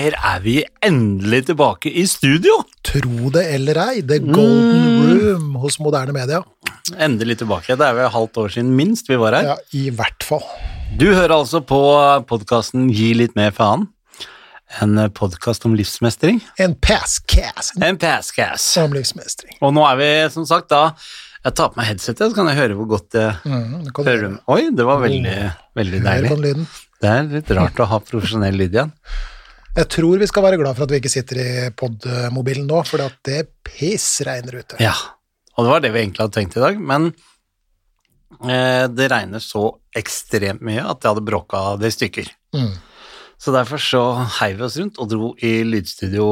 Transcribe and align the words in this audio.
Geir, 0.00 0.14
er 0.16 0.38
vi 0.40 0.52
endelig 0.86 1.42
tilbake 1.50 1.90
i 1.92 2.06
studio. 2.08 2.54
Tro 2.88 3.28
det 3.34 3.42
eller 3.52 3.76
ei, 3.82 4.00
The 4.00 4.16
Golden 4.22 5.10
Room 5.10 5.48
hos 5.60 5.74
moderne 5.82 6.14
media. 6.16 6.38
Endelig 6.96 7.36
tilbake. 7.42 7.74
Det 7.76 7.84
er 7.84 7.96
vel 7.98 8.08
halvt 8.14 8.38
år 8.40 8.52
siden 8.54 8.70
minst 8.78 9.10
vi 9.10 9.18
var 9.20 9.36
her. 9.36 9.48
Ja, 9.50 9.56
i 9.76 9.90
hvert 9.92 10.24
fall. 10.24 10.46
Du 10.96 11.04
hører 11.10 11.34
altså 11.34 11.60
på 11.60 11.80
podkasten 12.30 12.86
Gi 12.96 13.10
litt 13.18 13.36
mer 13.36 13.52
faen. 13.52 13.90
En 14.80 14.96
podkast 15.12 15.66
om 15.68 15.74
livsmestring. 15.76 16.38
En 16.64 16.78
passcast 16.80 17.76
En 17.84 17.98
passcast. 18.00 18.70
om 18.80 18.94
livsmestring. 18.96 19.58
Og 19.60 19.74
nå 19.76 19.84
er 19.90 19.98
vi 20.00 20.08
som 20.32 20.46
sagt 20.48 20.70
da 20.72 20.94
Jeg 21.44 21.58
tar 21.58 21.74
på 21.74 21.80
meg 21.82 21.90
headsetet, 21.90 22.30
så 22.30 22.38
kan 22.38 22.48
jeg 22.48 22.56
høre 22.56 22.78
hvor 22.78 22.88
godt 22.94 23.10
det 23.18 23.26
Mm, 23.44 23.84
det 23.84 23.92
du 23.92 24.00
hører. 24.08 24.38
Oi, 24.48 24.62
det 24.70 24.86
var 24.88 25.04
veldig, 25.04 25.36
veldig 25.76 26.00
Hør 26.00 26.08
deilig. 26.32 26.56
Det 27.00 27.12
er 27.12 27.28
litt 27.36 27.52
rart 27.58 27.84
å 27.84 27.88
ha 27.92 28.00
profesjonell 28.00 28.56
lyd 28.56 28.78
igjen. 28.78 28.96
Jeg 29.76 29.86
tror 29.94 30.18
vi 30.18 30.26
skal 30.26 30.44
være 30.44 30.58
glad 30.58 30.74
for 30.74 30.86
at 30.86 30.92
vi 30.92 30.98
ikke 30.98 31.12
sitter 31.12 31.38
i 31.38 31.50
podmobilen 31.78 32.66
nå, 32.66 32.80
for 32.88 33.02
det 33.26 33.44
pissregner 33.66 34.60
ute. 34.62 34.78
Ja, 34.82 34.94
og 35.54 35.66
det 35.66 35.72
var 35.72 35.84
det 35.84 35.92
vi 35.94 36.02
egentlig 36.02 36.24
hadde 36.24 36.36
tenkt 36.36 36.56
i 36.58 36.62
dag, 36.64 36.80
men 36.80 37.12
eh, 38.42 38.86
det 38.90 39.10
regner 39.12 39.42
så 39.44 39.68
ekstremt 39.96 40.64
mye 40.66 40.82
at 40.82 40.98
jeg 40.98 41.12
hadde 41.12 41.26
bråka 41.26 41.62
det 41.78 41.92
i 41.92 41.96
stykker. 41.98 42.32
Mm. 42.56 42.72
Så 43.40 43.54
derfor 43.54 43.80
så 43.80 44.02
heiv 44.40 44.58
vi 44.58 44.66
oss 44.66 44.80
rundt 44.80 44.98
og 45.00 45.12
dro 45.12 45.30
i 45.38 45.60
lydstudio 45.64 46.26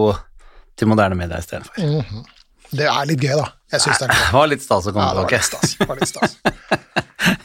til 0.78 0.90
moderne 0.90 1.18
media 1.18 1.38
istedenfor. 1.38 1.78
Mhm. 1.78 2.26
Det 2.70 2.84
er 2.88 3.06
litt 3.08 3.22
gøy, 3.24 3.36
da. 3.38 3.46
Jeg 3.72 3.80
syns 3.84 3.98
det 4.00 4.06
er 4.08 4.12
gøy. 4.12 4.24
Det 4.28 4.34
var 4.38 4.48
litt 4.52 4.62
stas 4.64 4.86
å 4.88 4.92
komme 4.92 5.04
Ja, 5.06 5.14
det 5.14 5.22
var 5.22 5.28
tilbake. 5.28 5.38
litt 5.38 5.48
stas. 5.48 5.76
Det 5.78 5.88
var 5.88 5.96
litt 6.02 6.08
stas. 6.08 6.36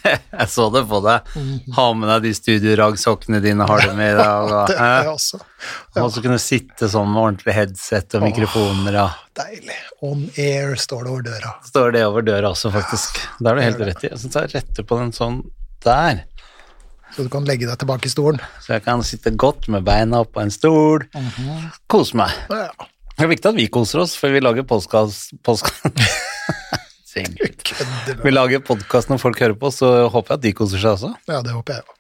Jeg 0.04 0.48
så 0.52 0.66
det 0.74 0.82
på 0.88 1.00
deg. 1.04 1.32
Ha 1.76 1.86
med 1.98 2.10
deg 2.12 2.26
de 2.28 2.32
studioragsokkene 2.38 3.40
dine, 3.44 3.66
har 3.68 3.82
du 3.84 3.94
med 3.98 4.14
i 4.14 4.18
dag. 4.20 4.52
Og, 4.52 4.68
Det 4.72 4.78
er 4.80 5.10
og 6.04 6.12
så 6.14 6.22
kunne 6.24 6.38
du 6.40 6.44
sitte 6.44 6.90
sånn 6.92 7.10
med 7.12 7.22
ordentlig 7.24 7.56
headset 7.56 8.16
og 8.20 8.26
mikrofoner. 8.28 8.98
Ja. 9.00 9.08
deilig. 9.40 9.78
On 10.04 10.26
air 10.40 10.76
står 10.80 11.06
det 11.08 11.12
over 11.16 11.26
døra. 11.30 11.54
Står 11.68 11.96
det 11.96 12.04
over 12.06 12.26
døra 12.28 12.52
også, 12.54 12.72
faktisk. 12.74 13.20
Det 13.40 13.48
har 13.50 13.60
du 13.60 13.64
helt 13.66 13.84
rett 13.90 14.04
i. 14.06 14.12
Jeg 14.12 14.22
syns 14.24 14.38
jeg 14.40 14.54
retter 14.54 14.88
på 14.88 15.00
den 15.02 15.12
sånn 15.16 15.42
der. 15.88 16.24
Så 17.14 17.26
du 17.28 17.30
kan 17.34 17.46
legge 17.46 17.68
deg 17.70 17.78
tilbake 17.82 18.10
i 18.10 18.14
stolen. 18.14 18.40
Så 18.64 18.74
jeg 18.76 18.84
kan 18.88 19.04
sitte 19.06 19.32
godt 19.38 19.68
med 19.72 19.86
beina 19.88 20.24
oppå 20.24 20.40
på 20.40 20.46
en 20.48 20.54
stol, 20.54 21.04
kose 21.92 22.18
meg. 22.18 22.34
Ja, 22.50 22.72
Det 23.14 23.28
er 23.28 23.30
viktig 23.30 23.50
at 23.52 23.58
vi 23.58 23.68
koser 23.70 24.00
oss, 24.02 24.16
for 24.18 24.34
vi 24.34 24.40
lager 24.42 24.66
podkast 24.66 25.36
Vi 28.24 28.32
lager 28.34 28.64
podkast 28.66 29.12
når 29.12 29.20
folk 29.22 29.42
hører 29.44 29.54
på, 29.60 29.70
så 29.70 30.08
håper 30.10 30.34
jeg 30.34 30.40
at 30.40 30.46
de 30.48 30.54
koser 30.58 30.82
seg 30.82 30.96
også. 30.96 31.12
Ja, 31.30 31.44
det 31.46 31.54
håper 31.54 31.78
jeg 31.78 31.86
jo. 31.86 31.94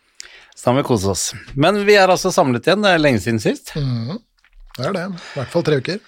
Så 0.57 0.65
da 0.65 0.73
må 0.73 0.81
vi 0.81 0.87
kose 0.87 1.11
oss. 1.11 1.25
Men 1.53 1.77
vi 1.85 1.93
er 1.99 2.09
altså 2.09 2.31
samlet 2.33 2.65
igjen, 2.65 2.81
det 2.85 2.95
er 2.95 3.03
lenge 3.03 3.21
siden 3.21 3.41
sist. 3.43 3.75
Mm, 3.77 4.17
Det 4.79 4.87
er 4.89 4.95
det. 4.97 5.05
I 5.13 5.37
hvert 5.37 5.53
fall 5.53 5.65
tre 5.67 5.77
uker. 5.83 6.01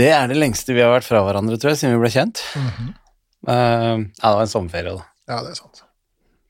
Det 0.00 0.10
er 0.10 0.26
det 0.32 0.38
lengste 0.40 0.74
vi 0.74 0.82
har 0.82 0.90
vært 0.96 1.06
fra 1.06 1.22
hverandre, 1.26 1.60
tror 1.60 1.70
jeg, 1.74 1.80
siden 1.82 1.94
vi 1.94 2.02
ble 2.02 2.10
kjent. 2.10 2.42
Mm 2.56 2.66
-hmm. 2.66 2.88
uh, 3.46 3.96
ja, 4.00 4.26
det 4.26 4.36
var 4.40 4.42
en 4.42 4.54
sommerferie, 4.56 4.92
da. 4.96 5.04
Ja, 5.28 5.42
det 5.44 5.50
er 5.50 5.54
sant. 5.60 5.82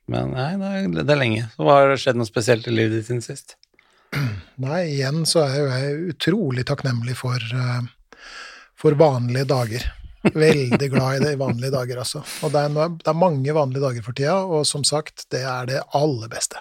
Men 0.09 0.31
nei, 0.33 0.57
det 0.57 0.67
er, 0.67 1.05
det 1.05 1.13
er 1.13 1.21
lenge. 1.21 1.43
Så 1.57 1.63
hva 1.67 1.73
har 1.77 1.89
det 1.93 2.01
skjedd 2.01 2.17
noe 2.17 2.27
spesielt 2.27 2.67
i 2.67 2.71
livet 2.71 2.93
ditt 2.97 3.07
siden 3.07 3.23
sist? 3.23 3.57
Nei, 4.61 4.81
igjen 4.97 5.23
så 5.29 5.45
er 5.47 5.55
jo 5.57 5.69
jeg 5.71 5.99
utrolig 6.15 6.65
takknemlig 6.69 7.15
for, 7.19 7.39
eh, 7.39 7.81
for 8.79 8.97
vanlige 8.99 9.47
dager. 9.49 9.87
Veldig 10.35 10.89
glad 10.93 11.15
i 11.17 11.21
det 11.25 11.31
i 11.33 11.39
vanlige 11.41 11.73
dager, 11.73 12.01
altså. 12.03 12.21
Og 12.45 12.53
det 12.53 12.61
er, 12.67 12.75
det 13.01 13.09
er 13.09 13.17
mange 13.17 13.55
vanlige 13.57 13.81
dager 13.87 14.05
for 14.05 14.17
tida, 14.19 14.35
og 14.45 14.67
som 14.69 14.83
sagt, 14.85 15.25
det 15.33 15.41
er 15.49 15.71
det 15.71 15.79
aller 15.97 16.29
beste. 16.33 16.61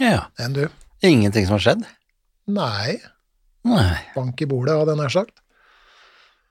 Ja, 0.00 0.26
Enn 0.40 0.54
du? 0.56 0.66
ingenting 1.04 1.44
som 1.48 1.58
har 1.58 1.64
skjedd? 1.66 1.84
Nei, 2.48 2.96
Nei. 3.66 3.98
bank 4.14 4.40
i 4.40 4.48
bordet, 4.48 4.76
hadde 4.78 4.94
jeg 4.94 5.02
nær 5.02 5.12
sagt. 5.12 5.42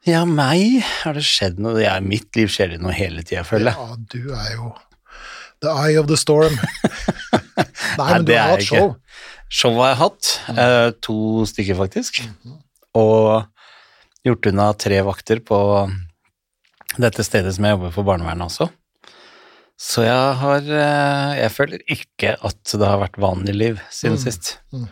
Ja, 0.05 0.22
meg 0.29 0.84
har 1.01 1.17
det 1.17 1.23
skjedd 1.25 1.57
noe 1.63 1.81
i 1.81 1.89
mitt 2.05 2.29
liv 2.38 2.51
skjer 2.53 2.75
det 2.75 2.81
noe 2.84 2.94
hele 2.94 3.23
tida, 3.25 3.41
føler 3.47 3.72
jeg. 3.72 3.79
Ja, 3.79 3.95
du 4.13 4.35
er 4.38 4.51
jo 4.53 4.73
the 5.66 5.72
eye 5.73 5.97
of 5.97 6.05
the 6.11 6.17
storm. 6.19 6.53
Nei, 7.55 8.07
men 8.11 8.25
du 8.25 8.31
det 8.31 8.38
har 8.41 8.55
hatt 8.55 8.63
show. 8.67 8.95
Show 9.49 9.75
har 9.79 9.91
jeg 9.93 9.99
hatt, 10.01 10.29
eh, 10.57 10.89
to 11.05 11.17
stykker 11.47 11.77
faktisk, 11.79 12.23
og 12.97 13.45
gjort 14.25 14.49
unna 14.51 14.71
tre 14.73 14.97
vakter 15.05 15.39
på 15.45 15.59
dette 16.97 17.23
stedet 17.27 17.53
som 17.55 17.67
jeg 17.67 17.75
jobber 17.77 17.93
for 17.93 18.07
barnevernet 18.07 18.47
også. 18.49 18.67
Så 19.77 20.05
jeg 20.05 20.35
har 20.39 20.63
eh, 20.71 21.31
Jeg 21.41 21.51
føler 21.51 21.81
ikke 21.91 22.29
at 22.47 22.75
det 22.79 22.88
har 22.88 23.01
vært 23.01 23.17
vanlig 23.19 23.55
liv 23.55 23.81
siden 23.91 24.17
sist. 24.22 24.57
Mm 24.72 24.85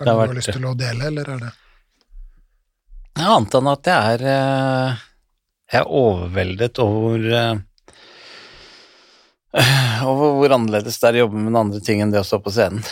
Er 0.00 0.04
har 0.04 0.06
noe 0.06 0.06
du 0.06 0.10
har 0.10 0.20
vært- 0.26 0.36
lyst 0.40 0.52
til 0.56 0.64
å 0.66 0.74
dele, 0.78 1.06
eller 1.12 1.30
er 1.30 1.38
det 1.44 1.52
annet 3.20 3.54
enn 3.58 3.68
at 3.70 3.84
jeg 3.90 4.14
er 4.14 4.22
eh, 4.32 5.00
Jeg 5.72 5.80
er 5.82 5.90
overveldet 6.00 6.78
over 6.82 7.26
Over 10.06 10.36
hvor 10.38 10.54
annerledes 10.54 11.00
det 11.00 11.08
er 11.08 11.18
å 11.18 11.24
jobbe 11.24 11.40
med 11.42 11.58
andre 11.58 11.80
ting 11.84 12.02
enn 12.02 12.12
det 12.12 12.22
å 12.22 12.26
stå 12.26 12.38
på 12.44 12.52
scenen. 12.54 12.84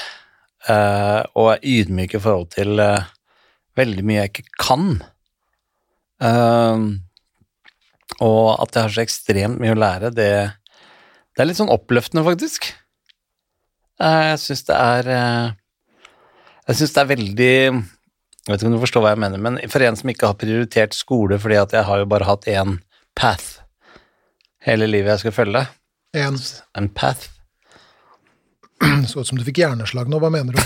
Uh, 0.69 1.23
og 1.39 1.53
er 1.53 1.67
ydmyk 1.71 2.17
i 2.19 2.21
forhold 2.23 2.51
til 2.57 2.83
uh, 2.83 3.07
veldig 3.79 4.05
mye 4.07 4.25
jeg 4.25 4.33
ikke 4.33 4.49
kan. 4.59 4.89
Uh, 6.19 6.99
og 8.25 8.43
at 8.59 8.75
jeg 8.75 8.83
har 8.83 8.97
så 8.97 9.05
ekstremt 9.05 9.63
mye 9.63 9.77
å 9.77 9.79
lære, 9.79 10.11
det, 10.17 10.33
det 11.37 11.45
er 11.45 11.49
litt 11.49 11.61
sånn 11.61 11.71
oppløftende, 11.71 12.27
faktisk. 12.27 12.73
Jeg 13.99 14.39
syns 14.39 14.63
det 14.69 14.75
er 14.79 15.09
Jeg 15.11 16.77
syns 16.79 16.93
det 16.95 17.01
er 17.03 17.09
veldig 17.11 17.55
jeg 18.49 18.55
vet 18.55 18.63
ikke 18.63 18.69
om 18.71 18.75
du 18.77 18.81
forstår 18.81 19.03
hva 19.05 19.11
jeg 19.13 19.21
mener, 19.21 19.41
men 19.45 19.57
for 19.69 19.85
en 19.85 19.97
som 19.99 20.09
ikke 20.09 20.29
har 20.31 20.37
prioritert 20.41 20.95
skole, 20.97 21.37
fordi 21.43 21.59
at 21.61 21.75
jeg 21.77 21.85
har 21.85 21.99
jo 22.01 22.07
bare 22.09 22.25
hatt 22.25 22.47
én 22.49 22.79
path 23.19 23.59
hele 24.65 24.87
livet 24.89 25.13
jeg 25.13 25.27
skal 25.27 25.35
følge, 25.37 25.65
en 26.17 26.39
Empath. 26.79 27.29
Så 29.09 29.21
ut 29.21 29.27
som 29.29 29.39
du 29.39 29.45
fikk 29.47 29.59
hjerneslag 29.63 30.09
nå, 30.11 30.21
hva 30.23 30.31
mener 30.33 30.55
du? 30.55 30.61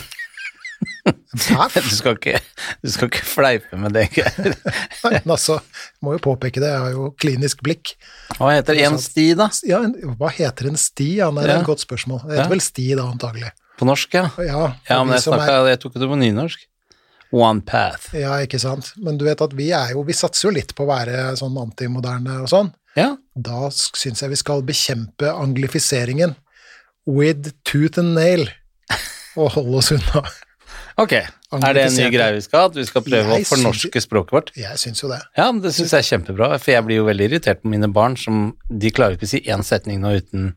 En 1.07 1.15
paff? 1.57 1.75
du 1.83 1.95
skal 1.95 2.17
ikke, 2.19 2.39
du 2.83 2.91
skal 2.93 3.09
ikke 3.11 3.25
fleipe 3.27 3.79
med 3.81 3.95
det, 3.97 4.09
Geir. 4.17 4.57
Nei, 5.05 5.13
men 5.25 5.33
altså, 5.35 5.57
jeg 5.63 6.05
må 6.07 6.17
jo 6.17 6.23
påpeke 6.27 6.61
det, 6.63 6.71
jeg 6.75 6.83
har 6.85 6.93
jo 6.97 7.09
klinisk 7.23 7.63
blikk. 7.65 7.95
Hva 8.39 8.53
heter 8.57 8.81
en 8.85 8.99
sti, 9.03 9.29
da? 9.39 9.49
Ja, 9.67 9.81
en, 9.87 9.95
hva 10.21 10.31
heter 10.35 10.69
en 10.73 10.79
sti? 10.81 11.09
Ja, 11.23 11.31
det 11.35 11.47
er 11.47 11.55
Ja. 11.55 11.61
et 11.63 11.71
godt 11.71 11.85
spørsmål. 11.85 12.25
Det 12.27 12.35
heter 12.37 12.45
Ja. 12.45 12.51
vel 12.53 12.65
sti 12.67 12.89
da, 12.99 13.07
antagelig. 13.15 13.53
På 13.81 13.89
norsk, 13.89 14.15
ja. 14.19 14.27
Ja, 14.45 14.67
Ja, 14.91 15.01
men 15.05 15.15
jeg, 15.17 15.23
som 15.25 15.39
er... 15.39 15.55
jeg 15.73 15.81
tok 15.83 15.95
det 15.99 16.11
på 16.11 16.19
nynorsk. 16.21 16.69
One 17.33 17.63
path. 17.65 18.11
ja, 18.13 18.35
ikke 18.45 18.59
sant. 18.61 18.91
Men 19.01 19.17
du 19.17 19.25
vet 19.25 19.41
at 19.41 19.55
vi 19.57 19.71
er 19.73 19.95
jo, 19.95 20.03
vi 20.05 20.13
satser 20.13 20.51
jo 20.51 20.53
litt 20.53 20.75
på 20.77 20.85
å 20.85 20.91
være 20.91 21.31
sånn 21.41 21.55
antimoderne 21.63 22.43
og 22.45 22.51
sånn. 22.53 22.69
Ja, 22.97 23.17
Da 23.39 23.69
syns 23.73 24.21
jeg 24.21 24.31
vi 24.31 24.37
skal 24.37 24.63
bekjempe 24.63 25.31
anglifiseringen 25.33 26.35
with 27.07 27.53
tooth 27.65 27.99
and 27.99 28.15
nail, 28.15 28.49
og 29.37 29.51
holde 29.57 29.79
oss 29.81 29.91
unna. 29.95 30.23
ok. 31.01 31.13
Er 31.13 31.75
det 31.77 31.83
en 31.87 31.97
ny 31.99 32.09
greie 32.15 32.35
vi 32.37 32.41
skal 32.45 32.61
ha? 32.61 32.67
At 32.71 32.77
vi 32.77 32.85
skal 32.89 33.03
prøve 33.05 33.37
å 33.39 33.41
fornorske 33.49 33.91
syns- 33.97 34.07
språket 34.07 34.33
vårt? 34.37 34.51
Jeg 34.57 34.79
syns 34.81 35.03
jo 35.03 35.09
det. 35.11 35.19
Ja, 35.37 35.51
men 35.53 35.61
det 35.65 35.73
syns 35.77 35.93
jeg 35.93 36.05
er 36.05 36.09
kjempebra, 36.11 36.51
for 36.61 36.73
jeg 36.73 36.85
blir 36.87 37.01
jo 37.01 37.07
veldig 37.09 37.27
irritert 37.31 37.63
på 37.63 37.69
mine 37.73 37.89
barn 37.93 38.17
som 38.17 38.53
De 38.69 38.91
klarer 38.91 39.17
ikke 39.17 39.29
å 39.29 39.33
si 39.33 39.41
én 39.49 39.65
setning 39.65 40.01
nå 40.01 40.15
uten 40.21 40.53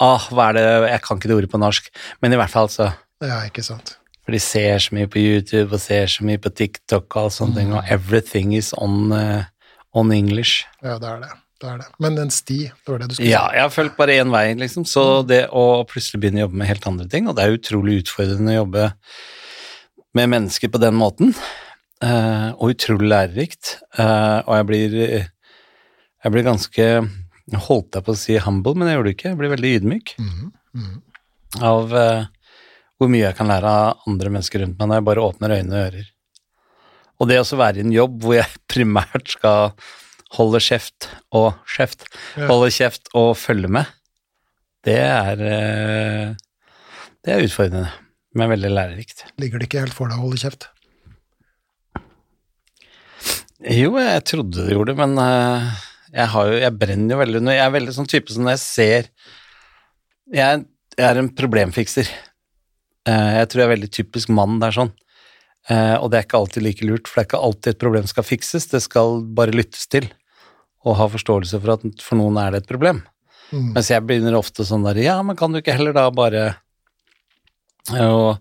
Ah, 0.00 0.22
hva 0.30 0.50
er 0.50 0.52
det 0.54 0.64
Jeg 0.92 1.02
kan 1.02 1.18
ikke 1.18 1.26
det 1.28 1.36
ordet 1.40 1.50
på 1.50 1.58
norsk, 1.58 1.88
men 2.22 2.32
i 2.32 2.36
hvert 2.38 2.50
fall 2.54 2.68
så 2.70 2.92
Ja, 3.22 3.40
ikke 3.50 3.64
sant. 3.66 3.96
For 4.24 4.32
de 4.36 4.38
ser 4.38 4.78
så 4.78 4.92
mye 4.94 5.08
på 5.10 5.18
YouTube 5.18 5.72
og 5.74 5.80
ser 5.82 6.06
så 6.06 6.22
mye 6.22 6.38
på 6.38 6.52
TikTok 6.54 7.06
og 7.16 7.22
alle 7.22 7.30
sånne 7.34 7.56
ting, 7.56 7.72
og 7.74 7.82
everything 7.90 8.52
is 8.54 8.72
on, 8.78 9.10
uh, 9.10 9.42
on 9.96 10.12
English. 10.12 10.64
Ja, 10.84 10.98
det 11.02 11.08
er 11.08 11.20
det. 11.24 11.30
Det 11.58 11.66
er 11.66 11.78
det. 11.80 11.86
Men 11.98 12.18
en 12.22 12.30
sti, 12.30 12.58
det 12.70 12.92
var 12.92 13.00
det 13.02 13.08
du 13.10 13.16
skulle 13.16 13.30
Ja, 13.32 13.46
jeg 13.54 13.64
har 13.64 13.72
fulgt 13.74 13.96
bare 13.98 14.18
én 14.22 14.30
vei, 14.30 14.44
liksom, 14.58 14.84
så 14.86 15.24
det 15.26 15.48
å 15.50 15.64
plutselig 15.90 16.20
begynne 16.22 16.42
å 16.42 16.46
jobbe 16.46 16.60
med 16.60 16.70
helt 16.70 16.86
andre 16.86 17.08
ting, 17.10 17.26
og 17.26 17.34
det 17.34 17.44
er 17.44 17.56
utrolig 17.56 17.96
utfordrende 18.04 18.54
å 18.54 18.60
jobbe 18.60 18.84
med 20.18 20.30
mennesker 20.34 20.70
på 20.70 20.80
den 20.82 20.94
måten, 20.98 21.34
eh, 22.04 22.50
og 22.54 22.76
utrolig 22.76 23.10
lærerikt, 23.10 23.74
eh, 23.98 24.38
og 24.44 24.54
jeg 24.54 24.68
blir 24.70 24.96
jeg 26.18 26.34
blir 26.34 26.46
ganske 26.46 26.86
holdt 27.68 27.96
jeg 27.96 28.04
på 28.04 28.14
å 28.14 28.18
si 28.18 28.38
humble, 28.42 28.74
men 28.76 28.90
jeg 28.90 28.98
gjorde 28.98 29.08
det 29.08 29.16
ikke. 29.16 29.30
Jeg 29.30 29.40
blir 29.40 29.54
veldig 29.54 29.74
ydmyk 29.78 30.16
mm 30.18 30.32
mhm. 30.78 30.96
av 31.64 31.94
eh, 31.96 32.26
hvor 32.98 33.08
mye 33.10 33.22
jeg 33.22 33.36
kan 33.38 33.48
lære 33.48 33.70
av 33.70 34.08
andre 34.10 34.30
mennesker 34.34 34.60
rundt 34.60 34.76
meg 34.78 34.90
når 34.90 34.98
jeg 34.98 35.06
bare 35.06 35.22
åpner 35.24 35.54
øyne 35.54 35.70
og 35.70 35.84
ører. 35.86 36.08
Og 37.18 37.30
det 37.30 37.38
å 37.40 37.58
være 37.58 37.80
i 37.80 37.84
en 37.86 37.94
jobb 37.94 38.18
hvor 38.22 38.36
jeg 38.36 38.60
primært 38.72 39.32
skal 39.32 39.72
holde 40.36 40.60
kjeft 40.60 41.08
og 41.32 41.54
kjeft, 41.76 42.04
Ja. 42.36 42.46
holde 42.50 42.68
kjeft 42.74 43.08
og 43.16 43.36
følge 43.40 43.68
med, 43.68 43.86
det 44.84 44.98
er 45.00 45.40
eh, 45.40 46.34
Det 47.24 47.32
er 47.34 47.44
utfordrende, 47.44 47.90
men 48.34 48.48
veldig 48.52 48.70
lærerikt. 48.72 49.24
Ligger 49.40 49.58
det 49.58 49.68
ikke 49.68 49.80
helt 49.82 49.96
for 49.96 50.08
deg 50.08 50.18
å 50.20 50.26
holde 50.28 50.38
kjeft? 50.40 50.68
Jo, 53.58 53.96
jeg 53.98 54.22
trodde 54.30 54.64
det 54.68 54.74
gjorde 54.76 54.92
det, 54.94 54.98
men 55.00 55.18
eh, 55.18 55.64
jeg, 56.14 56.28
har 56.34 56.46
jo, 56.52 56.58
jeg 56.62 56.76
brenner 56.78 57.14
jo 57.16 57.18
veldig 57.20 57.40
under 57.42 57.56
Jeg 57.58 57.64
er 57.66 57.74
veldig 57.74 57.94
sånn 57.96 58.08
type 58.10 58.30
som 58.32 58.46
når 58.46 58.54
jeg 58.54 58.62
ser 58.62 59.08
Jeg, 60.30 60.62
jeg 60.94 61.06
er 61.08 61.18
en 61.20 61.30
problemfikser. 61.34 62.08
Eh, 63.08 63.30
jeg 63.40 63.48
tror 63.50 63.62
jeg 63.64 63.66
er 63.68 63.74
veldig 63.74 63.90
typisk 63.98 64.30
mann 64.34 64.60
der 64.62 64.74
sånn. 64.76 64.92
Eh, 65.68 65.96
og 65.98 66.10
det 66.12 66.20
er 66.20 66.26
ikke 66.28 66.38
alltid 66.38 66.64
like 66.64 66.86
lurt, 66.86 67.08
for 67.10 67.18
det 67.18 67.24
er 67.24 67.28
ikke 67.32 67.42
alltid 67.48 67.70
et 67.74 67.82
problem 67.82 68.06
skal 68.08 68.26
fikses, 68.28 68.68
det 68.70 68.80
skal 68.86 69.18
bare 69.36 69.56
lyttes 69.56 69.88
til. 69.90 70.06
Og 70.86 70.98
ha 70.98 71.08
forståelse 71.10 71.60
for 71.62 71.74
at 71.74 72.02
for 72.04 72.20
noen 72.20 72.38
er 72.40 72.54
det 72.54 72.62
et 72.62 72.70
problem. 72.70 73.02
Mm. 73.50 73.72
Mens 73.74 73.90
jeg 73.90 74.04
begynner 74.04 74.36
ofte 74.38 74.66
sånn 74.68 74.84
der 74.84 75.00
Ja, 75.00 75.16
men 75.24 75.38
kan 75.38 75.52
du 75.52 75.62
ikke 75.62 75.72
heller 75.72 75.94
da 75.96 76.04
bare 76.12 76.42
Og 77.96 78.36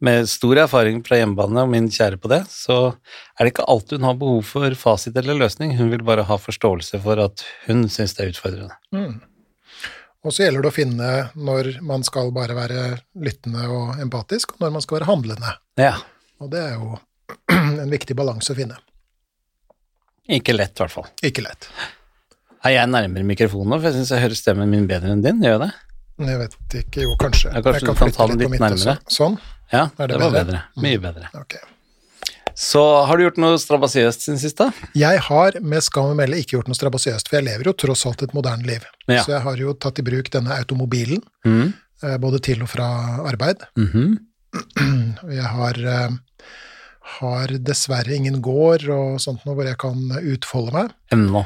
med 0.00 0.28
stor 0.30 0.60
erfaring 0.62 1.02
fra 1.04 1.18
hjemmebane 1.18 1.64
og 1.66 1.72
min 1.72 1.88
kjære 1.90 2.20
på 2.22 2.30
det, 2.30 2.44
så 2.52 2.94
er 3.34 3.44
det 3.44 3.50
ikke 3.50 3.66
alltid 3.66 3.98
hun 3.98 4.06
har 4.06 4.20
behov 4.20 4.44
for 4.46 4.76
fasit 4.78 5.16
eller 5.18 5.40
løsning. 5.40 5.74
Hun 5.74 5.90
vil 5.90 6.04
bare 6.06 6.22
ha 6.28 6.36
forståelse 6.38 7.00
for 7.02 7.18
at 7.24 7.42
hun 7.66 7.82
syns 7.90 8.14
det 8.14 8.24
er 8.24 8.30
utfordrende. 8.30 8.76
Mm. 8.94 9.18
Og 10.22 10.34
så 10.34 10.44
gjelder 10.44 10.64
det 10.64 10.70
å 10.70 10.76
finne 10.76 11.10
når 11.34 11.72
man 11.86 12.06
skal 12.06 12.30
bare 12.34 12.56
være 12.56 12.84
lyttende 13.22 13.66
og 13.74 14.00
empatisk, 14.02 14.54
og 14.54 14.64
når 14.64 14.74
man 14.76 14.86
skal 14.86 15.00
være 15.00 15.10
handlende. 15.10 15.54
Ja. 15.82 15.96
Og 16.42 16.50
det 16.54 16.62
er 16.62 16.78
jo 16.78 16.98
en 17.82 17.90
viktig 17.90 18.16
balanse 18.18 18.54
å 18.54 18.58
finne. 18.58 18.78
Ikke 20.28 20.52
lett, 20.56 20.74
i 20.76 20.82
hvert 20.84 20.92
fall. 20.92 21.06
Ikke 21.24 21.42
lett. 21.44 21.68
Er 22.66 22.74
jeg 22.74 22.90
nærmere 22.90 23.24
mikrofonen 23.24 23.70
nå, 23.72 23.78
for 23.80 23.88
jeg 23.88 24.00
syns 24.00 24.10
jeg 24.12 24.24
hører 24.26 24.36
stemmen 24.38 24.68
min 24.72 24.86
bedre 24.90 25.14
enn 25.14 25.22
din? 25.24 25.38
Gjør 25.44 25.54
jeg 25.56 25.62
det? 25.66 25.70
Jeg 26.28 26.38
vet 26.42 26.76
ikke, 26.82 27.02
jo, 27.06 27.14
kanskje. 27.20 27.52
Ja, 27.54 27.62
kanskje 27.62 27.80
jeg 27.86 27.94
du 27.94 27.98
kan 28.02 28.12
ta 28.16 28.26
den 28.26 28.40
på 28.42 28.50
litt 28.52 28.60
nærmere. 28.64 28.94
Sånn? 29.14 29.36
Ja, 29.72 29.84
det, 29.96 30.08
det 30.10 30.18
var 30.18 30.32
bedre? 30.34 30.44
bedre. 30.44 30.62
Mye 30.84 31.00
bedre. 31.04 31.28
Ok. 31.38 31.54
Så 32.58 32.82
har 33.06 33.16
du 33.16 33.22
gjort 33.22 33.36
noe 33.38 33.58
strabasiøst 33.62 34.24
siden 34.26 34.40
sist, 34.42 34.58
da? 34.58 34.72
Jeg 34.98 35.20
har 35.28 35.60
med 35.62 35.84
skam 35.86 36.10
å 36.10 36.16
melde 36.18 36.40
ikke 36.42 36.56
gjort 36.56 36.66
noe 36.72 36.74
strabasiøst, 36.74 37.28
for 37.30 37.38
jeg 37.38 37.46
lever 37.46 37.70
jo 37.70 37.74
tross 37.84 38.02
alt 38.10 38.24
et 38.26 38.34
moderne 38.34 38.66
liv. 38.66 38.82
Ja. 39.06 39.22
Så 39.22 39.36
jeg 39.36 39.44
har 39.44 39.60
jo 39.62 39.76
tatt 39.78 40.00
i 40.02 40.06
bruk 40.08 40.30
denne 40.34 40.56
automobilen, 40.58 41.22
Mm. 41.46 41.68
eh, 42.02 42.16
både 42.18 42.40
til 42.42 42.64
og 42.66 42.68
fra 42.74 42.88
arbeid. 43.30 43.62
Mm 43.78 44.18
Og 45.22 45.30
Jeg 45.30 45.44
har, 45.44 45.78
eh, 45.78 46.08
har 47.18 47.52
dessverre 47.64 48.14
ingen 48.16 48.40
gård 48.44 48.84
og 48.92 49.20
sånt 49.22 49.44
noe 49.46 49.56
hvor 49.58 49.68
jeg 49.68 49.78
kan 49.80 50.02
utfolde 50.18 50.74
meg, 50.74 50.92
Ennå. 51.14 51.44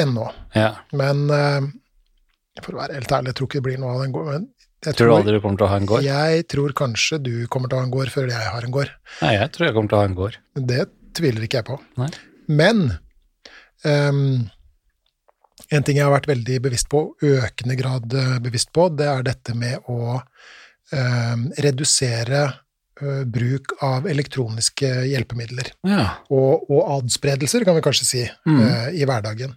ennå. 0.00 0.26
Ja. 0.56 0.70
Men 0.96 1.26
eh, 1.34 1.68
for 2.64 2.76
å 2.76 2.82
være 2.82 2.96
helt 2.98 3.12
ærlig, 3.12 3.32
jeg 3.32 3.38
tror 3.40 3.50
ikke 3.50 3.60
det 3.60 3.66
blir 3.68 3.82
noe 3.82 3.96
av 3.96 4.02
den 4.04 4.14
gården. 4.16 4.48
Jeg 4.80 4.96
Tror 4.96 5.10
du 5.10 5.14
aldri 5.18 5.34
du 5.36 5.42
kommer 5.44 5.60
til 5.60 5.66
å 5.66 5.70
ha 5.74 5.76
en 5.76 5.88
gård? 5.90 6.04
Jeg 6.06 6.44
tror 6.48 6.72
kanskje 6.78 7.18
du 7.20 7.34
kommer 7.52 7.68
til 7.68 7.76
å 7.76 7.82
ha 7.82 7.86
en 7.88 7.92
gård 7.92 8.12
før 8.14 8.30
jeg 8.32 8.46
har 8.54 8.64
en 8.64 8.72
gård. 8.72 8.92
Nei, 9.20 9.34
jeg 9.36 9.52
tror 9.52 9.66
jeg 9.66 9.76
kommer 9.76 9.92
til 9.92 9.98
å 9.98 10.00
ha 10.00 10.08
en 10.08 10.16
gård. 10.16 10.38
Det 10.72 10.86
tviler 11.18 11.44
ikke 11.44 11.60
jeg 11.60 11.66
på. 11.68 11.76
Nei. 12.00 12.08
Men 12.48 12.80
um, 13.84 14.48
en 15.70 15.84
ting 15.86 16.00
jeg 16.00 16.06
har 16.06 16.14
vært 16.14 16.30
veldig 16.30 16.56
bevisst 16.64 16.88
på, 16.90 17.02
økende 17.28 17.76
grad 17.78 18.16
eh, 18.16 18.38
bevisst 18.42 18.72
på, 18.74 18.88
det 18.96 19.06
er 19.06 19.26
dette 19.28 19.54
med 19.54 19.84
å 19.92 20.16
um, 20.16 21.44
redusere 21.60 22.46
bruk 23.24 23.72
av 23.82 24.06
elektroniske 24.10 24.88
hjelpemidler. 25.10 25.72
Ja. 25.88 26.04
Og, 26.30 26.66
og 26.70 26.82
adspredelser, 26.98 27.64
kan 27.64 27.76
vi 27.78 27.82
kanskje 27.86 28.06
si, 28.08 28.22
Mm. 28.46 28.60
eh, 28.66 28.88
i 29.00 29.04
hverdagen. 29.08 29.54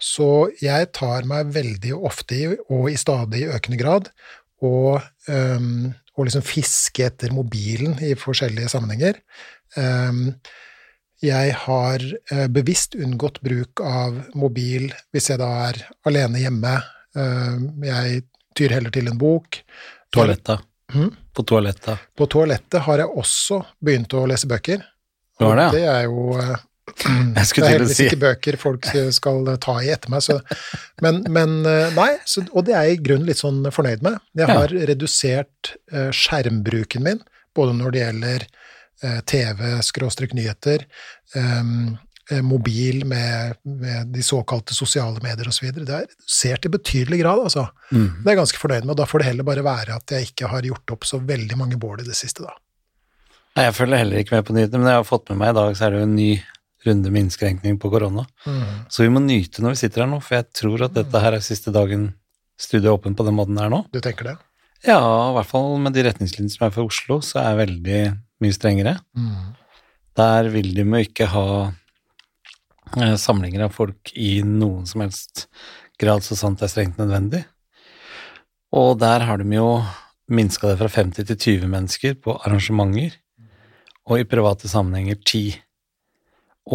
Så 0.00 0.50
jeg 0.62 0.92
tar 0.96 1.24
meg 1.28 1.52
veldig 1.54 1.92
ofte 1.98 2.34
i, 2.38 2.46
og 2.70 2.90
i 2.90 2.96
stadig 2.96 3.46
økende 3.52 3.78
grad, 3.80 4.10
og, 4.62 5.02
um, 5.28 5.92
og 6.16 6.24
liksom 6.28 6.42
fiske 6.46 7.04
etter 7.04 7.32
mobilen 7.36 7.98
i 8.00 8.14
forskjellige 8.16 8.70
sammenhenger. 8.72 9.18
Um, 9.76 10.34
jeg 11.24 11.52
har 11.66 12.00
eh, 12.30 12.46
bevisst 12.52 12.94
unngått 12.94 13.40
bruk 13.44 13.80
av 13.80 14.18
mobil 14.36 14.90
hvis 15.12 15.30
jeg 15.32 15.40
da 15.40 15.48
er 15.70 15.78
alene 16.08 16.40
hjemme. 16.42 16.74
Ehm, 17.16 17.70
jeg 17.84 18.22
tyr 18.56 18.74
heller 18.76 18.92
til 18.92 19.08
en 19.08 19.16
bok. 19.20 19.62
Toalettet. 20.12 20.60
Mhm. 20.92 21.14
På 21.36 21.44
toalettet? 21.44 22.06
På 22.16 22.26
toalettet 22.32 22.80
har 22.86 23.02
jeg 23.02 23.12
også 23.20 23.60
begynt 23.84 24.14
å 24.16 24.24
lese 24.30 24.48
bøker. 24.48 24.80
Har 25.40 25.56
det, 25.58 25.66
ja? 25.66 25.70
Det 25.74 25.84
er 25.92 26.02
jo 26.08 26.38
eh, 26.40 26.54
Det 27.36 27.42
er 27.42 27.68
heldigvis 27.74 27.96
si 27.98 28.06
ikke 28.06 28.20
bøker 28.22 28.56
folk 28.62 28.86
skal 29.12 29.50
ta 29.60 29.74
i 29.84 29.90
etter 29.92 30.08
meg, 30.14 30.22
så 30.24 30.38
Men, 31.04 31.18
men 31.34 31.58
eh, 31.68 31.90
nei, 31.96 32.12
så, 32.24 32.44
og 32.52 32.64
det 32.68 32.76
er 32.78 32.86
jeg 32.88 32.98
i 32.98 33.02
grunnen 33.10 33.28
litt 33.28 33.42
sånn 33.42 33.60
fornøyd 33.74 34.04
med. 34.06 34.16
Jeg 34.38 34.48
Ja. 34.48 34.54
har 34.62 34.72
redusert 34.92 35.74
eh, 35.92 36.08
skjermbruken 36.14 37.04
min, 37.04 37.20
både 37.58 37.74
når 37.76 37.90
det 37.96 38.04
gjelder 38.06 38.46
TV-nyheter, 39.28 40.86
mobil 42.42 43.04
med, 43.06 43.54
med 43.62 44.08
de 44.14 44.22
såkalte 44.26 44.74
sosiale 44.74 45.22
medier 45.22 45.46
osv. 45.46 45.68
Det 45.76 45.84
er 45.86 46.08
redusert 46.08 46.66
i 46.66 46.72
betydelig 46.74 47.20
grad, 47.22 47.44
altså. 47.46 47.68
Mm. 47.92 48.08
Det 48.18 48.26
er 48.26 48.32
jeg 48.32 48.40
ganske 48.40 48.62
fornøyd 48.62 48.82
med, 48.82 48.94
og 48.96 49.00
da 49.00 49.06
får 49.06 49.22
det 49.22 49.28
heller 49.28 49.46
bare 49.46 49.66
være 49.66 49.98
at 50.00 50.16
jeg 50.16 50.30
ikke 50.32 50.50
har 50.50 50.66
gjort 50.66 50.96
opp 50.96 51.06
så 51.06 51.20
veldig 51.22 51.60
mange 51.60 51.78
bål 51.80 52.02
i 52.02 52.08
det 52.08 52.18
siste, 52.18 52.42
da. 52.42 52.56
Nei, 53.56 53.68
jeg 53.70 53.76
følger 53.78 54.02
heller 54.02 54.20
ikke 54.20 54.36
med 54.36 54.48
på 54.48 54.56
nyhetene, 54.56 54.82
men 54.82 54.92
jeg 54.92 55.00
har 55.00 55.08
fått 55.08 55.30
med 55.30 55.40
meg 55.40 55.54
i 55.54 55.58
dag, 55.60 55.76
så 55.78 55.86
er 55.86 55.94
det 55.94 56.02
jo 56.02 56.08
en 56.10 56.18
ny 56.18 56.30
runde 56.86 57.12
med 57.12 57.24
innskrenkning 57.24 57.78
på 57.82 57.90
korona. 57.90 58.26
Så 58.92 59.06
vi 59.06 59.12
må 59.12 59.22
nyte 59.24 59.62
når 59.64 59.74
vi 59.74 59.80
sitter 59.80 60.04
her 60.04 60.10
nå, 60.10 60.20
for 60.22 60.38
jeg 60.38 60.48
tror 60.60 60.84
at 60.86 60.94
dette 60.98 61.22
her 61.22 61.36
er 61.38 61.44
siste 61.44 61.72
dagen 61.74 62.10
studiet 62.60 62.88
er 62.90 62.96
åpent 62.96 63.16
på 63.18 63.24
den 63.26 63.36
måten 63.36 63.56
det 63.56 63.64
er 63.64 63.72
nå. 63.72 63.82
Du 63.92 64.00
tenker 64.04 64.30
det? 64.30 64.36
Ja, 64.86 65.00
i 65.00 65.34
hvert 65.38 65.48
fall 65.48 65.78
med 65.82 65.96
de 65.96 66.04
retningslinjene 66.06 66.52
som 66.52 66.66
er 66.68 66.74
for 66.74 66.90
Oslo, 66.90 67.18
så 67.24 67.40
er 67.42 67.62
veldig 67.62 68.02
mye 68.44 68.54
strengere. 68.54 68.98
Der 70.16 70.50
vil 70.52 70.70
de 70.76 70.84
jo 70.84 71.02
ikke 71.02 71.28
ha 71.32 71.48
eh, 71.64 71.74
samlinger 72.94 73.66
av 73.66 73.74
folk 73.74 74.12
i 74.14 74.42
noen 74.46 74.86
som 74.86 75.02
helst 75.04 75.46
grad, 76.00 76.24
så 76.24 76.36
sant 76.36 76.60
det 76.60 76.68
er 76.68 76.72
strengt 76.72 76.98
nødvendig. 77.00 77.44
Og 78.76 78.98
der 79.00 79.24
har 79.26 79.40
de 79.40 79.56
jo 79.56 79.70
minska 80.28 80.72
det 80.72 80.78
fra 80.80 80.90
50 80.90 81.28
til 81.28 81.38
20 81.62 81.70
mennesker 81.70 82.16
på 82.20 82.36
arrangementer, 82.44 83.14
og 84.06 84.20
i 84.20 84.28
private 84.28 84.68
sammenhenger 84.70 85.18
10. 85.18 85.56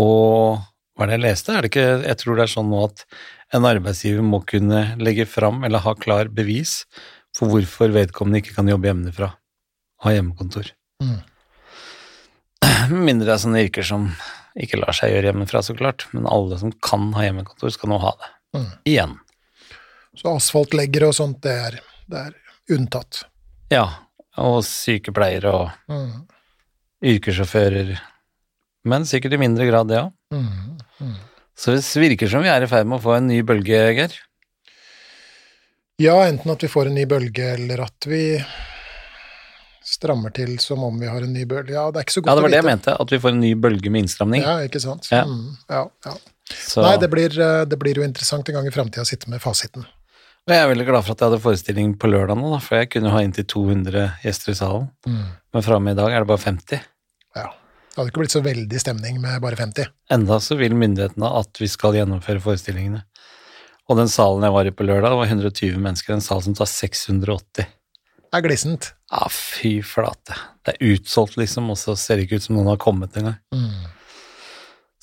Og 0.02 0.60
hva 0.96 1.06
er 1.06 1.12
det 1.12 1.18
jeg 1.18 1.26
leste? 1.26 1.54
Er 1.54 1.64
det 1.64 1.72
ikke 1.72 2.04
Jeg 2.04 2.18
tror 2.20 2.36
det 2.36 2.44
er 2.44 2.52
sånn 2.52 2.70
nå 2.72 2.84
at 2.86 3.06
en 3.56 3.68
arbeidsgiver 3.68 4.24
må 4.24 4.42
kunne 4.48 4.82
legge 5.00 5.26
fram 5.28 5.64
eller 5.68 5.84
ha 5.84 5.94
klar 6.00 6.32
bevis 6.32 6.86
for 7.36 7.52
hvorfor 7.52 7.92
vedkommende 7.96 8.42
ikke 8.42 8.56
kan 8.58 8.68
jobbe 8.68 8.90
hjemmefra, 8.90 9.32
ha 10.04 10.14
hjemmekontor. 10.14 10.72
Mm. 11.04 11.20
Mindre 13.08 13.30
det 13.30 13.36
er 13.36 13.44
sånne 13.46 13.64
yrker 13.66 13.88
som 13.88 14.10
ikke 14.60 14.80
lar 14.82 14.92
seg 14.96 15.14
gjøre 15.14 15.30
hjemmefra, 15.32 15.62
så 15.64 15.76
klart, 15.78 16.08
men 16.12 16.26
alle 16.28 16.58
som 16.60 16.72
kan 16.84 17.12
ha 17.16 17.24
hjemmekontor, 17.28 17.72
skal 17.72 17.90
nå 17.94 18.00
ha 18.04 18.12
det. 18.20 18.30
Mm. 18.58 18.70
Igjen. 18.92 19.14
Så 20.20 20.34
asfaltleggere 20.36 21.08
og 21.08 21.16
sånt, 21.16 21.40
det 21.46 21.54
er, 21.70 21.78
det 22.12 22.24
er 22.28 22.76
unntatt. 22.76 23.24
Ja, 23.72 23.86
og 24.42 24.62
sykepleiere 24.68 25.52
og 25.56 25.70
Mm. 25.92 26.28
yrkessjåfører, 27.04 27.96
men 28.86 29.06
sikkert 29.10 29.34
i 29.34 29.40
mindre 29.42 29.66
grad, 29.70 29.88
det 29.88 30.02
òg. 30.04 30.12
Mm. 30.34 30.78
Mm. 31.00 31.16
Så 31.56 31.76
det 31.78 32.02
virker 32.02 32.30
som 32.30 32.44
vi 32.44 32.50
er 32.52 32.64
i 32.64 32.68
ferd 32.70 32.88
med 32.88 33.00
å 33.00 33.04
få 33.04 33.16
en 33.18 33.28
ny 33.28 33.42
bølge, 33.46 33.80
Geir. 33.96 34.14
Ja, 36.02 36.16
enten 36.26 36.50
at 36.52 36.64
vi 36.64 36.70
får 36.72 36.88
en 36.90 36.96
ny 36.98 37.06
bølge, 37.06 37.54
eller 37.56 37.84
at 37.86 38.08
vi 38.10 38.22
strammer 39.92 40.34
til 40.36 40.56
som 40.64 40.84
om 40.88 41.00
vi 41.00 41.10
har 41.12 41.24
en 41.24 41.34
ny 41.34 41.46
bølge. 41.50 41.76
Ja, 41.76 41.88
det 41.92 42.02
er 42.02 42.08
ikke 42.08 42.18
så 42.18 42.24
godt 42.24 42.32
Ja, 42.32 42.36
det 42.38 42.46
var 42.46 42.54
det 42.54 42.60
jeg 42.62 42.68
mente, 42.70 42.98
at 43.04 43.14
vi 43.14 43.20
får 43.24 43.34
en 43.36 43.42
ny 43.44 43.54
bølge 43.60 43.94
med 43.94 44.06
innstramning. 44.06 44.44
Ja, 44.46 44.60
ikke 44.68 44.82
sant. 44.84 45.10
Ja. 45.12 45.24
Mm. 45.28 45.58
Ja, 45.70 45.86
ja. 46.08 46.14
Nei, 46.84 46.96
det 47.00 47.10
blir, 47.12 47.32
eh, 47.40 47.64
det 47.66 47.80
blir 47.80 48.00
jo 48.00 48.06
interessant 48.06 48.48
en 48.50 48.58
gang 48.60 48.68
i 48.68 48.74
framtida 48.74 49.06
å 49.06 49.08
sitte 49.08 49.30
med 49.32 49.44
fasiten. 49.44 49.86
og 50.48 50.52
jeg 50.52 50.64
er 50.64 50.72
veldig 50.72 50.88
glad 50.88 51.06
for 51.06 51.14
at 51.14 51.22
jeg 51.22 51.30
hadde 51.30 51.44
forestilling 51.44 51.94
på 52.02 52.10
lørdag 52.10 52.40
nå, 52.40 52.56
for 52.60 52.82
jeg 52.82 52.90
kunne 52.92 53.12
jo 53.12 53.16
ha 53.16 53.22
inntil 53.24 53.46
200 53.46 54.08
gjester 54.24 54.52
i 54.52 54.58
salen. 54.58 54.90
Men 55.06 55.64
framme 55.64 55.92
i 55.94 56.00
dag 56.00 56.12
er 56.12 56.24
det 56.24 56.32
bare 56.32 56.44
50. 56.44 56.82
Ja. 57.38 57.52
Det 57.92 58.00
hadde 58.00 58.12
ikke 58.12 58.24
blitt 58.24 58.34
så 58.34 58.42
veldig 58.44 58.80
stemning 58.80 59.20
med 59.22 59.42
bare 59.44 59.60
50. 59.60 59.92
Enda 60.16 60.40
så 60.40 60.56
vil 60.56 60.76
myndighetene 60.80 61.28
at 61.40 61.60
vi 61.60 61.68
skal 61.68 61.96
gjennomføre 62.00 62.42
forestillingene. 62.42 63.04
Og 63.92 63.98
den 64.00 64.08
salen 64.08 64.46
jeg 64.48 64.56
var 64.56 64.68
i 64.68 64.72
på 64.72 64.86
lørdag, 64.88 65.12
det 65.12 65.20
var 65.20 65.28
120 65.28 65.78
mennesker, 65.84 66.16
en 66.16 66.24
sal 66.24 66.42
som 66.46 66.56
tar 66.56 66.70
680. 66.72 67.68
Det 68.32 68.40
er 68.40 68.46
glissent. 68.46 68.94
Ja, 69.12 69.28
fy 69.32 69.82
flate. 69.84 70.38
Det 70.64 70.78
er 70.78 70.94
utsolgt, 70.94 71.36
liksom, 71.40 71.70
og 71.74 71.80
så 71.80 71.98
ser 72.00 72.18
det 72.18 72.28
ikke 72.28 72.40
ut 72.40 72.48
som 72.48 72.58
noen 72.58 72.72
har 72.72 72.80
kommet 72.82 73.18
engang. 73.20 73.38
Mm. 73.52 73.92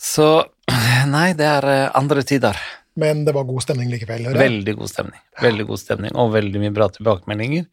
Så 0.00 0.28
nei, 1.14 1.30
det 1.36 1.48
er 1.48 1.68
eh, 1.68 1.86
andre 1.98 2.24
tider. 2.26 2.58
Men 2.98 3.22
det 3.26 3.34
var 3.36 3.46
god 3.46 3.62
stemning 3.62 3.90
likevel. 3.92 4.26
Eller? 4.26 4.40
Veldig 4.40 4.74
god 4.80 4.90
stemning. 4.90 5.20
Veldig 5.42 5.66
god 5.68 5.80
stemning, 5.82 6.14
og 6.18 6.32
veldig 6.34 6.62
mye 6.64 6.74
bra 6.74 6.88
tilbakemeldinger. 6.94 7.68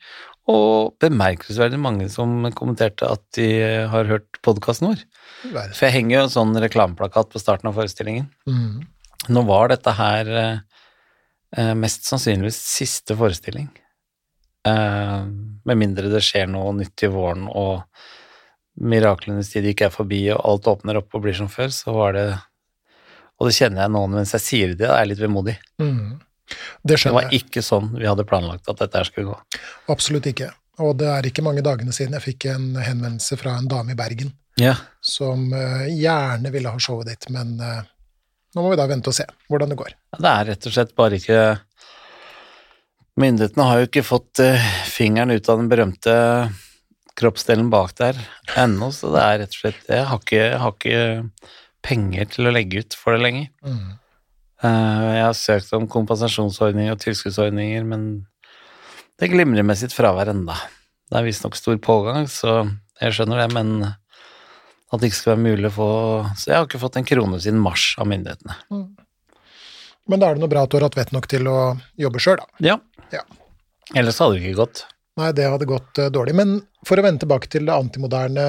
Og 0.54 0.94
bemerkelsesverdig 1.02 1.80
mange 1.82 2.10
som 2.14 2.44
kommenterte 2.58 3.08
at 3.10 3.24
de 3.38 3.48
har 3.90 4.12
hørt 4.12 4.42
podkasten 4.46 4.92
vår. 4.92 5.02
For 5.74 5.88
jeg 5.88 5.96
henger 5.96 6.18
jo 6.18 6.26
en 6.28 6.36
sånn 6.36 6.60
reklameplakat 6.62 7.32
på 7.34 7.42
starten 7.42 7.72
av 7.72 7.80
forestillingen. 7.80 8.28
Mm. 8.46 8.84
Nå 9.34 9.46
var 9.48 9.72
dette 9.72 9.96
her 9.98 10.30
eh, 10.30 10.60
eh, 11.58 11.74
mest 11.80 12.06
sannsynligvis 12.06 12.60
siste 12.62 13.18
forestilling. 13.18 13.72
Eh, 14.66 15.26
med 15.66 15.78
mindre 15.82 16.10
det 16.10 16.22
skjer 16.26 16.48
noe 16.50 16.74
nytt 16.78 17.04
i 17.06 17.10
våren 17.14 17.48
og 17.50 17.84
miraklenes 18.82 19.50
tid 19.54 19.66
ikke 19.72 19.88
er 19.88 19.94
forbi 19.94 20.24
og 20.34 20.42
alt 20.50 20.68
åpner 20.68 21.00
opp 21.00 21.14
og 21.16 21.24
blir 21.26 21.36
som 21.38 21.48
før, 21.52 21.72
så 21.74 21.94
var 21.96 22.14
det 22.18 22.26
Og 23.40 23.50
det 23.50 23.56
kjenner 23.58 23.82
jeg 23.84 23.92
nå 23.92 24.02
mens 24.14 24.32
jeg 24.32 24.42
sier 24.46 24.70
det, 24.74 24.78
da 24.88 24.94
er 24.96 25.02
jeg 25.04 25.10
litt 25.10 25.24
vemodig. 25.26 25.58
Mm. 25.82 26.22
Det 26.88 26.96
Det 27.04 27.12
var 27.12 27.26
jeg. 27.28 27.42
ikke 27.44 27.62
sånn 27.66 27.90
vi 27.98 28.06
hadde 28.08 28.24
planlagt 28.24 28.70
at 28.70 28.78
dette 28.80 29.02
skulle 29.10 29.34
gå. 29.34 29.60
Absolutt 29.92 30.26
ikke. 30.30 30.52
Og 30.80 30.96
det 30.98 31.08
er 31.12 31.28
ikke 31.28 31.44
mange 31.44 31.62
dagene 31.66 31.92
siden 31.92 32.14
jeg 32.16 32.24
fikk 32.24 32.46
en 32.54 32.76
henvendelse 32.80 33.36
fra 33.38 33.58
en 33.58 33.68
dame 33.68 33.92
i 33.92 33.96
Bergen 33.96 34.32
Ja. 34.58 34.76
som 35.02 35.52
eh, 35.54 35.88
gjerne 36.00 36.52
ville 36.52 36.70
ha 36.72 36.80
showet 36.80 37.08
ditt, 37.08 37.30
men 37.30 37.60
eh, 37.60 37.82
nå 38.56 38.62
må 38.64 38.70
vi 38.72 38.78
da 38.80 38.88
vente 38.88 39.10
og 39.12 39.16
se 39.18 39.26
hvordan 39.50 39.70
det 39.70 39.78
går. 39.84 39.92
Det 40.20 40.32
er 40.32 40.46
rett 40.46 40.68
og 40.68 40.72
slett 40.78 40.96
bare 40.96 41.20
ikke 41.20 41.60
Myndighetene 43.20 43.66
har 43.70 43.80
jo 43.80 43.88
ikke 43.88 44.04
fått 44.04 44.42
eh, 44.44 44.64
fingeren 44.92 45.32
ut 45.32 45.48
av 45.48 45.62
den 45.62 45.70
berømte 45.72 46.16
kroppsdelen 47.16 47.70
bak 47.72 47.94
der 47.96 48.18
ennå, 48.60 48.90
så 48.92 49.14
det 49.14 49.22
er 49.24 49.38
rett 49.40 49.54
og 49.54 49.62
slett 49.62 49.86
Jeg 49.88 50.08
har 50.10 50.20
ikke, 50.20 50.42
jeg 50.42 50.60
har 50.60 50.74
ikke 50.76 51.54
penger 51.86 52.28
til 52.34 52.50
å 52.50 52.54
legge 52.56 52.84
ut 52.84 52.98
for 53.00 53.16
det 53.16 53.24
lenger. 53.24 53.48
Mm. 53.64 53.94
Eh, 54.68 55.06
jeg 55.16 55.24
har 55.24 55.38
søkt 55.40 55.72
om 55.78 55.88
kompensasjonsordninger 55.92 56.96
og 56.96 57.04
tilskuddsordninger, 57.04 57.88
men 57.88 58.08
det 59.22 59.32
glimrer 59.32 59.64
med 59.64 59.80
sitt 59.80 59.96
fravær 59.96 60.34
enda. 60.34 60.58
Det 61.08 61.20
er 61.20 61.28
visstnok 61.28 61.56
stor 61.56 61.78
pågang, 61.80 62.28
så 62.28 62.66
jeg 63.00 63.16
skjønner 63.16 63.46
det, 63.46 63.50
men 63.56 63.72
at 63.86 65.00
det 65.00 65.10
ikke 65.10 65.22
skal 65.22 65.34
være 65.34 65.44
mulig 65.44 65.70
å 65.72 65.76
få 65.76 65.90
Så 66.38 66.52
jeg 66.52 66.58
har 66.58 66.68
ikke 66.68 66.80
fått 66.84 67.00
en 67.00 67.08
krone 67.08 67.40
siden 67.42 67.64
mars 67.64 67.94
av 68.02 68.10
myndighetene. 68.12 68.60
Men 70.10 70.22
da 70.22 70.30
er 70.30 70.38
det 70.38 70.44
noe 70.44 70.52
bra 70.52 70.66
at 70.66 70.74
du 70.74 70.78
har 70.78 70.86
hatt 70.88 70.98
vett 71.00 71.14
nok 71.16 71.28
til 71.32 71.48
å 71.50 71.60
jobbe 72.00 72.22
sjøl, 72.22 72.42
da. 72.42 72.66
Ja. 72.66 72.78
Ja. 73.14 73.24
Ellers 73.98 74.20
hadde 74.22 74.38
det 74.38 74.44
ikke 74.44 74.62
gått. 74.64 74.84
Nei, 75.20 75.32
det 75.36 75.48
hadde 75.48 75.68
gått 75.70 76.02
uh, 76.02 76.10
dårlig. 76.14 76.36
Men 76.38 76.58
for 76.86 77.00
å 77.00 77.06
vende 77.06 77.24
tilbake 77.24 77.50
til 77.52 77.68
det 77.70 77.76
antimoderne 77.76 78.46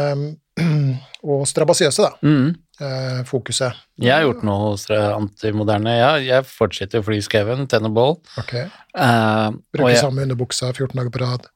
og 1.31 1.45
strabasiøse, 1.49 2.07
da. 2.07 2.27
Mm. 2.27 2.55
Uh, 2.77 3.21
fokuset. 3.29 3.77
Jeg 4.03 4.13
har 4.13 4.27
gjort 4.27 4.43
noe 4.45 4.73
hos 4.73 4.89
antimoderne. 4.93 5.95
Ja, 5.97 6.11
jeg 6.21 6.49
fortsetter 6.51 7.01
å 7.01 7.07
fly 7.07 7.23
skauen, 7.25 7.65
tenne 7.73 7.93
bål. 7.95 8.19
Ok. 8.43 8.57
Eh, 8.61 9.49
og 9.81 9.89
jeg, 9.89 10.01
samme 10.03 10.27
underbuksa 10.27 10.73
14 10.75 10.93
dager 10.99 11.13
på 11.15 11.23
rad. 11.25 11.49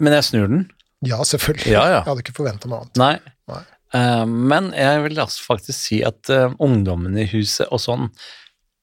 men 0.00 0.16
jeg 0.16 0.28
snur 0.30 0.48
den. 0.52 0.66
Ja, 1.04 1.20
selvfølgelig. 1.24 1.68
Ja, 1.72 1.84
ja. 1.90 2.00
Jeg 2.00 2.08
hadde 2.08 2.24
ikke 2.24 2.36
forventa 2.38 2.70
noe 2.70 2.84
annet. 2.84 3.00
Nei. 3.00 3.14
Nei. 3.52 3.62
Uh, 3.94 4.24
men 4.26 4.72
jeg 4.76 5.04
vil 5.04 5.20
altså 5.22 5.44
faktisk 5.46 5.78
si 5.78 6.00
at 6.04 6.32
uh, 6.32 6.50
ungdommen 6.62 7.16
i 7.20 7.28
huset 7.30 7.68
og 7.70 7.80
sånn, 7.80 8.08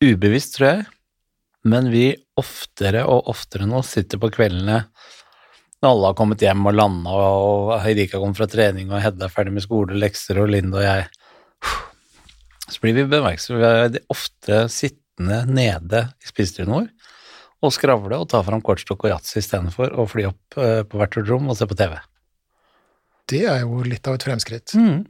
ubevisst 0.02 0.58
tror 0.58 0.70
jeg, 0.70 0.86
men 1.70 1.90
vi 1.94 2.08
oftere 2.40 3.06
og 3.08 3.30
oftere 3.32 3.68
nå 3.70 3.84
sitter 3.88 4.20
på 4.20 4.32
kveldene 4.34 4.84
når 5.84 5.90
alle 5.90 6.10
har 6.10 6.16
kommet 6.16 6.44
hjem 6.44 6.68
og 6.70 6.76
landa, 6.78 7.14
og 7.14 7.74
Heidika 7.84 8.16
kommer 8.16 8.38
fra 8.38 8.48
trening, 8.48 8.88
og 8.92 9.04
Hedda 9.04 9.28
er 9.28 9.34
ferdig 9.34 9.52
med 9.58 9.66
skole, 9.66 9.98
lekser, 10.00 10.40
og 10.40 10.54
Linda 10.54 10.80
og 10.80 10.86
jeg 10.86 11.10
Så 12.72 12.80
blir 12.80 12.96
vi 12.96 13.04
bemerksomme 13.12 13.60
vi 13.60 13.68
er 13.68 14.06
ofte 14.14 14.62
sittende 14.72 15.42
nede 15.46 16.06
i 16.24 16.30
spisestuen 16.30 16.72
vår 16.72 16.88
og 17.64 17.72
skravle 17.72 18.20
og 18.20 18.30
ta 18.32 18.42
fram 18.44 18.64
kortstokk 18.64 19.06
og 19.06 19.14
yatzy 19.14 19.38
istedenfor 19.40 19.94
å 19.96 20.08
fly 20.10 20.26
opp 20.28 20.58
eh, 20.60 20.82
på 20.84 21.00
hvert 21.00 21.16
vårt 21.16 21.30
rom 21.30 21.52
og 21.52 21.56
se 21.56 21.68
på 21.70 21.78
TV. 21.80 21.96
Det 23.32 23.46
er 23.48 23.62
jo 23.64 23.84
litt 23.88 24.08
av 24.10 24.18
et 24.18 24.26
fremskritt. 24.26 24.74
Mm. 24.76 25.06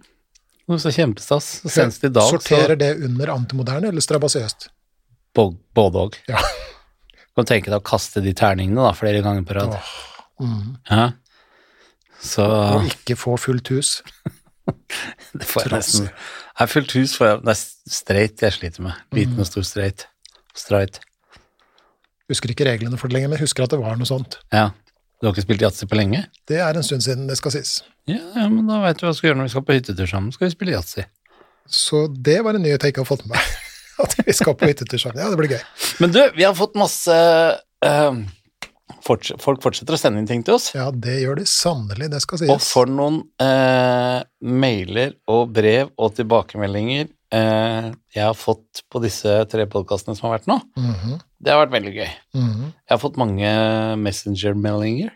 Så 0.80 0.94
kjempestas. 0.96 1.50
Senest 1.68 2.04
i 2.08 2.12
dag 2.14 2.30
så 2.30 2.38
Sorterer 2.40 2.78
det 2.80 2.94
under 3.04 3.34
antimoderne 3.34 3.90
eller 3.92 4.04
strabasiøst? 4.04 4.70
Både 5.36 6.06
òg. 6.06 6.20
Ja. 6.30 6.40
Kan 7.36 7.50
tenke 7.50 7.72
deg 7.72 7.82
å 7.82 7.86
kaste 7.86 8.22
de 8.24 8.32
terningene 8.38 8.86
da, 8.86 8.94
flere 8.96 9.24
ganger 9.26 9.46
på 9.48 9.58
rad. 9.58 9.74
Oh, 9.74 10.46
mm. 10.46 10.76
Ja. 10.92 11.10
Så 12.24 12.46
Og 12.46 12.88
ikke 12.88 13.18
få 13.20 13.36
fullt 13.42 13.74
hus. 13.74 13.98
det 15.34 15.48
får 15.50 15.66
jeg 15.66 15.72
trassig. 15.74 16.06
nesten 16.06 16.12
er 16.64 16.70
fullt 16.72 16.94
hus 16.96 17.16
får 17.18 17.28
jeg 17.28 17.40
Det 17.44 17.54
er 17.54 17.64
straight 17.98 18.46
jeg 18.46 18.56
sliter 18.60 18.86
med. 18.86 19.02
Liten 19.18 19.42
og 19.42 19.50
stor 19.50 19.66
straight. 19.68 20.08
Straight. 20.56 21.02
Husker 22.32 22.54
ikke 22.54 22.68
reglene 22.70 23.00
for 23.00 23.10
det 23.10 23.18
lenger, 23.18 23.34
men 23.34 23.42
husker 23.42 23.66
at 23.66 23.74
det 23.74 23.82
var 23.82 23.98
noe 24.00 24.08
sånt. 24.08 24.38
Ja. 24.54 24.70
Du 25.24 25.30
har 25.30 25.38
ikke 25.38 25.46
spilt 25.46 25.62
yatzy 25.64 25.86
på 25.88 25.96
lenge? 25.96 26.26
Det 26.52 26.58
er 26.60 26.76
en 26.76 26.84
stund 26.84 27.00
siden, 27.06 27.30
det 27.30 27.38
skal 27.40 27.54
sies. 27.54 27.78
Ja, 28.12 28.20
ja, 28.36 28.50
men 28.52 28.68
da 28.68 28.82
veit 28.84 28.98
du 29.00 29.06
hva 29.06 29.14
vi 29.14 29.22
skal 29.22 29.30
gjøre 29.30 29.38
når 29.40 29.46
vi 29.48 29.52
skal 29.54 29.64
på 29.64 29.76
hyttetur 29.78 30.10
sammen. 30.12 30.34
Skal 30.36 30.50
vi 30.50 30.52
spille 30.52 30.74
yatzy. 30.74 31.06
Så 31.64 32.02
det 32.12 32.42
var 32.44 32.60
en 32.60 32.66
nyhet 32.66 32.84
jeg 32.84 32.92
ikke 32.92 33.06
har 33.06 33.08
fått 33.08 33.24
med 33.24 33.38
meg. 33.38 33.54
At 34.04 34.18
vi 34.20 34.36
skal 34.36 34.58
på 34.60 34.68
hyttetur 34.68 35.00
sammen. 35.00 35.22
Ja, 35.24 35.30
det 35.32 35.40
blir 35.40 35.54
gøy. 35.54 35.62
Men 36.04 36.12
du, 36.12 36.20
vi 36.36 36.44
har 36.44 36.58
fått 36.60 36.76
masse 36.76 37.16
eh, 37.88 38.20
forts 39.08 39.32
Folk 39.40 39.64
fortsetter 39.64 39.96
å 39.96 40.02
sende 40.02 40.20
inn 40.20 40.28
ting 40.28 40.44
til 40.44 40.58
oss. 40.58 40.74
Ja, 40.76 40.90
det 40.92 41.16
gjør 41.22 41.40
de 41.40 41.48
sannelig, 41.48 42.12
det 42.12 42.20
skal 42.26 42.44
sies. 42.44 42.52
Og 42.52 42.60
for 42.68 42.92
noen 42.92 43.22
eh, 43.48 44.20
mailer 44.44 45.16
og 45.32 45.56
brev 45.56 45.96
og 45.96 46.18
tilbakemeldinger 46.20 47.08
eh, 47.34 47.90
jeg 48.14 48.24
har 48.24 48.38
fått 48.38 48.84
på 48.92 49.02
disse 49.04 49.34
tre 49.52 49.66
podkastene 49.70 50.16
som 50.18 50.30
har 50.30 50.38
vært 50.38 50.50
nå. 50.52 50.60
Mhm, 50.78 51.20
Det 51.44 51.52
har 51.52 51.66
vært 51.66 51.76
veldig 51.76 51.94
gøy. 51.98 52.12
mhm. 52.38 52.66
Jeg 52.72 52.94
har 52.94 53.02
fått 53.02 53.18
mange 53.20 53.50
Messenger-meldinger. 54.00 55.12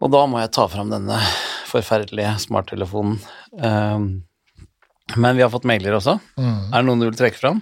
Og 0.00 0.10
da 0.12 0.26
må 0.26 0.40
jeg 0.40 0.52
ta 0.52 0.66
fram 0.68 0.90
denne 0.92 1.18
forferdelige 1.70 2.36
smarttelefonen. 2.44 3.18
Um, 3.52 4.24
men 5.16 5.36
vi 5.36 5.42
har 5.42 5.50
fått 5.52 5.66
mailer 5.68 5.96
også. 5.96 6.18
Mm. 6.36 6.72
Er 6.72 6.76
det 6.78 6.86
noen 6.88 7.02
du 7.02 7.06
vil 7.08 7.18
trekke 7.18 7.40
fram? 7.40 7.60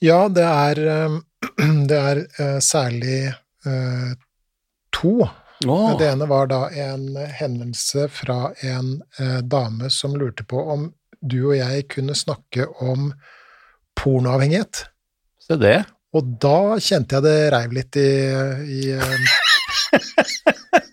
Ja, 0.00 0.28
det 0.32 0.46
er, 0.46 0.80
eh, 0.94 1.18
det 1.90 1.98
er 1.98 2.22
eh, 2.24 2.58
særlig 2.64 3.34
uh, 3.66 4.12
to. 4.96 5.28
Oh. 5.66 5.90
Det 6.00 6.08
ene 6.08 6.28
var 6.30 6.48
da 6.48 6.62
en 6.72 7.04
henvendelse 7.36 8.06
fra 8.12 8.52
en 8.64 8.94
uh, 9.20 9.40
dame 9.44 9.90
som 9.92 10.16
lurte 10.16 10.46
på 10.48 10.62
om 10.72 10.88
du 11.20 11.38
og 11.50 11.56
jeg 11.58 11.86
kunne 11.92 12.16
snakke 12.16 12.66
om 12.80 13.10
pornoavhengighet. 13.98 14.84
se 15.40 15.56
det. 15.60 15.78
Og 16.16 16.26
da 16.42 16.78
kjente 16.82 17.18
jeg 17.18 17.26
det 17.26 17.50
reiv 17.54 17.74
litt 17.76 17.96
i, 18.00 18.10
i 18.66 18.80
eh, 18.96 19.34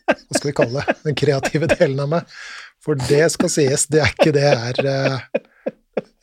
Hva 0.07 0.37
skal 0.37 0.49
vi 0.49 0.55
kalle 0.59 0.83
det? 0.83 0.97
Den 1.07 1.17
kreative 1.17 1.69
delen 1.71 2.03
av 2.03 2.11
meg. 2.11 2.35
For 2.83 2.99
det 3.09 3.25
skal 3.33 3.51
sies, 3.51 3.87
det 3.91 4.03
er 4.03 4.13
ikke 4.13 4.35
det 4.35 4.45
jeg 4.45 4.75
er 4.75 4.91
eh, 4.91 5.71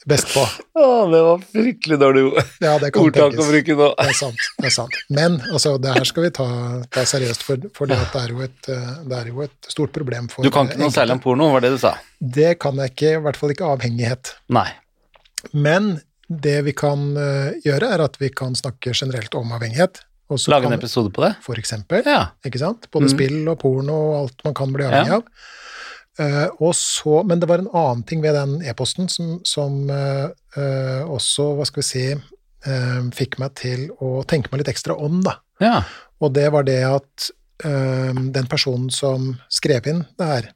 best 0.06 0.28
på. 0.34 0.42
Åh, 0.80 1.11
det 1.12 1.20
var 1.26 1.38
fryktelig 1.52 1.99
dårlig 2.00 2.23
Ja, 2.61 2.78
det 2.78 2.90
kan 2.94 3.02
ordtak 3.06 3.34
å 3.40 3.46
bruke 3.49 3.76
nå. 3.78 3.88
Det 3.99 4.06
er 4.12 4.18
sant. 4.18 4.46
det 4.61 4.66
er 4.70 4.75
sant. 4.76 4.99
Men 5.08 5.38
altså, 5.52 5.75
det 5.80 5.94
her 5.96 6.04
skal 6.08 6.26
vi 6.26 6.30
ta, 6.37 6.46
ta 6.92 7.04
seriøst, 7.08 7.42
for, 7.46 7.56
for 7.76 7.87
det, 7.90 7.99
at 8.04 8.12
det, 8.12 8.23
er 8.25 8.34
jo 8.37 8.40
et, 8.46 8.68
eh, 8.68 8.94
det 9.08 9.18
er 9.20 9.30
jo 9.32 9.42
et 9.46 9.70
stort 9.73 9.92
problem 9.96 10.28
for 10.32 10.42
Du 10.44 10.50
kan 10.50 10.66
ikke 10.68 10.78
noe 10.78 10.88
enkelte. 10.88 11.00
særlig 11.00 11.16
om 11.18 11.23
porno, 11.25 11.50
var 11.54 11.64
det 11.64 11.73
du 11.76 11.78
sa? 11.82 11.94
Det 12.20 12.58
kan 12.62 12.76
jeg 12.84 12.94
ikke, 12.94 13.12
i 13.18 13.23
hvert 13.28 13.37
fall 13.40 13.54
ikke 13.56 13.70
avhengighet. 13.76 14.34
Nei. 14.54 14.68
Men 15.52 15.94
det 16.28 16.58
vi 16.64 16.73
kan 16.76 17.11
eh, 17.20 17.54
gjøre, 17.64 17.92
er 17.96 18.04
at 18.06 18.16
vi 18.20 18.30
kan 18.32 18.54
snakke 18.56 18.94
generelt 18.96 19.34
om 19.38 19.52
avhengighet. 19.56 20.02
Lage 20.49 20.66
en 20.66 20.73
episode 20.73 21.12
på 21.14 21.20
det? 21.23 21.34
For 21.44 21.54
eksempel, 21.61 22.00
Ja. 22.08 22.30
ikke 22.44 22.58
sant? 22.58 22.88
Både 22.90 23.06
Mm. 23.06 23.12
spill 23.12 23.49
og 23.52 23.58
porno 23.61 23.92
og 24.08 24.14
alt 24.23 24.40
man 24.46 24.54
kan 24.56 24.73
bli 24.73 24.84
avhengig 24.87 25.12
Ja. 25.12 25.18
av. 25.20 25.25
Eh, 26.18 26.47
og 26.62 26.75
så, 26.78 27.23
men 27.26 27.40
det 27.42 27.49
var 27.50 27.62
en 27.62 27.73
annen 27.75 28.04
ting 28.06 28.23
ved 28.23 28.37
den 28.38 28.61
e-posten 28.62 29.09
som, 29.11 29.38
som 29.47 29.90
eh, 29.90 30.28
eh, 30.54 31.02
også, 31.11 31.50
hva 31.59 31.66
skal 31.68 31.83
vi 31.83 31.90
si, 31.90 32.06
fikk 33.12 33.35
meg 33.42 33.59
til 33.61 33.90
å 34.00 34.23
tenke 34.25 34.49
meg 34.49 34.62
litt 34.62 34.71
ekstra 34.71 34.94
om, 34.97 35.18
da. 35.21 35.35
ja. 35.61 35.83
Og 36.25 36.30
det 36.33 36.47
var 36.49 36.64
det 36.64 36.78
at 36.88 37.26
den 37.61 38.47
personen 38.49 38.87
som 38.88 39.35
skrev 39.52 39.85
inn 39.90 40.00
det 40.16 40.28
her, 40.30 40.47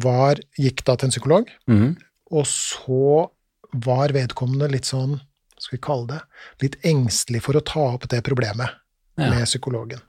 var, 0.00 0.40
gikk 0.56 0.80
da 0.88 0.94
til 0.96 1.10
en 1.10 1.12
psykolog, 1.12 1.52
mm. 1.68 1.90
og 2.32 2.48
så 2.48 3.26
var 3.84 4.16
vedkommende 4.16 4.70
litt 4.72 4.88
sånn, 4.88 5.18
skal 5.60 5.76
vi 5.76 5.82
kalle 5.84 6.08
det, 6.14 6.22
litt 6.64 6.80
engstelig 6.88 7.44
for 7.44 7.60
å 7.60 7.64
ta 7.74 7.84
opp 7.98 8.08
det 8.08 8.24
problemet 8.24 8.80
Ja. 9.20 9.28
med 9.34 9.44
psykologen. 9.44 10.00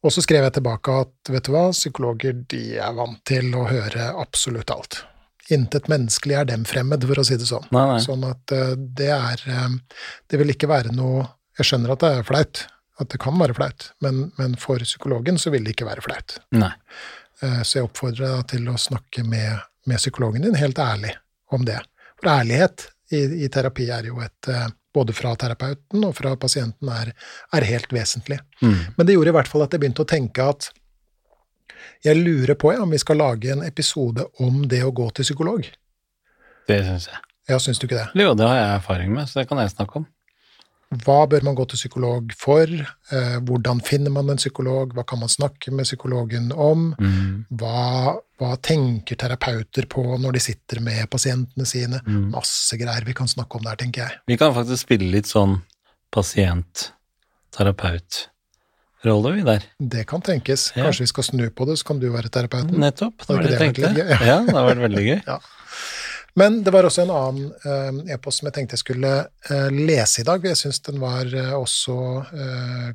Og 0.00 0.12
så 0.14 0.22
skrev 0.24 0.46
jeg 0.46 0.54
tilbake 0.56 0.94
at 1.02 1.30
vet 1.32 1.44
du 1.44 1.52
hva, 1.52 1.66
psykologer 1.76 2.38
de 2.48 2.62
er 2.80 2.94
vant 2.96 3.18
til 3.28 3.50
å 3.58 3.66
høre 3.68 4.06
absolutt 4.22 4.72
alt. 4.72 5.02
Intet 5.52 5.88
menneskelig 5.90 6.36
er 6.38 6.46
dem 6.48 6.64
fremmed, 6.68 7.04
for 7.10 7.20
å 7.20 7.24
si 7.26 7.36
det 7.40 7.48
sånn. 7.50 7.66
Nei, 7.74 7.82
nei. 7.90 8.00
Sånn 8.04 8.22
at 8.28 8.54
eh, 8.54 8.76
det 8.78 9.10
er 9.12 9.40
eh, 9.50 9.72
Det 10.30 10.38
vil 10.40 10.52
ikke 10.54 10.68
være 10.70 10.92
noe 10.94 11.24
Jeg 11.58 11.66
skjønner 11.68 11.92
at 11.96 12.04
det 12.04 12.10
er 12.20 12.28
flaut, 12.28 12.62
at 13.02 13.10
det 13.12 13.18
kan 13.20 13.36
være 13.40 13.56
flaut, 13.58 13.88
men, 14.04 14.28
men 14.38 14.54
for 14.60 14.80
psykologen 14.86 15.36
så 15.42 15.50
vil 15.52 15.64
det 15.66 15.74
ikke 15.74 15.88
være 15.88 16.04
flaut. 16.06 16.38
Nei. 16.56 16.70
Eh, 17.42 17.60
Så 17.66 17.80
jeg 17.80 17.88
oppfordrer 17.90 18.38
deg 18.38 18.46
til 18.54 18.70
å 18.72 18.78
snakke 18.80 19.24
med, 19.26 19.58
med 19.90 20.00
psykologen 20.00 20.46
din 20.46 20.56
helt 20.60 20.78
ærlig 20.80 21.12
om 21.52 21.66
det. 21.68 21.80
For 22.20 22.30
ærlighet 22.38 22.86
i, 23.12 23.24
i 23.44 23.48
terapi 23.52 23.90
er 23.92 24.08
jo 24.08 24.20
et 24.24 24.48
Både 24.94 25.14
fra 25.14 25.36
terapeuten 25.38 26.04
og 26.06 26.16
fra 26.18 26.34
pasienten 26.40 26.90
er, 26.90 27.12
er 27.54 27.66
helt 27.68 27.92
vesentlig. 27.94 28.40
Mm. 28.62 28.78
Men 28.96 29.06
det 29.06 29.14
gjorde 29.14 29.32
i 29.32 29.36
hvert 29.38 29.50
fall 29.50 29.64
at 29.66 29.74
jeg 29.74 29.82
begynte 29.82 30.02
å 30.02 30.10
tenke 30.10 30.46
at 30.54 30.70
jeg 32.04 32.16
lurer 32.16 32.56
på 32.58 32.72
ja, 32.74 32.82
om 32.82 32.92
vi 32.92 33.00
skal 33.00 33.20
lage 33.20 33.52
en 33.52 33.62
episode 33.64 34.24
om 34.42 34.64
det 34.68 34.82
å 34.84 34.92
gå 34.94 35.06
til 35.16 35.26
psykolog. 35.26 35.68
Det 36.68 36.80
syns 36.86 37.10
jeg. 37.10 37.20
Ja, 37.50 37.58
syns 37.58 37.80
du 37.80 37.86
ikke 37.88 37.98
det? 37.98 38.08
Jo, 38.20 38.34
det 38.38 38.46
har 38.46 38.58
jeg 38.58 38.72
erfaring 38.78 39.14
med, 39.14 39.28
så 39.28 39.40
det 39.40 39.48
kan 39.50 39.60
jeg 39.62 39.72
snakke 39.72 40.02
om. 40.02 40.06
Hva 40.90 41.20
bør 41.30 41.44
man 41.46 41.54
gå 41.54 41.64
til 41.70 41.78
psykolog 41.78 42.32
for? 42.34 42.66
Eh, 42.66 43.36
hvordan 43.46 43.78
finner 43.86 44.10
man 44.10 44.32
en 44.32 44.40
psykolog? 44.40 44.90
Hva 44.96 45.04
kan 45.06 45.20
man 45.20 45.30
snakke 45.30 45.70
med 45.70 45.86
psykologen 45.86 46.48
om? 46.50 46.88
Mm. 46.98 47.44
Hva, 47.60 48.16
hva 48.42 48.56
tenker 48.58 49.20
terapeuter 49.20 49.86
på 49.90 50.02
når 50.18 50.34
de 50.34 50.42
sitter 50.42 50.82
med 50.82 51.06
pasientene 51.12 51.68
sine? 51.68 52.02
Mm. 52.08 52.32
Masse 52.34 52.78
greier 52.80 53.06
vi 53.06 53.14
kan 53.14 53.30
snakke 53.30 53.60
om 53.60 53.68
der, 53.68 53.78
tenker 53.78 54.02
jeg. 54.02 54.18
Vi 54.32 54.40
kan 54.40 54.56
faktisk 54.56 54.88
spille 54.88 55.12
litt 55.14 55.30
sånn 55.30 55.60
pasient, 56.10 56.88
terapeut, 57.54 58.24
rolle, 59.06 59.36
vi 59.38 59.46
der. 59.46 59.70
Det 59.78 60.02
kan 60.10 60.26
tenkes. 60.26 60.72
Ja. 60.74 60.88
Kanskje 60.88 61.06
vi 61.06 61.14
skal 61.14 61.28
snu 61.30 61.46
på 61.54 61.70
det, 61.70 61.78
så 61.78 61.92
kan 61.92 62.02
du 62.02 62.10
være 62.10 62.34
terapeuten. 62.34 62.74
Nettopp. 62.82 63.28
Da 63.28 63.36
var 63.36 63.46
det, 63.46 63.54
det 63.54 63.60
jeg 63.60 63.62
tenkte. 63.68 63.94
litt 63.94 64.02
gøy? 64.02 64.26
Ja, 64.26 64.40
det 64.42 64.58
har 64.58 64.70
vært 64.72 64.86
veldig 64.88 65.06
gøy. 65.06 65.18
Men 66.40 66.62
det 66.64 66.72
var 66.72 66.86
også 66.88 67.02
en 67.04 67.10
annen 67.12 67.48
eh, 67.68 68.14
e-post 68.14 68.40
som 68.40 68.48
jeg 68.48 68.56
tenkte 68.56 68.78
jeg 68.78 68.84
skulle 68.84 69.12
eh, 69.50 69.68
lese 69.74 70.22
i 70.22 70.26
dag. 70.28 70.46
Jeg 70.48 70.56
syns 70.56 70.80
den 70.86 71.00
var 71.02 71.28
eh, 71.36 71.52
også 71.52 71.96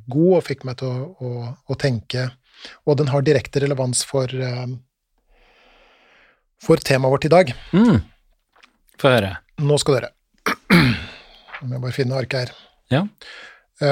god 0.10 0.32
og 0.40 0.44
fikk 0.48 0.66
meg 0.66 0.80
til 0.82 0.90
å, 0.90 1.06
å, 1.22 1.52
å 1.70 1.78
tenke. 1.78 2.30
Og 2.90 2.98
den 2.98 3.12
har 3.12 3.26
direkte 3.26 3.62
relevans 3.62 4.02
for, 4.08 4.32
for 6.66 6.82
temaet 6.82 7.14
vårt 7.14 7.28
i 7.28 7.34
dag. 7.34 7.52
Mm. 7.76 8.00
Få 9.02 9.12
høre. 9.14 9.36
Nå 9.62 9.78
skal 9.84 10.00
dere. 10.00 10.12
Nå 11.60 11.68
må 11.68 11.76
jeg 11.76 11.84
bare 11.84 11.98
finne 12.00 12.18
arket 12.18 12.40
her. 12.42 12.56
Ja. 12.96 13.04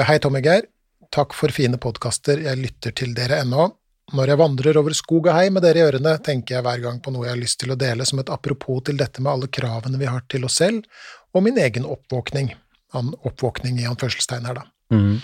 Hei, 0.08 0.18
Tom 0.24 0.40
og 0.40 0.48
Geir. 0.48 0.66
Takk 1.14 1.36
for 1.36 1.54
fine 1.54 1.78
podkaster. 1.78 2.42
Jeg 2.42 2.58
lytter 2.58 2.96
til 2.96 3.14
dere 3.14 3.44
ennå. 3.44 3.68
Når 4.12 4.28
jeg 4.30 4.36
vandrer 4.36 4.76
over 4.76 4.92
skog 4.92 5.30
og 5.30 5.32
hei 5.38 5.48
med 5.52 5.64
dere 5.64 5.80
i 5.80 5.86
ørene, 5.86 6.18
tenker 6.24 6.58
jeg 6.58 6.64
hver 6.66 6.82
gang 6.82 7.00
på 7.00 7.12
noe 7.14 7.24
jeg 7.24 7.32
har 7.32 7.40
lyst 7.40 7.58
til 7.62 7.72
å 7.72 7.78
dele 7.80 8.04
som 8.04 8.20
et 8.20 8.30
apropos 8.32 8.82
til 8.84 8.98
dette 9.00 9.22
med 9.24 9.32
alle 9.32 9.48
kravene 9.48 10.00
vi 10.00 10.10
har 10.10 10.26
til 10.28 10.44
oss 10.44 10.58
selv, 10.60 10.84
og 11.32 11.46
min 11.46 11.58
egen 11.58 11.88
oppvåkning. 11.88 12.52
Oppvåkning 12.94 13.80
i 13.80 13.88
anførselstegn 13.90 14.50
her, 14.50 14.60
da. 14.60 14.66
Mm. 14.92 15.16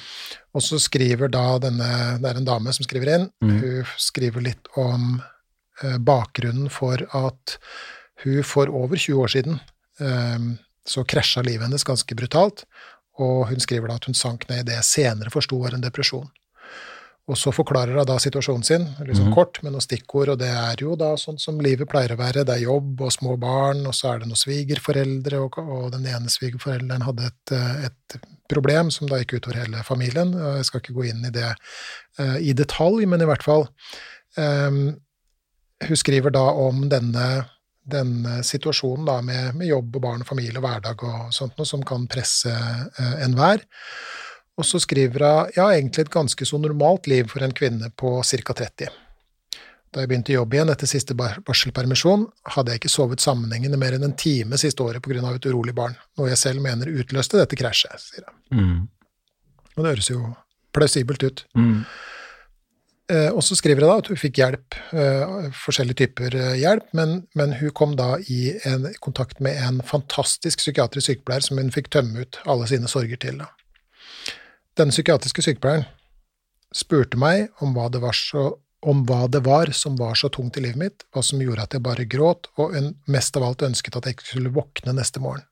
Og 0.56 0.64
så 0.64 0.78
skriver 0.80 1.28
da 1.30 1.58
denne 1.62 1.88
Det 2.18 2.30
er 2.30 2.38
en 2.40 2.48
dame 2.48 2.72
som 2.74 2.86
skriver 2.86 3.12
inn. 3.14 3.26
Mm. 3.44 3.52
Hun 3.60 3.92
skriver 4.00 4.46
litt 4.48 4.70
om 4.80 5.20
eh, 5.84 5.98
bakgrunnen 6.00 6.72
for 6.72 7.04
at 7.04 7.58
hun 8.24 8.40
for 8.44 8.72
over 8.72 8.96
20 8.96 9.20
år 9.20 9.32
siden 9.36 9.60
eh, 10.00 10.48
så 10.88 11.04
krasja 11.04 11.44
livet 11.46 11.68
hennes 11.68 11.86
ganske 11.86 12.16
brutalt. 12.16 12.64
Og 13.20 13.50
hun 13.50 13.60
skriver 13.60 13.90
da 13.90 14.00
at 14.00 14.08
hun 14.08 14.16
sank 14.16 14.48
ned 14.48 14.64
i 14.64 14.68
det 14.70 14.80
jeg 14.80 14.88
senere 14.88 15.32
forsto 15.32 15.60
var 15.60 15.76
en 15.76 15.84
depresjon. 15.84 16.30
Og 17.28 17.36
så 17.38 17.52
forklarer 17.54 17.94
hun 17.94 18.06
da 18.08 18.16
situasjonen 18.18 18.64
sin, 18.64 18.86
liksom 19.06 19.28
Mhm. 19.28 19.34
kort 19.34 19.62
med 19.62 19.72
noen 19.72 19.84
stikkord, 19.84 20.28
og 20.32 20.38
det 20.38 20.48
er 20.48 20.76
jo 20.80 20.96
da 20.96 21.12
sånn 21.14 21.38
som 21.38 21.60
livet 21.60 21.88
pleier 21.88 22.10
å 22.14 22.18
være. 22.18 22.44
Det 22.44 22.56
er 22.56 22.64
jobb 22.64 23.00
og 23.00 23.12
små 23.12 23.38
barn, 23.38 23.86
og 23.86 23.94
så 23.94 24.14
er 24.14 24.18
det 24.18 24.28
noen 24.28 24.40
svigerforeldre, 24.40 25.38
og, 25.38 25.58
og 25.58 25.92
den 25.92 26.06
ene 26.06 26.26
svigerforelderen 26.28 27.02
hadde 27.02 27.26
et, 27.26 27.52
eh, 27.52 27.84
et 27.86 28.20
problem 28.48 28.90
som 28.90 29.06
da 29.06 29.20
gikk 29.20 29.38
utover 29.38 29.60
hele 29.62 29.84
familien. 29.86 30.32
Jeg 30.32 30.64
skal 30.64 30.80
ikke 30.82 30.96
gå 30.96 31.06
inn 31.10 31.24
i 31.28 31.30
det 31.30 31.54
uh, 32.18 32.36
i 32.42 32.52
detalj, 32.56 33.06
men 33.06 33.22
i 33.22 33.28
hvert 33.30 33.46
fall 33.46 33.68
um, 34.36 34.96
Hun 35.80 35.96
skriver 35.96 36.30
da 36.34 36.42
om 36.60 36.88
denne, 36.92 37.46
denne 37.88 38.42
situasjonen 38.44 39.06
da 39.08 39.20
med, 39.24 39.54
med 39.56 39.70
jobb 39.70 39.96
og 39.96 40.02
barn 40.02 40.20
og 40.20 40.28
familie 40.28 40.58
og 40.58 40.66
hverdag 40.66 41.04
og 41.08 41.30
sånt 41.32 41.56
noe 41.56 41.68
som 41.68 41.80
kan 41.86 42.04
presse 42.10 42.52
uh, 42.52 43.14
enhver. 43.24 43.62
Og 44.60 44.66
så 44.68 44.80
skriver 44.82 45.24
hun 45.24 45.54
ja, 45.56 45.70
egentlig 45.72 46.04
et 46.04 46.12
ganske 46.12 46.46
så 46.46 46.60
normalt 46.60 47.08
liv 47.10 47.30
for 47.32 47.44
en 47.44 47.54
kvinne 47.56 47.88
på 47.96 48.18
ca. 48.20 48.56
30. 48.62 48.98
Da 49.90 50.04
jeg 50.04 50.10
begynte 50.10 50.30
å 50.30 50.42
jobbe 50.42 50.54
igjen 50.54 50.70
etter 50.70 50.86
siste 50.86 51.16
bar 51.18 51.40
barselpermisjon, 51.46 52.28
hadde 52.54 52.74
jeg 52.74 52.82
ikke 52.82 52.92
sovet 52.92 53.24
sammenhengende 53.24 53.80
mer 53.80 53.96
enn 53.96 54.06
en 54.06 54.14
time 54.14 54.58
siste 54.60 54.84
året 54.84 55.02
pga. 55.02 55.18
et 55.34 55.50
urolig 55.50 55.74
barn, 55.74 55.96
noe 56.18 56.28
jeg 56.30 56.38
selv 56.38 56.62
mener 56.62 56.92
utløste 56.92 57.40
dette 57.40 57.58
krasjet, 57.58 57.98
sier 57.98 58.28
hun. 58.28 58.60
Mm. 58.60 58.78
Og 59.74 59.82
det 59.82 59.90
høres 59.90 60.10
jo 60.10 60.20
plausibelt 60.76 61.22
ut. 61.26 61.44
Mm. 61.58 61.82
Eh, 63.10 63.30
og 63.34 63.42
så 63.42 63.56
skriver 63.58 63.82
hun 63.82 63.90
da 63.90 63.98
at 63.98 64.10
hun 64.12 64.20
fikk 64.20 64.38
hjelp, 64.38 64.76
eh, 64.94 65.50
forskjellige 65.64 66.04
typer 66.04 66.36
eh, 66.38 66.58
hjelp, 66.62 66.86
men, 66.94 67.24
men 67.34 67.56
hun 67.58 67.72
kom 67.74 67.96
da 67.98 68.12
i 68.30 68.52
en, 68.68 68.86
kontakt 69.02 69.42
med 69.42 69.58
en 69.58 69.80
fantastisk 69.82 70.62
psykiatrisk 70.62 71.10
sykepleier 71.10 71.42
som 71.42 71.58
hun 71.58 71.74
fikk 71.74 71.90
tømme 71.90 72.22
ut 72.22 72.38
alle 72.46 72.70
sine 72.70 72.90
sorger 72.90 73.18
til. 73.18 73.42
Da. 73.42 73.50
Denne 74.78 74.94
psykiatriske 74.94 75.42
sykepleieren 75.44 75.88
spurte 76.74 77.18
meg 77.18 77.48
om 77.64 77.74
hva, 77.74 77.88
så, 78.14 78.52
om 78.86 79.04
hva 79.08 79.24
det 79.26 79.42
var 79.46 79.72
som 79.74 79.96
var 79.98 80.14
så 80.18 80.30
tungt 80.30 80.56
i 80.56 80.64
livet 80.64 80.78
mitt, 80.78 81.06
hva 81.10 81.22
som 81.26 81.42
gjorde 81.42 81.66
at 81.66 81.74
jeg 81.74 81.84
bare 81.84 82.06
gråt, 82.06 82.46
og 82.60 82.76
mest 83.10 83.36
av 83.36 83.48
alt 83.48 83.66
ønsket 83.66 83.98
at 83.98 84.06
jeg 84.06 84.18
ikke 84.18 84.28
skulle 84.30 84.54
våkne 84.54 84.94
neste 84.96 85.22
morgen. 85.22 85.46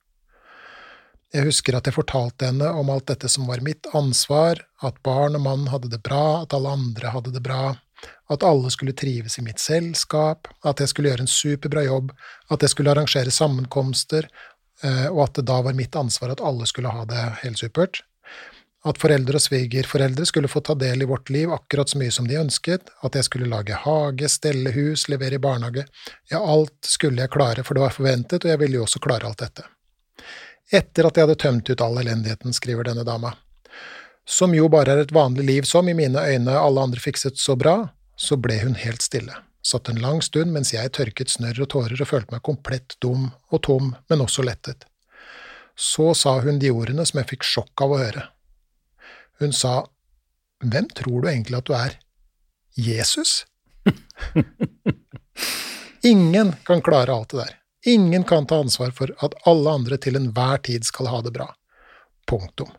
Jeg 1.34 1.44
husker 1.44 1.76
at 1.76 1.84
jeg 1.84 1.96
fortalte 1.98 2.48
henne 2.48 2.70
om 2.72 2.88
alt 2.88 3.10
dette 3.10 3.28
som 3.28 3.44
var 3.50 3.60
mitt 3.60 3.84
ansvar, 3.96 4.62
at 4.80 5.02
barn 5.04 5.36
og 5.36 5.44
mann 5.44 5.66
hadde 5.68 5.90
det 5.92 6.00
bra, 6.06 6.44
at 6.46 6.54
alle 6.56 6.72
andre 6.78 7.12
hadde 7.12 7.34
det 7.34 7.42
bra, 7.44 7.74
at 8.32 8.44
alle 8.46 8.70
skulle 8.72 8.96
trives 8.96 9.36
i 9.36 9.44
mitt 9.44 9.60
selskap, 9.60 10.48
at 10.64 10.80
jeg 10.80 10.92
skulle 10.92 11.10
gjøre 11.10 11.26
en 11.26 11.32
superbra 11.32 11.84
jobb, 11.84 12.14
at 12.54 12.64
jeg 12.64 12.72
skulle 12.72 12.94
arrangere 12.94 13.34
sammenkomster, 13.34 14.30
eh, 14.80 15.08
og 15.10 15.26
at 15.26 15.40
det 15.40 15.48
da 15.50 15.58
var 15.66 15.76
mitt 15.76 15.98
ansvar 15.98 16.32
at 16.32 16.44
alle 16.44 16.68
skulle 16.70 16.94
ha 16.94 17.04
det 17.10 17.24
helt 17.42 17.60
supert. 17.60 18.00
At 18.86 19.00
foreldre 19.02 19.40
og 19.40 19.42
svigerforeldre 19.42 20.26
skulle 20.28 20.50
få 20.50 20.60
ta 20.62 20.76
del 20.78 21.02
i 21.02 21.08
vårt 21.10 21.32
liv 21.34 21.50
akkurat 21.50 21.90
så 21.90 21.98
mye 21.98 22.12
som 22.14 22.28
de 22.28 22.38
ønsket, 22.38 22.92
at 23.02 23.16
jeg 23.18 23.26
skulle 23.26 23.50
lage 23.50 23.74
hage, 23.74 24.30
stelle 24.30 24.70
hus, 24.76 25.08
levere 25.10 25.34
i 25.34 25.42
barnehage, 25.42 25.88
ja, 26.30 26.38
alt 26.38 26.86
skulle 26.86 27.24
jeg 27.24 27.34
klare, 27.34 27.64
for 27.66 27.74
det 27.74 27.82
var 27.82 27.96
forventet, 27.96 28.44
og 28.44 28.52
jeg 28.52 28.62
ville 28.62 28.78
jo 28.78 28.86
også 28.86 29.02
klare 29.02 29.26
alt 29.26 29.42
dette. 29.42 29.66
Etter 30.70 31.08
at 31.08 31.18
jeg 31.18 31.26
hadde 31.26 31.42
tømt 31.42 31.70
ut 31.72 31.82
all 31.82 31.98
elendigheten, 31.98 32.54
skriver 32.54 32.86
denne 32.86 33.06
dama, 33.08 33.34
som 34.28 34.52
jo 34.54 34.68
bare 34.68 34.92
er 34.92 35.06
et 35.06 35.14
vanlig 35.16 35.46
liv 35.48 35.66
som 35.66 35.88
i 35.88 35.96
mine 35.96 36.20
øyne 36.20 36.54
alle 36.60 36.82
andre 36.84 37.00
fikset 37.00 37.40
så 37.40 37.56
bra, 37.56 37.88
så 38.18 38.36
ble 38.36 38.58
hun 38.60 38.74
helt 38.76 39.02
stille, 39.02 39.34
satt 39.64 39.88
en 39.88 40.00
lang 40.02 40.20
stund 40.22 40.52
mens 40.52 40.74
jeg 40.74 40.92
tørket 40.94 41.32
snørr 41.32 41.64
og 41.64 41.70
tårer 41.72 42.02
og 42.04 42.10
følte 42.10 42.36
meg 42.36 42.44
komplett 42.44 42.98
dum 43.02 43.30
og 43.48 43.62
tom, 43.64 43.94
men 44.10 44.22
også 44.22 44.44
lettet. 44.44 44.84
Så 45.78 46.12
sa 46.18 46.36
hun 46.44 46.60
de 46.60 46.70
ordene 46.74 47.06
som 47.08 47.22
jeg 47.22 47.30
fikk 47.32 47.46
sjokk 47.46 47.86
av 47.86 47.94
å 47.94 48.02
høre. 48.02 48.26
Hun 49.38 49.52
sa, 49.52 49.86
Hvem 50.64 50.88
tror 50.90 51.22
du 51.22 51.28
egentlig 51.30 51.60
at 51.60 51.68
du 51.68 51.74
er? 51.76 51.94
Jesus? 52.74 53.44
Ingen 56.02 56.56
kan 56.66 56.82
klare 56.82 57.14
alt 57.14 57.30
det 57.30 57.38
der. 57.38 57.54
Ingen 57.86 58.24
kan 58.24 58.46
ta 58.46 58.58
ansvar 58.58 58.90
for 58.90 59.12
at 59.22 59.36
alle 59.46 59.70
andre 59.70 59.98
til 60.02 60.18
enhver 60.18 60.58
tid 60.66 60.86
skal 60.86 61.10
ha 61.12 61.20
det 61.22 61.30
bra. 61.36 61.46
Punktum. 62.26 62.72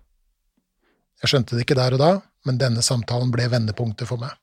Jeg 1.24 1.32
skjønte 1.32 1.56
det 1.56 1.64
ikke 1.64 1.80
der 1.80 1.96
og 1.96 2.04
da, 2.04 2.12
men 2.48 2.60
denne 2.60 2.84
samtalen 2.84 3.32
ble 3.32 3.48
vendepunktet 3.52 4.08
for 4.08 4.20
meg. 4.20 4.36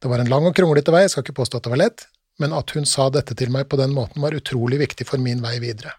Det 0.00 0.12
var 0.12 0.20
en 0.20 0.28
lang 0.28 0.44
og 0.48 0.56
kronglete 0.56 0.92
vei, 0.92 1.06
jeg 1.06 1.14
skal 1.14 1.24
ikke 1.24 1.40
påstå 1.40 1.58
at 1.58 1.66
det 1.66 1.72
var 1.72 1.82
lett, 1.82 2.06
men 2.40 2.54
at 2.56 2.72
hun 2.76 2.88
sa 2.88 3.08
dette 3.12 3.36
til 3.38 3.52
meg 3.52 3.68
på 3.68 3.78
den 3.80 3.92
måten 3.96 4.24
var 4.24 4.36
utrolig 4.36 4.80
viktig 4.80 5.06
for 5.08 5.20
min 5.20 5.42
vei 5.44 5.58
videre. 5.62 5.92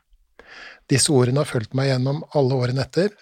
Disse 0.89 1.13
ordene 1.13 1.43
har 1.43 1.49
fulgt 1.49 1.77
meg 1.77 1.91
gjennom 1.91 2.23
alle 2.37 2.57
årene 2.57 2.83
etter, 2.83 3.13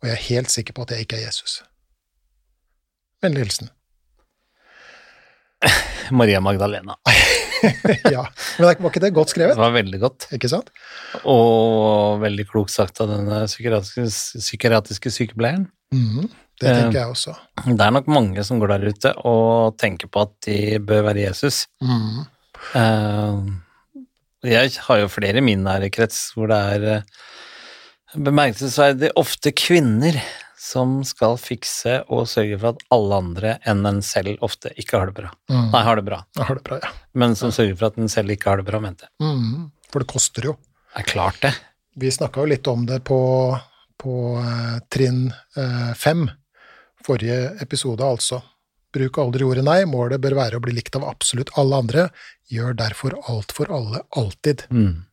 og 0.00 0.08
jeg 0.08 0.14
er 0.16 0.24
helt 0.30 0.50
sikker 0.50 0.72
på 0.76 0.82
at 0.86 0.90
jeg 0.94 1.06
ikke 1.06 1.18
er 1.20 1.26
Jesus. 1.28 1.58
Vennlig 3.22 3.44
hilsen. 3.46 3.68
Maria 6.16 6.40
Magdalena. 6.40 6.96
ja, 8.14 8.22
men 8.56 8.64
var 8.64 8.76
ikke 8.88 9.02
det 9.04 9.10
godt 9.16 9.34
skrevet? 9.34 9.52
Det 9.52 9.60
var 9.60 9.74
veldig 9.74 9.98
godt, 10.00 10.26
Ikke 10.32 10.48
sant? 10.48 10.70
og 11.28 12.22
veldig 12.22 12.46
klokt 12.48 12.72
sagt 12.72 13.02
av 13.04 13.10
denne 13.12 13.42
psykiatriske, 13.50 14.06
psykiatriske 14.40 15.12
sykepleieren. 15.12 15.66
Mhm, 15.92 16.30
det 16.60 16.68
Eh. 16.70 16.76
tenker 16.80 16.98
jeg 17.00 17.08
også. 17.12 17.34
Det 17.66 17.80
er 17.84 17.90
nok 17.92 18.08
mange 18.08 18.44
som 18.44 18.58
går 18.60 18.72
der 18.78 18.88
ute 18.92 19.12
og 19.28 19.76
tenker 19.80 20.08
på 20.12 20.22
at 20.26 20.32
de 20.46 20.78
bør 20.80 21.02
være 21.10 21.26
Jesus. 21.28 21.66
Eh, 22.74 23.40
Jeg 24.42 24.70
har 24.86 24.96
jo 25.02 25.08
flere 25.12 25.36
i 25.36 25.44
min 25.44 25.60
nære 25.64 25.90
krets 25.92 26.30
hvor 26.32 26.48
det 26.48 26.56
er 26.56 26.84
eh, 26.94 27.02
bemerkelsesverdig 28.14 29.12
ofte 29.18 29.52
kvinner 29.54 30.18
som 30.60 30.98
skal 31.08 31.38
fikse 31.40 32.00
og 32.12 32.26
sørge 32.28 32.58
for 32.60 32.74
at 32.74 32.82
alle 32.94 33.18
andre 33.22 33.54
enn 33.68 33.86
en 33.88 34.02
selv 34.04 34.42
ofte 34.44 34.72
ikke 34.80 34.98
har 34.98 35.10
det 35.10 35.16
bra. 35.22 35.30
Mm. 35.50 35.70
Nei, 35.72 35.82
har 35.86 35.98
det 35.98 36.04
bra, 36.06 36.20
har 36.36 36.58
det 36.58 36.64
bra, 36.66 36.78
ja. 36.82 36.90
men 37.16 37.36
som 37.38 37.54
sørger 37.54 37.78
for 37.80 37.88
at 37.90 38.00
en 38.00 38.12
selv 38.12 38.34
ikke 38.34 38.52
har 38.52 38.60
det 38.60 38.68
bra, 38.68 38.82
mente 38.82 39.08
jeg. 39.08 39.14
Mm. 39.24 39.70
For 39.90 40.04
det 40.04 40.10
koster 40.12 40.50
jo. 40.50 40.54
Det 40.92 41.02
er 41.04 41.08
klart 41.08 41.40
det. 41.42 41.54
Vi 42.00 42.12
snakka 42.12 42.44
jo 42.44 42.52
litt 42.52 42.68
om 42.70 42.84
det 42.86 43.00
på, 43.06 43.20
på 43.98 44.16
eh, 44.38 44.76
trinn 44.92 45.24
eh, 45.30 45.90
fem, 45.98 46.28
forrige 47.06 47.56
episode 47.64 48.04
altså. 48.06 48.42
Bruk 48.94 49.20
aldri 49.22 49.46
ordet 49.46 49.64
nei, 49.66 49.84
målet 49.86 50.22
bør 50.22 50.38
være 50.38 50.58
å 50.58 50.64
bli 50.64 50.74
likt 50.74 50.96
av 50.98 51.06
absolutt 51.06 51.52
alle 51.60 51.78
andre. 51.84 52.08
Gjør 52.50 52.74
derfor 52.78 53.14
alt 53.30 53.54
for 53.54 53.70
alle, 53.70 54.02
alltid. 54.18 54.66
Mm. 54.74 55.04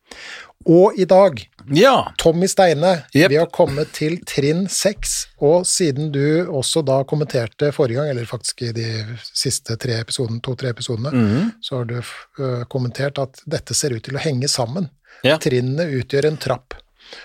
Og 0.68 0.98
i 0.98 1.04
dag, 1.04 1.38
Ja! 1.70 2.12
Tommy 2.18 2.48
Steine, 2.48 3.04
yep. 3.14 3.30
vi 3.30 3.36
har 3.36 3.46
kommet 3.52 3.92
til 3.96 4.18
trinn 4.26 4.66
seks, 4.72 5.28
og 5.38 5.66
siden 5.68 6.10
du 6.12 6.48
også 6.48 6.82
da 6.82 7.02
kommenterte 7.08 7.70
forrige 7.76 8.00
gang, 8.00 8.10
eller 8.10 8.28
faktisk 8.28 8.64
i 8.66 8.72
de 8.76 8.88
siste 9.22 9.76
tre 9.80 10.00
episodene, 10.02 10.40
to-tre 10.44 10.72
episodene, 10.74 11.12
mm. 11.12 11.52
så 11.62 11.80
har 11.80 11.88
du 11.88 11.96
uh, 12.00 12.64
kommentert 12.72 13.20
at 13.22 13.42
dette 13.46 13.76
ser 13.76 13.94
ut 13.94 14.04
til 14.04 14.18
å 14.18 14.24
henge 14.24 14.48
sammen. 14.50 14.90
Ja. 15.22 15.38
Trinnene 15.42 15.86
utgjør 16.00 16.30
en 16.32 16.40
trapp. 16.40 16.76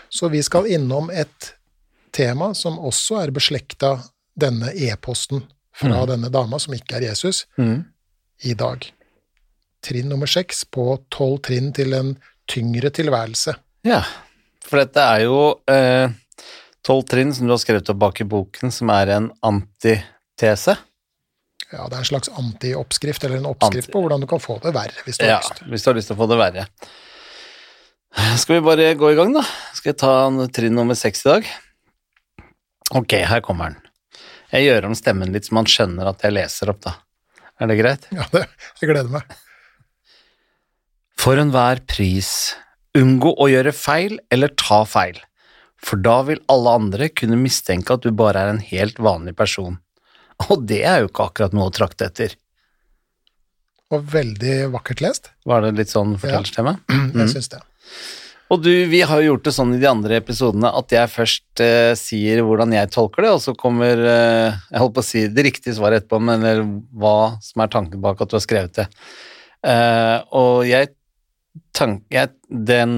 Så 0.09 0.29
vi 0.31 0.43
skal 0.43 0.69
innom 0.71 1.09
et 1.11 1.53
tema 2.13 2.53
som 2.55 2.77
også 2.79 3.19
er 3.23 3.33
beslekta 3.35 3.97
denne 4.39 4.71
e-posten 4.75 5.43
fra 5.73 6.03
denne 6.09 6.29
dama, 6.33 6.59
som 6.61 6.73
ikke 6.75 6.99
er 6.99 7.07
Jesus, 7.09 7.45
mm. 7.57 7.79
i 8.49 8.53
dag. 8.57 8.85
Trinn 9.83 10.09
nummer 10.11 10.29
seks 10.29 10.63
på 10.69 10.85
tolv 11.11 11.41
trinn 11.43 11.71
til 11.75 11.95
en 11.97 12.13
tyngre 12.49 12.91
tilværelse. 12.93 13.55
Ja, 13.87 14.03
for 14.63 14.79
dette 14.83 15.03
er 15.03 15.25
jo 15.25 15.39
eh, 15.71 16.13
tolv 16.85 17.05
trinn 17.09 17.33
som 17.35 17.47
du 17.49 17.55
har 17.55 17.61
skrevet 17.61 17.89
opp 17.91 17.99
bak 18.05 18.21
i 18.23 18.27
boken, 18.29 18.71
som 18.71 18.91
er 18.93 19.11
en 19.17 19.29
antitese. 19.43 20.77
Ja, 21.73 21.87
det 21.89 21.97
er 21.97 22.03
en 22.03 22.05
slags 22.11 22.29
anti-oppskrift, 22.37 23.23
eller 23.25 23.41
en 23.41 23.49
oppskrift 23.49 23.89
Anti- 23.89 23.95
på 23.95 24.03
hvordan 24.03 24.21
du 24.21 24.27
kan 24.29 24.41
få 24.43 24.59
det 24.61 24.75
verre, 24.75 24.93
hvis 25.07 25.17
du 25.17 25.25
har 25.25 25.35
Ja, 25.35 25.41
lyst. 25.41 25.63
hvis 25.71 25.83
du 25.83 25.89
har 25.89 25.97
lyst 25.97 26.11
til 26.11 26.15
å 26.15 26.21
få 26.21 26.29
det 26.29 26.37
verre. 26.37 26.67
Skal 28.37 28.59
vi 28.59 28.65
bare 28.67 28.91
gå 28.93 29.09
i 29.09 29.15
gang, 29.17 29.33
da? 29.33 29.41
Skal 29.73 29.89
jeg 29.93 29.97
ta 30.03 30.13
trinn 30.53 30.75
nummer 30.77 30.93
seks 30.93 31.25
i 31.25 31.29
dag? 31.31 31.47
Ok, 32.93 33.15
her 33.25 33.41
kommer 33.41 33.73
den. 33.73 33.79
Jeg 34.53 34.67
gjør 34.67 34.89
om 34.89 34.97
stemmen 34.97 35.33
litt 35.33 35.47
så 35.47 35.55
man 35.57 35.69
skjønner 35.69 36.11
at 36.11 36.21
jeg 36.25 36.35
leser 36.35 36.69
opp, 36.73 36.83
da. 36.85 36.97
Er 37.61 37.69
det 37.69 37.77
greit? 37.79 38.05
Ja, 38.13 38.27
det, 38.33 38.45
jeg 38.81 38.91
gleder 38.91 39.09
meg. 39.13 39.33
For 41.23 41.39
enhver 41.39 41.79
pris, 41.89 42.53
unngå 42.97 43.31
å 43.39 43.47
gjøre 43.49 43.73
feil 43.73 44.19
eller 44.33 44.53
ta 44.59 44.83
feil, 44.89 45.17
for 45.81 46.01
da 46.03 46.19
vil 46.27 46.41
alle 46.51 46.75
andre 46.79 47.09
kunne 47.09 47.39
mistenke 47.39 47.95
at 47.95 48.05
du 48.05 48.11
bare 48.15 48.43
er 48.43 48.53
en 48.53 48.61
helt 48.63 48.99
vanlig 49.01 49.35
person. 49.39 49.79
Og 50.49 50.65
det 50.69 50.81
er 50.89 51.01
jo 51.01 51.09
ikke 51.09 51.29
akkurat 51.29 51.55
noe 51.55 51.69
å 51.69 51.73
trakte 51.73 52.09
etter. 52.09 52.35
Og 53.93 54.05
veldig 54.13 54.57
vakkert 54.73 55.03
lest. 55.05 55.31
Var 55.49 55.65
det 55.65 55.73
litt 55.77 55.93
sånn 55.93 56.15
fortellerstemme? 56.19 56.77
Jeg 57.23 57.33
syns 57.35 57.51
det. 57.53 57.61
Og 58.51 58.59
du, 58.61 58.69
vi 58.91 58.99
har 59.01 59.21
jo 59.21 59.31
gjort 59.33 59.45
det 59.47 59.53
sånn 59.55 59.71
i 59.73 59.79
de 59.81 59.87
andre 59.89 60.17
episodene 60.19 60.69
at 60.77 60.91
jeg 60.93 61.09
først 61.09 61.61
eh, 61.63 61.93
sier 61.97 62.43
hvordan 62.45 62.73
jeg 62.75 62.91
tolker 62.93 63.25
det, 63.25 63.31
og 63.33 63.41
så 63.41 63.53
kommer 63.57 63.97
eh, 63.97 64.57
jeg 64.69 64.81
holdt 64.83 64.95
på 64.97 65.01
å 65.01 65.07
si 65.07 65.23
det 65.31 65.45
riktige 65.47 65.73
svaret 65.77 66.03
etterpå, 66.03 66.19
men 66.21 66.43
eller 66.43 66.65
hva 66.91 67.15
som 67.41 67.63
er 67.63 67.71
tanken 67.73 68.03
bak 68.03 68.21
at 68.21 68.29
du 68.29 68.35
har 68.37 68.43
skrevet 68.45 68.75
det. 68.81 68.87
Eh, 69.65 70.17
og 70.37 70.67
jeg 70.67 70.91
tank, 71.73 72.03
jeg, 72.13 72.33
den, 72.49 72.93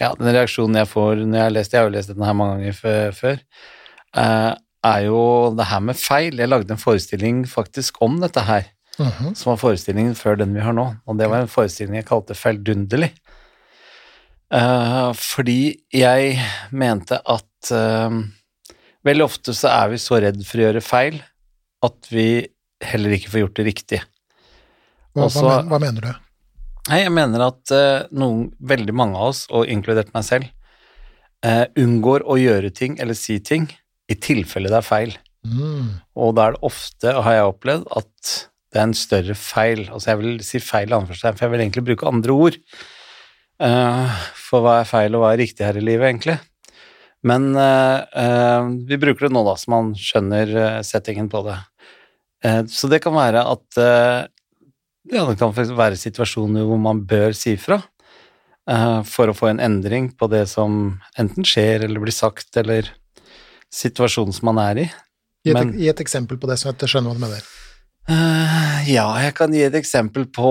ja, 0.00 0.12
den 0.16 0.32
reaksjonen 0.32 0.80
jeg 0.80 0.90
får 0.92 1.24
når 1.24 1.36
jeg 1.40 1.44
har 1.48 1.54
lest 1.56 1.74
Jeg 1.74 1.82
har 1.82 1.90
jo 1.90 1.96
lest 1.98 2.12
denne 2.14 2.28
her 2.30 2.38
mange 2.38 2.56
ganger 2.60 2.78
før, 3.18 3.42
eh, 4.22 4.52
er 4.86 5.02
jo 5.08 5.20
det 5.58 5.66
her 5.66 5.80
med 5.82 5.98
feil. 5.98 6.38
Jeg 6.38 6.48
lagde 6.52 6.72
en 6.72 6.80
forestilling 6.80 7.42
faktisk 7.50 8.00
om 8.06 8.20
dette 8.22 8.46
her 8.48 8.70
Mhm. 8.96 9.34
som 9.36 9.50
var 9.50 9.58
forestillingen 9.60 10.14
før 10.16 10.38
den 10.40 10.54
vi 10.56 10.62
har 10.64 10.72
nå, 10.72 10.86
og 11.04 11.18
det 11.18 11.26
var 11.28 11.42
en 11.42 11.50
forestilling 11.52 11.98
jeg 11.98 12.06
kalte 12.08 12.32
Feildunderlig. 12.32 13.10
Eh, 14.54 15.12
fordi 15.18 15.60
jeg 15.90 16.36
mente 16.70 17.18
at 17.18 17.70
uh, 17.74 18.18
veldig 19.06 19.24
ofte 19.26 19.54
så 19.56 19.72
er 19.72 19.90
vi 19.90 19.98
så 19.98 20.20
redd 20.22 20.38
for 20.46 20.60
å 20.60 20.68
gjøre 20.68 20.84
feil 20.84 21.18
at 21.86 22.10
vi 22.12 22.46
heller 22.84 23.16
ikke 23.16 23.32
får 23.32 23.42
gjort 23.42 23.58
det 23.58 23.66
riktig. 23.66 24.00
Hva, 25.16 25.26
Også- 25.26 25.42
hva, 25.42 25.56
men, 25.58 25.72
hva 25.72 25.80
mener 25.82 26.06
du? 26.06 26.12
Nei, 26.86 27.00
jeg 27.02 27.14
mener 27.16 27.46
at 27.48 27.74
uh, 27.74 28.06
noen, 28.14 28.52
veldig 28.62 28.94
mange 28.94 29.18
av 29.18 29.32
oss, 29.32 29.46
og 29.50 29.66
inkludert 29.70 30.14
meg 30.14 30.26
selv, 30.26 30.52
unngår 31.46 32.24
å 32.26 32.34
gjøre 32.40 32.72
ting 32.74 32.96
eller 32.98 33.14
si 33.14 33.36
ting 33.44 33.68
i 34.10 34.16
tilfelle 34.18 34.70
det 34.72 34.80
er 34.80 34.86
feil. 34.86 35.12
Mm. 35.46 36.00
Og 36.18 36.32
da 36.34 36.48
er 36.48 36.56
det 36.56 36.66
ofte, 36.66 37.12
har 37.22 37.36
jeg 37.36 37.50
opplevd, 37.52 37.84
at 38.00 38.32
det 38.72 38.80
er 38.80 38.88
en 38.88 38.96
større 38.98 39.36
feil. 39.38 39.84
Altså 39.92 40.10
jeg 40.10 40.20
vil 40.22 40.40
si 40.42 40.60
feil 40.64 40.96
anførselstegn, 40.96 41.36
for 41.38 41.46
jeg 41.46 41.52
vil 41.54 41.62
egentlig 41.62 41.84
bruke 41.86 42.08
andre 42.10 42.38
ord. 42.48 42.58
Eh, 43.62 44.16
for 44.36 44.64
hva 44.64 44.80
er 44.82 44.88
feil 44.88 45.16
og 45.16 45.24
hva 45.24 45.32
er 45.32 45.40
riktig 45.40 45.64
her 45.64 45.78
i 45.78 45.84
livet, 45.84 46.10
egentlig? 46.10 46.36
Men 47.26 47.48
eh, 47.58 48.04
eh, 48.22 48.68
vi 48.88 48.98
bruker 49.00 49.26
det 49.26 49.34
nå, 49.34 49.42
da, 49.46 49.56
så 49.58 49.72
man 49.72 49.94
skjønner 49.98 50.82
settingen 50.86 51.30
på 51.32 51.42
det. 51.48 51.58
Så 52.70 52.86
det 52.92 53.00
kan 53.02 53.14
være 53.16 53.40
at 53.48 53.78
ja, 53.80 55.22
det 55.26 55.34
kan 55.40 55.54
være 55.56 55.96
situasjoner 55.98 56.66
hvor 56.68 56.78
man 56.78 57.00
bør 57.08 57.32
si 57.34 57.56
fra 57.58 57.80
for 59.08 59.32
å 59.32 59.34
få 59.34 59.48
en 59.48 59.62
endring 59.64 60.12
på 60.14 60.28
det 60.30 60.44
som 60.52 61.00
enten 61.18 61.48
skjer 61.48 61.88
eller 61.88 62.04
blir 62.04 62.14
sagt, 62.14 62.52
eller 62.60 62.92
situasjonen 63.72 64.36
som 64.36 64.50
man 64.52 64.60
er 64.62 64.82
i. 64.84 64.86
Gi 65.48 65.56
et, 65.56 65.74
et 65.96 66.04
eksempel 66.04 66.38
på 66.38 66.50
det, 66.50 66.60
så 66.60 66.70
jeg 66.70 66.92
skjønner 66.92 67.16
hva 67.16 67.18
du 67.18 67.24
mener. 67.24 67.50
Eh, 68.06 68.82
ja, 68.92 69.06
jeg 69.18 69.32
kan 69.34 69.50
gi 69.50 69.64
et 69.66 69.74
eksempel 69.74 70.28
på 70.30 70.50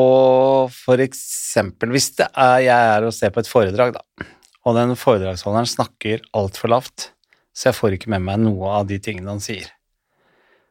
For 0.75 0.99
eksempel 0.99 1.93
hvis 1.93 2.09
det 2.17 2.27
er 2.35 2.65
jeg 2.65 2.89
er 2.97 3.05
og 3.07 3.15
ser 3.15 3.31
på 3.31 3.39
et 3.39 3.47
foredrag, 3.47 3.95
da, 3.95 4.27
og 4.67 4.75
den 4.75 4.91
foredragsholderen 4.99 5.69
snakker 5.69 6.25
altfor 6.35 6.73
lavt, 6.73 7.13
så 7.55 7.69
jeg 7.69 7.77
får 7.77 7.95
ikke 7.95 8.11
med 8.11 8.25
meg 8.27 8.41
noe 8.43 8.73
av 8.81 8.89
de 8.89 8.99
tingene 8.99 9.31
han 9.31 9.43
sier. 9.43 9.69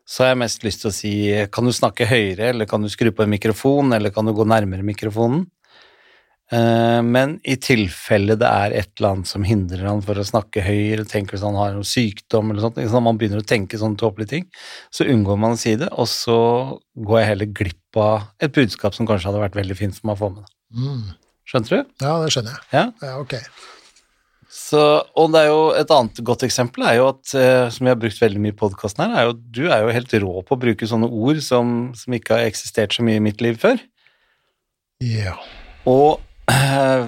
Så 0.05 0.27
har 0.27 0.35
jeg 0.35 0.43
mest 0.43 0.67
lyst 0.67 0.83
til 0.83 0.91
å 0.91 0.95
si 0.95 1.15
kan 1.55 1.65
du 1.65 1.73
snakke 1.73 2.09
høyere, 2.11 2.51
eller 2.51 2.69
kan 2.69 2.85
du 2.85 2.91
skru 2.93 3.09
på 3.17 3.25
en 3.25 3.33
mikrofon, 3.33 3.95
eller 3.97 4.13
kan 4.13 4.29
du 4.29 4.35
gå 4.37 4.45
nærmere 4.45 4.85
mikrofonen? 4.85 5.47
Eh, 6.55 7.01
Men 7.03 7.39
i 7.43 7.57
tilfelle 7.59 8.37
det 8.39 8.49
er 8.49 8.77
et 8.77 8.93
eller 8.99 9.15
annet 9.15 9.31
som 9.31 9.47
hindrer 9.47 9.87
han 9.89 10.03
for 10.05 10.21
å 10.21 10.27
snakke 10.27 10.63
høyere, 10.65 11.07
tenker 11.09 11.37
hvis 11.37 11.47
han 11.47 11.59
har 11.59 11.75
noen 11.75 11.89
sykdom 11.89 12.53
eller 12.53 12.67
sånt, 12.67 12.81
sånn, 12.93 13.07
man 13.07 13.19
begynner 13.21 13.43
å 13.43 13.49
tenke 13.49 13.81
sånne 13.81 13.99
tåpelige 14.01 14.35
ting, 14.37 14.49
så 14.95 15.09
unngår 15.11 15.41
man 15.41 15.57
å 15.57 15.61
si 15.61 15.75
det, 15.81 15.91
og 15.93 16.09
så 16.11 16.39
går 16.95 17.21
jeg 17.21 17.31
heller 17.33 17.53
glipp 17.61 18.01
av 18.01 18.29
et 18.43 18.55
budskap 18.55 18.97
som 18.97 19.09
kanskje 19.09 19.31
hadde 19.31 19.43
vært 19.43 19.59
veldig 19.59 19.79
fint 19.79 19.97
for 19.97 20.11
meg 20.11 20.19
å 20.19 20.23
få 20.25 20.33
med. 20.37 20.51
Mm. 20.75 21.07
Skjønte 21.49 21.75
du? 21.75 21.95
Ja, 22.03 22.19
det 22.23 22.35
skjønner 22.35 22.57
jeg. 22.57 22.69
Ja. 22.75 22.85
Ja, 23.05 23.17
ok. 23.21 23.39
Så, 24.55 24.81
og 25.19 25.33
det 25.35 25.41
er 25.43 25.49
jo 25.51 25.63
et 25.75 25.91
annet 25.91 26.21
godt 26.25 26.45
eksempel 26.47 26.85
er 26.87 27.01
jo 27.01 27.09
at, 27.11 27.33
eh, 27.37 27.65
som 27.75 27.87
vi 27.87 27.91
har 27.91 27.99
brukt 27.99 28.21
veldig 28.23 28.43
mye 28.43 28.55
i 28.55 28.59
podkasten 28.59 29.03
her, 29.03 29.17
er 29.17 29.27
jo 29.27 29.35
at 29.35 29.43
du 29.57 29.65
er 29.67 29.83
jo 29.83 29.97
helt 29.97 30.15
rå 30.23 30.45
på 30.47 30.55
å 30.55 30.61
bruke 30.63 30.89
sånne 30.89 31.09
ord 31.11 31.41
som, 31.43 31.75
som 31.99 32.15
ikke 32.15 32.39
har 32.39 32.47
eksistert 32.47 32.95
så 32.95 33.03
mye 33.07 33.19
i 33.19 33.25
mitt 33.25 33.43
liv 33.45 33.59
før. 33.61 33.83
Ja. 35.03 35.35
Og 35.91 36.23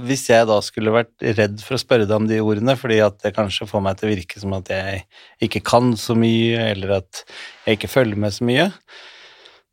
hvis 0.09 0.25
jeg 0.31 0.47
da 0.49 0.57
skulle 0.65 0.95
vært 0.95 1.25
redd 1.37 1.59
for 1.61 1.77
å 1.77 1.81
spørre 1.81 2.07
deg 2.09 2.17
om 2.17 2.29
de 2.29 2.39
ordene, 2.41 2.77
fordi 2.79 3.01
at 3.05 3.19
det 3.25 3.35
kanskje 3.37 3.69
får 3.69 3.83
meg 3.85 3.99
til 3.99 4.09
å 4.09 4.13
virke 4.15 4.41
som 4.41 4.55
at 4.57 4.71
jeg 4.73 5.03
ikke 5.45 5.61
kan 5.67 5.93
så 6.01 6.17
mye, 6.17 6.71
eller 6.73 6.95
at 7.03 7.25
jeg 7.67 7.79
ikke 7.79 7.93
følger 7.93 8.23
med 8.23 8.33
så 8.33 8.47
mye, 8.49 8.71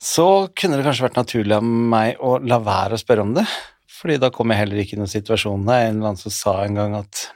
så 0.04 0.28
kunne 0.60 0.80
det 0.80 0.84
kanskje 0.88 1.06
vært 1.06 1.21
naturlig 1.21 1.56
av 1.56 1.63
meg 1.63 2.19
å 2.19 2.36
la 2.43 2.60
være 2.60 2.97
å 2.97 3.02
spørre 3.02 3.23
om 3.23 3.32
det. 3.38 3.45
Fordi 3.93 4.17
da 4.19 4.34
kom 4.36 4.52
jeg 4.52 4.60
heller 4.60 4.82
ikke 4.82 4.97
i 4.97 4.99
noen 4.99 5.12
situasjon. 5.12 5.63
der 5.69 5.80
er 5.80 5.86
en 5.88 6.02
eller 6.02 6.12
annen 6.12 6.19
som 6.19 6.34
sa 6.36 6.58
en 6.65 6.76
gang 6.76 6.97
at 6.97 7.28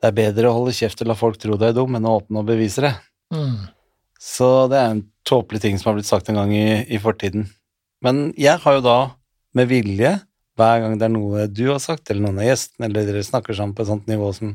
det 0.00 0.08
er 0.08 0.16
bedre 0.16 0.48
å 0.48 0.56
holde 0.56 0.72
kjeft 0.76 1.02
og 1.04 1.10
la 1.10 1.16
folk 1.18 1.36
tro 1.40 1.58
du 1.60 1.66
er 1.68 1.74
dum, 1.76 1.96
enn 1.96 2.08
å 2.08 2.18
åpne 2.20 2.40
og 2.40 2.48
bevise 2.48 2.86
det. 2.86 2.94
Mm. 3.34 3.66
Så 4.20 4.48
det 4.72 4.80
er 4.80 4.94
en 4.94 5.04
tåpelig 5.28 5.60
ting 5.60 5.76
som 5.76 5.90
har 5.90 5.98
blitt 5.98 6.08
sagt 6.08 6.30
en 6.32 6.40
gang 6.40 6.52
i, 6.56 6.84
i 6.88 7.00
fortiden. 7.00 7.50
Men 8.04 8.30
jeg 8.40 8.56
har 8.64 8.78
jo 8.78 8.84
da 8.84 8.98
med 9.56 9.68
vilje, 9.68 10.14
hver 10.58 10.80
gang 10.84 10.98
det 11.00 11.06
er 11.08 11.14
noe 11.14 11.46
du 11.50 11.64
har 11.72 11.80
sagt, 11.82 12.10
eller 12.10 12.26
noen 12.28 12.38
av 12.42 12.46
gjestene, 12.48 12.86
eller 12.88 13.06
dere 13.08 13.24
snakker 13.26 13.56
sammen 13.58 13.74
på 13.74 13.82
et 13.84 13.90
sånt 13.90 14.06
nivå 14.10 14.28
som 14.36 14.52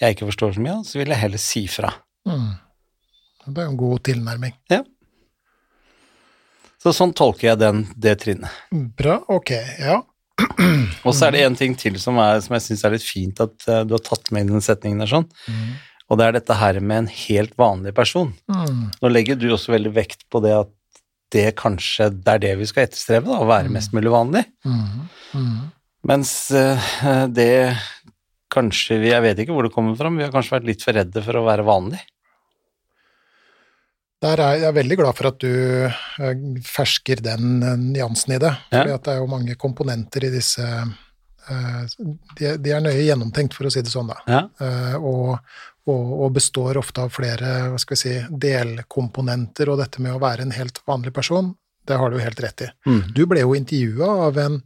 jeg 0.00 0.16
ikke 0.16 0.30
forstår 0.30 0.56
så 0.56 0.62
mye 0.64 0.78
av, 0.78 0.84
så 0.88 0.98
vil 1.00 1.12
jeg 1.12 1.20
heller 1.22 1.42
si 1.42 1.64
fra. 1.70 1.90
Mm. 2.26 2.48
Det 3.46 3.58
er 3.60 3.66
jo 3.66 3.72
en 3.74 3.80
god 3.80 4.02
tilnærming. 4.08 4.54
Så 6.80 6.94
sånn 6.96 7.12
tolker 7.16 7.50
jeg 7.50 7.60
den, 7.60 7.82
det 8.00 8.14
trinnet. 8.22 8.54
Bra, 8.72 9.18
ok, 9.28 9.52
ja. 9.82 9.98
Og 11.04 11.12
så 11.12 11.26
er 11.28 11.34
det 11.36 11.42
en 11.44 11.58
ting 11.58 11.74
til 11.76 11.98
som, 12.00 12.16
er, 12.22 12.38
som 12.40 12.54
jeg 12.56 12.64
syns 12.64 12.84
er 12.88 12.94
litt 12.94 13.04
fint 13.04 13.42
at 13.44 13.66
eh, 13.68 13.82
du 13.84 13.92
har 13.98 14.04
tatt 14.06 14.30
med 14.32 14.46
i 14.48 14.54
den 14.54 14.64
setningen 14.64 15.02
der 15.04 15.10
sånn, 15.12 15.26
Mm. 15.50 15.74
og 16.08 16.18
det 16.18 16.26
er 16.26 16.32
dette 16.38 16.56
her 16.56 16.78
med 16.80 17.02
en 17.04 17.10
helt 17.12 17.52
vanlig 17.60 17.92
person. 17.94 18.32
Mm. 18.48 18.80
Nå 19.02 19.10
legger 19.12 19.36
du 19.38 19.50
også 19.52 19.74
veldig 19.76 19.92
vekt 19.94 20.24
på 20.32 20.40
det 20.42 20.54
at 20.56 20.72
det 21.34 21.50
kanskje 21.58 22.10
det 22.14 22.36
er 22.36 22.42
det 22.42 22.54
vi 22.60 22.68
skal 22.68 22.86
etterstrebe, 22.86 23.30
da, 23.30 23.40
å 23.42 23.48
være 23.48 23.72
mest 23.72 23.94
mulig 23.96 24.12
vanlig. 24.12 24.44
Mm. 24.66 25.08
Mm. 25.38 25.58
Mens 26.10 26.32
eh, 26.56 26.92
det 27.28 27.52
kanskje 28.50 28.96
vi 28.98 29.12
Jeg 29.12 29.22
vet 29.22 29.42
ikke 29.42 29.54
hvor 29.54 29.62
det 29.62 29.74
kommer 29.74 29.94
fra, 29.98 30.10
men 30.10 30.18
vi 30.18 30.26
har 30.26 30.32
kanskje 30.34 30.56
vært 30.56 30.66
litt 30.66 30.82
for 30.82 30.96
redde 30.96 31.22
for 31.22 31.38
å 31.38 31.44
være 31.46 31.66
vanlig. 31.66 32.00
Der 34.20 34.42
er 34.42 34.58
jeg 34.58 34.68
er 34.68 34.74
veldig 34.76 34.96
glad 35.00 35.16
for 35.16 35.30
at 35.30 35.38
du 35.40 35.52
eh, 35.86 36.42
fersker 36.66 37.22
den 37.24 37.62
nyansen 37.92 38.34
i 38.36 38.40
det. 38.42 38.52
Ja. 38.74 38.84
det 38.90 39.14
er 39.14 39.22
jo 39.22 39.30
mange 39.30 39.54
komponenter 39.60 40.26
i 40.26 40.32
disse 40.34 40.66
eh, 40.66 41.94
de, 42.40 42.72
er 42.74 42.82
nøye 42.82 43.06
gjennomtenkt, 43.06 43.54
for 43.56 43.70
å 43.70 43.72
si 43.72 43.84
det 43.84 43.92
sånn, 43.92 44.10
da. 44.10 44.18
Ja. 44.28 44.98
Og, 44.98 45.38
og, 45.88 46.12
og 46.24 46.32
består 46.36 46.76
ofte 46.80 47.00
av 47.02 47.10
flere 47.14 47.70
hva 47.72 47.78
skal 47.80 47.96
vi 47.96 48.00
si, 48.00 48.14
delkomponenter. 48.42 49.68
Og 49.72 49.78
dette 49.80 50.02
med 50.04 50.14
å 50.14 50.20
være 50.22 50.42
en 50.46 50.52
helt 50.56 50.80
vanlig 50.86 51.12
person, 51.16 51.54
det 51.88 51.96
har 51.98 52.10
du 52.12 52.18
helt 52.20 52.40
rett 52.44 52.60
i. 52.66 52.70
Mm. 52.86 53.02
Du 53.16 53.24
ble 53.26 53.40
jo 53.40 53.54
intervjua 53.56 54.10
av 54.28 54.38
en 54.38 54.60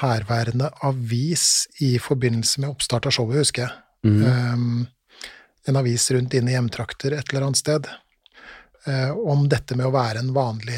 herværende 0.00 0.70
avis 0.86 1.66
i 1.84 1.96
forbindelse 2.00 2.62
med 2.62 2.70
oppstart 2.72 3.06
av 3.10 3.12
showet, 3.16 3.42
husker 3.42 3.66
jeg. 3.66 3.74
Mm. 4.04 4.22
Um, 4.24 4.86
en 5.68 5.78
avis 5.80 6.06
rundt 6.12 6.32
dine 6.32 6.52
i 6.52 6.56
hjemtrakter 6.56 7.16
et 7.16 7.30
eller 7.32 7.46
annet 7.48 7.60
sted. 7.60 7.88
Uh, 8.88 9.12
om 9.28 9.46
dette 9.48 9.76
med 9.76 9.86
å 9.88 9.94
være 9.94 10.20
en 10.20 10.34
vanlig 10.36 10.76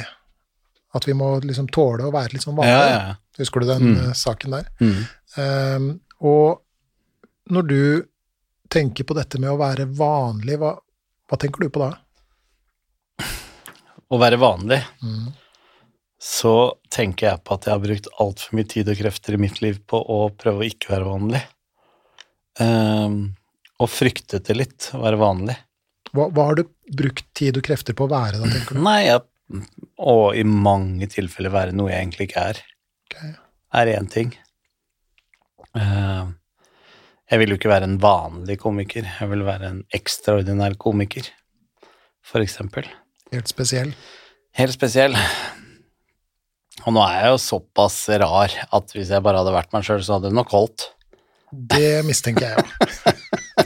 At 0.94 1.08
vi 1.08 1.12
må 1.18 1.26
liksom 1.42 1.66
tåle 1.74 2.04
å 2.06 2.12
være 2.14 2.36
litt 2.36 2.44
sånn 2.44 2.54
vanlig. 2.56 2.70
ja, 2.72 2.84
ja. 3.10 3.16
Husker 3.36 3.60
du 3.60 3.66
den 3.68 3.82
Mm. 3.82 3.96
eh, 4.06 4.12
saken 4.16 4.50
der? 4.54 4.68
Mm. 4.80 5.00
Um, 5.36 5.88
og 6.24 6.62
når 7.52 7.66
du 7.68 8.04
tenker 8.72 9.04
på 9.08 9.14
dette 9.16 9.38
med 9.42 9.50
å 9.52 9.58
være 9.60 9.86
vanlig, 9.98 10.58
hva, 10.60 10.74
hva 11.28 11.38
tenker 11.40 11.66
du 11.66 11.70
på 11.74 11.82
da? 11.84 11.92
Å 14.06 14.18
være 14.22 14.38
vanlig, 14.38 14.78
Mm. 15.02 15.32
så 16.22 16.52
tenker 16.94 17.26
jeg 17.30 17.42
på 17.44 17.54
at 17.56 17.64
jeg 17.66 17.74
har 17.74 17.82
brukt 17.82 18.06
altfor 18.22 18.54
mye 18.56 18.68
tid 18.70 18.88
og 18.88 18.96
krefter 19.00 19.34
i 19.34 19.40
mitt 19.42 19.60
liv 19.62 19.80
på 19.86 19.98
å 19.98 20.18
prøve 20.30 20.62
å 20.62 20.68
ikke 20.68 20.92
være 20.94 21.08
vanlig. 21.08 21.42
Um, 22.60 23.34
og 23.82 23.90
fryktet 23.92 24.46
det 24.48 24.56
litt, 24.56 24.90
å 24.94 25.02
være 25.02 25.18
vanlig. 25.20 25.56
Hva, 26.14 26.28
hva 26.32 26.46
har 26.48 26.54
du 26.56 26.64
brukt 26.96 27.26
tid 27.36 27.58
og 27.58 27.66
krefter 27.66 27.92
på 27.98 28.06
å 28.06 28.12
være 28.14 28.38
da, 28.40 28.46
tenker 28.48 28.78
du? 28.78 28.80
Nei, 28.86 29.00
jeg, 29.10 29.20
og 29.98 30.38
i 30.38 30.44
mange 30.48 31.10
tilfeller 31.12 31.52
være 31.52 31.74
noe 31.76 31.90
jeg 31.92 32.04
egentlig 32.06 32.30
ikke 32.30 32.46
er, 32.54 32.62
Okay. 33.06 33.34
er 33.78 33.86
én 33.98 34.08
ting. 34.10 34.32
Eh, 35.76 36.24
jeg 37.30 37.40
vil 37.40 37.52
jo 37.52 37.58
ikke 37.58 37.72
være 37.72 37.88
en 37.88 37.98
vanlig 38.02 38.58
komiker, 38.62 39.06
jeg 39.20 39.30
vil 39.32 39.44
være 39.46 39.70
en 39.72 39.80
ekstraordinær 39.96 40.76
komiker, 40.80 41.28
for 42.26 42.44
eksempel. 42.44 42.86
Helt 43.32 43.50
spesiell. 43.50 43.92
Helt 44.56 44.74
spesiell. 44.74 45.16
Og 46.86 46.94
nå 46.94 47.02
er 47.02 47.16
jeg 47.24 47.32
jo 47.34 47.40
såpass 47.42 47.98
rar 48.22 48.52
at 48.78 48.94
hvis 48.94 49.10
jeg 49.10 49.24
bare 49.24 49.40
hadde 49.42 49.54
vært 49.56 49.74
meg 49.74 49.86
sjøl, 49.86 50.04
så 50.06 50.16
hadde 50.16 50.30
det 50.30 50.38
nok 50.38 50.54
holdt. 50.54 50.90
Det 51.50 52.04
mistenker 52.06 52.46
jeg 52.46 52.56
jo. 52.58 52.64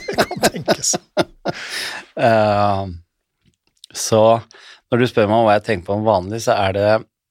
det 0.07 0.17
kan 0.25 0.47
tenkes. 0.49 0.95
Eh, 2.21 2.81
så 3.95 4.19
når 4.91 4.99
du 4.99 5.05
spør 5.09 5.29
meg 5.31 5.39
om 5.39 5.45
hva 5.47 5.53
jeg 5.55 5.63
tenker 5.65 5.87
på 5.87 5.95
om 5.95 6.03
vanlig, 6.05 6.41
så 6.43 6.53
er 6.59 6.75
det 6.75 6.89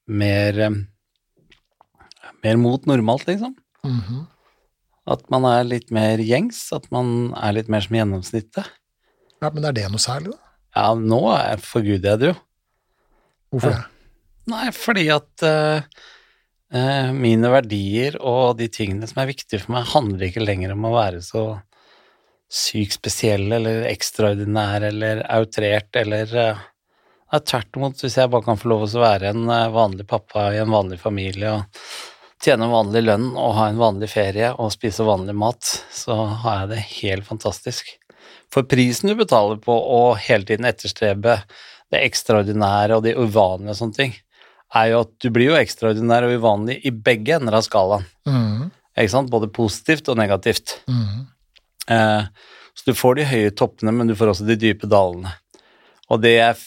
mer 0.08 0.56
mer 2.42 2.56
mot 2.60 2.88
normalt, 2.88 3.26
liksom. 3.28 3.54
Mhm. 3.84 4.24
At 5.10 5.24
man 5.32 5.46
er 5.48 5.64
litt 5.66 5.90
mer 5.94 6.20
gjengs, 6.22 6.60
at 6.76 6.86
man 6.94 7.32
er 7.38 7.56
litt 7.56 7.70
mer 7.72 7.82
som 7.82 7.96
gjennomsnittet. 7.98 8.68
Ja, 9.40 9.50
Men 9.50 9.66
er 9.66 9.74
det 9.74 9.88
noe 9.90 10.02
særlig, 10.02 10.34
da? 10.36 10.54
Ja, 10.76 10.94
nå 10.94 11.20
er- 11.34 11.62
forguder 11.64 12.12
jeg 12.12 12.20
det 12.20 12.28
jo. 12.30 12.36
Hvorfor 13.50 13.74
det? 13.74 13.84
Nei, 14.50 14.66
fordi 14.74 15.06
at 15.12 15.44
uh, 15.46 15.82
uh, 16.74 17.10
mine 17.14 17.50
verdier 17.52 18.16
og 18.20 18.58
de 18.60 18.68
tingene 18.72 19.08
som 19.10 19.20
er 19.22 19.30
viktige 19.32 19.60
for 19.62 19.74
meg, 19.74 19.88
handler 19.90 20.28
ikke 20.28 20.44
lenger 20.44 20.74
om 20.74 20.86
å 20.86 20.94
være 20.94 21.22
så 21.26 21.44
sykt 22.50 22.96
spesiell 22.98 23.50
eller 23.54 23.84
ekstraordinær 23.90 24.86
eller 24.88 25.24
outrert 25.36 25.98
eller 26.00 26.32
uh, 26.34 26.62
tvert 27.38 27.78
imot, 27.78 28.00
hvis 28.02 28.16
jeg 28.18 28.30
bare 28.30 28.46
kan 28.46 28.58
få 28.58 28.72
lov 28.72 28.86
til 28.88 28.98
å 28.98 29.04
være 29.06 29.30
en 29.34 29.44
vanlig 29.74 30.06
pappa 30.10 30.48
i 30.54 30.62
en 30.62 30.72
vanlig 30.72 30.98
familie 31.02 31.52
og 31.58 31.82
tjene 32.40 32.68
vanlig 32.70 33.02
lønn 33.04 33.30
og 33.34 33.56
ha 33.58 33.68
en 33.70 33.80
vanlig 33.80 34.10
ferie 34.12 34.52
og 34.56 34.72
spise 34.74 35.04
vanlig 35.06 35.34
mat, 35.36 35.66
så 35.92 36.16
har 36.42 36.62
jeg 36.62 36.70
det 36.72 36.84
helt 37.00 37.28
fantastisk. 37.28 37.92
For 38.50 38.66
prisen 38.66 39.10
du 39.10 39.16
betaler 39.18 39.60
på 39.62 39.74
å 39.74 40.00
hele 40.18 40.48
tiden 40.48 40.68
etterstrebe 40.68 41.40
det 41.90 42.02
ekstraordinære 42.06 42.96
og 42.96 43.04
det 43.06 43.16
uvanlige 43.18 43.74
og 43.74 43.80
sånne 43.80 43.98
ting, 43.98 44.14
er 44.78 44.92
jo 44.92 45.02
at 45.04 45.12
du 45.22 45.28
blir 45.34 45.50
jo 45.50 45.58
ekstraordinær 45.58 46.28
og 46.28 46.36
uvanlig 46.38 46.78
i 46.86 46.92
begge 46.94 47.36
ender 47.36 47.58
av 47.58 47.66
skalaen. 47.66 48.06
Mm. 48.28 48.70
Ikke 48.94 49.12
sant? 49.12 49.30
Både 49.32 49.50
positivt 49.50 50.10
og 50.12 50.18
negativt. 50.20 50.76
Mm. 50.90 51.26
Eh, 51.90 52.28
så 52.78 52.86
du 52.86 52.94
får 52.96 53.18
de 53.18 53.30
høye 53.30 53.54
toppene, 53.56 53.94
men 53.94 54.10
du 54.10 54.14
får 54.18 54.34
også 54.34 54.46
de 54.46 54.58
dype 54.60 54.88
dalene. 54.90 55.32
Og 56.10 56.22
det 56.22 56.36
jeg 56.36 56.60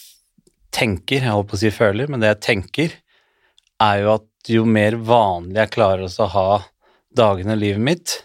tenker, 0.73 1.21
jeg 1.21 1.31
holdt 1.31 1.51
på 1.51 1.57
å 1.57 1.63
si 1.63 1.71
føler, 1.73 2.11
men 2.11 2.23
det 2.23 2.33
jeg 2.33 2.43
tenker, 2.49 2.97
er 3.83 4.03
jo 4.03 4.13
at 4.17 4.27
jo 4.49 4.65
mer 4.67 4.97
vanlig 4.99 5.59
jeg 5.61 5.73
klarer 5.75 6.07
å 6.07 6.29
ha 6.33 6.47
dagene 7.15 7.55
i 7.55 7.61
livet 7.61 7.83
mitt, 7.83 8.15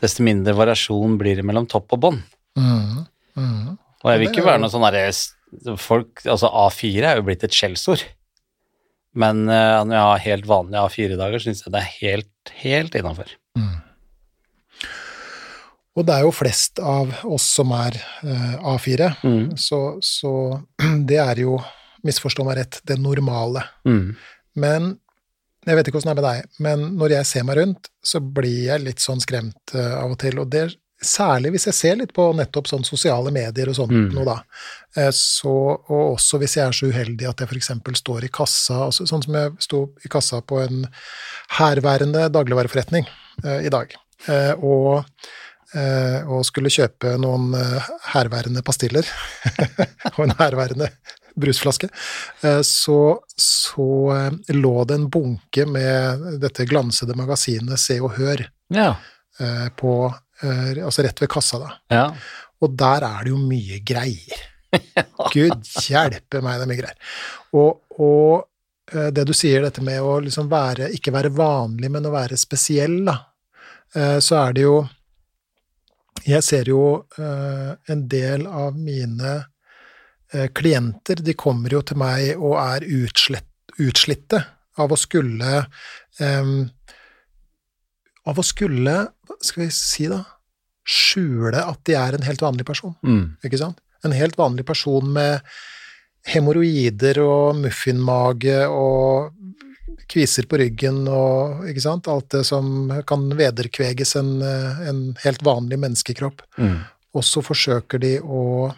desto 0.00 0.24
mindre 0.24 0.54
variasjon 0.56 1.18
blir 1.20 1.40
det 1.40 1.44
mellom 1.46 1.66
topp 1.68 1.96
og 1.96 2.00
bånd. 2.06 2.22
Mm. 2.56 3.02
Mm. 3.36 3.76
Og 4.00 4.08
jeg 4.12 4.22
vil 4.22 4.30
ikke 4.30 4.46
være 4.46 4.62
noe 4.62 4.72
sånn 4.72 4.86
derre 4.86 5.10
folk 5.80 6.22
Altså, 6.30 6.46
A4 6.46 7.04
er 7.10 7.18
jo 7.18 7.26
blitt 7.26 7.44
et 7.46 7.54
skjellsord. 7.54 8.04
Men 9.18 9.42
uh, 9.50 9.82
når 9.82 9.94
jeg 9.96 10.06
har 10.06 10.24
helt 10.28 10.46
vanlige 10.46 10.82
A4-dager, 10.86 11.42
syns 11.42 11.64
jeg 11.64 11.72
det 11.74 11.80
er 11.80 11.94
helt, 11.98 12.52
helt 12.62 12.94
innafor. 13.00 13.32
Og 15.98 16.06
det 16.06 16.14
er 16.14 16.22
jo 16.22 16.32
flest 16.32 16.78
av 16.78 17.10
oss 17.26 17.48
som 17.56 17.72
er 17.74 17.98
uh, 18.22 18.74
A4, 18.76 19.10
Mm. 19.26 19.56
så, 19.58 19.98
så 20.00 20.32
det 21.10 21.18
er 21.18 21.42
jo, 21.42 21.58
misforstå 22.06 22.46
meg 22.46 22.60
rett, 22.62 22.78
det 22.86 22.96
normale. 23.02 23.66
Mm. 23.84 24.14
Men 24.62 24.92
jeg 25.66 25.76
vet 25.76 25.88
ikke 25.88 25.98
hvordan 26.00 26.16
det 26.16 26.18
er 26.18 26.22
med 26.22 26.28
deg, 26.30 26.60
men 26.66 26.84
når 27.00 27.10
jeg 27.18 27.26
ser 27.26 27.44
meg 27.44 27.58
rundt, 27.60 27.90
så 28.02 28.20
blir 28.20 28.62
jeg 28.70 28.80
litt 28.84 29.02
sånn 29.04 29.20
skremt 29.20 29.74
eh, 29.74 29.92
av 29.98 30.14
og 30.14 30.18
til. 30.22 30.38
Og 30.40 30.48
det 30.52 30.68
særlig 31.00 31.54
hvis 31.54 31.64
jeg 31.70 31.76
ser 31.78 31.94
litt 31.96 32.10
på 32.12 32.26
nettopp 32.36 32.66
sånn 32.68 32.82
sosiale 32.84 33.30
medier 33.32 33.70
og 33.72 33.76
sånt 33.78 33.92
Mm. 33.92 34.10
noe, 34.12 34.24
da. 34.24 34.42
Eh, 34.96 35.10
Så, 35.16 35.48
og 35.88 36.16
også 36.16 36.38
hvis 36.38 36.56
jeg 36.56 36.66
er 36.66 36.72
så 36.76 36.90
uheldig 36.92 37.28
at 37.28 37.40
jeg 37.40 37.48
f.eks. 37.48 37.70
står 38.00 38.24
i 38.24 38.28
kassa, 38.28 38.86
altså, 38.86 39.06
sånn 39.08 39.22
som 39.24 39.34
jeg 39.34 39.52
sto 39.64 39.80
i 40.04 40.08
kassa 40.12 40.42
på 40.42 40.60
en 40.60 40.86
herværende 41.58 42.28
dagligvareforretning 42.32 43.06
eh, 43.44 43.64
i 43.66 43.70
dag, 43.72 43.94
eh, 44.28 44.52
og, 44.60 45.04
eh, 45.74 46.20
og 46.28 46.44
skulle 46.44 46.68
kjøpe 46.72 47.16
noen 47.20 47.54
eh, 47.54 47.88
herværende 48.12 48.62
pastiller 48.62 49.06
og 50.18 50.24
en 50.26 50.36
herværende 50.38 50.90
brusflaske, 51.38 51.88
eh, 52.42 52.60
så, 52.66 52.98
så 53.40 53.86
eh, 54.16 54.54
lå 54.56 54.84
det 54.88 54.98
en 54.98 55.08
bunke 55.12 55.66
med 55.68 56.26
dette 56.42 56.66
glansede 56.70 57.14
magasinet 57.18 57.78
Se 57.80 57.98
og 58.00 58.14
Hør 58.18 58.44
Ja. 58.74 58.94
eh, 59.40 59.68
på, 59.76 59.94
altså 60.42 61.02
rett 61.04 61.20
ved 61.20 61.28
kassa, 61.30 61.58
da. 61.60 61.72
ja. 61.92 62.04
Og 62.60 62.74
der 62.76 63.04
er 63.06 63.24
det 63.24 63.30
jo 63.32 63.38
mye 63.40 63.78
greier. 63.88 64.40
Gud 65.34 65.64
hjelpe 65.86 66.42
meg, 66.44 66.58
det 66.60 66.64
er 66.66 66.70
mye 66.70 66.80
greier. 66.82 67.12
Og, 67.56 67.80
og 68.00 68.46
det 69.14 69.24
du 69.28 69.32
sier, 69.36 69.62
dette 69.64 69.80
med 69.86 70.00
å 70.02 70.18
liksom 70.20 70.48
være, 70.50 70.90
ikke 70.96 71.12
være 71.14 71.30
vanlig, 71.36 71.88
men 71.94 72.08
å 72.08 72.12
være 72.12 72.36
spesiell, 72.40 72.98
da, 73.06 73.14
så 74.20 74.36
er 74.42 74.52
det 74.56 74.64
jo 74.66 74.74
Jeg 76.26 76.42
ser 76.44 76.68
jo 76.68 76.82
en 77.16 78.02
del 78.12 78.44
av 78.46 78.76
mine 78.76 79.36
klienter, 80.54 81.22
de 81.24 81.34
kommer 81.34 81.72
jo 81.74 81.80
til 81.82 81.98
meg 81.98 82.36
og 82.38 82.54
er 82.62 82.86
utslett, 83.00 83.48
utslitte 83.80 84.44
av 84.78 84.92
å 84.92 84.98
skulle 84.98 85.64
um, 86.20 86.68
Av 88.28 88.38
å 88.38 88.44
skulle, 88.44 88.94
hva 89.26 89.36
skal 89.42 89.64
vi 89.64 89.70
si 89.74 90.06
da, 90.10 90.20
skjule 90.86 91.62
at 91.64 91.80
de 91.88 91.96
er 91.96 92.16
en 92.16 92.26
helt 92.26 92.42
vanlig 92.44 92.66
person 92.68 92.94
Mm. 93.02 93.36
ikke 93.44 93.58
sant? 93.58 93.80
En 94.04 94.12
helt 94.16 94.36
vanlig 94.38 94.66
person 94.68 95.08
med 95.12 95.40
hemoroider 96.28 97.20
og 97.24 97.56
muffinmage 97.62 98.58
og 98.68 99.32
kviser 100.10 100.46
på 100.50 100.58
ryggen 100.60 101.04
og 101.08 101.64
ikke 101.70 101.84
sant? 101.84 102.08
alt 102.08 102.28
det 102.34 102.44
som 102.48 102.90
kan 103.06 103.28
vederkveges 103.38 104.16
en, 104.20 104.30
eh, 104.42 104.80
en 104.90 105.02
helt 105.24 105.42
vanlig 105.46 105.78
menneskekropp. 105.80 106.42
Mm. 106.58 106.78
Og 107.14 107.26
så 107.26 107.42
forsøker 107.44 108.00
de 108.02 108.18
å 108.20 108.72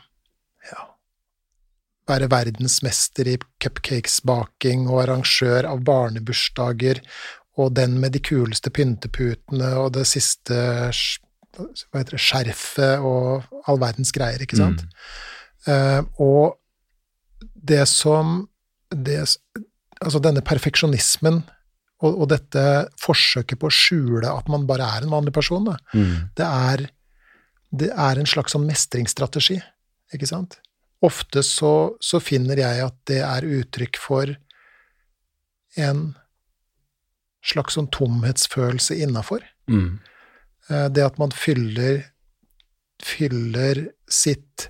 være 2.11 2.29
verdensmester 2.33 3.29
i 3.31 3.37
cupcakesbaking 3.63 4.89
og 4.91 5.03
arrangør 5.05 5.69
av 5.71 5.83
barnebursdager 5.87 7.01
og 7.61 7.75
den 7.77 7.99
med 8.01 8.15
de 8.17 8.21
kuleste 8.25 8.73
pynteputene 8.75 9.75
og 9.79 9.93
det 9.99 10.07
siste 10.11 10.57
hva 11.53 12.01
heter 12.01 12.17
det, 12.17 12.23
skjerfet 12.25 13.03
og 13.05 13.45
all 13.69 13.79
verdens 13.83 14.11
greier, 14.17 14.41
ikke 14.41 14.57
sant? 14.57 14.87
Eh, 15.69 16.01
og 16.19 16.57
det 17.55 17.85
som 17.89 18.49
det, 18.91 19.21
Altså 20.03 20.19
denne 20.19 20.41
perfeksjonismen 20.43 21.37
og, 22.03 22.17
og 22.25 22.25
dette 22.33 22.63
forsøket 22.99 23.61
på 23.63 23.69
å 23.69 23.75
skjule 23.77 24.27
at 24.27 24.49
man 24.51 24.65
bare 24.67 24.89
er 24.97 25.05
en 25.07 25.13
vanlig 25.15 25.31
person, 25.37 25.69
da, 25.69 25.77
Mm. 25.95 26.17
det 26.35 26.49
er, 26.49 26.87
det 27.71 27.91
er 27.95 28.19
en 28.19 28.27
slags 28.27 28.57
sånn 28.57 28.67
mestringsstrategi, 28.67 29.61
ikke 30.13 30.27
sant? 30.27 30.59
Ofte 31.03 31.43
så, 31.43 31.73
så 32.01 32.21
finner 32.23 32.61
jeg 32.63 32.85
at 32.85 32.95
det 33.11 33.21
er 33.27 33.47
uttrykk 33.59 33.99
for 33.99 34.37
en 35.83 36.03
slags 37.43 37.75
sånn 37.75 37.89
tomhetsfølelse 37.91 38.95
innafor. 39.03 39.43
Mm. 39.71 39.99
Eh, 40.71 40.89
Det 40.95 41.03
at 41.05 41.19
man 41.19 41.33
fyller, 41.35 42.05
fyller 43.03 43.87
sitt 44.11 44.69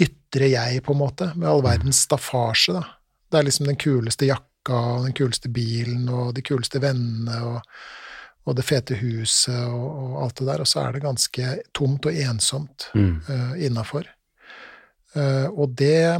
ytre 0.00 0.48
jeg, 0.52 0.82
på 0.86 0.94
en 0.94 1.00
måte, 1.02 1.32
med 1.36 1.48
all 1.50 1.62
verdens 1.64 2.04
staffasje, 2.06 2.76
da. 2.78 2.84
Det 3.32 3.40
er 3.40 3.46
liksom 3.48 3.66
den 3.68 3.78
kuleste 3.80 4.28
jakka, 4.28 4.78
og 4.78 5.04
den 5.08 5.16
kuleste 5.16 5.50
bilen, 5.52 6.06
og 6.12 6.34
de 6.36 6.42
kuleste 6.46 6.80
vennene, 6.82 7.36
og, 7.42 7.60
og 8.46 8.56
det 8.58 8.64
fete 8.68 8.96
huset, 9.00 9.58
og, 9.66 9.86
og 9.90 10.16
alt 10.24 10.38
det 10.40 10.48
der, 10.52 10.62
og 10.64 10.68
så 10.70 10.84
er 10.86 10.96
det 10.96 11.02
ganske 11.04 11.52
tomt 11.74 12.06
og 12.06 12.18
ensomt 12.28 12.90
Mm. 12.94 13.14
uh, 13.28 13.54
innafor. 13.58 14.06
Eh, 15.18 15.48
og 15.52 15.76
det, 15.78 16.18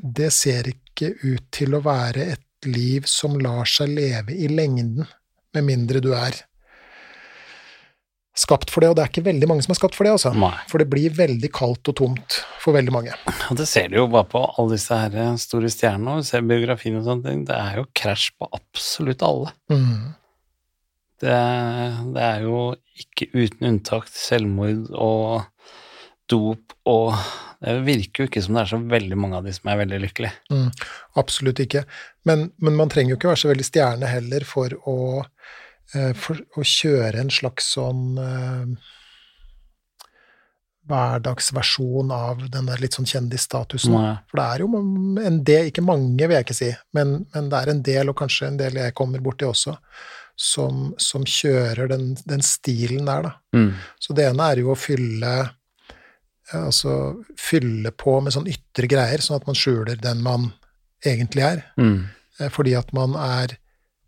det 0.00 0.32
ser 0.34 0.72
ikke 0.72 1.12
ut 1.22 1.48
til 1.54 1.76
å 1.76 1.84
være 1.84 2.30
et 2.36 2.68
liv 2.70 3.06
som 3.10 3.36
lar 3.40 3.68
seg 3.68 3.92
leve 3.94 4.34
i 4.34 4.48
lengden, 4.50 5.06
med 5.56 5.64
mindre 5.64 6.02
du 6.04 6.12
er 6.16 6.42
skapt 8.36 8.70
for 8.72 8.84
det, 8.84 8.90
og 8.92 8.98
det 8.98 9.04
er 9.04 9.10
ikke 9.10 9.24
veldig 9.26 9.48
mange 9.48 9.64
som 9.64 9.72
er 9.72 9.78
skapt 9.78 9.96
for 9.96 10.06
det, 10.06 10.12
altså. 10.16 10.32
Nei. 10.36 10.52
For 10.70 10.82
det 10.82 10.88
blir 10.92 11.14
veldig 11.16 11.50
kaldt 11.56 11.88
og 11.92 11.96
tomt 11.96 12.38
for 12.60 12.76
veldig 12.76 12.92
mange. 12.92 13.16
Og 13.50 13.56
det 13.58 13.68
ser 13.70 13.88
du 13.92 13.98
jo 14.00 14.06
bare 14.12 14.28
på 14.28 14.42
alle 14.44 14.76
disse 14.76 15.00
her 15.00 15.16
eh, 15.22 15.32
store 15.40 15.70
stjernene, 15.72 16.18
og 16.18 16.24
du 16.24 16.28
ser 16.28 16.44
biografien 16.44 16.98
og 17.00 17.06
sånne 17.06 17.30
ting. 17.30 17.42
Det 17.48 17.56
er 17.56 17.80
jo 17.80 17.88
krasj 17.96 18.28
på 18.36 18.48
absolutt 18.58 19.24
alle. 19.24 19.54
Mm. 19.72 20.14
Det, 21.24 21.36
det 22.12 22.24
er 22.26 22.44
jo 22.44 22.60
ikke 23.00 23.30
uten 23.32 23.70
unntak 23.70 24.10
selvmord 24.12 24.90
og 24.92 25.46
dop 26.30 26.74
og 26.90 27.14
Det 27.56 27.72
virker 27.86 28.22
jo 28.22 28.28
ikke 28.28 28.42
som 28.44 28.56
det 28.56 28.62
er 28.62 28.68
så 28.74 28.78
veldig 28.78 29.16
mange 29.18 29.38
av 29.38 29.46
de 29.46 29.52
som 29.56 29.70
er 29.72 29.78
veldig 29.80 29.98
lykkelige. 30.02 30.34
Mm, 30.52 30.66
absolutt 31.22 31.62
ikke. 31.64 31.86
Men, 32.28 32.50
men, 32.60 32.76
man 32.76 32.90
trenger 32.92 33.14
jo 33.14 33.16
ikke 33.16 33.30
være 33.30 33.40
så 33.40 33.48
veldig 33.48 33.64
stjerne 33.66 34.10
heller 34.10 34.44
for 34.46 34.74
å, 34.92 34.98
eh, 35.94 36.12
for 36.20 36.42
å 36.60 36.66
kjøre 36.68 37.22
en 37.22 37.32
slags 37.32 37.70
sånn 37.78 38.20
eh, 38.20 38.92
hverdagsversjon 40.86 42.12
av 42.14 42.44
den 42.52 42.68
der 42.68 42.82
litt 42.82 42.96
sånn 42.96 43.08
kjendisstatusen. 43.08 43.94
Nei. 43.96 44.14
For 44.30 44.40
det 44.40 44.46
er 44.46 44.62
jo 44.62 44.68
en 45.24 45.40
del, 45.46 45.70
ikke 45.70 45.84
mange 45.84 46.28
vil 46.28 46.36
jeg 46.36 46.46
ikke 46.46 46.60
si, 46.60 46.70
men, 46.96 47.18
men 47.34 47.50
det 47.50 47.62
er 47.62 47.72
en 47.72 47.82
del, 47.88 48.12
og 48.12 48.18
kanskje 48.20 48.50
en 48.50 48.60
del 48.60 48.78
jeg 48.82 48.94
kommer 48.98 49.24
borti 49.24 49.48
også, 49.48 49.76
som, 50.36 50.90
som 51.00 51.24
kjører 51.26 51.90
den, 51.90 52.10
den 52.28 52.44
stilen 52.44 53.08
der, 53.08 53.30
da. 53.30 53.34
Mm. 53.56 53.70
Så 54.02 54.16
det 54.16 54.28
ene 54.28 54.50
er 54.52 54.62
jo 54.62 54.74
å 54.74 54.78
fylle 54.78 55.32
altså 56.54 56.92
fylle 57.40 57.90
på 57.90 58.20
med 58.22 58.32
sånn 58.36 58.46
ytre 58.50 58.86
greier, 58.90 59.22
sånn 59.24 59.40
at 59.40 59.46
man 59.48 59.58
skjuler 59.58 59.98
den 59.98 60.22
man 60.22 60.52
egentlig 61.04 61.42
er. 61.42 61.64
Mm. 61.80 62.06
Eh, 62.40 62.50
Fordi 62.52 62.74
at 62.78 62.92
man 62.92 63.14
er 63.18 63.56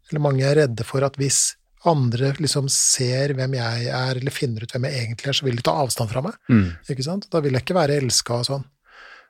Eller 0.09 0.23
mange 0.25 0.45
er 0.49 0.55
redde 0.57 0.85
for 0.89 1.05
at 1.05 1.19
hvis 1.21 1.55
andre 1.85 2.31
liksom 2.41 2.65
ser 2.73 3.35
hvem 3.37 3.53
jeg 3.59 3.91
er, 3.93 4.17
eller 4.17 4.33
finner 4.33 4.63
ut 4.65 4.73
hvem 4.73 4.87
jeg 4.89 5.03
egentlig 5.03 5.29
er, 5.29 5.37
så 5.37 5.45
vil 5.45 5.59
de 5.59 5.63
ta 5.67 5.75
avstand 5.83 6.09
fra 6.09 6.23
meg. 6.25 6.33
Mm. 6.49 6.71
Ikke 6.89 7.05
sant? 7.05 7.27
Da 7.29 7.43
vil 7.45 7.53
jeg 7.53 7.61
ikke 7.61 7.77
være 7.77 7.99
elska 8.01 8.39
og 8.41 8.47
sånn. 8.49 8.65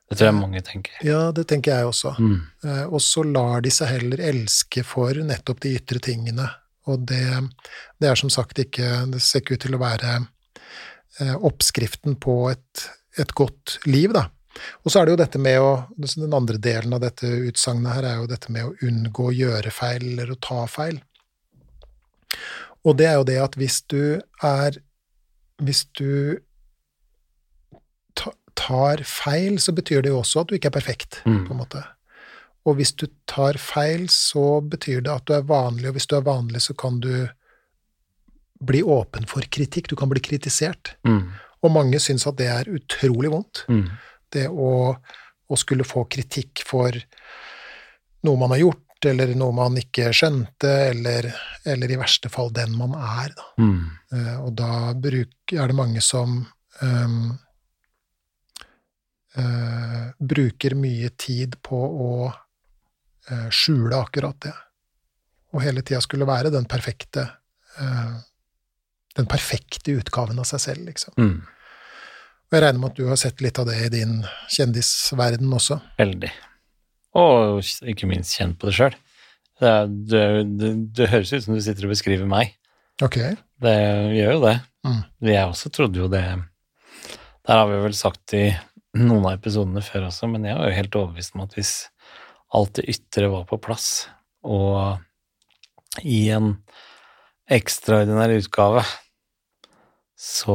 Det 0.08 0.16
tror 0.16 0.28
jeg 0.30 0.36
mange 0.38 0.62
tenker. 0.62 0.94
Ja, 1.02 1.32
det 1.34 1.48
tenker 1.50 1.74
jeg 1.80 1.90
også. 1.90 2.14
Mm. 2.22 2.38
Eh, 2.64 2.84
Og 2.86 3.02
så 3.02 3.24
lar 3.26 3.60
de 3.66 3.72
seg 3.74 3.90
heller 3.90 4.22
elske 4.30 4.84
for 4.86 5.18
nettopp 5.18 5.60
de 5.66 5.74
ytre 5.80 5.98
tingene. 5.98 6.46
Og 6.86 7.02
det, 7.10 7.26
det 8.00 8.08
er 8.08 8.16
som 8.16 8.30
sagt 8.32 8.56
ikke 8.62 8.86
Det 9.12 9.20
ser 9.20 9.42
ikke 9.42 9.58
ut 9.58 9.64
til 9.66 9.74
å 9.76 9.82
være 9.82 10.14
eh, 11.20 11.34
oppskriften 11.34 12.16
på 12.22 12.38
et, 12.54 12.86
et 13.18 13.34
godt 13.34 13.78
liv, 13.86 14.12
da. 14.16 14.28
Og 14.82 14.90
så 14.90 15.00
er 15.00 15.06
det 15.06 15.12
jo 15.12 15.20
dette 15.20 15.38
med 15.38 15.60
å 15.62 15.68
Den 15.98 16.34
andre 16.34 16.58
delen 16.58 16.92
av 16.96 17.00
dette 17.04 17.28
utsagnet 17.46 17.92
her 17.94 18.02
er 18.08 18.16
jo 18.22 18.26
dette 18.26 18.50
med 18.50 18.64
å 18.66 18.74
unngå 18.88 19.28
å 19.28 19.34
gjøre 19.36 19.70
feil 19.70 20.06
eller 20.12 20.32
å 20.34 20.40
ta 20.42 20.64
feil. 20.66 20.98
Og 22.84 22.96
det 22.98 23.06
er 23.06 23.14
jo 23.20 23.24
det 23.28 23.38
at 23.42 23.54
hvis 23.58 23.82
du 23.90 24.20
er 24.42 24.78
Hvis 25.62 25.84
du 25.98 26.38
tar 28.58 29.02
feil, 29.06 29.58
så 29.62 29.72
betyr 29.74 30.02
det 30.02 30.10
jo 30.12 30.20
også 30.20 30.42
at 30.42 30.50
du 30.50 30.54
ikke 30.58 30.70
er 30.70 30.76
perfekt, 30.78 31.20
Mm. 31.24 31.46
på 31.46 31.54
en 31.54 31.58
måte. 31.62 31.84
Og 32.66 32.76
hvis 32.76 32.92
du 32.96 33.06
tar 33.26 33.54
feil, 33.58 34.08
så 34.08 34.60
betyr 34.60 35.00
det 35.02 35.12
at 35.14 35.24
du 35.26 35.32
er 35.34 35.42
vanlig, 35.42 35.86
og 35.88 35.94
hvis 35.94 36.06
du 36.06 36.16
er 36.16 36.22
vanlig, 36.26 36.60
så 36.62 36.74
kan 36.76 37.00
du 37.00 37.28
bli 38.60 38.82
åpen 38.82 39.26
for 39.26 39.40
kritikk. 39.42 39.88
Du 39.88 39.96
kan 39.96 40.08
bli 40.08 40.20
kritisert. 40.20 40.96
Mm. 41.06 41.30
Og 41.64 41.72
mange 41.74 42.00
syns 42.02 42.26
at 42.28 42.38
det 42.38 42.50
er 42.52 42.70
utrolig 42.70 43.32
vondt. 43.32 43.64
Mm. 43.70 43.86
Det 44.30 44.46
å, 44.48 44.72
å 44.94 45.58
skulle 45.58 45.86
få 45.88 46.04
kritikk 46.10 46.62
for 46.66 46.94
noe 48.26 48.40
man 48.40 48.54
har 48.54 48.62
gjort, 48.62 48.84
eller 49.06 49.34
noe 49.38 49.54
man 49.54 49.78
ikke 49.78 50.10
skjønte, 50.16 50.70
eller, 50.90 51.30
eller 51.68 51.90
i 51.90 51.98
verste 52.00 52.30
fall 52.32 52.50
den 52.54 52.74
man 52.78 52.96
er. 52.98 53.34
Da. 53.34 53.48
Mm. 53.62 53.82
Uh, 54.12 54.36
og 54.46 54.54
da 54.58 54.72
bruk, 54.98 55.54
er 55.54 55.70
det 55.70 55.78
mange 55.78 56.02
som 56.04 56.40
um, 56.82 57.18
uh, 59.38 60.04
bruker 60.18 60.78
mye 60.78 61.12
tid 61.18 61.58
på 61.62 61.82
å 62.08 62.12
uh, 62.28 63.48
skjule 63.54 64.02
akkurat 64.02 64.40
det. 64.48 64.56
Og 65.54 65.62
hele 65.64 65.82
tida 65.86 66.02
skulle 66.04 66.28
være 66.28 66.52
den 66.52 66.66
perfekte 66.68 67.30
den 69.18 69.28
perfekte 69.30 69.98
utgaven 69.98 70.38
av 70.40 70.46
seg 70.48 70.62
selv, 70.62 70.84
liksom. 70.88 71.14
Mm. 71.18 71.40
Og 72.48 72.56
jeg 72.56 72.64
regner 72.64 72.80
med 72.80 72.92
at 72.94 73.00
du 73.00 73.08
har 73.10 73.18
sett 73.20 73.42
litt 73.44 73.58
av 73.60 73.66
det 73.68 73.76
i 73.84 73.90
din 73.92 74.22
kjendisverden 74.54 75.50
også. 75.52 75.80
Veldig. 75.98 76.30
Og 77.18 77.60
ikke 77.92 78.08
minst 78.08 78.38
kjent 78.38 78.56
på 78.60 78.70
det 78.70 78.76
sjøl. 78.78 78.96
Det, 79.58 79.72
det, 80.08 80.24
det, 80.56 80.70
det 80.96 81.10
høres 81.12 81.34
ut 81.34 81.44
som 81.44 81.56
du 81.56 81.60
sitter 81.64 81.88
og 81.88 81.92
beskriver 81.92 82.30
meg. 82.30 82.54
Ok. 83.04 83.18
Det 83.62 83.76
gjør 84.14 84.36
jo 84.36 84.40
det. 84.46 84.54
Mm. 84.86 85.02
Jeg 85.28 85.50
også 85.50 85.70
trodde 85.74 85.98
jo 85.98 86.06
det 86.08 86.22
Der 86.22 87.58
har 87.58 87.66
vi 87.68 87.80
vel 87.82 87.96
sagt 87.98 88.32
i 88.38 88.46
noen 88.98 89.26
av 89.26 89.36
episodene 89.36 89.82
før 89.84 90.08
også, 90.08 90.30
men 90.30 90.46
jeg 90.46 90.56
var 90.56 90.70
jo 90.70 90.78
helt 90.78 90.98
overbevist 91.00 91.36
om 91.36 91.44
at 91.44 91.56
hvis 91.58 91.72
alt 92.56 92.78
det 92.78 92.86
ytre 92.94 93.28
var 93.28 93.44
på 93.50 93.58
plass, 93.60 94.08
og 94.46 95.02
i 96.00 96.30
en 96.32 96.54
ekstraordinær 97.52 98.32
utgave, 98.38 98.84
så 100.18 100.54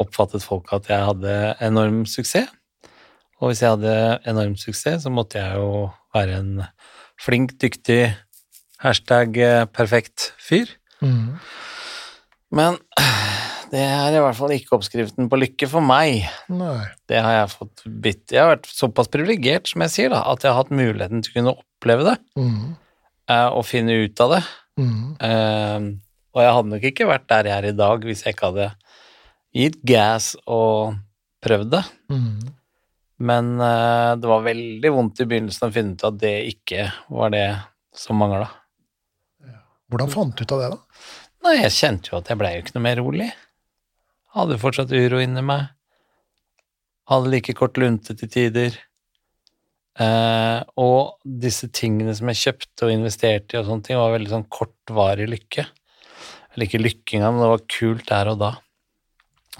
oppfattet 0.00 0.44
folk 0.44 0.70
at 0.72 0.86
jeg 0.88 1.04
hadde 1.04 1.32
enorm 1.64 2.04
suksess. 2.08 2.48
Og 3.36 3.50
hvis 3.50 3.60
jeg 3.60 3.74
hadde 3.74 3.94
enorm 4.24 4.54
suksess, 4.56 5.02
så 5.04 5.10
måtte 5.12 5.36
jeg 5.36 5.58
jo 5.60 5.90
være 6.16 6.38
en 6.40 6.52
flink, 7.20 7.52
dyktig, 7.60 8.14
hashtag 8.80 9.36
eh, 9.44 9.64
perfekt 9.68 10.30
fyr. 10.40 10.70
Mm. 11.04 11.36
Men 12.56 12.78
det 13.74 13.82
er 13.84 14.16
i 14.16 14.22
hvert 14.24 14.38
fall 14.38 14.54
ikke 14.56 14.78
oppskriften 14.78 15.28
på 15.28 15.40
lykke 15.42 15.68
for 15.68 15.84
meg. 15.84 16.24
Nei. 16.48 16.86
Det 17.10 17.20
har 17.20 17.36
jeg 17.42 17.52
fått 17.52 17.84
bitt 18.04 18.32
Jeg 18.32 18.40
har 18.40 18.54
vært 18.54 18.70
såpass 18.72 19.10
privilegert, 19.12 19.68
som 19.68 19.84
jeg 19.84 19.92
sier, 19.92 20.14
da, 20.14 20.22
at 20.32 20.40
jeg 20.46 20.52
har 20.54 20.62
hatt 20.62 20.72
muligheten 20.72 21.20
til 21.26 21.34
å 21.34 21.36
kunne 21.40 21.56
oppleve 21.60 22.08
det 22.08 22.16
Mm. 22.40 22.76
eh, 23.28 23.48
og 23.52 23.66
finne 23.68 24.00
ut 24.06 24.24
av 24.24 24.36
det. 24.38 24.42
Mm. 24.80 25.04
Eh, 25.20 25.86
og 26.36 26.42
jeg 26.44 26.52
hadde 26.56 26.72
nok 26.72 26.84
ikke 26.94 27.08
vært 27.12 27.28
der 27.32 27.48
jeg 27.50 27.56
er 27.60 27.68
i 27.70 27.76
dag 27.76 28.04
hvis 28.08 28.24
jeg 28.24 28.36
ikke 28.36 28.50
hadde 28.52 28.70
gitt 29.56 29.80
gas 29.88 30.34
og 30.44 30.96
prøvd 31.44 31.72
det. 31.72 31.82
Mm. 32.12 32.52
Men 33.26 33.54
uh, 33.56 34.12
det 34.20 34.28
var 34.28 34.44
veldig 34.44 34.92
vondt 34.92 35.22
i 35.24 35.28
begynnelsen 35.28 35.68
å 35.68 35.72
finne 35.72 35.96
ut 35.96 36.04
at 36.04 36.18
det 36.20 36.36
ikke 36.52 36.90
var 37.08 37.32
det 37.32 37.46
som 37.96 38.18
mangla. 38.20 38.50
Hvordan 39.92 40.10
fant 40.10 40.36
du 40.36 40.42
ut 40.42 40.52
av 40.52 40.62
det, 40.62 40.72
da? 40.74 41.04
Nei, 41.46 41.54
jeg 41.60 41.76
kjente 41.76 42.10
jo 42.10 42.18
at 42.18 42.28
jeg 42.30 42.40
blei 42.40 42.56
jo 42.56 42.64
ikke 42.64 42.74
noe 42.74 42.86
mer 42.88 42.98
rolig. 43.00 43.30
Hadde 44.36 44.58
fortsatt 44.60 44.92
uro 44.92 45.20
inni 45.22 45.44
meg. 45.46 45.70
Hadde 47.06 47.30
like 47.30 47.54
kort 47.56 47.78
lunte 47.78 48.16
til 48.18 48.30
tider. 48.32 48.74
Eh, 49.96 50.58
og 50.82 51.22
disse 51.22 51.70
tingene 51.72 52.12
som 52.18 52.28
jeg 52.32 52.42
kjøpte 52.42 52.88
og 52.88 52.92
investerte 52.92 53.56
i 53.56 53.60
og 53.60 53.68
sånne 53.68 53.86
ting, 53.86 54.00
var 54.00 54.16
veldig 54.16 54.32
sånn 54.32 54.48
kortvarig 54.52 55.28
lykke. 55.30 55.64
Eller 56.52 56.66
ikke 56.66 56.82
lykke 56.82 57.16
engang, 57.16 57.36
men 57.36 57.44
det 57.46 57.52
var 57.54 57.64
kult 57.78 58.08
der 58.10 58.32
og 58.32 58.42
da. 58.42 58.52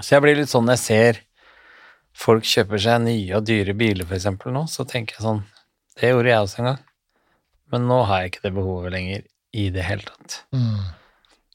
Så 0.01 0.17
jeg 0.17 0.25
blir 0.25 0.39
litt 0.39 0.53
sånn 0.53 0.67
når 0.69 0.79
jeg 0.79 0.85
ser 0.85 1.23
folk 2.17 2.47
kjøper 2.49 2.81
seg 2.81 3.03
nye 3.05 3.37
og 3.39 3.47
dyre 3.49 3.75
biler, 3.77 4.09
eksempel, 4.17 4.53
nå, 4.55 4.67
så 4.73 4.87
tenker 4.89 5.19
jeg 5.19 5.27
sånn 5.27 5.43
Det 5.97 6.13
gjorde 6.13 6.33
jeg 6.33 6.45
også 6.45 6.61
en 6.61 6.71
gang. 6.71 6.81
Men 7.73 7.87
nå 7.91 8.03
har 8.09 8.23
jeg 8.23 8.33
ikke 8.33 8.45
det 8.47 8.55
behovet 8.57 8.95
lenger 8.95 9.23
i 9.57 9.69
det 9.73 9.85
hele 9.87 10.05
tatt. 10.07 10.41
Mm. 10.55 10.83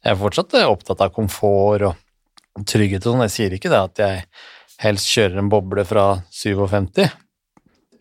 Jeg 0.01 0.13
er 0.15 0.17
fortsatt 0.17 0.56
eh, 0.58 0.69
opptatt 0.69 1.04
av 1.06 1.12
komfort 1.13 1.86
og 1.91 2.65
trygghet 2.67 3.06
og 3.06 3.13
sånn. 3.13 3.25
Jeg 3.27 3.36
sier 3.36 3.56
ikke 3.56 3.71
det 3.71 3.82
at 3.82 4.01
jeg 4.01 4.23
helst 4.82 5.12
kjører 5.13 5.43
en 5.43 5.51
boble 5.51 5.86
fra 5.88 6.06
57. 6.34 7.06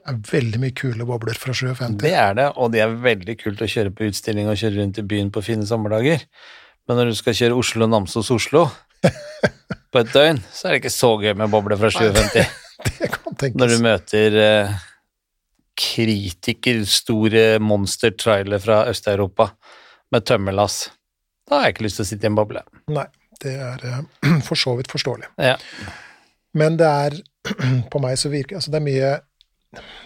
Det 0.01 0.09
er 0.09 0.23
veldig 0.31 0.63
mye 0.63 0.75
kule 0.75 1.07
bobler 1.07 1.37
fra 1.39 1.53
57. 1.55 1.99
Det 2.01 2.15
er 2.17 2.33
det, 2.39 2.49
og 2.57 2.73
det 2.73 2.81
er 2.83 2.97
veldig 3.05 3.37
kult 3.43 3.61
å 3.61 3.69
kjøre 3.69 3.93
på 3.93 4.09
utstilling 4.09 4.49
og 4.49 4.57
kjøre 4.59 4.81
rundt 4.81 5.03
i 5.03 5.05
byen 5.07 5.29
på 5.35 5.45
fine 5.45 5.69
sommerdager. 5.69 6.25
Men 6.89 6.99
når 6.99 7.13
du 7.13 7.19
skal 7.21 7.37
kjøre 7.37 7.61
Oslo-Namsos-Oslo 7.61 8.65
på 9.91 10.03
et 10.03 10.13
døgn, 10.15 10.39
så 10.55 10.69
er 10.69 10.75
det 10.75 10.83
ikke 10.85 10.95
så 10.95 11.11
gøy 11.21 11.35
med 11.39 11.51
boble 11.53 11.79
fra 11.81 11.91
57. 11.93 12.57
Det 13.01 13.11
kan 13.13 13.35
tenkes. 13.37 13.59
Når 13.61 13.73
du 13.73 13.83
møter 13.85 14.37
eh, 14.41 14.77
kritikerstore 15.81 17.45
monster-trailer 17.61 18.63
fra 18.63 18.83
Øst-Europa 18.89 19.51
med 20.15 20.25
tømmerlass, 20.29 20.87
da 21.49 21.59
har 21.59 21.69
jeg 21.69 21.77
ikke 21.77 21.87
lyst 21.89 22.01
til 22.01 22.07
å 22.07 22.11
sitte 22.13 22.29
i 22.29 22.31
en 22.31 22.39
boble. 22.39 22.63
Nei, 22.95 23.05
det 23.43 23.57
er 23.67 23.85
eh, 23.91 24.01
for 24.49 24.61
så 24.61 24.77
vidt 24.79 24.93
forståelig. 24.93 25.29
Ja. 25.43 25.59
Men 26.57 26.81
det 26.81 26.89
er 26.89 27.21
På 27.93 28.01
meg 28.03 28.19
så 28.21 28.29
virker 28.29 28.59
Altså, 28.59 28.73
det 28.75 28.81
er 28.81 28.83
mye 28.85 29.11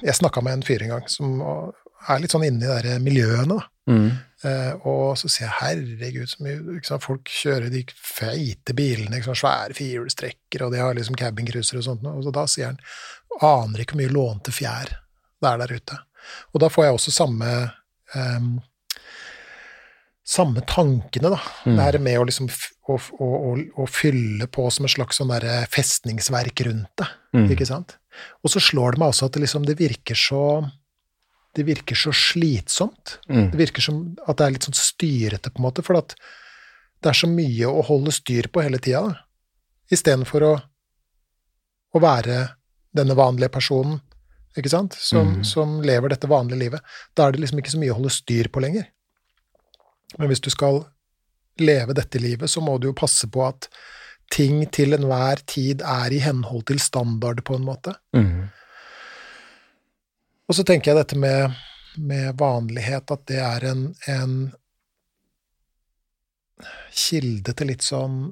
Jeg 0.05 0.15
snakka 0.21 0.43
med 0.45 0.59
en 0.59 0.63
fyr 0.63 0.85
en 0.85 0.93
gang 0.93 1.07
som 1.11 1.41
er 1.41 2.21
litt 2.21 2.35
sånn 2.35 2.45
inne 2.47 2.61
i 2.61 2.69
de 2.69 2.75
der 2.85 3.01
miljøene, 3.03 3.57
da. 3.57 3.65
Mm. 3.91 4.11
Eh, 4.45 4.73
og 4.89 5.17
så 5.19 5.31
ser 5.31 5.47
jeg 5.47 5.57
herregud, 5.61 6.29
så 6.29 6.45
mye 6.45 6.81
sant? 6.85 7.05
folk 7.05 7.31
kjører 7.31 7.71
de 7.73 7.85
feite 7.95 8.77
bilene, 8.77 9.23
sant? 9.25 9.41
svære 9.41 9.77
firehjulstrekker, 9.79 10.67
og 10.67 10.75
de 10.75 10.83
har 10.83 10.97
liksom 10.97 11.19
cabincruisere 11.19 11.81
og 11.81 11.89
sånt. 11.89 12.07
Og 12.11 12.27
så 12.27 12.35
da 12.35 12.45
sier 12.51 12.73
han 12.73 12.81
aner 13.45 13.83
ikke 13.83 13.97
hvor 13.97 14.05
mye 14.05 14.15
lånte 14.15 14.55
fjær 14.55 14.93
det 15.45 15.51
er 15.51 15.61
der 15.61 15.75
ute. 15.77 15.99
Og 16.55 16.63
da 16.63 16.71
får 16.73 16.87
jeg 16.87 16.97
også 16.97 17.13
samme 17.13 17.51
ehm, 18.17 18.55
samme 20.25 20.63
tankene, 20.65 21.35
da. 21.35 21.41
Mm. 21.67 21.75
Det 21.75 21.83
her 21.85 21.99
med 22.01 22.21
å 22.21 22.25
liksom 22.29 22.49
å, 22.49 22.97
å, 22.97 23.29
å, 23.77 23.87
fylle 23.89 24.49
på 24.49 24.65
som 24.73 24.87
et 24.87 24.95
slags 24.95 25.21
sånn 25.21 25.33
derre 25.33 25.65
festningsverk 25.73 26.65
rundt 26.69 26.97
det, 27.01 27.11
Mm. 27.35 27.49
ikke 27.51 27.67
sant. 27.67 27.97
Og 28.47 28.53
så 28.53 28.61
slår 28.63 28.95
det 28.95 29.01
meg 29.03 29.11
også 29.11 29.27
at 29.27 29.35
det 29.35 29.41
liksom 29.43 29.65
det 29.67 29.75
virker 29.75 30.15
så 30.15 30.43
det 31.55 31.67
virker 31.67 31.99
så 31.99 32.13
slitsomt. 32.13 33.19
Mm. 33.29 33.51
Det 33.51 33.59
virker 33.59 33.85
som 33.85 34.01
at 34.27 34.39
det 34.39 34.47
er 34.47 34.55
litt 34.57 34.67
sånn 34.67 34.79
styrete, 34.79 35.53
på 35.53 35.63
en 35.63 35.67
måte, 35.69 35.85
for 35.87 36.01
at 36.01 36.17
det 37.05 37.13
er 37.13 37.19
så 37.19 37.29
mye 37.31 37.69
å 37.69 37.85
holde 37.85 38.15
styr 38.15 38.49
på 38.53 38.65
hele 38.65 38.81
tida, 38.83 39.05
da. 39.11 39.21
Istedenfor 39.93 40.45
å, 40.47 40.53
å 41.95 42.01
være 42.01 42.39
denne 42.97 43.15
vanlige 43.19 43.53
personen, 43.53 43.99
ikke 44.57 44.71
sant, 44.73 44.97
som, 44.97 45.35
mm. 45.37 45.45
som 45.47 45.77
lever 45.85 46.15
dette 46.15 46.31
vanlige 46.31 46.63
livet. 46.63 46.95
Da 47.15 47.27
er 47.27 47.35
det 47.35 47.43
liksom 47.43 47.61
ikke 47.61 47.75
så 47.75 47.81
mye 47.83 47.93
å 47.93 47.99
holde 47.99 48.15
styr 48.15 48.49
på 48.55 48.63
lenger. 48.65 48.87
Men 50.17 50.31
hvis 50.31 50.43
du 50.43 50.49
skal 50.55 50.85
leve 51.61 51.95
dette 51.95 52.23
livet, 52.23 52.51
så 52.51 52.63
må 52.65 52.79
du 52.79 52.89
jo 52.89 52.97
passe 52.97 53.29
på 53.31 53.45
at 53.47 53.69
ting 54.33 54.63
til 54.73 54.97
enhver 54.97 55.43
tid 55.51 55.83
er 55.85 56.15
i 56.15 56.23
henhold 56.25 56.65
til 56.71 56.81
standard, 56.83 57.45
på 57.45 57.59
en 57.59 57.67
måte. 57.67 57.97
Mhm. 58.17 58.45
Og 60.49 60.59
så 60.59 60.65
tenker 60.67 60.93
jeg 60.93 61.01
dette 61.01 61.19
med, 61.19 61.55
med 61.97 62.37
vanlighet, 62.41 63.11
at 63.11 63.27
det 63.31 63.41
er 63.41 63.67
en, 63.71 63.85
en 64.11 64.35
kilde 66.95 67.55
til 67.57 67.73
litt 67.73 67.83
sånn 67.83 68.29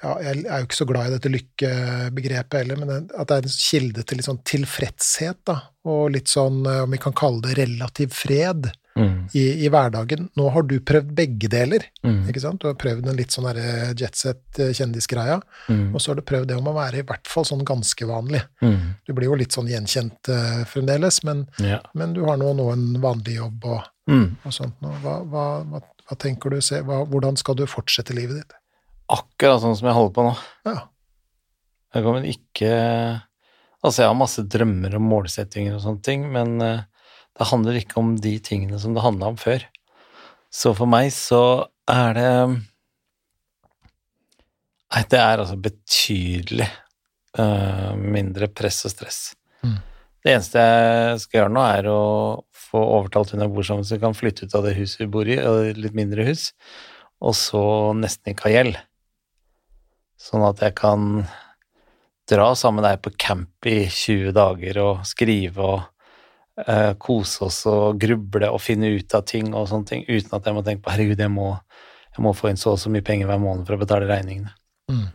ja, 0.00 0.14
Jeg 0.24 0.46
er 0.48 0.62
jo 0.62 0.66
ikke 0.66 0.78
så 0.78 0.86
glad 0.88 1.10
i 1.10 1.14
dette 1.14 1.30
lykkebegrepet 1.30 2.62
heller, 2.62 2.78
men 2.80 2.92
at 2.96 3.28
det 3.28 3.36
er 3.36 3.48
en 3.48 3.52
kilde 3.52 4.04
til 4.08 4.18
litt 4.18 4.26
sånn 4.26 4.40
tilfredshet, 4.48 5.42
da. 5.46 5.58
Og 5.90 6.14
litt 6.14 6.30
sånn, 6.32 6.62
om 6.64 6.90
vi 6.90 7.00
kan 7.02 7.14
kalle 7.16 7.44
det 7.44 7.58
relativ 7.60 8.14
fred 8.16 8.70
Mhm. 8.96 9.28
i, 9.38 9.42
i 9.64 9.68
hverdagen. 9.70 10.28
Nå 10.36 10.48
har 10.50 10.62
du 10.66 10.80
prøvd 10.80 11.12
begge 11.14 11.48
deler, 11.48 11.84
Mm. 12.02 12.24
ikke 12.28 12.40
sant? 12.42 12.60
Du 12.60 12.66
har 12.66 12.74
prøvd 12.74 13.04
den 13.06 13.16
litt 13.16 13.30
sånn 13.30 13.46
derre 13.46 13.94
jetset-kjendisgreia, 13.94 15.40
mm. 15.68 15.94
og 15.94 16.00
så 16.02 16.10
har 16.10 16.16
du 16.18 16.22
prøvd 16.26 16.48
det 16.50 16.56
om 16.58 16.66
å 16.70 16.74
være 16.74 16.98
i 17.00 17.06
hvert 17.06 17.26
fall 17.30 17.44
sånn 17.46 17.64
ganske 17.64 18.06
vanlig. 18.08 18.42
Mhm. 18.62 18.96
Du 19.06 19.12
blir 19.14 19.28
jo 19.30 19.38
litt 19.38 19.52
sånn 19.54 19.68
gjenkjent 19.70 20.28
uh, 20.28 20.64
fremdeles, 20.66 21.22
men 21.24 21.46
Ja. 21.58 21.80
men 21.94 22.12
du 22.14 22.24
har 22.24 22.36
nå, 22.36 22.52
nå 22.56 22.72
en 22.72 23.00
vanlig 23.00 23.36
jobb 23.36 23.64
og, 23.64 23.82
Mhm. 24.08 24.36
og 24.44 24.52
sånt. 24.52 24.74
Nå. 24.82 24.90
Hva, 25.02 25.22
hva, 25.24 25.64
hva, 25.64 25.80
hva 26.08 26.18
tenker 26.18 26.50
du? 26.50 26.60
Se, 26.60 26.82
hvordan 26.82 27.36
skal 27.38 27.54
du 27.54 27.66
fortsette 27.66 28.14
livet 28.14 28.36
ditt? 28.42 28.52
Akkurat 29.10 29.60
sånn 29.62 29.76
som 29.76 29.86
jeg 29.86 29.94
holder 29.94 30.14
på 30.14 30.24
nå. 30.28 30.36
Ja. 30.66 30.80
Jeg 31.94 32.04
kommer 32.04 32.22
ikke 32.24 33.22
Altså, 33.82 34.02
jeg 34.02 34.08
har 34.08 34.14
masse 34.14 34.42
drømmer 34.46 34.94
og 34.94 35.00
målsettinger 35.00 35.74
og 35.74 35.80
sånne 35.80 36.02
ting, 36.04 36.30
men 36.30 36.60
eh, 36.60 36.82
det 37.40 37.48
handler 37.48 37.78
ikke 37.80 37.96
om 38.00 38.14
de 38.20 38.34
tingene 38.44 38.78
som 38.80 38.92
det 38.92 39.04
handla 39.04 39.32
om 39.32 39.38
før. 39.40 39.64
Så 40.52 40.74
for 40.76 40.90
meg 40.90 41.08
så 41.14 41.42
er 41.88 42.18
det 42.18 42.32
Nei, 44.90 45.04
det 45.06 45.18
er 45.22 45.38
altså 45.38 45.54
betydelig 45.54 46.66
uh, 47.38 47.92
mindre 47.94 48.48
press 48.50 48.80
og 48.88 48.90
stress. 48.90 49.18
Mm. 49.62 49.76
Det 50.20 50.32
eneste 50.32 50.64
jeg 50.64 51.20
skal 51.22 51.38
gjøre 51.38 51.52
nå, 51.54 51.62
er 51.62 51.86
å 51.92 52.00
få 52.58 52.82
overtalt 52.96 53.30
hun 53.30 53.44
jeg 53.44 53.52
bor 53.54 53.68
sammen 53.68 53.86
så 53.86 53.94
vi 53.94 54.02
kan 54.02 54.18
flytte 54.18 54.48
ut 54.48 54.56
av 54.58 54.66
det 54.66 54.74
huset 54.80 55.04
vi 55.04 55.08
bor 55.14 55.30
i, 55.30 55.38
og 55.38 55.78
litt 55.78 55.94
mindre 55.94 56.26
hus, 56.26 56.48
og 57.22 57.38
så 57.38 57.62
nesten 57.94 58.34
ikke 58.34 58.48
ha 58.48 58.52
gjeld. 58.56 58.80
Sånn 60.20 60.42
at 60.48 60.58
jeg 60.66 60.74
kan 60.82 61.22
dra 62.30 62.50
sammen 62.58 62.82
med 62.82 62.90
deg 62.90 63.00
på 63.06 63.14
camp 63.14 63.70
i 63.70 63.84
20 63.86 64.34
dager 64.34 64.82
og 64.82 65.06
skrive 65.06 65.70
og 65.70 65.86
eh, 66.66 66.92
kose 67.00 67.46
oss 67.46 67.62
og 67.70 68.00
gruble 68.00 68.50
og 68.50 68.62
finne 68.62 68.92
ut 68.96 69.14
av 69.16 69.26
ting 69.28 69.52
og 69.54 69.68
sånne 69.70 69.88
ting, 69.88 70.04
uten 70.08 70.36
at 70.36 70.46
jeg 70.46 70.56
må 70.56 70.64
tenke 70.66 70.84
på 70.84 70.94
herregud, 70.94 71.20
jeg 71.20 71.32
må, 71.32 71.52
jeg 72.16 72.24
må 72.26 72.34
få 72.36 72.50
inn 72.50 72.60
så 72.60 72.74
og 72.74 72.80
så 72.82 72.92
mye 72.92 73.06
penger 73.06 73.30
hver 73.30 73.42
måned 73.42 73.68
for 73.68 73.76
å 73.76 73.82
betale 73.82 74.08
regningene. 74.10 74.52
Mm. 74.90 75.06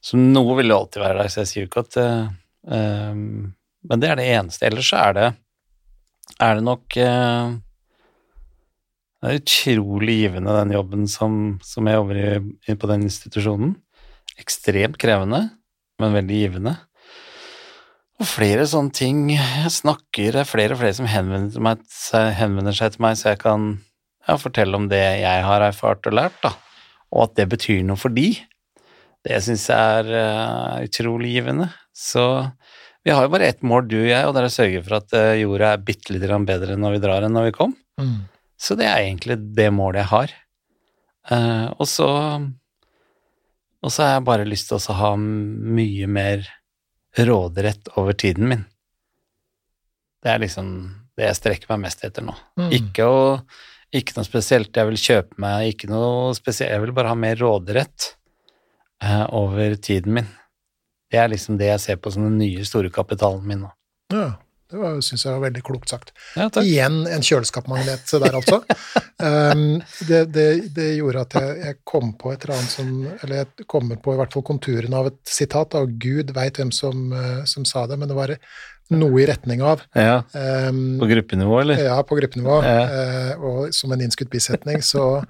Så 0.00 0.18
noe 0.20 0.56
vil 0.58 0.72
jo 0.72 0.80
alltid 0.82 1.02
være 1.02 1.22
der, 1.22 1.30
så 1.32 1.42
jeg 1.42 1.50
sier 1.50 1.64
jo 1.64 1.68
ikke 1.68 1.84
at 1.84 1.96
uh, 2.00 2.28
um, 2.70 3.22
Men 3.88 4.02
det 4.02 4.10
er 4.10 4.20
det 4.20 4.28
eneste. 4.36 4.68
Ellers 4.68 4.90
så 4.92 5.00
er 5.08 5.16
det 5.16 5.28
er 6.38 6.54
det 6.54 6.64
nok 6.64 6.96
uh, 7.02 7.56
Det 9.18 9.30
er 9.30 9.40
utrolig 9.40 10.18
givende, 10.20 10.54
den 10.60 10.74
jobben 10.76 11.08
som, 11.10 11.58
som 11.66 11.88
jeg 11.90 11.98
jobber 11.98 12.20
i, 12.22 12.28
i 12.70 12.78
på 12.78 12.90
den 12.90 13.06
institusjonen. 13.08 13.74
Ekstremt 14.38 15.00
krevende, 15.02 15.48
men 15.98 16.14
veldig 16.14 16.42
givende. 16.44 16.76
Og 18.18 18.26
flere 18.26 18.66
sånne 18.66 18.94
ting 18.94 19.20
Jeg 19.30 19.70
snakker 19.70 20.34
Det 20.34 20.42
er 20.42 20.48
flere 20.48 20.74
og 20.74 20.80
flere 20.82 20.96
som 20.96 21.08
henvender, 21.10 21.62
meg, 21.62 21.82
henvender 22.38 22.76
seg 22.76 22.94
til 22.94 23.04
meg, 23.06 23.18
så 23.18 23.32
jeg 23.32 23.42
kan 23.44 23.68
ja, 24.26 24.36
fortelle 24.40 24.76
om 24.76 24.88
det 24.90 25.00
jeg 25.22 25.44
har 25.46 25.64
erfart 25.64 26.06
og 26.10 26.16
lært, 26.18 26.36
da. 26.42 26.52
Og 27.14 27.28
at 27.28 27.38
det 27.38 27.46
betyr 27.54 27.84
noe 27.86 27.96
for 27.96 28.12
de. 28.12 28.34
Det 29.24 29.38
syns 29.44 29.64
jeg 29.70 30.02
er 30.02 30.10
uh, 30.12 30.74
utrolig 30.84 31.30
givende. 31.38 31.70
Så 31.96 32.24
vi 33.06 33.14
har 33.14 33.24
jo 33.24 33.32
bare 33.32 33.48
ett 33.48 33.64
mål, 33.64 33.86
du 33.88 33.96
og 34.02 34.10
jeg, 34.10 34.26
og 34.26 34.34
det 34.34 34.42
er 34.42 34.48
å 34.50 34.52
sørge 34.52 34.82
for 34.84 34.98
at 34.98 35.16
uh, 35.16 35.32
jorda 35.38 35.72
er 35.72 35.86
bitte 35.86 36.12
litt 36.12 36.28
bedre 36.50 36.76
når 36.76 36.98
vi 36.98 37.02
drar 37.06 37.24
enn 37.24 37.32
når 37.38 37.48
vi 37.48 37.56
kom. 37.56 37.72
Mm. 38.02 38.28
Så 38.60 38.76
det 38.76 38.90
er 38.90 39.06
egentlig 39.06 39.38
det 39.56 39.70
målet 39.72 40.02
jeg 40.02 40.12
har. 40.12 40.36
Uh, 41.28 41.66
og 41.78 41.88
så 41.88 42.10
Og 43.78 43.92
så 43.92 44.02
har 44.02 44.14
jeg 44.16 44.26
bare 44.26 44.48
lyst 44.48 44.68
til 44.68 44.76
å 44.76 44.98
ha 44.98 45.10
mye 45.16 46.06
mer 46.10 46.46
råderett 47.18 47.90
over 47.98 48.16
tiden 48.18 48.48
min. 48.50 48.64
Det 50.22 50.30
er 50.32 50.42
liksom 50.42 50.70
det 51.18 51.28
jeg 51.28 51.38
strekker 51.38 51.72
meg 51.72 51.86
mest 51.86 52.04
etter 52.06 52.24
nå. 52.26 52.34
Mm. 52.60 52.70
Ikke, 52.78 53.06
å, 53.06 53.22
ikke 53.94 54.16
noe 54.16 54.26
spesielt 54.26 54.76
jeg 54.76 54.90
vil 54.90 55.00
kjøpe 55.02 55.40
meg, 55.42 55.72
ikke 55.74 55.90
noe 55.90 56.34
spesielt 56.38 56.74
Jeg 56.74 56.84
vil 56.84 56.94
bare 56.96 57.12
ha 57.12 57.18
mer 57.18 57.38
råderett 57.40 58.12
uh, 59.04 59.26
over 59.34 59.74
tiden 59.82 60.18
min. 60.18 60.28
Det 61.08 61.18
er 61.22 61.30
liksom 61.32 61.56
det 61.58 61.70
jeg 61.72 61.84
ser 61.84 61.98
på 62.02 62.12
som 62.12 62.26
den 62.26 62.38
nye, 62.40 62.66
store 62.68 62.92
kapitalen 62.92 63.46
min 63.48 63.64
nå. 63.64 63.72
Ja, 64.12 64.30
det 64.68 64.90
syns 65.06 65.24
jeg 65.24 65.32
var 65.32 65.44
veldig 65.46 65.62
klokt 65.64 65.92
sagt. 65.92 66.12
Ja. 66.36 66.48
Igjen 66.60 67.00
en 67.08 67.24
kjøleskapmagnet 67.24 68.10
der, 68.12 68.36
altså. 68.36 68.60
um, 69.54 69.78
det, 70.08 70.22
det, 70.34 70.48
det 70.76 70.88
gjorde 70.98 71.24
at 71.24 71.36
jeg, 71.38 71.54
jeg 71.64 71.78
kom 71.88 72.12
på 72.20 72.32
et 72.34 72.44
eller 72.44 72.58
annet 72.58 72.74
som 72.74 72.90
Eller 73.22 73.40
jeg 73.40 73.68
kommer 73.70 74.00
på 74.02 74.14
i 74.14 74.18
hvert 74.20 74.34
fall 74.36 74.44
konturene 74.46 75.00
av 75.00 75.08
et 75.12 75.20
sitat, 75.28 75.76
og 75.78 75.94
Gud 76.02 76.34
veit 76.36 76.60
hvem 76.60 76.72
som, 76.74 77.08
eh, 77.16 77.46
som 77.48 77.64
sa 77.68 77.86
det, 77.88 77.96
men 78.00 78.10
det 78.10 78.18
var 78.18 78.34
noe 78.88 79.20
i 79.20 79.26
retning 79.28 79.60
av 79.64 79.82
Ja, 79.96 80.22
um, 80.68 80.98
På 81.00 81.08
gruppenivå, 81.08 81.58
eller? 81.60 81.82
Ja, 81.88 81.96
på 82.04 82.16
gruppenivå. 82.16 82.60
Ja. 82.64 82.84
Uh, 82.88 83.48
og 83.48 83.74
som 83.76 83.92
en 83.92 84.04
innskutt 84.04 84.30
bisetning 84.32 84.84
så, 84.84 85.24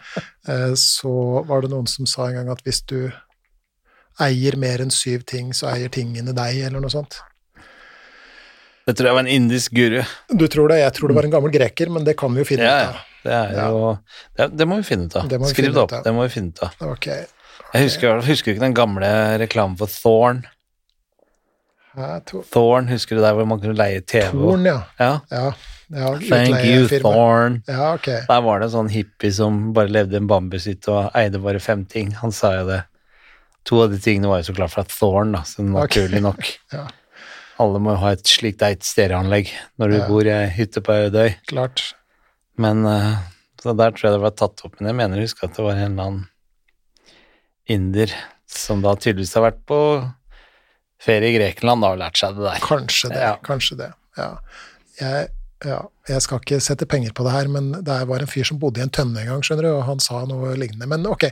uh, 0.50 0.74
så 0.78 1.14
var 1.48 1.64
det 1.64 1.72
noen 1.72 1.88
som 1.90 2.06
sa 2.10 2.28
en 2.28 2.40
gang 2.40 2.52
at 2.54 2.62
hvis 2.66 2.84
du 2.90 3.10
eier 4.22 4.58
mer 4.58 4.82
enn 4.82 4.94
syv 4.94 5.24
ting, 5.30 5.52
så 5.54 5.70
eier 5.72 5.90
tingene 5.94 6.34
deg, 6.34 6.64
eller 6.66 6.82
noe 6.82 6.92
sånt. 6.92 7.20
Det 8.88 8.94
tror 8.96 9.10
jeg 9.10 9.16
var 9.18 9.26
en 9.26 9.28
indisk 9.28 9.74
guru. 9.76 10.00
Du 10.32 10.46
tror 10.48 10.72
det? 10.72 10.78
Jeg 10.80 10.92
tror 10.96 11.10
det 11.10 11.16
var 11.18 11.26
en 11.28 11.32
gammel 11.34 11.52
greker, 11.52 11.90
men 11.92 12.06
det 12.06 12.14
kan 12.16 12.32
vi 12.32 12.40
jo 12.40 12.48
finne 12.48 12.64
Ja, 12.64 12.76
ut 12.78 12.86
av. 12.88 13.00
Det 13.28 13.34
er 13.36 13.56
jo 13.68 13.80
det, 14.38 14.46
det 14.56 14.66
må 14.70 14.78
vi 14.78 14.86
finne 14.88 15.08
ut 15.10 15.16
av. 15.20 15.34
Skriv 15.50 15.74
det 15.74 15.82
opp. 15.82 15.92
Det 16.06 16.12
må 16.16 16.24
vi 16.24 16.32
finne 16.32 16.54
ut 16.54 16.62
av. 16.64 16.78
Ok. 16.94 17.08
Jeg 17.10 17.84
husker, 17.84 18.22
husker 18.24 18.54
ikke 18.54 18.64
den 18.64 18.76
gamle 18.76 19.10
reklamen 19.42 19.76
for 19.76 19.92
Thorn? 19.92 20.46
Thorn, 22.52 22.88
husker 22.88 23.18
du 23.18 23.22
der 23.26 23.34
hvor 23.36 23.48
man 23.50 23.60
kunne 23.60 23.76
leie 23.76 24.00
TV? 24.00 24.30
Thorn, 24.32 24.64
ja. 24.64 24.78
Ja. 24.96 25.10
Ja, 25.28 25.48
ja 25.92 26.12
Thank 26.24 26.64
you. 26.64 26.86
Thorn. 26.88 27.62
Ja, 27.68 27.94
okay. 27.94 28.22
Der 28.28 28.44
var 28.46 28.62
det 28.62 28.70
en 28.70 28.76
sånn 28.76 28.92
hippie 28.92 29.34
som 29.34 29.74
bare 29.76 29.92
levde 29.92 30.16
i 30.16 30.22
en 30.22 30.30
bambushytte 30.30 30.94
og 30.94 31.18
eide 31.18 31.42
bare 31.44 31.60
fem 31.60 31.84
ting. 31.88 32.14
Han 32.22 32.32
sa 32.32 32.54
jo 32.60 32.70
det. 32.70 32.86
To 33.68 33.82
av 33.84 33.92
de 33.92 34.00
tingene 34.00 34.30
var 34.30 34.40
jo 34.40 34.48
så 34.48 34.56
klart 34.56 34.72
fra 34.72 34.86
Thorn, 34.88 35.34
da, 35.36 35.44
så 35.44 35.66
naturlig 35.66 36.24
nok. 36.24 36.40
Ja. 36.72 36.86
Alle 37.58 37.80
må 37.82 37.96
ha 37.98 38.12
et 38.14 38.26
slikt 38.30 38.62
eit 38.62 38.84
stereoanlegg 38.86 39.50
når 39.80 39.90
du 39.90 39.96
Ja. 39.98 40.06
bor 40.08 40.26
i 40.30 40.36
hytte 40.54 40.80
på 40.84 40.94
Audøy. 40.94 41.34
Klart. 41.50 41.94
Men 42.56 42.84
eh, 42.86 43.16
så 43.62 43.74
der 43.76 43.90
tror 43.90 44.08
jeg 44.10 44.12
det 44.18 44.22
var 44.22 44.34
tatt 44.38 44.62
opp, 44.64 44.76
men 44.80 44.90
jeg 44.92 44.96
mener 45.00 45.18
å 45.18 45.24
huske 45.26 45.44
at 45.48 45.56
det 45.56 45.64
var 45.66 45.74
en 45.78 45.92
eller 45.98 46.04
annen 46.04 46.26
inder 47.68 48.12
som 48.48 48.80
da 48.82 48.94
tydeligvis 48.96 49.34
har 49.36 49.44
vært 49.50 49.64
på 49.68 49.78
ferie 51.02 51.30
i 51.32 51.36
Grekenland 51.36 51.82
da, 51.84 51.90
og 51.94 52.00
lært 52.00 52.18
seg 52.20 52.38
det 52.38 52.46
der. 52.46 52.62
Kanskje 52.64 53.10
det. 53.12 53.20
Ja. 53.22 53.34
Kanskje 53.44 53.76
det. 53.78 53.90
Ja. 54.18 54.30
Jeg, 54.98 55.28
ja. 55.68 55.78
jeg 56.08 56.22
skal 56.24 56.40
ikke 56.42 56.58
sette 56.64 56.88
penger 56.90 57.12
på 57.14 57.26
det 57.26 57.34
her, 57.36 57.50
men 57.54 57.70
det 57.86 57.98
var 58.10 58.24
en 58.24 58.30
fyr 58.30 58.48
som 58.48 58.58
bodde 58.62 58.80
i 58.80 58.86
en 58.86 58.90
tønne 58.94 59.20
en 59.22 59.30
gang, 59.34 59.44
skjønner 59.46 59.68
du, 59.68 59.72
og 59.76 59.84
han 59.86 60.00
sa 60.02 60.24
noe 60.26 60.54
lignende. 60.58 60.88
Men 60.90 61.06
ok, 61.06 61.28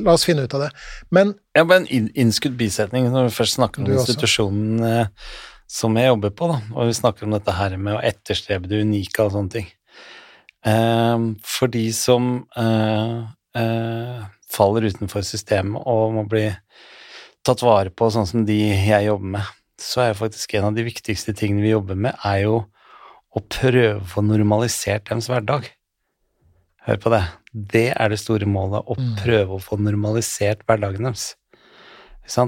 la 0.00 0.16
oss 0.16 0.26
finne 0.26 0.46
ut 0.48 0.56
av 0.58 0.66
det. 0.66 0.70
Men 1.14 1.34
Ja, 1.54 1.62
bare 1.68 1.84
en 1.84 2.08
innskudd 2.14 2.56
bisetning 2.58 3.06
når 3.12 3.28
vi 3.28 3.36
først 3.36 3.58
snakker 3.60 3.84
om 3.84 3.92
institusjonen. 3.92 4.80
også. 4.82 5.50
Som 5.74 5.96
jeg 5.98 6.06
jobber 6.12 6.30
på, 6.38 6.46
da, 6.52 6.60
og 6.76 6.86
vi 6.90 6.94
snakker 6.96 7.26
om 7.26 7.34
dette 7.34 7.54
her 7.56 7.74
med 7.80 7.96
å 7.96 8.02
etterstrebe 8.06 8.70
det 8.70 8.82
unike 8.86 9.24
og 9.24 9.32
sånne 9.34 9.54
ting. 9.56 9.66
Eh, 10.64 11.24
for 11.44 11.72
de 11.72 11.84
som 11.96 12.28
eh, 12.56 13.16
eh, 13.58 14.20
faller 14.54 14.86
utenfor 14.88 15.24
systemet 15.26 15.82
og 15.90 16.14
må 16.14 16.24
bli 16.30 16.46
tatt 17.44 17.64
vare 17.66 17.90
på, 17.92 18.08
sånn 18.14 18.28
som 18.30 18.46
de 18.48 18.60
jeg 18.70 19.08
jobber 19.10 19.34
med, 19.36 19.50
så 19.82 20.04
er 20.06 20.16
faktisk 20.16 20.54
en 20.56 20.70
av 20.70 20.76
de 20.78 20.86
viktigste 20.86 21.34
tingene 21.36 21.64
vi 21.66 21.74
jobber 21.74 21.98
med, 21.98 22.14
er 22.24 22.44
jo 22.46 22.60
å 23.34 23.42
prøve 23.50 23.98
å 23.98 24.06
få 24.14 24.22
normalisert 24.24 25.08
deres 25.10 25.26
hverdag. 25.28 25.66
Hør 26.86 27.00
på 27.02 27.10
det. 27.12 27.22
Det 27.52 27.86
er 27.96 28.12
det 28.12 28.20
store 28.22 28.46
målet, 28.46 28.84
å 28.86 28.94
Mm. 28.96 29.16
prøve 29.18 29.56
å 29.56 29.62
få 29.62 29.76
normalisert 29.80 30.62
hverdagen 30.68 31.02
deres. 31.08 31.34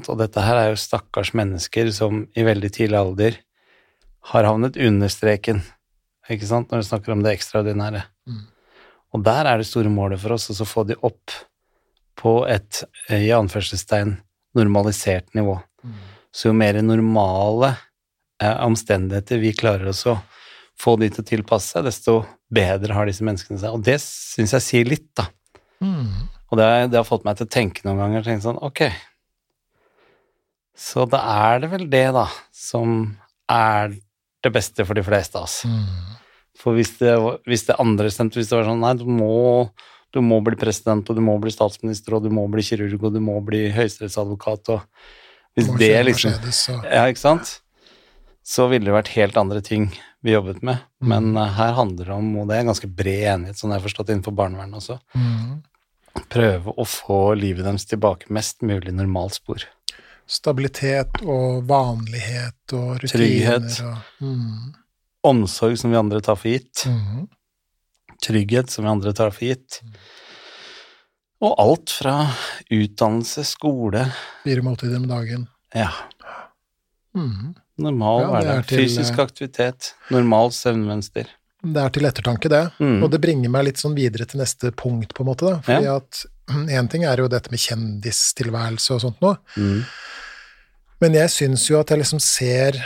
Og 0.08 0.18
dette 0.18 0.40
her 0.40 0.56
er 0.56 0.70
jo 0.72 0.80
stakkars 0.80 1.32
mennesker 1.36 1.90
som 1.92 2.24
i 2.36 2.42
veldig 2.46 2.70
tidlig 2.72 2.98
alder 2.98 3.36
har 4.32 4.46
havnet 4.48 4.76
under 4.82 5.08
streken, 5.12 5.60
ikke 6.28 6.46
sant, 6.48 6.70
når 6.72 6.82
du 6.82 6.86
snakker 6.88 7.12
om 7.14 7.20
det 7.22 7.36
ekstraordinære. 7.36 8.00
Mm. 8.26 8.40
Og 9.14 9.22
der 9.22 9.46
er 9.46 9.60
det 9.62 9.68
store 9.68 9.92
målet 9.92 10.18
for 10.18 10.34
oss, 10.34 10.48
å 10.50 10.66
få 10.66 10.82
de 10.88 10.96
opp 11.06 11.30
på 12.18 12.32
et, 12.50 12.80
eh, 13.08 13.28
i 13.28 13.34
anførselstegn, 13.36 14.16
normalisert 14.56 15.28
nivå. 15.36 15.60
Mm. 15.84 15.94
Så 16.34 16.48
jo 16.48 16.56
mer 16.58 16.80
normale 16.82 17.76
eh, 18.42 18.56
omstendigheter 18.66 19.38
vi 19.38 19.52
klarer 19.54 19.92
oss 19.92 20.02
å 20.10 20.16
få 20.76 20.96
de 20.98 21.08
til 21.12 21.22
å 21.22 21.28
tilpasse 21.30 21.76
seg, 21.76 21.84
desto 21.86 22.18
bedre 22.52 22.92
har 22.96 23.06
disse 23.06 23.24
menneskene 23.24 23.60
seg. 23.62 23.72
Og 23.76 23.84
det 23.86 24.00
syns 24.02 24.56
jeg 24.56 24.64
sier 24.66 24.90
litt, 24.90 25.06
da. 25.16 25.28
Mm. 25.80 26.10
Og 26.50 26.58
det, 26.58 26.64
har- 26.66 26.88
det 26.90 26.98
har 26.98 27.06
fått 27.06 27.24
meg 27.28 27.36
til 27.38 27.46
å 27.46 27.52
tenke 27.54 27.84
noen 27.86 28.02
ganger, 28.02 28.26
tenke 28.26 28.42
sånn, 28.42 28.58
ok, 28.66 28.82
så 30.76 31.06
da 31.08 31.22
er 31.48 31.62
det 31.64 31.72
vel 31.72 31.86
det, 31.90 32.06
da, 32.14 32.26
som 32.52 33.16
er 33.50 33.94
det 34.44 34.52
beste 34.54 34.84
for 34.86 34.98
de 34.98 35.04
fleste 35.06 35.38
av 35.40 35.48
oss. 35.48 35.62
Mm. 35.64 36.16
For 36.56 36.76
hvis 36.76 36.94
det, 37.00 37.14
hvis 37.48 37.66
det 37.68 37.78
andre 37.80 38.10
stemte, 38.12 38.38
hvis 38.40 38.50
det 38.50 38.58
var 38.58 38.68
sånn, 38.68 38.82
nei, 38.84 38.94
du 39.00 39.06
må, 39.08 39.68
du 40.12 40.22
må 40.24 40.40
bli 40.44 40.58
president, 40.60 41.08
og 41.08 41.18
du 41.18 41.24
må 41.24 41.36
bli 41.42 41.52
statsminister, 41.52 42.16
og 42.16 42.26
du 42.26 42.32
må 42.32 42.46
bli 42.52 42.64
kirurg, 42.64 42.96
og 43.00 43.16
du 43.16 43.22
må 43.24 43.38
bli 43.44 43.66
høyesterettsadvokat, 43.76 44.72
og 44.76 45.56
hvis 45.56 45.70
det 45.80 45.94
liksom 46.04 46.34
Ja, 46.84 47.06
ikke 47.08 47.22
sant? 47.22 47.60
Så 48.46 48.68
ville 48.70 48.86
det 48.86 48.94
vært 48.94 49.14
helt 49.16 49.38
andre 49.40 49.62
ting 49.64 49.88
vi 50.22 50.34
jobbet 50.34 50.60
med. 50.62 50.84
Mm. 51.02 51.08
Men 51.12 51.40
eh, 51.40 51.54
her 51.56 51.72
handler 51.78 52.10
det 52.10 52.14
om, 52.14 52.28
og 52.40 52.48
det 52.48 52.56
er 52.56 52.64
en 52.64 52.72
ganske 52.72 52.90
bred 52.98 53.24
enighet, 53.32 53.58
sånn 53.58 53.72
jeg 53.72 53.80
har 53.80 53.86
forstått 53.88 54.12
innenfor 54.12 54.36
barnevernet 54.36 54.78
også, 54.80 54.98
mm. 55.16 56.20
prøve 56.32 56.76
å 56.76 56.86
få 56.88 57.20
livet 57.38 57.66
deres 57.66 57.88
tilbake 57.88 58.30
mest 58.32 58.62
mulig 58.66 58.94
normalt 58.94 59.38
spor. 59.40 59.64
Stabilitet 60.26 61.20
og 61.22 61.62
vanlighet 61.68 62.74
og 62.74 62.96
rutiner 63.02 63.12
Trygghet. 63.14 63.80
og 63.86 64.24
mm. 64.26 64.74
Omsorg 65.26 65.78
som 65.78 65.90
vi 65.90 65.98
andre 65.98 66.20
tar 66.22 66.38
for 66.38 66.50
gitt. 66.50 66.84
Mm. 66.86 67.26
Trygghet 68.22 68.70
som 68.70 68.86
vi 68.86 68.90
andre 68.90 69.12
tar 69.14 69.30
for 69.34 69.46
gitt. 69.46 69.80
Og 71.44 71.54
alt 71.60 71.92
fra 71.92 72.16
utdannelse, 72.72 73.44
skole 73.44 74.06
Fire 74.42 74.62
måltider 74.64 75.02
med 75.02 75.10
dagen. 75.12 75.48
Ja, 75.74 75.90
Mm. 77.16 77.54
normal 77.80 78.20
Ja, 78.20 78.28
er 78.28 78.44
hverdag. 78.44 78.68
Fysisk 78.68 79.16
eh, 79.16 79.24
aktivitet. 79.24 79.94
Normal 80.12 80.52
søvnmønster. 80.52 81.30
Det 81.66 81.82
er 81.82 81.88
til 81.94 82.04
ettertanke, 82.04 82.50
det. 82.52 82.62
Mm. 82.78 83.02
Og 83.02 83.10
det 83.10 83.20
bringer 83.24 83.50
meg 83.50 83.64
litt 83.70 83.80
sånn 83.80 83.96
videre 83.96 84.26
til 84.28 84.42
neste 84.42 84.70
punkt, 84.76 85.14
på 85.16 85.24
en 85.24 85.30
måte. 85.30 85.48
da. 85.48 85.60
Fordi 85.64 85.88
at 85.96 86.26
én 86.78 86.88
ting 86.92 87.04
er 87.04 87.18
jo 87.22 87.28
dette 87.32 87.50
med 87.50 87.60
kjendistilværelse 87.62 88.94
og 88.96 89.00
sånt 89.06 89.20
noe, 89.24 89.36
Mm. 89.56 89.82
men 91.00 91.14
jeg 91.18 91.30
syns 91.34 91.66
jo 91.70 91.80
at 91.80 91.90
jeg 91.92 91.98
liksom 92.04 92.20
ser 92.22 92.78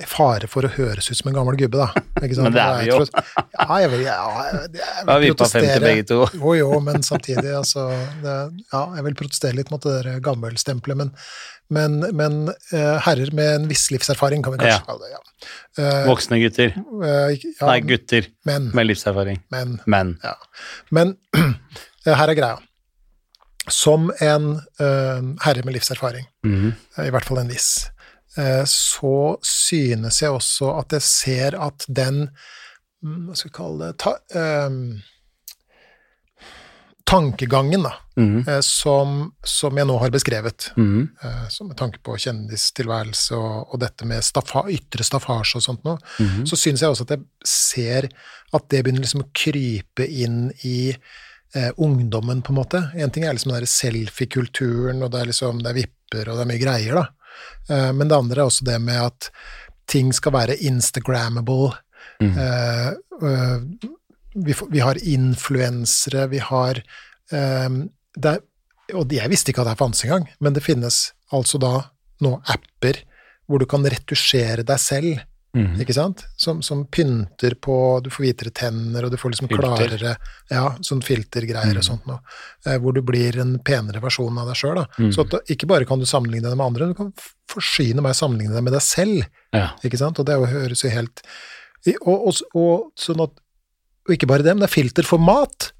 i 0.00 0.06
fare 0.08 0.48
for 0.48 0.64
å 0.64 0.70
høres 0.72 1.10
ut 1.10 1.18
som 1.18 1.28
en 1.28 1.34
gammel 1.36 1.56
gubbe, 1.60 1.76
da. 1.82 2.02
Ikke 2.24 2.36
sant? 2.38 2.46
Men 2.48 2.54
det 2.56 2.62
er 2.64 2.78
vi 2.80 2.86
jo. 2.88 3.00
Ja, 3.58 3.66
jeg 3.82 3.90
vil, 3.92 4.04
ja, 4.06 4.14
jeg, 4.46 4.60
jeg 4.78 5.02
Da 5.04 5.12
har 5.12 5.20
vil 5.20 5.26
vi 5.26 5.34
på 5.36 5.44
50 5.44 5.52
protestere. 5.52 5.82
begge 5.84 6.06
to. 6.08 6.20
Jo, 6.40 6.54
jo, 6.56 6.68
men 6.86 7.04
samtidig, 7.04 7.50
altså 7.58 7.84
det, 8.22 8.36
Ja, 8.72 8.80
jeg 8.96 9.04
vil 9.10 9.18
protestere 9.20 9.58
litt 9.58 9.68
mot 9.74 9.84
det 9.84 9.92
der 9.98 10.22
gammelstempelet, 10.24 10.96
men, 11.02 11.10
men, 11.72 11.98
men 12.18 12.36
eh, 12.72 12.96
herrer 13.06 13.30
med 13.36 13.54
en 13.56 13.68
viss 13.70 13.86
livserfaring, 13.94 14.42
kan 14.44 14.52
vi 14.54 14.60
kanskje 14.62 14.78
Ja. 14.78 14.86
kalle 14.86 15.06
det. 15.06 15.12
ja. 15.14 15.22
Eh, 15.82 16.06
Voksne 16.08 16.38
gutter. 16.42 16.74
eh, 16.76 17.36
ja, 17.42 17.66
Nei, 17.66 17.78
gutter 17.88 18.28
Men, 18.48 18.70
med 18.76 18.86
livserfaring. 18.90 19.40
men, 19.54 19.78
Men. 19.86 20.18
ja. 20.22 20.34
men 20.90 21.16
her 22.06 22.28
er 22.28 22.34
greia. 22.38 22.58
Som 23.70 24.08
en 24.20 24.56
herre 24.82 25.62
med 25.64 25.74
livserfaring, 25.76 26.26
Mhm. 26.44 26.72
i 27.06 27.10
hvert 27.14 27.24
fall 27.28 27.38
en 27.44 27.48
viss, 27.52 27.88
så 28.66 29.36
synes 29.46 30.18
jeg 30.22 30.30
også 30.34 30.72
at 30.80 30.92
jeg 30.96 31.02
ser 31.06 31.56
at 31.62 31.84
den 31.88 32.24
mm, 33.04 33.28
Hva 33.28 33.36
skal 33.36 33.50
vi 33.50 33.54
kalle 33.58 33.86
det 33.90 33.98
ta, 34.02 34.14
ehm, 34.34 35.02
Tankegangen, 37.12 37.82
da, 37.84 37.92
eh, 38.16 38.60
som, 38.64 39.32
som 39.44 39.76
jeg 39.76 39.88
nå 39.88 39.98
har 40.00 40.12
beskrevet, 40.14 40.70
Mm. 40.80 41.08
eh, 41.22 41.48
som 41.52 41.68
med 41.68 41.76
tanke 41.76 42.00
på 42.00 42.16
kjendistilværelse 42.16 43.36
og, 43.36 43.74
og 43.74 43.82
dette 43.82 44.08
med 44.08 44.24
staffa, 44.24 44.64
ytre 44.72 45.04
staffasje 45.04 45.60
og 45.60 45.66
sånt 45.66 45.84
noe, 45.84 46.00
mm. 46.18 46.46
så 46.48 46.56
synes 46.56 46.80
jeg 46.80 46.94
også 46.94 47.04
at 47.04 47.14
jeg 47.16 47.22
ser 47.44 48.08
at 48.56 48.68
det 48.72 48.80
begynner 48.82 49.04
liksom 49.04 49.26
å 49.26 49.30
krype 49.36 50.08
inn 50.08 50.46
i 50.64 50.94
eh, 51.54 51.70
ungdommen, 51.76 52.40
på 52.40 52.52
en 52.54 52.60
måte. 52.62 52.80
En 52.96 53.12
ting 53.12 53.24
er 53.28 53.36
liksom 53.36 53.52
den 53.52 53.68
selfie-kulturen, 53.68 55.02
og 55.04 55.12
det 55.12 55.20
er 55.20 55.32
liksom 55.32 55.60
det 55.62 55.72
er 55.72 55.80
vipper, 55.82 56.28
og 56.32 56.38
det 56.38 56.46
er 56.46 56.52
mye 56.54 56.64
greier, 56.64 57.02
da. 57.02 57.06
Eh, 57.68 57.90
men 57.92 58.08
det 58.08 58.16
andre 58.18 58.40
er 58.40 58.48
også 58.48 58.64
det 58.68 58.80
med 58.80 59.00
at 59.04 59.30
ting 59.92 60.12
skal 60.16 60.32
være 60.32 60.60
instagrammable. 60.64 61.74
Mhm. 62.22 62.38
Eh, 62.38 62.88
eh, 63.28 63.58
vi, 64.34 64.54
vi 64.70 64.80
har 64.80 64.96
influensere, 65.04 66.26
vi 66.32 66.38
har 66.38 66.82
um, 67.32 67.82
er, 68.22 68.40
Og 68.94 69.12
jeg 69.12 69.30
visste 69.32 69.52
ikke 69.52 69.62
at 69.64 69.72
det 69.72 69.78
fantes 69.80 70.04
engang, 70.04 70.26
men 70.40 70.52
det 70.56 70.62
finnes 70.64 71.12
altså 71.32 71.58
da 71.62 71.74
nå 72.22 72.36
apper 72.52 73.02
hvor 73.48 73.58
du 73.58 73.66
kan 73.66 73.84
retusjere 73.84 74.62
deg 74.64 74.78
selv 74.80 75.18
mm. 75.56 75.80
ikke 75.82 75.94
sant? 75.96 76.22
Som, 76.40 76.60
som 76.64 76.84
pynter 76.86 77.56
på 77.60 77.74
Du 78.04 78.08
får 78.12 78.24
hvitere 78.24 78.52
tenner, 78.54 79.04
og 79.04 79.10
du 79.12 79.18
får 79.20 79.32
liksom 79.34 79.48
Filter. 79.50 79.66
klarere 79.74 80.12
Ja, 80.52 80.66
sånn 80.84 81.02
filtergreier 81.04 81.74
og 81.76 81.82
Mm. 81.82 81.88
sånt 81.88 82.06
noe. 82.08 82.20
Eh, 82.66 82.78
hvor 82.78 82.94
du 82.94 83.02
blir 83.02 83.40
en 83.42 83.58
penere 83.64 84.00
versjon 84.00 84.38
av 84.38 84.48
deg 84.48 84.56
sjøl, 84.60 84.78
da. 84.78 84.86
Mm. 84.98 85.10
Så 85.12 85.26
at 85.26 85.50
ikke 85.50 85.66
bare 85.68 85.88
kan 85.88 85.98
du 86.00 86.06
sammenligne 86.08 86.48
deg 86.48 86.56
med 86.56 86.66
andre, 86.70 86.88
du 86.92 86.94
kan 86.94 87.12
forsyne 87.50 88.00
meg 88.04 88.14
sammenligne 88.16 88.54
deg 88.54 88.64
med 88.64 88.72
deg 88.78 88.84
selv, 88.86 89.26
Ja. 89.52 89.70
ikke 89.84 89.98
sant? 89.98 90.18
Og 90.22 90.26
det 90.30 90.38
høres 90.38 90.84
jo 90.86 90.92
helt 90.94 91.24
og, 92.06 92.28
og, 92.28 92.34
og 92.54 92.92
sånn 92.96 93.24
at 93.24 93.41
Og 94.08 94.14
ikke 94.16 94.26
bare 94.30 94.42
det, 94.46 94.54
men 94.56 94.64
det 94.64 94.70
er 94.70 94.74
filter 94.74 95.06
for 95.06 95.22
mat! 95.22 95.70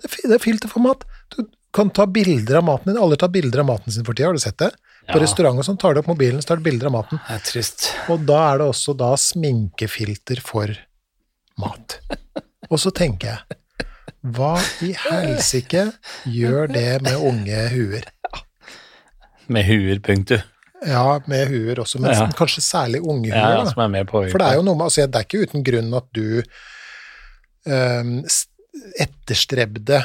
Det 0.00 0.10
er, 0.24 0.34
er 0.36 0.42
filter 0.42 0.68
for 0.72 0.84
mat. 0.84 1.04
Du 1.34 1.44
kan 1.76 1.90
ta 1.92 2.06
bilder 2.08 2.58
av 2.60 2.64
maten 2.68 2.92
din. 2.92 3.00
Alle 3.02 3.16
tar 3.20 3.28
bilder 3.32 3.62
av 3.62 3.68
maten 3.68 3.92
sin 3.92 4.04
for 4.06 4.16
tida, 4.16 4.30
har 4.30 4.36
du 4.36 4.42
sett 4.42 4.58
det? 4.60 4.70
På 5.06 5.20
Ja. 5.20 5.50
og 5.52 5.62
sånn 5.64 5.78
tar 5.78 5.94
du 5.94 6.00
opp 6.00 6.08
mobilen, 6.10 6.40
så 6.42 6.48
tar 6.48 6.56
du 6.56 6.62
bilder 6.66 6.88
av 6.88 6.92
maten. 6.96 7.20
Det 7.28 7.34
er 7.36 7.44
trist. 7.44 7.92
Og 8.10 8.24
da 8.26 8.40
er 8.54 8.58
det 8.58 8.66
også 8.72 8.96
da 8.96 9.12
sminkefilter 9.14 10.40
for 10.42 10.72
mat. 11.58 12.00
Og 12.70 12.80
så 12.82 12.90
tenker 12.90 13.28
jeg, 13.28 13.58
hva 14.34 14.56
i 14.82 14.90
helsike 14.98 15.92
gjør 16.26 16.66
det 16.74 17.02
med 17.06 17.14
unge 17.14 17.68
huer? 17.70 18.08
Med 19.46 19.68
huer, 19.68 20.00
punktum. 20.02 20.42
Ja, 20.86 21.20
med 21.30 21.46
huer 21.48 21.78
også, 21.84 22.00
men 22.02 22.10
Ja. 22.10 22.26
kanskje 22.34 22.60
særlig 22.60 23.00
unge 23.06 23.30
huer, 23.30 23.54
Ja, 23.62 23.64
som 23.70 23.82
er 23.84 23.88
med 23.88 24.08
på 24.08 24.24
For 24.30 24.38
det 24.38 24.48
er 24.48 24.54
jo 24.58 24.62
noe 24.66 24.74
med, 24.74 24.86
altså 24.90 25.06
det 25.06 25.14
er 25.20 25.24
ikke 25.28 25.46
uten 25.46 25.62
grunn 25.62 25.94
at 25.94 26.10
du 26.12 26.42
ehm, 27.66 28.20
etterstrebte 29.00 30.00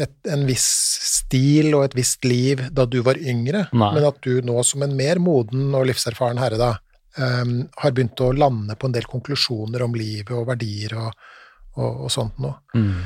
et, 0.00 0.14
en 0.32 0.44
viss 0.48 0.66
stil 1.04 1.74
og 1.76 1.86
et 1.86 1.96
visst 1.96 2.24
liv 2.24 2.62
da 2.72 2.86
du 2.88 3.00
var 3.04 3.20
yngre, 3.20 3.66
Nei. 3.72 3.90
men 3.96 4.08
at 4.08 4.20
du 4.24 4.40
nå 4.44 4.62
som 4.66 4.84
en 4.86 4.94
mer 4.96 5.20
moden 5.22 5.74
og 5.76 5.86
livserfaren 5.90 6.40
herre 6.40 6.60
da, 6.60 6.70
um, 7.18 7.58
har 7.82 7.92
begynt 7.92 8.20
å 8.24 8.32
lande 8.36 8.76
på 8.76 8.88
en 8.88 8.96
del 8.96 9.08
konklusjoner 9.10 9.84
om 9.84 9.96
livet 9.98 10.32
og 10.36 10.48
verdier 10.48 10.96
og, 11.00 11.26
og, 11.76 12.06
og 12.06 12.12
sånt 12.12 12.40
noe. 12.42 12.56
Mm. 12.76 13.02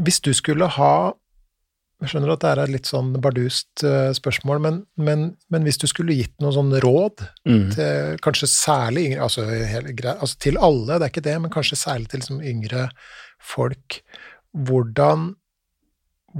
Hvis 0.00 0.20
du 0.24 0.32
skulle 0.34 0.70
ha 0.78 0.94
Jeg 2.00 2.08
skjønner 2.14 2.30
at 2.32 2.40
det 2.40 2.50
er 2.50 2.60
et 2.62 2.70
litt 2.72 2.88
sånn 2.88 3.10
bardust 3.20 3.82
eh, 3.84 4.10
spørsmål, 4.16 4.60
men, 4.64 4.76
men, 4.96 5.24
men 5.52 5.66
hvis 5.66 5.76
du 5.82 5.86
skulle 5.90 6.14
gitt 6.16 6.32
noen 6.40 6.54
sånn 6.56 6.70
råd 6.80 7.26
Mm. 7.44 7.66
til 7.74 8.16
kanskje 8.24 8.48
særlig 8.48 9.02
yngre 9.10 9.22
altså, 9.26 9.44
hele, 9.44 9.92
altså 10.14 10.38
til 10.40 10.56
alle, 10.60 10.96
det 11.00 11.06
er 11.06 11.12
ikke 11.12 11.24
det, 11.26 11.34
men 11.44 11.52
kanskje 11.52 11.76
særlig 11.80 12.08
til 12.12 12.20
liksom 12.22 12.40
yngre 12.44 12.86
folk, 13.40 13.98
hvordan, 14.56 15.34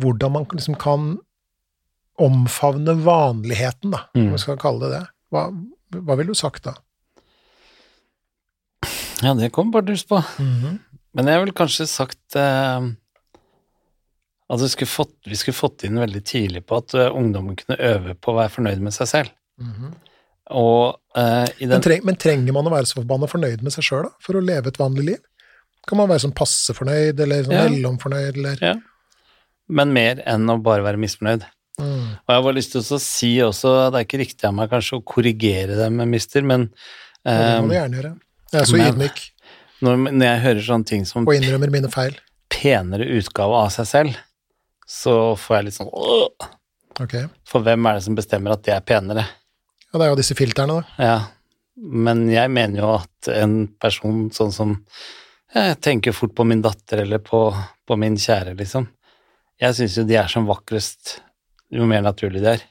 hvordan 0.00 0.32
man 0.32 0.46
liksom 0.52 0.76
kan 0.80 1.11
omfavne 2.20 2.94
vanligheten, 3.04 3.90
da, 3.94 4.06
Mm. 4.16 4.26
om 4.26 4.32
vi 4.32 4.38
skal 4.42 4.58
kalle 4.61 4.80
det 4.88 4.90
det. 4.98 5.04
Hva, 5.32 5.46
hva 6.00 6.16
ville 6.16 6.32
du 6.32 6.40
sagt 6.40 6.64
da? 6.68 6.74
Ja, 9.22 9.34
det 9.36 9.50
kom 9.52 9.70
bardus 9.72 10.04
på. 10.08 10.22
Men 10.40 11.26
jeg 11.28 11.40
ville 11.42 11.52
kanskje 11.56 11.86
sagt 11.90 12.36
eh, 12.38 12.90
at 14.51 14.61
vi 14.64 14.68
skulle, 14.72 14.90
fått, 14.90 15.12
vi 15.30 15.36
skulle 15.38 15.55
fått 15.55 15.84
inn 15.86 15.98
veldig 16.03 16.20
tidlig 16.26 16.64
på 16.66 16.80
at 16.80 16.94
eh, 16.98 17.11
ungdommen 17.14 17.55
kunne 17.59 17.76
øve 17.78 18.14
på 18.18 18.32
å 18.32 18.38
være 18.40 18.51
fornøyd 18.57 18.80
med 18.82 18.94
seg 18.96 19.11
selv. 19.11 19.34
Mhm. 19.62 19.92
Og 20.51 20.96
uh, 21.14 21.46
i 21.62 21.66
Men, 21.70 21.78
treng, 21.84 22.01
men 22.03 22.16
trenger 22.18 22.51
man 22.57 22.66
å 22.66 22.72
være 22.72 22.88
så 22.90 22.96
forbanna 22.98 23.28
fornøyd 23.30 23.61
med 23.62 23.70
seg 23.70 23.84
sjøl, 23.86 24.09
da, 24.09 24.11
for 24.24 24.34
å 24.34 24.42
leve 24.42 24.72
et 24.72 24.80
vanlig 24.80 25.05
liv? 25.12 25.20
Kan 25.86 26.01
man 26.01 26.09
være 26.11 26.24
sånn 26.24 26.34
passe 26.34 26.74
fornøyd, 26.74 27.20
eller 27.22 27.44
sånn 27.46 27.55
Ja. 27.55 27.68
mellomfornøyd, 27.68 28.36
eller 28.40 28.59
Ja. 28.64 28.72
Men 29.70 29.92
mer 29.94 30.18
enn 30.26 30.51
å 30.51 30.57
bare 30.61 30.82
være 30.82 30.98
misfornøyd. 30.98 31.44
mm. 31.78 32.09
Og 32.18 32.26
jeg 32.26 32.34
har 32.34 32.42
bare 32.42 32.57
lyst 32.59 32.72
til 32.74 32.80
å 32.82 32.98
si 32.98 33.30
også, 33.46 33.92
det 33.92 34.01
er 34.01 34.05
ikke 34.09 34.18
riktig 34.24 34.48
av 34.48 34.55
meg 34.59 34.70
kanskje 34.74 34.98
å 34.98 35.05
korrigere 35.07 35.76
dem, 35.78 36.03
mister, 36.11 36.42
men 36.42 36.72
Ja, 37.24 37.36
Det 37.36 37.55
eh, 37.55 37.61
må 37.61 37.68
du 37.68 37.74
gjerne 37.76 37.96
gjøre. 38.01 38.12
Jeg 38.51 38.61
er 38.61 38.64
så 38.72 38.80
ydmyk, 38.88 39.18
når, 39.86 39.96
når 40.11 40.26
jeg 40.26 40.40
hører 40.48 40.62
sånne 40.66 40.86
ting 40.90 41.07
som 41.07 41.28
og 41.28 41.34
innrømmer 41.36 41.70
mine 41.70 41.88
feil. 41.92 42.16
penere 42.51 43.07
utgave 43.07 43.55
av 43.55 43.70
seg 43.70 43.86
selv, 43.86 44.16
så 44.91 45.14
får 45.38 45.57
jeg 45.57 45.68
litt 45.68 45.78
sånn 45.78 45.93
Åh! 45.93 46.49
Okay. 47.01 47.28
For 47.49 47.64
hvem 47.64 47.86
er 47.86 47.97
det 47.97 48.05
som 48.05 48.16
bestemmer 48.18 48.57
at 48.57 48.64
det 48.66 48.74
er 48.74 48.84
penere? 48.84 49.24
Ja, 49.86 49.99
det 49.99 50.05
er 50.05 50.11
jo 50.12 50.18
disse 50.18 50.36
filterne, 50.36 50.80
da. 50.80 51.07
Ja, 51.07 51.18
men 51.80 52.26
jeg 52.30 52.51
mener 52.53 52.82
jo 52.82 52.91
at 52.99 53.30
en 53.32 53.55
person 53.80 54.28
sånn 54.34 54.53
som 54.55 54.74
Jeg 55.51 55.78
tenker 55.82 56.14
fort 56.14 56.34
på 56.36 56.45
min 56.47 56.61
datter 56.62 57.01
eller 57.03 57.18
på, 57.24 57.49
på 57.86 57.97
min 57.99 58.18
kjære, 58.20 58.53
liksom. 58.59 58.84
Jeg 59.61 59.74
syns 59.74 59.97
jo 59.99 60.05
de 60.07 60.14
er 60.20 60.28
som 60.30 60.47
vakrest 60.47 61.16
jo 61.74 61.88
mer 61.91 62.05
naturlig 62.05 62.43
de 62.45 62.53
er. 62.53 62.62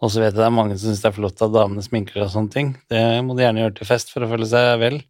Og 0.00 0.12
så 0.12 0.20
vet 0.20 0.34
jeg 0.34 0.40
det 0.40 0.44
er 0.46 0.52
mange 0.52 0.76
som 0.76 0.90
syns 0.90 1.00
det 1.00 1.08
er 1.08 1.16
flott 1.16 1.40
at 1.44 1.54
damene 1.54 1.84
sminker 1.84 2.20
og 2.24 2.28
sånne 2.32 2.52
ting. 2.52 2.74
Det 2.92 3.00
må 3.24 3.36
de 3.36 3.46
gjerne 3.46 3.64
gjøre 3.64 3.76
til 3.78 3.88
fest 3.88 4.12
for 4.12 4.24
å 4.24 4.28
føle 4.28 4.48
seg 4.48 4.74
vel. 4.80 5.00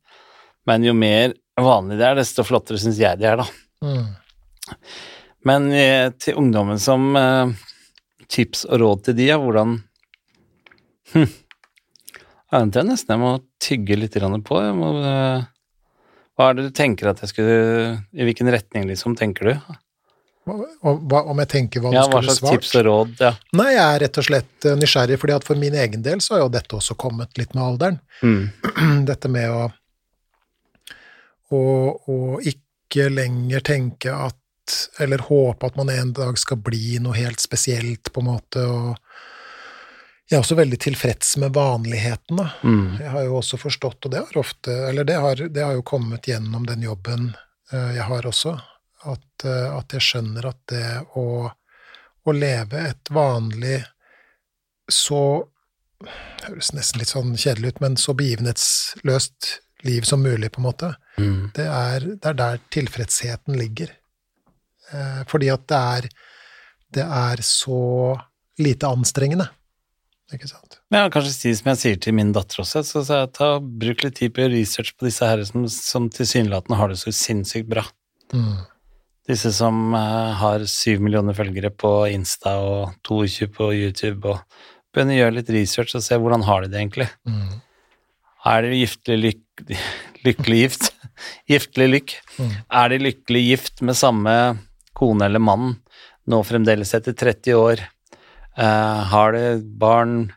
Men 0.68 0.86
jo 0.86 0.94
mer 0.94 1.34
vanlig 1.58 1.98
det 2.00 2.06
er, 2.06 2.18
desto 2.20 2.46
flottere 2.46 2.78
syns 2.80 3.00
jeg 3.02 3.18
de 3.18 3.28
er, 3.30 3.42
da. 3.42 3.46
Mm. 3.82 4.78
Men 5.46 5.70
eh, 5.72 6.10
til 6.20 6.36
ungdommen 6.40 6.80
som 6.82 7.14
eh, 7.16 7.52
tips 8.30 8.66
og 8.68 8.80
råd 8.82 9.04
til 9.08 9.16
de, 9.20 9.28
ja, 9.30 9.38
hvordan 9.40 9.78
hm. 11.14 11.30
Jeg 12.50 12.74
er 12.74 12.86
nesten 12.86 13.14
jeg 13.14 13.22
må 13.22 13.30
tygge 13.62 13.96
litt 13.98 14.16
på. 14.46 14.58
Må, 14.74 14.90
eh, 15.06 15.44
hva 16.34 16.48
er 16.48 16.58
det 16.58 16.66
du 16.66 16.74
tenker 16.74 17.12
at 17.12 17.22
jeg 17.22 17.30
skulle 17.32 18.00
I 18.10 18.26
hvilken 18.26 18.50
retning, 18.50 18.88
liksom, 18.90 19.14
tenker 19.18 19.50
du? 19.50 19.76
Om 20.50 21.42
jeg 21.44 21.50
tenker 21.52 21.84
hva 21.84 21.92
Ja, 21.94 22.06
du 22.08 22.16
hva 22.16 22.22
slags 22.24 22.40
svart? 22.40 22.58
tips 22.58 22.74
og 22.80 22.86
råd? 22.88 23.12
Ja. 23.22 23.34
Nei, 23.54 23.68
jeg 23.76 23.84
er 23.84 24.02
rett 24.02 24.18
og 24.18 24.26
slett 24.26 24.68
nysgjerrig, 24.80 25.18
fordi 25.20 25.36
at 25.36 25.46
for 25.46 25.60
min 25.60 25.76
egen 25.78 26.02
del 26.02 26.22
så 26.24 26.36
har 26.36 26.42
jo 26.46 26.52
dette 26.56 26.78
også 26.78 26.96
kommet 26.98 27.38
litt 27.38 27.54
med 27.54 27.64
alderen. 27.64 28.00
Mm. 28.24 29.04
Dette 29.10 29.30
med 29.30 29.52
å, 29.52 29.68
å, 31.54 31.62
å 32.10 32.18
ikke 32.42 33.06
lenger 33.12 33.62
tenke 33.68 34.16
at 34.16 34.39
Eller 35.00 35.22
håpe 35.26 35.66
at 35.66 35.76
man 35.78 35.90
en 35.92 36.12
dag 36.16 36.38
skal 36.38 36.60
bli 36.64 36.98
noe 37.02 37.16
helt 37.16 37.40
spesielt, 37.40 38.12
på 38.12 38.22
en 38.22 38.30
måte, 38.30 38.64
og 38.64 38.96
jeg 40.30 40.38
er 40.38 40.44
også 40.44 40.58
veldig 40.60 40.78
tilfreds 40.78 41.32
med 41.42 41.54
vanligheten, 41.56 42.38
da. 42.38 42.50
Mm. 42.62 42.98
Jeg 43.00 43.14
har 43.14 43.24
jo 43.26 43.38
også 43.40 43.58
forstått, 43.58 44.06
og 44.06 44.12
det 44.12 44.20
har 44.22 44.36
ofte 44.38 44.74
Eller 44.86 45.06
det 45.08 45.16
har, 45.18 45.40
det 45.50 45.64
har 45.64 45.74
jo 45.74 45.82
kommet 45.82 46.28
gjennom 46.30 46.68
den 46.68 46.84
jobben 46.86 47.32
uh, 47.72 47.90
jeg 47.96 48.06
har 48.06 48.28
også, 48.30 48.52
at, 49.10 49.46
uh, 49.46 49.78
at 49.80 49.96
jeg 49.96 50.06
skjønner 50.06 50.46
at 50.52 50.60
det 50.70 50.84
å, 51.18 51.24
å 51.50 52.36
leve 52.36 52.84
et 52.92 53.10
vanlig 53.10 53.80
så 54.90 55.22
det 56.00 56.46
høres 56.46 56.70
nesten 56.72 57.02
litt 57.02 57.12
sånn 57.12 57.34
kjedelig 57.36 57.74
ut, 57.74 57.82
men 57.84 57.96
så 58.00 58.14
begivenhetsløst 58.16 59.50
liv 59.84 60.06
som 60.08 60.22
mulig, 60.24 60.52
på 60.52 60.60
en 60.60 60.68
måte. 60.68 60.94
Mm. 61.18 61.50
Det 61.56 61.66
er, 61.66 62.06
det 62.16 62.30
er 62.32 62.38
der 62.38 62.62
tilfredsheten 62.72 63.58
ligger. 63.60 63.92
Eh, 64.90 65.22
fordi 65.30 65.50
at 65.52 65.66
det 65.70 65.80
er, 65.94 66.08
det 66.96 67.06
er 67.06 67.42
så 67.46 67.80
lite 68.60 68.90
anstrengende. 68.90 69.48
Ikke 70.30 70.46
sant? 70.46 70.78
Ja, 70.94 71.08
kanskje 71.10 71.32
si 71.34 71.52
som 71.58 71.72
jeg 71.72 71.80
sier 71.80 72.02
til 72.02 72.14
min 72.14 72.30
datter 72.34 72.62
også, 72.62 72.84
så 72.86 73.02
sa 73.06 73.22
jeg 73.24 73.32
ta, 73.34 73.48
bruk 73.58 74.04
litt 74.04 74.20
tid 74.20 74.34
på 74.36 74.46
research 74.52 74.92
på 74.94 75.08
disse 75.08 75.26
her 75.26 75.42
som, 75.48 75.64
som 75.70 76.06
tilsynelatende 76.12 76.78
har 76.78 76.92
det 76.92 77.00
så 77.00 77.10
sinnssykt 77.14 77.66
bra. 77.70 77.82
Mm. 78.30 78.60
Disse 79.30 79.50
som 79.54 79.90
uh, 79.94 80.30
har 80.38 80.62
syv 80.70 81.02
millioner 81.02 81.34
følgere 81.34 81.72
på 81.74 81.90
Insta 82.14 82.56
og 82.62 82.94
22 83.06 83.50
på 83.56 83.72
YouTube, 83.74 84.36
og 84.36 84.94
begynner 84.94 85.16
å 85.16 85.20
gjøre 85.24 85.36
litt 85.40 85.52
research 85.54 85.98
og 85.98 86.06
se 86.06 86.18
hvordan 86.18 86.46
har 86.46 86.62
de 86.62 86.70
det 86.70 86.78
egentlig. 86.78 87.08
Mm. 87.26 87.58
Er 88.50 88.64
de 88.64 88.80
giftelig 88.84 89.20
lyk 89.24 89.76
lykkelig 90.26 90.62
gift? 90.62 90.90
giftelig 91.50 91.88
lykk? 91.94 92.16
Mm. 92.38 92.56
Er 92.82 92.92
de 92.92 93.04
lykkelig 93.08 93.42
gift 93.48 93.82
med 93.82 93.98
samme 93.98 94.34
kone 95.00 95.26
eller 95.26 95.42
mann 95.42 95.72
nå 96.30 96.42
fremdeles 96.46 96.92
etter 96.94 97.16
30 97.16 97.56
år? 97.58 97.82
Eh, 98.56 99.00
har 99.12 99.32
det 99.32 99.62
barn 99.80 100.32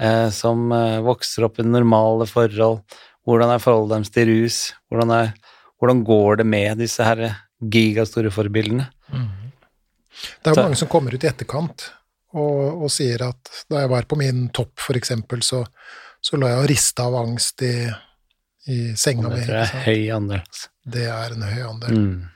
eh, 0.00 0.30
som 0.30 0.70
eh, 0.72 1.00
vokser 1.04 1.48
opp 1.48 1.60
i 1.60 1.66
normale 1.66 2.28
forhold? 2.30 2.82
Hvordan 3.26 3.52
er 3.52 3.62
forholdet 3.62 3.96
deres 3.96 4.14
til 4.14 4.30
rus? 4.30 4.60
Hvordan, 4.90 5.12
er, 5.16 5.32
hvordan 5.80 6.04
går 6.06 6.42
det 6.42 6.46
med 6.46 6.82
disse 6.82 7.04
her 7.04 7.26
gigastore 7.72 8.30
forbildene? 8.30 8.86
Det 9.10 10.50
er 10.50 10.54
jo 10.54 10.62
mange 10.62 10.78
som 10.78 10.90
kommer 10.90 11.14
ut 11.14 11.24
i 11.24 11.28
etterkant 11.28 11.90
og, 12.36 12.84
og 12.86 12.92
sier 12.92 13.26
at 13.26 13.50
da 13.70 13.82
jeg 13.82 13.90
var 13.92 14.06
på 14.08 14.18
min 14.20 14.46
topp, 14.54 14.74
for 14.82 14.98
eksempel, 14.98 15.42
så, 15.44 15.62
så 16.20 16.38
lå 16.38 16.48
jeg 16.50 16.62
og 16.62 16.70
rista 16.70 17.06
av 17.08 17.18
angst 17.22 17.64
i, 17.66 17.74
i 18.72 18.78
senga 18.98 19.32
mi. 19.32 19.42
Det 19.42 19.58
er 19.58 19.74
en 19.74 19.84
høy 19.86 20.08
andel. 20.16 20.42
altså. 20.42 20.72
Det 20.96 21.06
er 21.10 21.36
en 21.36 21.46
høy 21.46 21.62
andel. 21.66 22.00
Mm. 22.00 22.35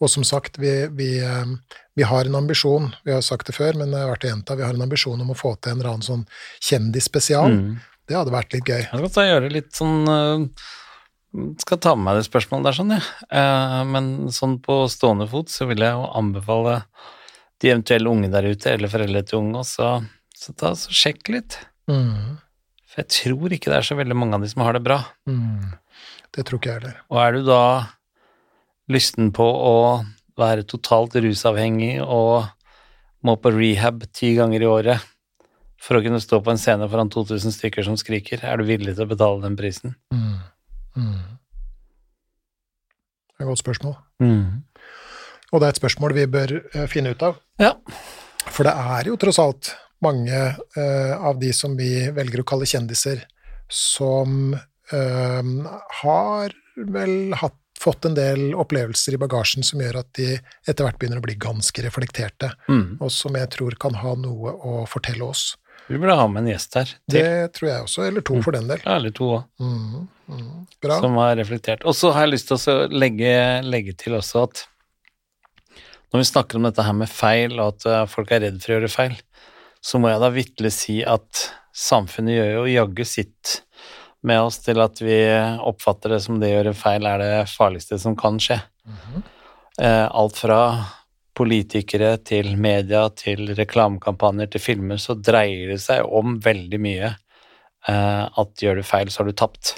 Og 0.00 0.10
som 0.12 0.24
sagt, 0.26 0.58
vi, 0.60 0.72
vi, 0.96 1.10
eh, 1.24 1.78
vi 1.98 2.06
har 2.08 2.28
en 2.28 2.40
ambisjon, 2.40 2.90
vi 3.04 3.14
har 3.14 3.22
sagt 3.24 3.50
det 3.50 3.56
før, 3.56 3.78
men 3.80 3.92
det 3.92 4.00
er 4.00 4.10
verdt 4.10 4.26
å 4.26 4.32
gjenta, 4.32 4.58
vi 4.58 4.66
har 4.66 4.76
en 4.76 4.86
ambisjon 4.86 5.20
om 5.20 5.32
å 5.34 5.38
få 5.38 5.54
til 5.56 5.74
en 5.74 5.80
eller 5.80 5.92
annen 5.94 6.06
sånn 6.06 6.26
kjendisspesial. 6.70 7.56
Mm. 7.56 7.72
Det 8.08 8.18
hadde 8.18 8.34
vært 8.34 8.54
litt 8.56 8.68
gøy. 8.68 8.82
Jeg 8.82 9.02
skal 9.02 9.14
ta 9.14 9.26
gjøre 9.28 9.50
litt 9.54 9.70
sånn 9.76 9.98
øh, 10.10 10.46
Skal 11.62 11.78
ta 11.78 11.92
med 11.94 12.08
meg 12.08 12.16
det 12.18 12.26
spørsmålet 12.26 12.66
der, 12.66 12.78
sånn, 12.80 12.94
ja. 12.96 13.02
Eh, 13.38 13.80
men 13.86 14.12
sånn 14.34 14.58
på 14.64 14.82
stående 14.90 15.28
fot 15.30 15.52
så 15.52 15.68
vil 15.70 15.84
jeg 15.84 15.94
jo 15.94 16.08
anbefale 16.18 16.80
de 17.60 17.70
eventuelle 17.70 18.10
unge 18.10 18.30
der 18.32 18.48
ute, 18.48 18.72
eller 18.72 18.90
foreldre 18.90 19.22
til 19.28 19.42
unge, 19.42 19.60
også, 19.60 19.92
så 20.34 20.54
ta 20.58 20.72
så 20.78 20.94
sjekk 20.96 21.28
litt. 21.30 21.58
Mm. 21.90 22.40
For 22.90 23.02
jeg 23.04 23.10
tror 23.14 23.54
ikke 23.54 23.70
det 23.70 23.78
er 23.78 23.86
så 23.86 23.98
veldig 23.98 24.16
mange 24.18 24.38
av 24.38 24.42
de 24.42 24.50
som 24.50 24.64
har 24.64 24.74
det 24.74 24.82
bra. 24.86 25.02
Mm. 25.28 25.76
Det 26.34 26.46
tror 26.46 26.60
ikke 26.60 26.72
jeg 26.72 26.80
heller. 26.80 27.00
Og 27.12 27.20
er 27.22 27.36
du 27.36 27.44
da 27.46 27.62
lysten 28.90 29.30
på 29.34 29.44
å 29.46 29.76
være 30.40 30.66
totalt 30.68 31.16
rusavhengig 31.20 32.00
og 32.02 32.48
må 33.26 33.36
på 33.36 33.52
rehab 33.52 34.06
ti 34.16 34.32
ganger 34.38 34.64
i 34.64 34.70
året 34.70 35.10
for 35.80 35.96
å 35.96 36.04
kunne 36.04 36.20
stå 36.20 36.40
på 36.44 36.52
en 36.52 36.60
scene 36.60 36.88
foran 36.92 37.10
2000 37.12 37.54
stykker 37.56 37.86
som 37.86 37.96
skriker, 38.00 38.42
er 38.44 38.60
du 38.60 38.68
villig 38.68 38.94
til 38.96 39.06
å 39.06 39.10
betale 39.10 39.40
den 39.44 39.56
prisen? 39.56 39.94
Mm. 40.12 40.40
Mm. 40.96 41.20
Det 43.30 43.40
er 43.40 43.46
et 43.46 43.48
godt 43.48 43.62
spørsmål. 43.62 43.94
Og 45.50 45.60
det 45.60 45.66
er 45.66 45.72
et 45.72 45.80
spørsmål 45.80 46.16
vi 46.18 46.26
bør 46.30 46.56
eh, 46.60 46.88
finne 46.90 47.14
ut 47.14 47.24
av. 47.24 47.38
Ja. 47.60 47.72
For 48.46 48.68
det 48.68 48.74
er 48.76 49.08
jo 49.08 49.16
tross 49.20 49.40
alt 49.42 49.72
mange 50.04 50.36
uh, 50.56 51.14
av 51.28 51.36
de 51.40 51.50
som 51.52 51.74
vi 51.76 52.08
velger 52.16 52.40
å 52.40 52.46
kalle 52.48 52.68
kjendiser, 52.68 53.26
som 53.68 54.54
uh, 54.56 55.42
har 56.00 56.54
vel 56.94 57.34
hatt, 57.36 57.59
fått 57.80 58.04
en 58.04 58.14
del 58.18 58.50
opplevelser 58.60 59.16
i 59.16 59.20
bagasjen 59.22 59.64
som 59.64 59.80
gjør 59.80 60.00
at 60.02 60.10
de 60.18 60.34
etter 60.68 60.84
hvert 60.84 60.98
begynner 61.00 61.22
å 61.22 61.24
bli 61.24 61.38
ganske 61.40 61.82
reflekterte, 61.86 62.52
Mm. 62.68 62.98
og 63.00 63.10
som 63.10 63.34
jeg 63.38 63.48
tror 63.56 63.76
kan 63.80 63.94
ha 64.02 64.14
noe 64.20 64.52
å 64.52 64.86
fortelle 64.88 65.24
oss. 65.24 65.56
Vi 65.88 65.98
burde 65.98 66.14
ha 66.14 66.26
med 66.28 66.44
en 66.44 66.50
gjest 66.52 66.74
her, 66.78 66.84
til. 67.10 67.22
Det 67.24 67.52
tror 67.56 67.68
jeg 67.70 67.82
også, 67.86 68.04
eller 68.06 68.20
to 68.22 68.36
for 68.44 68.52
den 68.54 68.68
del. 68.68 68.78
Ja, 68.84 68.96
eller 69.00 69.10
to 69.10 69.24
òg, 69.38 69.44
Mm, 69.58 70.08
mm, 70.28 70.66
som 71.00 71.16
har 71.18 71.34
reflektert. 71.40 71.82
Og 71.84 71.94
så 71.98 72.12
har 72.12 72.26
jeg 72.28 72.34
lyst 72.36 72.46
til 72.52 72.56
å 72.58 72.88
legge, 72.92 73.32
legge 73.64 73.96
til 73.96 74.12
også 74.14 74.44
at 74.44 74.66
når 76.12 76.20
vi 76.20 76.28
snakker 76.30 76.56
om 76.56 76.62
dette 76.66 76.82
her 76.84 76.92
med 76.92 77.08
feil, 77.08 77.58
og 77.60 77.74
at 77.74 77.86
eh, 77.86 78.06
folk 78.06 78.30
er 78.34 78.40
redd 78.44 78.60
for 78.62 78.72
å 78.72 78.76
gjøre 78.78 78.90
feil, 78.92 79.16
så 79.82 79.98
må 79.98 80.10
jeg 80.10 80.20
da 80.20 80.30
vitterlig 80.34 80.72
si 80.74 80.96
at 81.06 81.46
samfunnet 81.72 82.34
gjør 82.36 82.50
jo 82.58 82.64
jaggu 82.74 83.04
sitt 83.06 83.60
med 84.22 84.40
oss 84.42 84.58
til 84.64 84.80
at 84.82 85.00
vi 85.00 85.18
oppfatter 85.64 86.14
det 86.14 86.20
som 86.24 86.40
det 86.40 86.50
å 86.50 86.56
gjøre 86.58 86.76
feil 86.76 87.06
er 87.08 87.22
det 87.22 87.34
farligste 87.50 87.98
som 87.98 88.16
kan 88.16 88.40
skje. 88.40 88.60
Mm 88.86 88.96
-hmm. 88.96 89.22
alt 90.10 90.36
fra 90.36 90.84
politikere 91.40 92.16
til 92.26 92.56
media 92.60 93.06
til 93.16 93.54
reklamekampanjer 93.56 94.50
til 94.52 94.62
filmer, 94.62 95.00
så 95.00 95.16
dreier 95.16 95.72
det 95.72 95.80
seg 95.80 96.04
om 96.04 96.38
veldig 96.44 96.80
mye 96.82 97.12
eh, 97.88 98.24
at 98.42 98.64
gjør 98.64 98.80
du 98.80 98.86
feil, 98.86 99.12
så 99.12 99.22
har 99.22 99.30
du 99.30 99.36
tapt. 99.36 99.74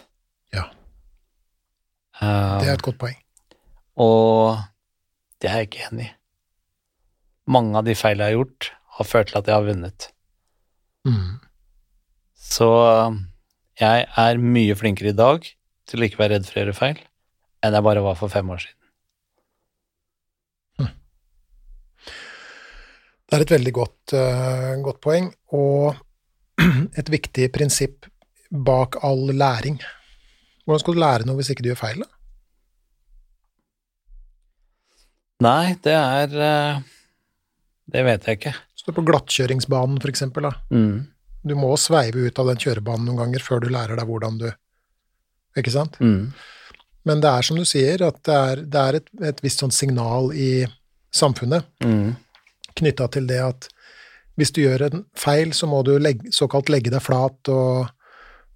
Ja. 0.54 0.66
Eh, 2.20 2.58
Det 2.62 2.68
er 2.68 2.74
et 2.74 2.86
godt 2.88 2.98
poeng. 2.98 3.18
og 3.96 4.58
det 5.40 5.50
er 5.50 5.62
jeg 5.62 5.70
ikke 5.70 5.86
enig 5.90 6.06
i. 6.06 6.12
Mange 7.50 7.78
av 7.78 7.84
de 7.84 7.94
feilene 7.98 8.30
jeg 8.30 8.36
har 8.36 8.44
gjort, 8.44 8.72
har 8.98 9.06
ført 9.08 9.30
til 9.30 9.38
at 9.40 9.48
jeg 9.50 9.56
har 9.56 9.66
vunnet. 9.66 10.08
Mm. 11.06 11.40
Så 12.38 12.68
eh, 12.86 13.20
jeg 13.80 14.06
er 14.06 14.42
mye 14.42 14.76
flinkere 14.78 15.12
i 15.12 15.16
dag 15.16 15.46
til 15.88 16.00
å 16.00 16.06
ikke 16.06 16.20
være 16.20 16.36
redd 16.36 16.46
for 16.48 16.58
å 16.58 16.62
gjøre 16.62 16.76
feil, 16.76 17.02
enn 17.64 17.76
jeg 17.76 17.86
bare 17.88 18.04
var 18.04 18.18
for 18.18 18.32
fem 18.32 18.50
år 18.52 18.64
siden. 18.64 18.78
Det 23.32 23.38
er 23.38 23.44
et 23.46 23.52
veldig 23.54 23.72
godt, 23.72 24.12
uh, 24.12 24.72
godt 24.84 24.98
poeng, 25.00 25.30
og 25.56 25.94
et 27.00 27.08
viktig 27.08 27.46
prinsipp 27.54 28.04
bak 28.52 28.98
all 29.08 29.30
læring. 29.32 29.78
Hvordan 30.66 30.82
skal 30.82 30.98
du 30.98 31.00
lære 31.00 31.24
noe 31.24 31.38
hvis 31.38 31.48
ikke 31.54 31.64
du 31.64 31.70
gjør 31.70 31.80
feil? 31.80 32.02
da? 32.04 32.10
Nei, 35.48 35.72
det 35.82 35.94
er 35.96 36.36
uh, 36.36 36.84
Det 37.88 38.04
vet 38.04 38.28
jeg 38.28 38.38
ikke. 38.38 38.52
Stå 38.78 38.92
på 38.94 39.06
glattkjøringsbanen, 39.08 39.96
for 40.04 40.12
eksempel. 40.12 40.50
Da. 40.50 40.52
Mm. 40.68 41.08
Du 41.42 41.54
må 41.58 41.72
sveive 41.80 42.28
ut 42.28 42.38
av 42.38 42.52
den 42.52 42.60
kjørebanen 42.62 43.08
noen 43.08 43.24
ganger 43.24 43.42
før 43.44 43.62
du 43.64 43.68
lærer 43.72 43.98
deg 43.98 44.08
hvordan 44.08 44.38
du 44.40 44.48
Ikke 45.58 45.72
sant? 45.74 45.98
Mm. 46.00 46.32
Men 47.04 47.20
det 47.20 47.28
er 47.28 47.44
som 47.44 47.58
du 47.58 47.64
sier, 47.68 48.00
at 48.06 48.20
det 48.24 48.34
er, 48.34 48.60
det 48.62 48.82
er 48.82 48.98
et, 49.00 49.08
et 49.32 49.40
visst 49.44 49.60
sånn 49.60 49.74
signal 49.74 50.30
i 50.32 50.64
samfunnet 51.12 51.66
Mm. 51.84 52.14
knytta 52.78 53.08
til 53.12 53.26
det 53.28 53.40
at 53.44 53.68
hvis 54.40 54.52
du 54.54 54.62
gjør 54.62 54.86
en 54.86 55.02
feil, 55.18 55.52
så 55.52 55.66
må 55.68 55.82
du 55.84 55.98
legge, 56.00 56.30
såkalt 56.32 56.70
legge 56.72 56.90
deg 56.94 57.02
flat 57.04 57.50
og, 57.52 57.90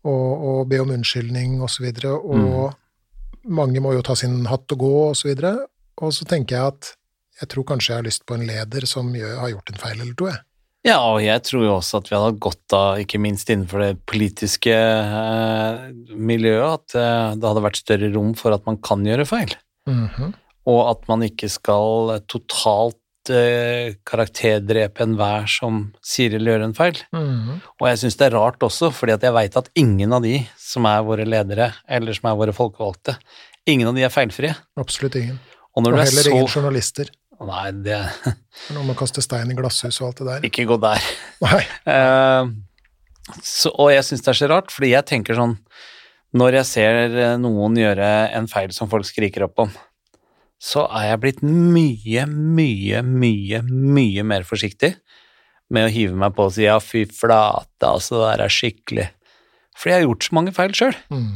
og, 0.08 0.30
og 0.48 0.60
be 0.70 0.80
om 0.80 0.94
unnskyldning 0.94 1.58
osv. 1.58 1.66
Og, 1.66 1.70
så 1.74 1.84
videre, 1.84 2.14
og 2.16 3.50
mange 3.58 3.82
må 3.84 3.92
jo 3.92 4.04
ta 4.06 4.16
sin 4.16 4.46
hatt 4.48 4.72
og 4.72 4.80
gå 4.80 4.94
osv. 5.10 5.34
Og, 5.34 5.42
så 5.42 6.06
og 6.06 6.14
så 6.16 6.28
tenker 6.28 6.56
jeg 6.56 6.72
at 6.72 6.94
jeg 7.42 7.50
tror 7.52 7.66
kanskje 7.68 7.92
jeg 7.92 7.98
har 8.00 8.06
lyst 8.08 8.24
på 8.24 8.38
en 8.38 8.46
leder 8.48 8.86
som 8.88 9.12
gjør, 9.12 9.36
har 9.42 9.52
gjort 9.52 9.72
en 9.74 9.82
feil 9.82 10.00
eller 10.00 10.16
to. 10.16 10.30
Jeg. 10.32 10.40
Ja, 10.86 11.00
og 11.02 11.18
jeg 11.24 11.42
tror 11.42 11.64
jo 11.64 11.72
også 11.80 11.98
at 11.98 12.08
vi 12.08 12.14
hadde 12.14 12.28
hatt 12.30 12.42
godt 12.44 12.74
av, 12.76 13.00
ikke 13.02 13.18
minst 13.22 13.48
innenfor 13.50 13.82
det 13.82 13.94
politiske 14.06 14.74
eh, 14.74 15.88
miljøet, 16.14 16.84
at 16.84 16.98
eh, 17.00 17.32
det 17.40 17.48
hadde 17.48 17.64
vært 17.64 17.80
større 17.80 18.10
rom 18.14 18.36
for 18.38 18.54
at 18.54 18.62
man 18.68 18.78
kan 18.78 19.02
gjøre 19.06 19.26
feil. 19.28 19.56
Mhm. 19.90 20.36
Og 20.66 20.80
at 20.90 21.04
man 21.10 21.22
ikke 21.26 21.50
skal 21.50 22.14
eh, 22.14 22.22
totalt 22.30 23.32
eh, 23.34 23.98
karakterdrepe 24.06 25.02
enhver 25.06 25.50
som 25.50 25.82
sier 26.06 26.38
eller 26.38 26.54
gjør 26.54 26.68
en 26.68 26.78
feil. 26.78 27.02
Mhm. 27.14 27.58
Og 27.80 27.90
jeg 27.90 28.02
syns 28.04 28.20
det 28.22 28.28
er 28.28 28.38
rart 28.38 28.62
også, 28.66 28.92
fordi 28.94 29.16
at 29.18 29.26
jeg 29.26 29.34
veit 29.34 29.58
at 29.58 29.72
ingen 29.74 30.14
av 30.14 30.22
de 30.26 30.38
som 30.60 30.86
er 30.86 31.02
våre 31.06 31.26
ledere, 31.26 31.72
eller 31.90 32.14
som 32.14 32.30
er 32.30 32.40
våre 32.44 32.54
folkevalgte, 32.54 33.18
ingen 33.66 33.90
av 33.90 33.98
de 33.98 34.06
er 34.06 34.14
feilfrie. 34.14 34.54
Absolutt 34.78 35.18
ingen. 35.18 35.42
Og 35.76 35.84
Og 35.84 35.92
er 35.92 36.06
heller 36.06 36.24
så 36.24 36.30
ingen 36.30 36.48
journalister. 36.48 37.10
Nei, 37.44 37.66
det 37.84 37.98
Når 38.74 38.86
man 38.86 38.96
kaste 38.96 39.20
stein 39.24 39.50
i 39.52 39.56
glasshus 39.58 39.98
og 40.00 40.10
alt 40.10 40.22
det 40.22 40.28
der. 40.30 40.46
Ikke 40.48 40.64
gå 40.68 40.78
der. 40.80 41.02
Nei. 41.44 41.62
Uh, 41.84 42.54
så, 43.42 43.72
og 43.74 43.90
jeg 43.92 44.06
syns 44.06 44.24
det 44.24 44.32
er 44.32 44.38
så 44.38 44.48
rart, 44.50 44.72
fordi 44.72 44.92
jeg 44.92 45.08
tenker 45.08 45.36
sånn 45.36 45.56
Når 46.36 46.60
jeg 46.60 46.68
ser 46.68 47.00
eh, 47.10 47.34
noen 47.40 47.76
gjøre 47.80 48.06
en 48.36 48.46
feil 48.50 48.72
som 48.74 48.90
folk 48.92 49.06
skriker 49.08 49.46
opp 49.46 49.64
om, 49.66 49.72
så 50.62 50.84
er 50.86 51.10
jeg 51.10 51.20
blitt 51.22 51.42
mye, 51.42 52.24
mye, 52.28 53.02
mye, 53.02 53.60
mye 53.66 54.24
mer 54.26 54.46
forsiktig 54.48 54.94
med 55.72 55.88
å 55.88 55.92
hive 55.92 56.16
meg 56.18 56.34
på 56.36 56.46
og 56.46 56.54
si 56.54 56.66
ja, 56.66 56.76
fy 56.82 57.04
flate, 57.10 57.88
altså, 57.88 58.20
det 58.20 58.26
der 58.28 58.44
er 58.44 58.54
skikkelig. 58.54 59.06
Fordi 59.76 59.92
jeg 59.92 60.00
har 60.00 60.06
gjort 60.06 60.26
så 60.26 60.36
mange 60.38 60.54
feil 60.56 60.76
sjøl. 60.76 60.98
Mm. 61.12 61.32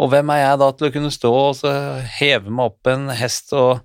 Og 0.00 0.10
hvem 0.12 0.32
er 0.34 0.40
jeg 0.42 0.60
da 0.62 0.70
til 0.72 0.88
å 0.88 0.94
kunne 0.94 1.12
stå 1.14 1.30
og 1.36 1.52
så 1.60 1.74
heve 2.18 2.50
meg 2.50 2.72
opp 2.72 2.90
en 2.90 3.10
hest 3.16 3.54
og 3.56 3.84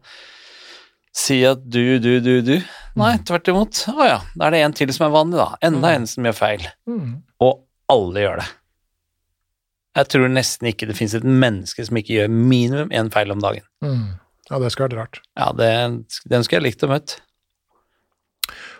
si 1.15 1.39
at 1.47 1.63
du, 1.63 1.97
du, 2.03 2.17
du, 2.23 2.33
du? 2.43 2.55
Nei, 2.99 3.15
tvert 3.27 3.47
imot. 3.51 3.85
Å 3.91 4.07
ja, 4.07 4.19
da 4.35 4.47
er 4.49 4.55
det 4.55 4.61
en 4.65 4.75
til 4.75 4.91
som 4.95 5.07
er 5.07 5.15
vanlig, 5.15 5.39
da. 5.39 5.49
Enda 5.67 5.93
en 5.95 6.07
som 6.09 6.27
gjør 6.27 6.37
feil. 6.37 6.67
Mm. 6.89 7.17
Og 7.43 7.63
alle 7.91 8.23
gjør 8.25 8.41
det. 8.43 8.47
Jeg 9.95 10.11
tror 10.11 10.31
nesten 10.31 10.67
ikke 10.67 10.89
det 10.89 10.97
finnes 10.97 11.15
et 11.15 11.27
menneske 11.27 11.85
som 11.87 11.99
ikke 11.99 12.17
gjør 12.17 12.31
minimum 12.33 12.91
én 12.91 13.11
feil 13.13 13.31
om 13.31 13.43
dagen. 13.43 13.63
Mm. 13.85 14.17
Ja, 14.49 14.59
det 14.61 14.73
skulle 14.73 14.89
vært 14.89 14.99
rart. 14.99 15.21
Ja, 15.39 15.51
det, 15.55 15.69
den 16.27 16.43
skulle 16.45 16.59
jeg 16.59 16.67
likt 16.67 16.83
å 16.85 16.91
møte. 16.91 17.21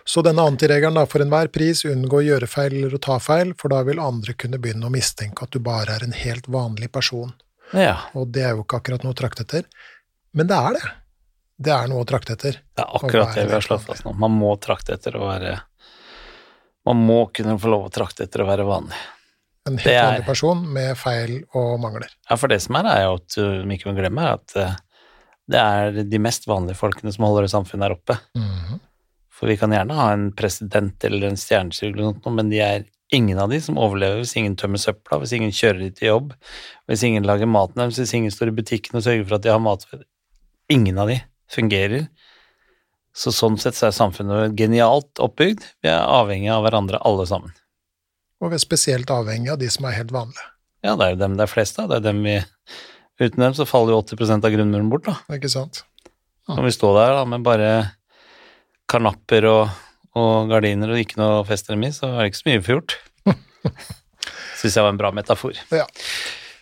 Så 0.06 0.22
denne 0.22 0.44
antiregelen 0.46 0.94
da, 0.94 1.02
for 1.10 1.24
enhver 1.24 1.48
pris 1.50 1.82
unngå 1.88 2.20
å 2.20 2.26
gjøre 2.28 2.46
feil 2.46 2.76
eller 2.76 2.94
å 2.94 3.02
ta 3.02 3.16
feil, 3.18 3.56
for 3.58 3.72
da 3.72 3.80
vil 3.88 3.98
andre 4.02 4.36
kunne 4.38 4.60
begynne 4.62 4.86
å 4.86 4.92
mistenke 4.92 5.42
at 5.48 5.56
du 5.56 5.58
bare 5.64 5.96
er 5.96 6.04
en 6.06 6.14
helt 6.14 6.46
vanlig 6.52 6.92
person. 6.94 7.32
Ja, 7.74 7.96
Og 8.14 8.30
det 8.30 8.44
er 8.46 8.54
jo 8.54 8.62
ikke 8.62 8.78
akkurat 8.78 9.02
noe 9.02 9.16
å 9.16 9.18
trakte 9.18 9.42
etter. 9.42 9.66
Men 10.36 10.46
det 10.52 10.60
er 10.60 10.76
det. 10.76 10.84
Det 11.58 11.72
er 11.72 11.88
noe 11.88 12.04
å 12.04 12.08
trakte 12.08 12.34
etter. 12.36 12.58
det 12.76 12.82
er 12.84 12.96
akkurat 12.98 13.34
det 13.34 13.46
vi 13.48 13.54
har 13.56 13.64
slått 13.64 13.86
fast 13.86 14.04
nå. 14.04 14.12
Man 14.20 14.34
må 14.36 14.52
trakte 14.60 14.92
etter 14.98 15.16
å 15.16 15.24
være 15.24 15.54
Man 16.86 17.00
må 17.02 17.20
kunne 17.34 17.56
få 17.58 17.70
lov 17.72 17.86
å 17.88 17.92
trakte 17.94 18.26
etter 18.28 18.44
å 18.44 18.46
være 18.46 18.66
vanlig. 18.68 18.98
En 19.66 19.78
helt 19.80 19.88
er- 19.90 20.04
vanlig 20.04 20.26
person 20.28 20.60
med 20.72 20.92
feil 21.00 21.40
og 21.58 21.80
mangler. 21.82 22.12
Ja, 22.30 22.36
for 22.38 22.46
det 22.52 22.60
som 22.62 22.76
er, 22.78 22.86
er 22.92 23.00
jo 23.08 23.14
at 23.16 23.34
du 23.34 23.72
ikke 23.74 23.88
må 23.90 23.96
glemme, 23.96 24.22
er 24.22 24.36
at 24.36 24.54
eh, 24.62 24.76
det 25.50 25.58
er 25.62 26.02
de 26.06 26.18
mest 26.22 26.46
vanlige 26.46 26.78
folkene 26.78 27.10
som 27.14 27.24
holder 27.26 27.48
samfunnet 27.50 27.88
her 27.88 27.96
oppe. 27.96 28.18
Mhm. 28.38 28.80
For 29.36 29.50
vi 29.50 29.56
kan 29.60 29.70
gjerne 29.74 29.92
ha 29.98 30.12
en 30.14 30.30
president 30.32 31.04
eller 31.04 31.26
en 31.28 31.36
stjernesykkel 31.36 31.98
eller 31.98 32.14
noe, 32.14 32.32
men 32.38 32.48
de 32.48 32.60
er 32.64 32.84
ingen 33.12 33.38
av 33.38 33.50
de 33.50 33.58
som 33.60 33.76
overlever 33.78 34.22
hvis 34.22 34.36
ingen 34.38 34.54
tømmer 34.56 34.78
søpla, 34.80 35.18
hvis 35.20 35.34
ingen 35.36 35.50
kjører 35.52 35.80
de 35.82 35.90
til 35.90 36.08
jobb, 36.08 36.32
hvis 36.88 37.02
ingen 37.04 37.26
lager 37.26 37.46
maten 37.50 37.82
deres, 37.82 37.98
hvis 38.00 38.14
ingen 38.14 38.30
står 38.32 38.48
i 38.48 38.56
butikken 38.62 38.96
og 38.96 39.04
sørger 39.04 39.26
for 39.28 39.36
at 39.36 39.42
de 39.44 39.50
har 39.52 39.60
mat. 39.62 39.84
Ingen 40.72 40.98
av 40.98 41.10
de 41.10 41.18
fungerer. 41.52 42.08
Så 43.16 43.32
sånn 43.32 43.56
sett 43.60 43.78
så 43.78 43.88
er 43.88 43.96
samfunnet 43.96 44.56
genialt 44.58 45.22
oppbygd. 45.22 45.64
Vi 45.84 45.88
er 45.88 46.02
avhengig 46.02 46.50
av 46.52 46.66
hverandre 46.66 47.00
alle 47.06 47.24
sammen. 47.28 47.54
Og 48.42 48.52
vi 48.52 48.58
er 48.58 48.62
spesielt 48.62 49.10
avhengig 49.12 49.54
av 49.54 49.60
de 49.62 49.70
som 49.72 49.88
er 49.88 49.96
helt 49.96 50.12
vanlige. 50.12 50.44
Ja, 50.84 50.94
det 50.94 51.06
er 51.06 51.14
jo 51.14 51.20
dem 51.22 51.38
det 51.38 51.46
er 51.46 51.50
flest 51.50 51.80
av. 51.80 51.88
Det 51.90 52.00
er 52.00 52.08
dem 52.10 52.22
vi 52.26 52.38
Uten 53.16 53.40
dem 53.40 53.54
så 53.56 53.64
faller 53.64 53.94
jo 53.94 54.02
80 54.02 54.44
av 54.44 54.50
grunnmuren 54.52 54.90
bort, 54.92 55.06
da. 55.06 55.14
Ikke 55.32 55.48
sant? 55.48 55.78
Når 56.50 56.66
vi 56.66 56.72
står 56.74 56.98
der 56.98 57.14
da, 57.16 57.22
med 57.24 57.46
bare 57.46 57.70
karnapper 58.92 59.46
og, 59.48 59.70
og 60.12 60.50
gardiner 60.50 60.92
og 60.92 61.00
ikke 61.00 61.16
noe 61.22 61.38
festremis, 61.48 62.02
så 62.02 62.10
er 62.10 62.18
det 62.20 62.34
ikke 62.34 62.40
så 62.42 62.48
mye 62.50 62.58
vi 62.58 62.66
får 62.66 62.76
gjort. 62.76 62.96
Syns 64.60 64.76
jeg 64.76 64.84
var 64.84 64.92
en 64.92 65.00
bra 65.00 65.14
metafor. 65.16 65.56
Ja. 65.72 65.88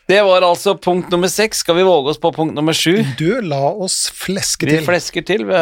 Det 0.06 0.18
var 0.26 0.44
altså 0.44 0.74
punkt 0.76 1.08
nummer 1.12 1.30
seks. 1.32 1.62
Skal 1.64 1.78
vi 1.78 1.84
våge 1.86 2.10
oss 2.12 2.18
på 2.20 2.30
punkt 2.36 2.54
nummer 2.56 2.76
sju? 2.76 2.98
Du, 3.18 3.40
la 3.40 3.60
oss 3.72 4.10
fleske 4.12 4.66
til. 4.68 4.78
Vi 4.78 4.84
flesker 4.84 5.24
til. 5.24 5.46
Vi, 5.48 5.60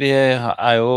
vi 0.00 0.12
er 0.16 0.78
jo 0.80 0.92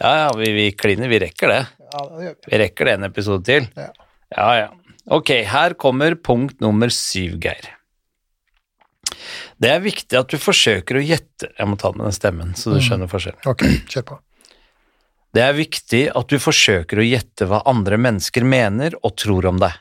Ja, 0.00 0.10
ja, 0.26 0.32
vi, 0.36 0.50
vi 0.52 0.66
kliner. 0.76 1.08
Vi 1.08 1.22
rekker 1.22 1.48
det. 1.54 1.62
Ja, 1.86 2.02
det 2.10 2.26
gjør 2.26 2.34
vi. 2.36 2.50
Vi 2.52 2.58
rekker 2.60 2.84
det 2.90 2.96
en 2.98 3.08
episode 3.08 3.44
til. 3.48 3.68
Ja. 3.80 3.88
Ja, 4.36 4.50
ja. 4.58 4.68
Ok, 5.16 5.30
her 5.48 5.72
kommer 5.78 6.16
punkt 6.18 6.60
nummer 6.60 6.90
syv, 6.92 7.38
Geir. 7.40 7.70
Det 9.62 9.70
er 9.72 9.80
viktig 9.80 10.18
at 10.18 10.28
du 10.28 10.36
forsøker 10.42 10.98
å 10.98 11.02
gjette 11.04 11.48
Jeg 11.54 11.68
må 11.70 11.76
ta 11.80 11.92
med 11.94 12.04
den 12.08 12.16
stemmen, 12.16 12.50
så 12.58 12.74
du 12.74 12.80
Mm. 12.80 12.84
skjønner 12.84 13.08
forskjellen. 13.08 13.40
Ok, 13.48 13.62
kjør 13.88 14.04
på. 14.10 14.18
Det 15.32 15.42
er 15.46 15.52
viktig 15.56 16.02
at 16.16 16.28
du 16.28 16.36
forsøker 16.42 17.00
å 17.00 17.06
gjette 17.06 17.46
hva 17.48 17.62
andre 17.68 17.96
mennesker 18.00 18.44
mener 18.44 18.94
og 19.04 19.16
tror 19.20 19.46
om 19.48 19.58
deg, 19.62 19.72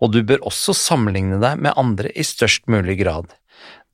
og 0.00 0.12
du 0.14 0.22
bør 0.26 0.44
også 0.50 0.74
sammenligne 0.76 1.40
deg 1.42 1.62
med 1.64 1.76
andre 1.80 2.12
i 2.14 2.26
størst 2.26 2.68
mulig 2.70 2.98
grad. 3.02 3.32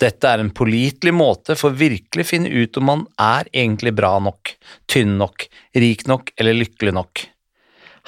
Dette 0.01 0.29
er 0.29 0.41
en 0.41 0.53
pålitelig 0.57 1.13
måte 1.13 1.57
for 1.61 1.77
virkelig 1.77 2.25
finne 2.31 2.49
ut 2.49 2.79
om 2.81 2.89
man 2.89 3.03
er 3.21 3.51
egentlig 3.53 3.93
bra 3.99 4.15
nok, 4.23 4.55
tynn 4.89 5.19
nok, 5.21 5.45
rik 5.77 6.07
nok 6.09 6.33
eller 6.41 6.57
lykkelig 6.57 6.95
nok. 6.97 7.27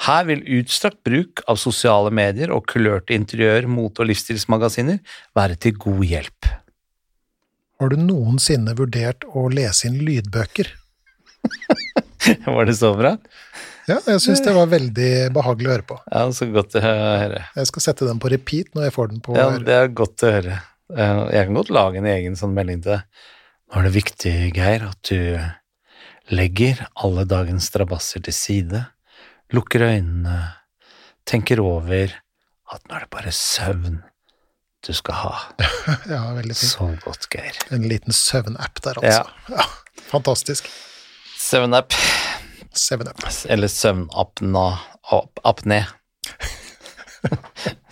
Her 0.03 0.25
vil 0.25 0.41
utstrakt 0.57 1.03
bruk 1.05 1.43
av 1.47 1.59
sosiale 1.61 2.09
medier 2.11 2.51
og 2.51 2.65
kulørte 2.71 3.13
interiør, 3.13 3.69
mote- 3.69 4.01
og 4.01 4.09
livsstilsmagasiner 4.09 4.99
være 5.37 5.59
til 5.61 5.77
god 5.77 6.01
hjelp. 6.09 6.49
Har 7.79 7.93
du 7.93 7.99
noensinne 8.01 8.73
vurdert 8.79 9.27
å 9.29 9.45
lese 9.53 9.89
inn 9.89 10.01
lydbøker? 10.01 10.71
Var 12.55 12.65
det 12.69 12.75
så 12.79 12.93
bra? 12.97 13.17
Ja, 13.89 13.97
jeg 14.07 14.21
syns 14.23 14.39
det 14.45 14.53
var 14.55 14.69
veldig 14.71 15.09
behagelig 15.35 15.67
å 15.67 15.73
høre 15.73 15.85
på. 15.89 15.97
Ja, 16.11 16.21
så 16.31 16.47
godt 16.53 16.75
å 16.79 16.83
høre. 16.83 17.41
Jeg 17.57 17.67
skal 17.71 17.83
sette 17.87 18.07
den 18.07 18.21
på 18.23 18.29
repeat 18.31 18.71
når 18.77 18.87
jeg 18.87 18.95
får 18.95 19.09
den 19.11 19.23
på 19.25 19.35
Ja, 19.35 19.49
det 19.59 19.75
er 19.75 19.91
godt 19.91 20.23
å 20.23 20.31
høre. 20.37 20.59
Eh, 20.93 21.19
Jeg 21.33 21.47
kan 21.49 21.57
godt 21.59 21.71
lage 21.75 21.99
en 21.99 22.07
egen 22.07 22.37
sånn 22.39 22.53
melding 22.55 22.83
til 22.85 22.95
deg. 22.95 23.03
Nå 23.73 23.79
er 23.81 23.87
det 23.89 23.93
viktig, 23.95 24.33
Geir, 24.55 24.87
at 24.91 25.09
du 25.09 26.33
legger 26.35 26.85
alle 27.03 27.25
dagens 27.27 27.67
strabasser 27.71 28.23
til 28.23 28.35
side, 28.37 28.85
lukker 29.53 29.83
øynene, 29.89 30.37
tenker 31.27 31.59
over 31.63 32.13
at 32.73 32.81
nå 32.87 32.95
er 32.95 33.03
det 33.05 33.11
bare 33.13 33.33
søvn 33.35 33.99
du 34.83 34.91
skal 34.95 35.15
ha. 35.15 35.33
Ja, 36.11 36.21
veldig 36.35 36.55
fint. 36.55 36.71
Så 36.75 36.87
godt, 37.03 37.27
Geir. 37.31 37.55
En 37.75 37.83
liten 37.87 38.15
søvnapp 38.15 38.79
der, 38.83 38.99
altså. 39.03 39.51
Ja. 39.51 39.67
Fantastisk. 40.11 40.67
Søvnapp, 41.39 41.91
Seven-up. 42.73 43.19
eller 43.49 43.67
søvnapna-apné. 43.71 45.83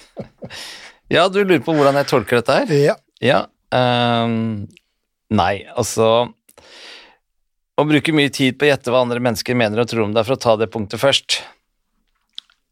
Ja, 1.12 1.26
du 1.28 1.42
lurer 1.44 1.60
på 1.64 1.74
hvordan 1.76 1.98
jeg 2.00 2.08
tolker 2.08 2.36
dette 2.40 2.54
her? 2.56 2.70
Ja. 2.72 2.94
Ja, 3.22 3.40
um, 3.76 4.68
nei, 5.36 5.66
altså 5.78 6.06
Å 7.78 7.84
bruke 7.88 8.14
mye 8.16 8.32
tid 8.34 8.56
på 8.58 8.66
å 8.66 8.70
gjette 8.72 8.92
hva 8.94 9.02
andre 9.04 9.20
mennesker 9.24 9.56
mener 9.60 9.82
og 9.84 9.90
tror 9.92 10.06
om 10.08 10.14
deg, 10.16 10.26
for 10.28 10.36
å 10.38 10.42
ta 10.42 10.54
det 10.60 10.70
punktet 10.74 11.00
først, 11.02 11.30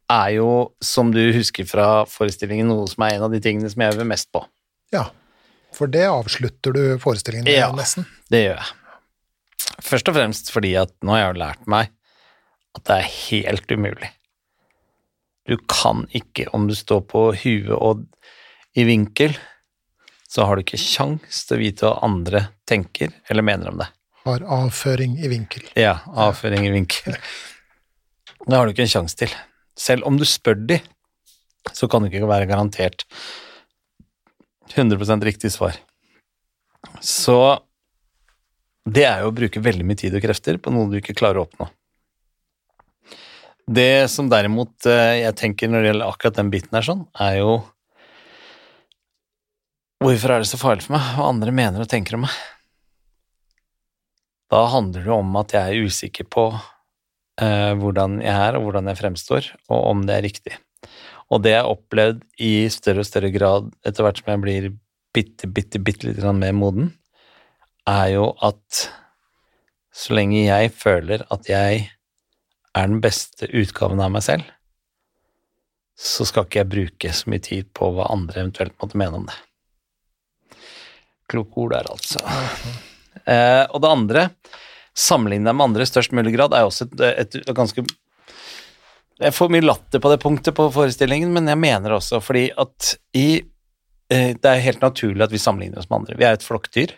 er 0.09 0.29
jo, 0.37 0.47
som 0.81 1.11
du 1.13 1.21
husker 1.35 1.65
fra 1.69 2.05
forestillingen, 2.09 2.67
noe 2.71 2.87
som 2.89 3.03
er 3.05 3.11
en 3.17 3.25
av 3.27 3.31
de 3.35 3.41
tingene 3.43 3.69
som 3.71 3.81
jeg 3.83 3.93
øver 3.97 4.07
mest 4.15 4.27
på. 4.35 4.41
ja. 4.95 5.05
For 5.77 5.85
det 5.85 6.07
avslutter 6.09 6.73
du 6.73 6.83
forestillingen 6.97 7.45
med, 7.45 7.53
Ja. 7.59 7.67
nesten. 7.77 8.07
Det 8.33 8.39
gjør 8.47 8.57
jeg. 8.57 8.69
Først 9.85 10.07
og 10.09 10.15
fremst 10.17 10.49
fordi 10.51 10.71
at 10.81 10.89
nå 11.05 11.13
har 11.13 11.19
jeg 11.21 11.29
jo 11.35 11.39
lært 11.43 11.67
meg 11.69 11.91
at 12.77 12.85
det 12.85 12.97
er 12.97 13.13
helt 13.13 13.71
umulig. 13.71 14.11
Du 15.49 15.57
kan 15.69 16.03
ikke, 16.13 16.45
om 16.53 16.67
du 16.69 16.75
står 16.77 17.01
på 17.09 17.29
huet 17.41 17.73
og 17.73 18.03
i 18.77 18.85
vinkel, 18.85 19.33
så 20.29 20.45
har 20.45 20.55
du 20.55 20.61
ikke 20.61 20.77
kjangs 20.77 21.45
til 21.47 21.57
å 21.57 21.61
vite 21.63 21.87
hva 21.87 22.05
andre 22.05 22.43
tenker 22.69 23.15
eller 23.31 23.45
mener 23.45 23.71
om 23.71 23.79
det. 23.81 23.89
Har 24.27 24.45
avføring 24.45 25.15
i 25.17 25.31
vinkel. 25.31 25.65
Ja, 25.79 25.95
avføring 26.13 26.67
i 26.67 26.73
vinkel. 26.75 27.17
Det 28.45 28.53
har 28.53 28.67
du 28.67 28.75
ikke 28.75 28.85
en 28.85 28.91
sjanse 28.91 29.17
til. 29.17 29.33
Selv 29.79 30.05
om 30.05 30.19
du 30.19 30.25
spør 30.27 30.59
de, 30.69 30.77
så 31.73 31.89
kan 31.89 32.03
du 32.03 32.11
ikke 32.11 32.29
være 32.29 32.49
garantert 32.49 33.07
100% 34.75 35.25
riktig 35.25 35.49
svar. 35.55 35.79
Så 37.01 37.39
det 38.89 39.05
er 39.07 39.23
jo 39.23 39.31
å 39.31 39.35
bruke 39.35 39.63
veldig 39.63 39.85
mye 39.87 39.99
tid 39.99 40.15
og 40.15 40.23
krefter 40.23 40.59
på 40.61 40.71
noe 40.73 40.91
du 40.91 40.99
ikke 40.99 41.17
klarer 41.17 41.41
å 41.41 41.47
oppnå. 41.47 41.69
Det 43.69 44.09
som 44.09 44.29
derimot 44.31 44.87
eh, 44.89 45.19
jeg 45.21 45.35
tenker 45.37 45.69
når 45.69 45.83
det 45.83 45.91
gjelder 45.91 46.09
akkurat 46.09 46.37
den 46.39 46.49
biten 46.53 46.73
her 46.73 46.85
sånn, 46.85 47.03
er 47.21 47.41
jo 47.41 47.59
Hvorfor 49.99 50.31
er 50.31 50.41
det 50.41 50.47
så 50.47 50.57
farlig 50.57 50.85
for 50.85 50.95
meg 50.95 51.07
hva 51.17 51.25
andre 51.27 51.51
mener 51.51 51.83
og 51.83 51.89
tenker 51.91 52.15
om 52.15 52.23
meg? 52.23 52.35
Da 54.49 54.61
handler 54.71 55.03
det 55.05 55.11
om 55.13 55.35
at 55.37 55.53
jeg 55.53 55.73
er 55.75 55.89
usikker 55.89 56.25
på 56.31 56.45
eh, 56.55 57.73
hvordan 57.77 58.21
jeg 58.23 58.31
er, 58.31 58.55
og 58.57 58.65
hvordan 58.65 58.87
jeg 58.89 58.99
fremstår, 59.01 59.51
og 59.67 59.89
om 59.91 60.05
det 60.07 60.15
er 60.15 60.25
riktig. 60.25 60.55
Og 61.29 61.43
det 61.43 61.53
jeg 61.53 61.61
har 61.61 61.69
opplevd 61.75 62.23
i 62.41 62.53
større 62.73 63.03
og 63.03 63.09
større 63.09 63.29
grad 63.35 63.69
etter 63.83 64.07
hvert 64.07 64.23
som 64.23 64.31
jeg 64.31 64.43
blir 64.47 64.69
bitte, 65.13 65.51
bitte, 65.51 65.83
bitte 65.83 66.09
litt 66.09 66.23
mer 66.39 66.55
moden, 66.57 66.93
er 67.85 68.15
jo 68.15 68.31
at 68.45 68.87
så 69.93 70.15
lenge 70.15 70.45
jeg 70.47 70.71
føler 70.79 71.27
at 71.29 71.51
jeg 71.51 71.89
er 72.77 72.89
den 72.89 73.01
beste 73.03 73.49
utgaven 73.49 74.01
av 74.03 74.11
meg 74.13 74.25
selv, 74.25 74.47
så 75.99 76.25
skal 76.27 76.45
ikke 76.47 76.61
jeg 76.61 76.71
bruke 76.71 77.13
så 77.15 77.31
mye 77.31 77.43
tid 77.43 77.69
på 77.75 77.91
hva 77.95 78.07
andre 78.13 78.45
eventuelt 78.45 78.75
måtte 78.79 78.99
mene 78.99 79.19
om 79.19 79.25
det. 79.27 79.37
Kloke 81.29 81.65
ord 81.65 81.75
der, 81.75 81.89
altså. 81.91 82.21
Eh, 83.29 83.65
og 83.67 83.81
det 83.83 83.89
andre, 83.91 84.21
sammenligne 84.97 85.51
med 85.53 85.67
andre 85.67 85.85
i 85.85 85.89
størst 85.89 86.15
mulig 86.15 86.33
grad, 86.37 86.55
er 86.55 86.67
også 86.67 86.87
et, 86.87 87.03
et, 87.09 87.35
et 87.43 87.55
ganske 87.55 87.83
Jeg 89.19 89.35
får 89.35 89.51
mye 89.51 89.65
latter 89.65 90.01
på 90.01 90.11
det 90.13 90.21
punktet 90.23 90.55
på 90.55 90.69
forestillingen, 90.73 91.33
men 91.35 91.51
jeg 91.51 91.59
mener 91.59 91.97
også 91.97 92.21
fordi 92.23 92.47
at 92.57 92.95
i 93.13 93.41
eh, 94.09 94.31
Det 94.39 94.49
er 94.49 94.65
helt 94.65 94.81
naturlig 94.81 95.27
at 95.27 95.35
vi 95.35 95.41
sammenligner 95.41 95.83
oss 95.83 95.89
med 95.91 96.01
andre. 96.01 96.17
Vi 96.17 96.27
er 96.27 96.39
et 96.39 96.47
flokkdyr. 96.47 96.95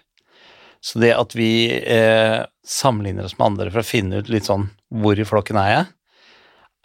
Så 0.81 0.99
det 1.01 1.11
at 1.13 1.35
vi 1.37 1.69
eh, 1.69 2.41
sammenligner 2.65 3.27
oss 3.27 3.37
med 3.37 3.51
andre 3.51 3.69
for 3.69 3.83
å 3.83 3.87
finne 3.87 4.21
ut 4.21 4.31
litt 4.33 4.47
sånn 4.49 4.67
hvor 4.89 5.19
i 5.19 5.27
flokken 5.27 5.59
er 5.61 5.69
jeg, 5.71 5.85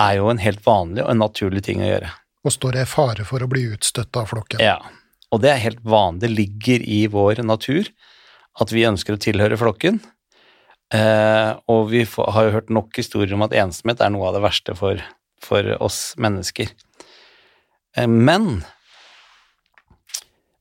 er 0.05 0.19
jo 0.19 0.29
en 0.29 0.43
helt 0.43 0.61
vanlig 0.67 1.05
og 1.07 1.15
en 1.15 1.23
naturlig 1.25 1.65
ting 1.65 1.81
å 1.81 1.89
gjøre. 1.89 2.11
Og 2.47 2.53
står 2.55 2.83
i 2.83 2.85
fare 2.89 3.25
for 3.27 3.43
å 3.43 3.49
bli 3.51 3.65
utstøtt 3.73 4.21
av 4.21 4.29
flokken. 4.31 4.61
Ja, 4.63 4.77
og 5.33 5.41
det 5.43 5.55
er 5.55 5.65
helt 5.65 5.81
vanlig. 5.83 6.27
Det 6.27 6.35
ligger 6.35 6.85
i 6.85 7.01
vår 7.11 7.41
natur 7.47 7.89
at 8.61 8.73
vi 8.73 8.85
ønsker 8.89 9.17
å 9.17 9.21
tilhøre 9.21 9.59
flokken. 9.61 9.99
Eh, 10.95 11.51
og 11.73 11.89
vi 11.91 12.05
får, 12.07 12.31
har 12.37 12.47
jo 12.47 12.55
hørt 12.61 12.71
nok 12.71 13.01
historier 13.01 13.35
om 13.35 13.45
at 13.49 13.57
ensomhet 13.59 14.05
er 14.05 14.13
noe 14.15 14.29
av 14.29 14.37
det 14.37 14.45
verste 14.45 14.77
for, 14.79 15.01
for 15.43 15.73
oss 15.83 16.15
mennesker. 16.23 16.71
Eh, 17.97 18.07
men 18.07 18.61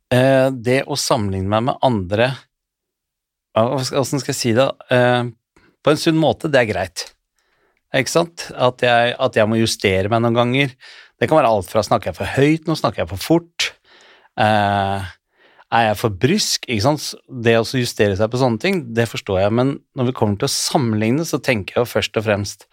eh, 0.10 0.50
det 0.50 0.82
å 0.90 0.98
sammenligne 0.98 1.52
meg 1.52 1.68
med 1.70 1.86
andre 1.86 2.32
Åssen 3.56 4.20
skal 4.20 4.34
jeg 4.34 4.39
si 4.39 4.53
det? 4.56 4.68
Eh, 4.91 5.28
på 5.86 5.93
en 5.93 5.99
sunn 6.01 6.20
måte, 6.20 6.51
det 6.51 6.62
er 6.62 6.72
greit. 6.72 7.06
Ikke 7.95 8.12
sant? 8.12 8.49
At 8.51 8.84
jeg, 8.84 9.16
at 9.16 9.38
jeg, 9.38 9.47
må 9.47 9.60
justere 9.62 10.12
meg 10.12 10.24
noen 10.26 10.36
ganger. 10.36 10.74
Det 11.16 11.30
kan 11.30 11.39
være 11.39 11.51
alt 11.53 11.70
fra 11.72 11.84
snakker 11.86 12.12
jeg 12.12 12.18
for 12.18 12.34
høyt, 12.36 12.66
nå 12.68 12.76
snakker 12.76 13.03
jeg 13.03 13.12
for 13.14 13.24
fort. 13.24 13.70
Eh, 14.41 15.08
er 15.76 15.88
jeg 15.89 15.97
for 16.01 16.20
brysk? 16.26 16.68
Ikke 16.68 16.84
sant? 16.84 17.08
Det 17.30 17.56
å 17.60 17.66
justere 17.66 18.18
seg 18.20 18.32
på 18.32 18.41
sånne 18.41 18.62
ting, 18.62 18.84
det 18.97 19.08
forstår 19.12 19.45
jeg, 19.45 19.56
men 19.56 19.76
når 19.97 20.12
vi 20.12 20.18
kommer 20.20 20.39
til 20.41 20.49
å 20.49 20.56
sammenligne, 20.56 21.26
så 21.28 21.39
tenker 21.39 21.78
jeg 21.78 21.86
jo 21.86 21.93
først 21.95 22.20
og 22.20 22.28
fremst 22.28 22.68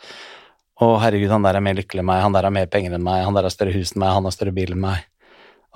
å 0.83 0.97
herregud, 0.99 1.31
han 1.31 1.47
der 1.47 1.59
er 1.59 1.65
mer 1.65 1.77
lykkelig 1.79 2.03
enn 2.03 2.09
meg, 2.09 2.25
han 2.25 2.35
der 2.35 2.49
har 2.49 2.55
mer 2.55 2.69
penger 2.71 2.97
enn 2.97 3.07
meg, 3.07 3.23
han 3.23 3.37
der 3.37 3.47
har 3.47 3.55
større 3.55 3.75
hus 3.77 3.95
enn 3.95 4.03
meg, 4.03 4.15
han 4.17 4.27
har 4.27 4.35
større 4.35 4.55
bil 4.57 4.75
enn 4.75 4.83
meg. 4.83 5.05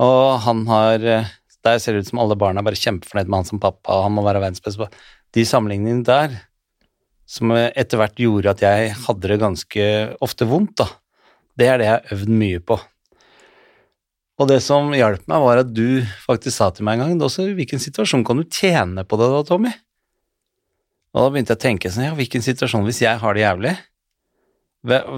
Og 0.02 0.40
han 0.44 0.64
har 0.68 1.04
eh, 1.07 1.28
Der 1.66 1.80
ser 1.82 1.96
det 1.96 2.04
ut 2.04 2.10
som 2.12 2.22
alle 2.22 2.38
barna 2.38 2.62
er 2.62 2.68
bare 2.68 2.78
kjempefornøyd 2.78 3.30
med 3.30 3.40
han 3.40 3.48
som 3.48 3.62
pappa, 3.62 3.98
og 3.98 4.06
han 4.06 4.14
må 4.14 4.22
være 4.26 4.44
verdens 4.44 4.62
beste 4.62 4.86
De 5.34 5.44
sammenligningene 5.44 6.06
der 6.06 6.36
som 7.26 7.50
etter 7.50 7.98
hvert 7.98 8.20
gjorde 8.22 8.52
at 8.54 8.62
jeg 8.62 8.92
hadde 9.02 9.30
det 9.32 9.40
ganske 9.42 9.86
ofte 10.22 10.46
vondt, 10.46 10.76
da. 10.78 10.86
Det 11.58 11.66
er 11.66 11.80
det 11.80 11.88
jeg 11.88 11.96
har 11.96 12.12
øvd 12.14 12.30
mye 12.38 12.60
på. 12.62 12.76
Og 14.36 14.50
det 14.50 14.60
som 14.62 14.92
hjalp 14.92 15.24
meg, 15.30 15.42
var 15.42 15.62
at 15.62 15.72
du 15.72 16.04
faktisk 16.26 16.58
sa 16.58 16.68
til 16.70 16.86
meg 16.86 17.00
en 17.00 17.16
gang 17.16 17.26
også, 17.26 17.48
hvilken 17.56 17.80
situasjon 17.82 18.24
kan 18.28 18.38
du 18.38 18.44
tjene 18.44 19.02
på 19.08 19.18
det 19.18 19.28
da, 19.32 19.42
Tommy? 19.48 19.72
Og 21.16 21.24
da 21.24 21.28
begynte 21.32 21.54
jeg 21.54 21.62
å 21.62 21.64
tenke 21.64 21.90
sånn, 21.92 22.10
ja, 22.10 22.16
hvilken 22.16 22.44
situasjon 22.44 22.84
hvis 22.84 23.00
jeg 23.06 23.22
har 23.22 23.36
det 23.36 23.46
jævlig? 23.46 23.72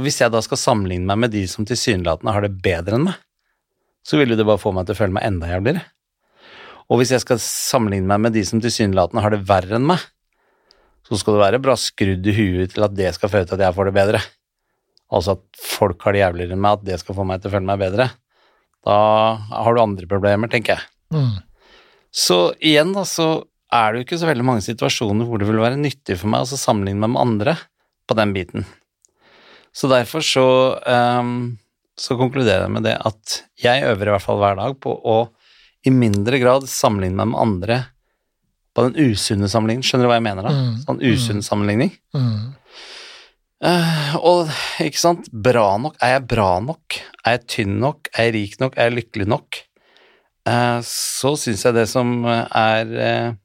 Hvis 0.05 0.21
jeg 0.23 0.33
da 0.33 0.41
skal 0.47 0.61
sammenligne 0.63 1.11
meg 1.11 1.25
med 1.27 1.35
de 1.35 1.43
som 1.51 1.67
tilsynelatende 1.67 2.33
har 2.33 2.47
det 2.47 2.55
bedre 2.63 2.97
enn 2.97 3.09
meg, 3.11 3.19
så 4.07 4.21
vil 4.21 4.33
jo 4.33 4.39
det 4.39 4.47
bare 4.49 4.63
få 4.63 4.71
meg 4.73 4.87
til 4.87 4.95
å 4.95 5.01
føle 5.03 5.17
meg 5.19 5.27
enda 5.27 5.51
jævligere. 5.51 5.83
Og 6.89 7.01
hvis 7.01 7.13
jeg 7.13 7.25
skal 7.25 7.41
sammenligne 7.43 8.09
meg 8.09 8.23
med 8.25 8.37
de 8.37 8.45
som 8.49 8.63
tilsynelatende 8.65 9.23
har 9.25 9.35
det 9.35 9.45
verre 9.49 9.77
enn 9.77 9.89
meg, 9.91 10.01
så 11.09 11.17
skal 11.21 11.37
du 11.37 11.41
være 11.41 11.61
bra 11.63 11.75
skrudd 11.81 12.27
i 12.29 12.35
huet 12.37 12.75
til 12.75 12.85
at 12.85 12.95
det 12.97 13.13
skal 13.17 13.33
føre 13.33 13.49
til 13.49 13.57
at 13.57 13.67
jeg 13.67 13.77
får 13.77 13.89
det 13.89 13.97
bedre. 13.97 14.23
Altså 15.09 15.37
at 15.39 15.61
folk 15.65 16.03
har 16.05 16.17
det 16.17 16.23
jævligere 16.23 16.57
enn 16.57 16.65
meg, 16.65 16.79
at 16.79 16.89
det 16.89 16.99
skal 17.01 17.17
få 17.17 17.25
meg 17.29 17.41
til 17.41 17.51
å 17.51 17.55
føle 17.57 17.69
meg 17.69 17.81
bedre. 17.81 18.09
Da 18.85 18.99
har 19.37 19.75
du 19.75 19.83
andre 19.83 20.09
problemer, 20.09 20.51
tenker 20.53 20.77
jeg. 20.77 20.89
Mm. 21.13 21.39
Så 22.15 22.39
igjen, 22.65 22.93
da, 22.97 23.05
så 23.09 23.29
er 23.73 23.93
det 23.93 24.01
jo 24.01 24.07
ikke 24.07 24.21
så 24.21 24.29
veldig 24.29 24.47
mange 24.49 24.65
situasjoner 24.65 25.29
hvor 25.29 25.41
det 25.41 25.49
vil 25.49 25.61
være 25.61 25.81
nyttig 25.81 26.17
for 26.21 26.33
meg 26.33 26.45
å 26.45 26.61
sammenligne 26.61 27.05
meg 27.05 27.15
med 27.15 27.25
andre 27.25 27.57
på 28.09 28.17
den 28.17 28.33
biten. 28.37 28.69
Så 29.77 29.91
derfor 29.93 30.25
så, 30.25 30.47
um, 30.89 31.59
så 32.01 32.17
konkluderer 32.21 32.67
jeg 32.67 32.75
med 32.77 32.87
det 32.89 32.97
at 32.97 33.43
jeg 33.61 33.85
øver 33.91 34.09
i 34.09 34.15
hvert 34.17 34.25
fall 34.25 34.41
hver 34.41 34.57
dag 34.61 34.79
på 34.81 34.93
å 34.93 35.19
i 35.87 35.93
mindre 35.95 36.41
grad 36.43 36.67
sammenligne 36.71 37.21
meg 37.21 37.33
med 37.33 37.43
andre 37.43 37.79
på 38.75 38.87
den 38.87 39.11
usunne 39.11 39.51
sammenligningen. 39.51 39.87
Skjønner 39.87 40.07
du 40.07 40.13
hva 40.13 40.19
jeg 40.19 40.27
mener 40.27 40.47
da? 40.47 40.55
Mm. 40.55 40.77
Sånn 40.85 41.03
usunn 41.03 41.41
mm. 41.41 41.47
sammenligning. 41.47 41.93
Mm. 42.15 42.39
Uh, 43.59 44.13
og 44.23 44.53
ikke 44.85 45.01
sant, 45.01 45.27
bra 45.33 45.67
nok, 45.83 45.97
er 46.05 46.15
jeg 46.15 46.27
bra 46.31 46.51
nok? 46.63 47.01
Er 47.25 47.39
jeg 47.39 47.47
tynn 47.55 47.81
nok? 47.83 48.11
Er 48.15 48.29
jeg 48.29 48.37
rik 48.37 48.61
nok? 48.63 48.79
Er 48.79 48.91
jeg 48.91 48.99
lykkelig 49.01 49.29
nok? 49.35 49.61
Uh, 50.49 50.79
så 50.87 51.35
syns 51.41 51.67
jeg 51.67 51.77
det 51.77 51.89
som 51.91 52.23
er 52.29 52.95
uh, 52.95 53.37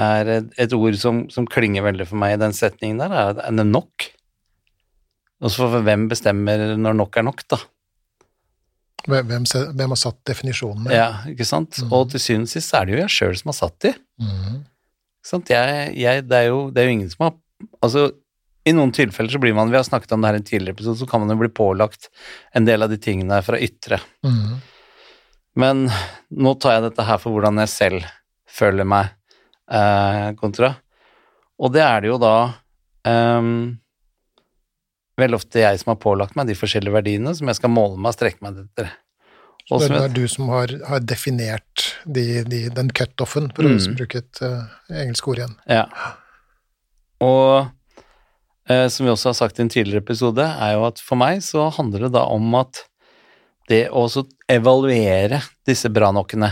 er 0.00 0.30
et, 0.34 0.72
ord 0.74 0.96
som, 0.98 1.24
som, 1.30 1.46
klinger 1.46 1.84
veldig 1.86 2.06
for 2.08 2.18
meg 2.18 2.34
i 2.34 2.40
den 2.42 2.54
setningen 2.56 3.02
der, 3.02 3.14
er, 3.14 3.38
er 3.46 3.54
det 3.54 3.66
nok? 3.68 4.08
Og 5.44 5.52
så 5.52 5.68
for 5.68 5.84
hvem 5.86 6.08
bestemmer 6.10 6.72
når 6.80 6.96
nok 6.98 7.20
er 7.20 7.26
nok, 7.28 7.44
da? 7.50 7.60
Hvem, 9.04 9.44
hvem, 9.76 9.92
har 9.92 10.00
satt 10.00 10.20
definisjonene? 10.28 10.92
Ja, 10.94 11.08
ikke 11.28 11.46
sant. 11.48 11.76
Mm. 11.82 11.92
Og 11.92 12.10
til 12.12 12.22
syvende 12.22 12.48
og 12.48 12.52
sist 12.54 12.76
er 12.76 12.86
det 12.86 12.94
jo 12.94 13.00
jeg 13.02 13.12
sjøl 13.12 13.38
som 13.40 13.52
har 13.52 13.58
satt 13.58 13.76
de. 13.84 13.94
Mm. 14.22 14.60
Ikke 14.64 15.30
sant? 15.30 15.52
Jeg, 15.52 15.88
jeg, 16.00 16.26
det, 16.28 16.38
er 16.38 16.50
jo, 16.50 16.60
det, 16.72 16.82
er 16.82 16.88
jo, 16.88 16.98
ingen 16.98 17.10
som 17.12 17.28
har 17.28 17.34
Altså, 17.84 18.08
i 18.68 18.72
noen 18.74 18.90
tilfeller 18.92 19.32
så 19.32 19.38
blir 19.40 19.54
man 19.56 19.70
Vi 19.72 19.78
har 19.78 19.84
snakket 19.86 20.12
om 20.12 20.24
det 20.24 20.28
her 20.28 20.36
i 20.36 20.40
en 20.42 20.46
tidligere 20.48 20.76
episode, 20.76 20.98
så 21.00 21.08
kan 21.08 21.22
man 21.22 21.32
jo 21.32 21.38
bli 21.40 21.50
pålagt 21.54 22.10
en 22.56 22.66
del 22.68 22.84
av 22.84 22.92
de 22.92 22.98
tingene 23.00 23.38
fra 23.44 23.60
ytre. 23.60 24.00
Mm. 24.26 24.56
Men 25.60 25.84
nå 26.34 26.54
tar 26.58 26.78
jeg 26.78 26.88
dette 26.88 27.06
her 27.06 27.20
for 27.22 27.36
hvordan 27.36 27.62
jeg 27.62 27.72
selv 27.72 28.08
føler 28.50 28.88
meg 28.88 29.12
eh, 29.70 30.32
kontra. 30.40 30.74
Og 31.62 31.72
det 31.74 31.84
er 31.84 32.02
det 32.02 32.10
jo 32.10 32.18
da 32.22 32.36
um, 33.06 33.76
vel 35.20 35.36
ofte 35.36 35.62
jeg 35.62 35.80
som 35.80 35.94
har 35.94 36.00
pålagt 36.02 36.36
meg 36.38 36.48
de 36.50 36.56
forskjellige 36.58 36.94
verdiene 36.94 37.34
som 37.36 37.50
jeg 37.50 37.58
skal 37.60 37.72
måle 37.72 37.98
meg 37.98 38.12
og 38.12 38.16
strekke 38.18 38.44
meg 38.44 38.64
etter. 38.64 38.90
Så 39.64 39.78
det 39.80 39.96
er 39.96 40.12
du 40.12 40.26
som 40.28 40.50
har, 40.52 40.72
har 40.84 41.00
definert 41.00 41.86
de, 42.04 42.42
de, 42.44 42.66
den 42.74 42.90
cutoffen, 42.92 43.48
for 43.56 43.64
mm. 43.64 43.78
å 43.78 43.94
bruke 43.96 44.20
et 44.20 44.42
uh, 44.44 44.66
engelsk 44.92 45.30
ord 45.30 45.40
igjen. 45.40 45.54
Ja. 45.70 45.86
Og 47.24 47.70
uh, 48.68 48.86
som 48.92 49.06
vi 49.06 49.12
også 49.14 49.30
har 49.30 49.38
sagt 49.38 49.60
i 49.60 49.64
en 49.64 49.72
tidligere 49.72 50.04
episode, 50.04 50.44
er 50.44 50.74
jo 50.76 50.84
at 50.90 51.00
for 51.00 51.20
meg 51.20 51.40
så 51.46 51.70
handler 51.78 52.06
det 52.06 52.12
da 52.18 52.26
om 52.34 52.58
at 52.60 52.82
det 53.72 53.86
å 53.88 54.04
evaluere 54.52 55.40
disse 55.64 55.88
bra 55.88 56.10
nokkene, 56.12 56.50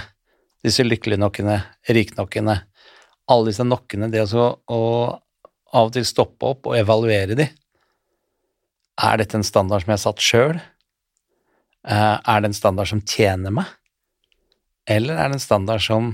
disse 0.65 0.87
lykkelige 0.87 1.21
nokkene, 1.21 1.59
riknokkene, 1.93 2.57
alle 3.29 3.53
disse 3.53 3.67
nokkene, 3.67 4.09
det 4.09 4.25
å 4.33 4.47
av 5.73 5.89
og 5.89 5.93
til 5.95 6.05
stoppe 6.05 6.49
opp 6.49 6.69
og 6.71 6.77
evaluere 6.77 7.37
de, 7.37 7.47
er 9.03 9.21
dette 9.21 9.39
en 9.39 9.47
standard 9.47 9.83
som 9.83 9.93
jeg 9.93 9.99
har 9.99 10.05
satt 10.05 10.23
sjøl? 10.23 10.61
Eh, 11.89 12.17
er 12.19 12.43
det 12.43 12.51
en 12.51 12.59
standard 12.59 12.91
som 12.91 13.03
tjener 13.03 13.55
meg? 13.55 13.71
Eller 14.91 15.19
er 15.19 15.31
det 15.31 15.39
en 15.39 15.45
standard 15.45 15.83
som, 15.83 16.13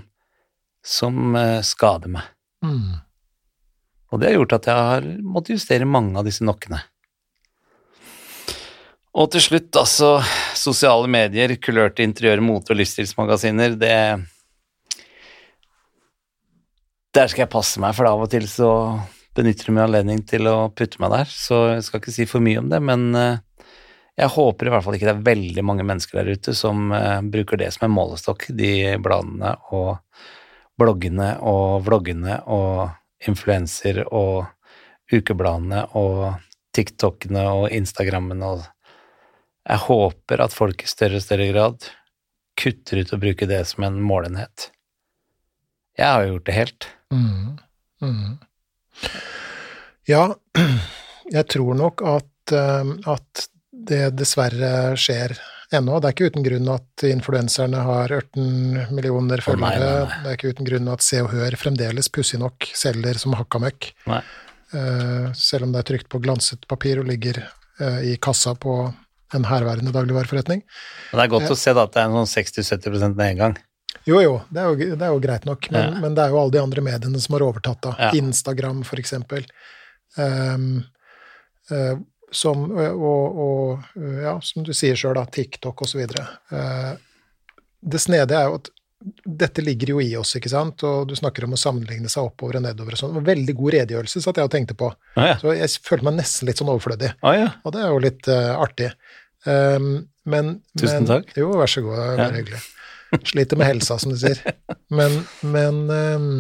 som 0.85 1.37
eh, 1.37 1.61
skader 1.67 2.13
meg? 2.13 2.31
Mm. 2.65 3.01
Og 4.09 4.21
det 4.21 4.31
har 4.31 4.39
gjort 4.39 4.57
at 4.57 4.71
jeg 4.71 4.87
har 4.91 5.11
måttet 5.21 5.59
justere 5.59 5.89
mange 5.89 6.17
av 6.19 6.29
disse 6.29 6.45
nokkene. 6.47 6.81
Og 9.19 9.31
til 9.33 9.43
slutt, 9.43 9.73
altså, 9.77 10.19
sosiale 10.57 11.09
medier, 11.11 11.57
kulørte 11.61 12.05
interiør, 12.07 12.43
mote- 12.45 12.75
og 12.75 12.81
livsstilsmagasiner, 12.81 13.79
det 13.81 13.95
Der 17.17 17.27
skal 17.27 17.47
jeg 17.47 17.51
passe 17.51 17.81
meg, 17.81 17.97
for 17.97 18.07
av 18.07 18.21
og 18.23 18.29
til 18.31 18.45
så 18.47 18.71
benytter 19.39 19.71
meg 19.75 19.87
anledning 19.87 20.25
til 20.27 20.49
å 20.51 20.57
putte 20.75 21.01
meg 21.03 21.13
der, 21.15 21.31
så 21.31 21.61
jeg 21.77 21.85
skal 21.87 22.03
ikke 22.03 22.15
si 22.17 22.27
for 22.29 22.45
mye 22.45 22.59
om 22.61 22.73
det, 22.73 22.81
men 22.83 23.07
eh, 23.15 23.71
jeg 24.19 24.35
håper 24.35 24.67
i 24.67 24.73
hvert 24.75 24.85
fall 24.85 24.97
ikke 24.99 25.07
det 25.07 25.15
er 25.15 25.29
veldig 25.29 25.65
mange 25.67 25.87
mennesker 25.87 26.19
der 26.19 26.35
ute 26.35 26.55
som 26.59 26.91
eh, 26.95 27.21
bruker 27.23 27.61
det 27.61 27.71
som 27.75 27.87
en 27.87 27.95
målestokk, 27.95 28.49
de 28.59 28.97
bladene 29.03 29.55
og 29.71 29.99
bloggene 30.79 31.33
og 31.47 31.85
vloggene 31.87 32.41
og 32.51 33.29
influenser 33.29 34.05
og 34.07 34.49
ukebladene 35.13 35.85
og 35.99 36.39
TikTokene 36.77 37.45
og 37.51 37.71
Instagrammen 37.75 38.43
og 38.47 38.67
Jeg 39.69 39.85
håper 39.85 40.41
at 40.41 40.55
folk 40.57 40.83
i 40.83 40.89
større 40.89 41.19
og 41.19 41.23
større 41.23 41.47
grad 41.51 41.89
kutter 42.59 43.03
ut 43.03 43.11
å 43.13 43.19
bruke 43.21 43.47
det 43.47 43.61
som 43.69 43.85
en 43.85 43.99
målenhet. 44.01 44.71
Jeg 45.99 46.07
har 46.09 46.25
jo 46.25 46.31
gjort 46.33 46.47
det 46.47 46.55
helt. 46.57 46.87
Mm. 47.13 47.59
Mm. 48.01 48.39
Ja, 50.09 50.25
jeg 51.37 51.47
tror 51.53 51.79
nok 51.79 52.03
at, 52.09 52.57
eh, 52.57 52.93
at 53.13 53.49
det 53.89 54.03
dessverre 54.19 54.97
skjer 54.99 55.37
ennå. 55.75 55.99
Det 56.01 56.09
er 56.09 56.17
ikke 56.17 56.31
uten 56.33 56.47
grunn 56.47 56.71
at 56.73 57.05
influenserne 57.09 57.83
har 57.85 58.13
18 58.17 58.95
millioner 58.97 59.43
følgere. 59.45 59.79
nei, 59.79 59.85
nei, 59.85 60.05
nei. 60.09 60.21
Det 60.25 60.31
er 60.31 60.39
ikke 60.39 60.53
uten 60.55 60.69
grunn 60.69 60.93
at 60.93 61.05
Se 61.05 61.21
og 61.25 61.33
Hør 61.35 61.57
fremdeles 61.61 62.09
pussig 62.13 62.41
nok 62.41 62.71
selger 62.77 63.21
som 63.21 63.37
hakka 63.39 63.61
møkk. 63.63 63.91
Eh, 64.09 65.29
selv 65.37 65.69
om 65.69 65.75
det 65.75 65.83
er 65.83 65.91
trykt 65.93 66.11
på 66.13 66.21
glanset 66.25 66.67
papir 66.69 67.01
og 67.03 67.09
ligger 67.09 67.41
eh, 67.45 68.01
i 68.13 68.17
kassa 68.21 68.55
på 68.59 68.81
en 69.37 69.45
herværende 69.45 69.93
dagligvareforretning. 69.93 70.63
Det 71.13 71.21
er 71.25 71.33
godt 71.33 71.53
å 71.53 71.57
se 71.59 71.75
da 71.77 71.85
at 71.85 71.93
det 71.95 72.01
er 72.01 72.09
en 72.09 72.17
sånn 72.23 72.31
60-70% 72.33 73.19
nedgang. 73.21 73.59
Jo, 74.09 74.21
jo, 74.25 74.35
det 74.51 74.63
er 74.63 74.69
jo, 74.71 74.77
det 74.97 75.05
er 75.05 75.11
jo 75.13 75.21
greit 75.21 75.45
nok, 75.49 75.67
men, 75.75 75.83
Ja. 75.93 76.01
men 76.01 76.15
det 76.17 76.25
er 76.25 76.33
jo 76.33 76.39
alle 76.41 76.55
de 76.55 76.63
andre 76.63 76.85
mediene 76.87 77.21
som 77.21 77.35
har 77.37 77.45
overtatt, 77.45 77.81
da. 77.85 77.95
Ja. 77.99 78.11
Instagram, 78.17 78.81
for 78.89 79.01
eksempel. 79.03 79.45
Um, 80.17 80.71
uh, 81.71 81.99
som, 82.33 82.65
og, 82.73 83.39
og 83.45 84.01
ja, 84.23 84.35
som 84.45 84.65
du 84.67 84.73
sier 84.77 84.97
sjøl, 84.99 85.15
da, 85.17 85.25
TikTok 85.33 85.85
osv. 85.87 86.03
Uh, 86.53 86.97
det 87.85 88.01
snedige 88.03 88.37
er 88.41 88.51
jo 88.51 88.59
at 88.59 88.73
dette 89.39 89.63
ligger 89.63 89.93
jo 89.95 90.01
i 90.03 90.09
oss, 90.19 90.33
ikke 90.35 90.51
sant, 90.51 90.83
og 90.89 91.05
du 91.09 91.15
snakker 91.15 91.45
om 91.47 91.53
å 91.55 91.61
sammenligne 91.61 92.11
seg 92.11 92.27
oppover 92.33 92.59
og 92.59 92.65
nedover 92.65 92.97
og 92.97 92.99
sånn. 92.99 93.21
Veldig 93.29 93.55
god 93.61 93.77
redegjørelse, 93.77 94.23
satt 94.25 94.41
jeg 94.41 94.49
og 94.49 94.51
tenkte 94.57 94.75
på. 94.81 94.89
ah, 95.15 95.29
ja. 95.31 95.37
Så 95.39 95.53
jeg 95.55 95.71
følte 95.87 96.09
meg 96.09 96.17
nesten 96.19 96.49
litt 96.51 96.59
sånn 96.59 96.73
overflødig. 96.73 97.13
Ah, 97.23 97.37
ja. 97.39 97.47
Og 97.63 97.77
det 97.77 97.85
er 97.85 97.93
jo 97.95 98.01
litt 98.03 98.29
uh, 98.33 98.57
artig. 98.59 98.91
Um, 99.47 100.09
men, 100.29 100.57
Tusen 100.77 101.05
men, 101.05 101.07
takk. 101.13 101.31
Jo, 101.39 101.53
vær 101.61 101.71
så 101.71 101.85
god. 101.87 102.01
Det 102.01 102.09
er 102.09 102.25
Ja. 102.25 102.29
hyggelig. 102.41 102.65
Sliter 103.25 103.57
med 103.57 103.69
helsa, 103.69 103.99
som 103.99 104.13
du 104.13 104.19
sier. 104.21 104.41
Men, 104.93 105.23
men 105.41 105.89
um, 105.91 106.31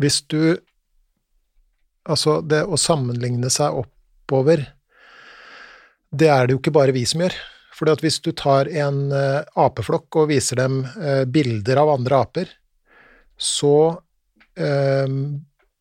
hvis 0.00 0.22
du 0.30 0.58
Altså, 2.10 2.38
det 2.40 2.62
å 2.64 2.78
sammenligne 2.80 3.50
seg 3.52 3.76
oppover, 3.76 4.62
det 6.10 6.30
er 6.32 6.46
det 6.48 6.54
jo 6.54 6.58
ikke 6.62 6.72
bare 6.74 6.94
vi 6.96 7.02
som 7.06 7.20
gjør. 7.20 7.34
Fordi 7.76 7.92
at 7.92 8.02
hvis 8.02 8.16
du 8.24 8.30
tar 8.34 8.70
en 8.72 9.12
uh, 9.12 9.44
apeflokk 9.60 10.16
og 10.22 10.30
viser 10.32 10.58
dem 10.62 10.80
uh, 10.96 11.26
bilder 11.28 11.82
av 11.82 11.92
andre 11.92 12.22
aper, 12.24 12.54
så 13.36 13.74
uh, 13.92 15.12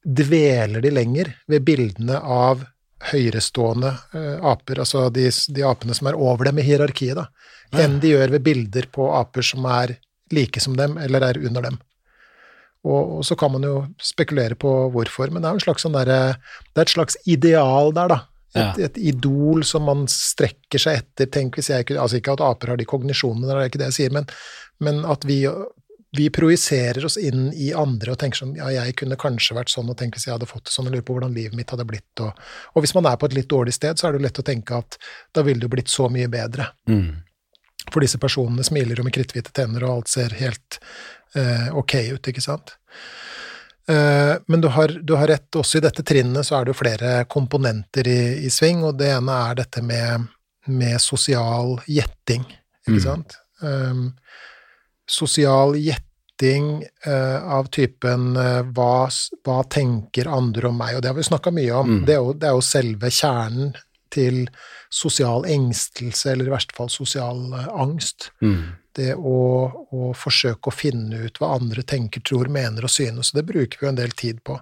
dveler 0.03 0.84
de 0.84 0.91
lenger 0.91 1.32
ved 1.47 1.65
bildene 1.71 2.19
av 2.19 2.67
høyerestående 3.11 3.93
eh, 4.13 4.45
aper, 4.45 4.82
altså 4.84 5.07
de, 5.13 5.30
de 5.55 5.63
apene 5.63 5.95
som 5.95 6.09
er 6.09 6.17
over 6.19 6.49
dem 6.49 6.59
i 6.59 6.65
hierarkiet, 6.67 7.15
da, 7.15 7.27
enn 7.80 7.99
de 8.03 8.13
gjør 8.13 8.36
ved 8.36 8.45
bilder 8.45 8.89
på 8.91 9.07
aper 9.15 9.45
som 9.45 9.67
er 9.71 9.95
like 10.36 10.61
som 10.63 10.77
dem, 10.77 10.97
eller 11.01 11.25
er 11.30 11.39
under 11.49 11.69
dem. 11.69 11.80
Og, 12.88 13.19
og 13.19 13.25
så 13.27 13.36
kan 13.36 13.51
man 13.51 13.65
jo 13.67 13.82
spekulere 14.01 14.55
på 14.59 14.71
hvorfor, 14.93 15.32
men 15.34 15.43
det 15.43 15.51
er 15.51 15.63
slags 15.65 15.84
sånn 15.84 15.97
der, 15.97 16.38
Det 16.71 16.80
er 16.80 16.88
et 16.88 16.93
slags 16.95 17.17
ideal 17.27 17.91
der, 17.95 18.13
da. 18.13 18.19
Et, 18.57 18.80
et 18.88 18.95
idol 19.11 19.61
som 19.67 19.84
man 19.86 20.07
strekker 20.09 20.82
seg 20.82 21.03
etter. 21.03 21.27
Tenk 21.30 21.59
hvis 21.59 21.69
jeg 21.69 21.86
kunne 21.86 22.01
Altså 22.01 22.17
ikke 22.17 22.34
at 22.34 22.41
aper 22.41 22.73
har 22.73 22.80
de 22.80 22.88
kognisjonene, 22.89 23.45
det 23.45 23.57
er 23.57 23.69
ikke 23.69 23.82
det 23.84 23.91
jeg 23.91 23.97
sier, 23.99 24.15
men, 24.15 24.25
men 24.82 25.03
at 25.05 25.27
vi, 25.30 25.43
vi 26.17 26.30
projiserer 26.34 27.05
oss 27.05 27.19
inn 27.21 27.51
i 27.53 27.69
andre 27.77 28.15
og 28.15 28.21
tenker 28.21 28.41
sånn 28.41 28.55
Ja, 28.57 28.71
jeg 28.73 28.95
kunne 28.97 29.19
kanskje 29.21 29.57
vært 29.59 29.73
sånn, 29.73 29.91
og 29.91 29.99
tenk 29.99 30.17
hvis 30.17 30.25
jeg 30.25 30.34
hadde 30.34 30.49
fått 30.49 30.65
det 30.65 30.73
sånn, 30.73 30.89
og 30.89 30.97
lurer 30.97 31.05
på 31.05 31.17
hvordan 31.17 31.36
livet 31.38 31.57
mitt 31.59 31.69
hadde 31.75 31.86
blitt, 31.89 32.09
og, 32.25 32.45
og 32.73 32.86
hvis 32.86 32.95
man 32.97 33.11
er 33.11 33.19
på 33.21 33.30
et 33.30 33.38
litt 33.38 33.51
dårlig 33.51 33.75
sted, 33.77 33.99
så 33.99 34.07
er 34.07 34.15
det 34.15 34.21
jo 34.21 34.27
lett 34.30 34.41
å 34.41 34.49
tenke 34.49 34.82
at 34.82 34.97
da 35.36 35.45
ville 35.45 35.61
det 35.61 35.69
jo 35.69 35.75
blitt 35.75 35.93
så 35.93 36.09
mye 36.09 36.32
bedre. 36.32 36.71
Mm. 36.89 37.11
For 37.93 38.03
disse 38.05 38.19
personene 38.21 38.63
smiler 38.65 38.99
jo 38.99 39.05
med 39.07 39.15
kritthvite 39.15 39.53
tenner, 39.55 39.83
og 39.87 39.99
alt 39.99 40.11
ser 40.11 40.35
helt 40.39 40.79
eh, 41.35 41.69
ok 41.75 41.95
ut, 42.15 42.29
ikke 42.31 42.43
sant? 42.43 42.75
Eh, 43.89 44.35
men 44.47 44.61
du 44.61 44.67
har, 44.67 44.87
du 45.01 45.15
har 45.17 45.27
rett, 45.31 45.49
også 45.55 45.79
i 45.79 45.85
dette 45.87 46.03
trinnet 46.05 46.45
så 46.45 46.59
er 46.59 46.65
det 46.67 46.75
jo 46.75 46.79
flere 46.81 47.13
komponenter 47.31 48.07
i, 48.07 48.21
i 48.45 48.51
sving, 48.53 48.83
og 48.85 48.99
det 48.99 49.09
ene 49.15 49.37
er 49.49 49.57
dette 49.63 49.81
med, 49.85 50.27
med 50.69 50.99
sosial 51.01 51.79
gjetting, 51.89 52.45
ikke 52.87 52.99
Mm. 52.99 53.03
sant? 53.03 53.35
Um, 53.61 54.13
sosial 55.09 55.75
gjetting 55.77 56.83
eh, 57.05 57.43
av 57.43 57.67
typen 57.73 58.35
eh, 58.37 58.61
hva, 58.73 59.09
hva 59.45 59.57
tenker 59.69 60.29
andre 60.31 60.69
om 60.69 60.77
meg, 60.79 60.95
og 60.95 61.03
det 61.03 61.11
har 61.11 61.17
vi 61.17 61.25
snakka 61.27 61.51
mye 61.53 61.73
om. 61.75 61.91
Mm. 61.99 62.05
Det, 62.07 62.13
er 62.15 62.21
jo, 62.23 62.33
det 62.33 62.47
er 62.49 62.55
jo 62.57 62.65
selve 62.65 63.11
kjernen 63.13 63.73
til 64.13 64.45
sosial 64.89 65.45
engstelse, 65.45 66.31
eller 66.31 66.49
i 66.49 66.53
verste 66.53 66.75
fall 66.77 66.89
sosial 66.89 67.53
eh, 67.53 67.67
angst. 67.81 68.31
Mm. 68.41 68.63
Det 68.99 69.13
å, 69.15 69.39
å 69.93 70.09
forsøke 70.17 70.71
å 70.71 70.75
finne 70.75 71.25
ut 71.27 71.37
hva 71.39 71.53
andre 71.59 71.83
tenker, 71.87 72.21
tror, 72.25 72.49
mener 72.51 72.83
og 72.83 72.91
synes. 72.91 73.31
Det 73.31 73.45
bruker 73.47 73.79
vi 73.79 73.85
jo 73.85 73.91
en 73.93 73.99
del 73.99 74.11
tid 74.17 74.41
på. 74.43 74.57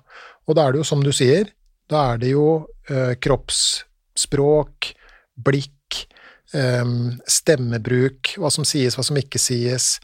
Og 0.48 0.56
da 0.56 0.68
er 0.68 0.76
det 0.76 0.84
jo 0.84 0.90
som 0.92 1.02
du 1.04 1.14
sier, 1.16 1.50
da 1.90 2.04
er 2.14 2.22
det 2.22 2.34
jo 2.34 2.68
eh, 2.92 3.16
kroppsspråk, 3.24 4.92
blikk, 5.48 6.04
eh, 6.54 6.86
stemmebruk, 7.28 8.36
hva 8.38 8.52
som 8.54 8.68
sies, 8.68 8.98
hva 8.98 9.06
som 9.08 9.18
ikke 9.20 9.40
sies, 9.42 9.98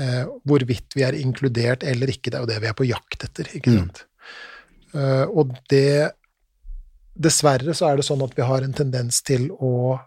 eh, 0.00 0.24
hvorvidt 0.48 0.96
vi 0.96 1.04
er 1.06 1.18
inkludert 1.18 1.84
eller 1.86 2.10
ikke. 2.12 2.32
Det 2.32 2.38
er 2.40 2.46
jo 2.46 2.52
det 2.54 2.60
vi 2.64 2.70
er 2.72 2.78
på 2.78 2.88
jakt 2.88 3.28
etter, 3.28 3.52
ikke 3.52 3.74
Mm. 3.74 3.78
sant. 3.84 4.04
Eh, 4.94 5.26
og 5.28 5.52
det 5.68 6.12
Dessverre 7.18 7.74
så 7.74 7.90
er 7.90 7.98
det 7.98 8.06
sånn 8.06 8.22
at 8.22 8.36
vi 8.38 8.46
har 8.46 8.62
en 8.62 8.76
tendens 8.76 9.20
til 9.26 9.48
å 9.52 9.98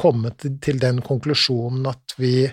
komme 0.00 0.32
til, 0.40 0.78
den 0.80 1.02
konklusjonen 1.04 1.84
at 1.90 2.14
vi 2.16 2.46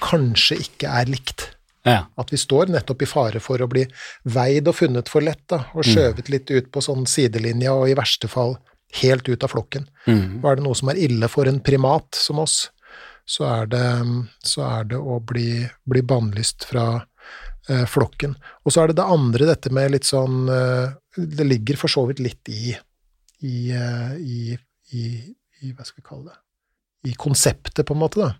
kanskje 0.00 0.60
ikke 0.62 0.92
er 1.00 1.10
likt. 1.10 1.50
Ja. 1.82 2.04
At 2.20 2.32
vi 2.32 2.38
står 2.40 2.70
nettopp 2.72 3.02
i 3.02 3.08
fare 3.08 3.40
for 3.42 3.60
å 3.60 3.68
bli 3.70 3.82
veid 4.28 4.68
og 4.68 4.76
funnet 4.78 5.10
for 5.10 5.24
lett, 5.24 5.42
da, 5.50 5.64
og 5.74 5.86
skjøvet 5.86 6.30
litt 6.32 6.50
ut 6.52 6.70
på 6.72 6.82
sånn 6.84 7.06
sidelinja, 7.08 7.74
og 7.74 7.90
i 7.90 7.96
verste 7.98 8.28
fall 8.30 8.56
helt 9.00 9.28
ut 9.28 9.44
av 9.44 9.52
flokken. 9.52 9.88
Mm. 10.06 10.40
Og 10.40 10.50
er 10.50 10.58
det 10.58 10.66
noe 10.66 10.78
som 10.78 10.92
er 10.92 11.00
ille 11.00 11.28
for 11.32 11.48
en 11.48 11.60
primat 11.64 12.14
som 12.16 12.42
oss, 12.42 12.68
så 13.30 13.46
er 13.46 13.70
det, 13.70 13.86
så 14.46 14.64
er 14.66 14.90
det 14.90 14.98
å 14.98 15.20
bli, 15.22 15.62
bli 15.88 16.02
bannlyst 16.02 16.66
fra 16.68 16.86
eh, 16.98 17.86
flokken. 17.86 18.34
Og 18.64 18.74
så 18.74 18.82
er 18.82 18.90
det 18.90 18.98
det 19.00 19.10
andre, 19.16 19.50
dette 19.52 19.72
med 19.74 19.94
litt 19.94 20.08
sånn 20.08 20.50
eh, 20.50 20.96
Det 21.16 21.44
ligger 21.46 21.76
for 21.80 21.88
så 21.90 22.04
vidt 22.10 22.20
litt 22.22 22.48
i 22.52 22.76
i, 23.42 23.70
eh, 23.72 24.12
i, 24.20 24.58
i, 24.92 25.04
i 25.64 25.70
Hva 25.72 25.84
skal 25.88 26.02
vi 26.02 26.08
kalle 26.08 26.28
det? 26.30 26.38
I 27.10 27.14
konseptet, 27.16 27.86
på 27.88 27.94
en 27.96 28.02
måte, 28.02 28.20
da. 28.20 28.34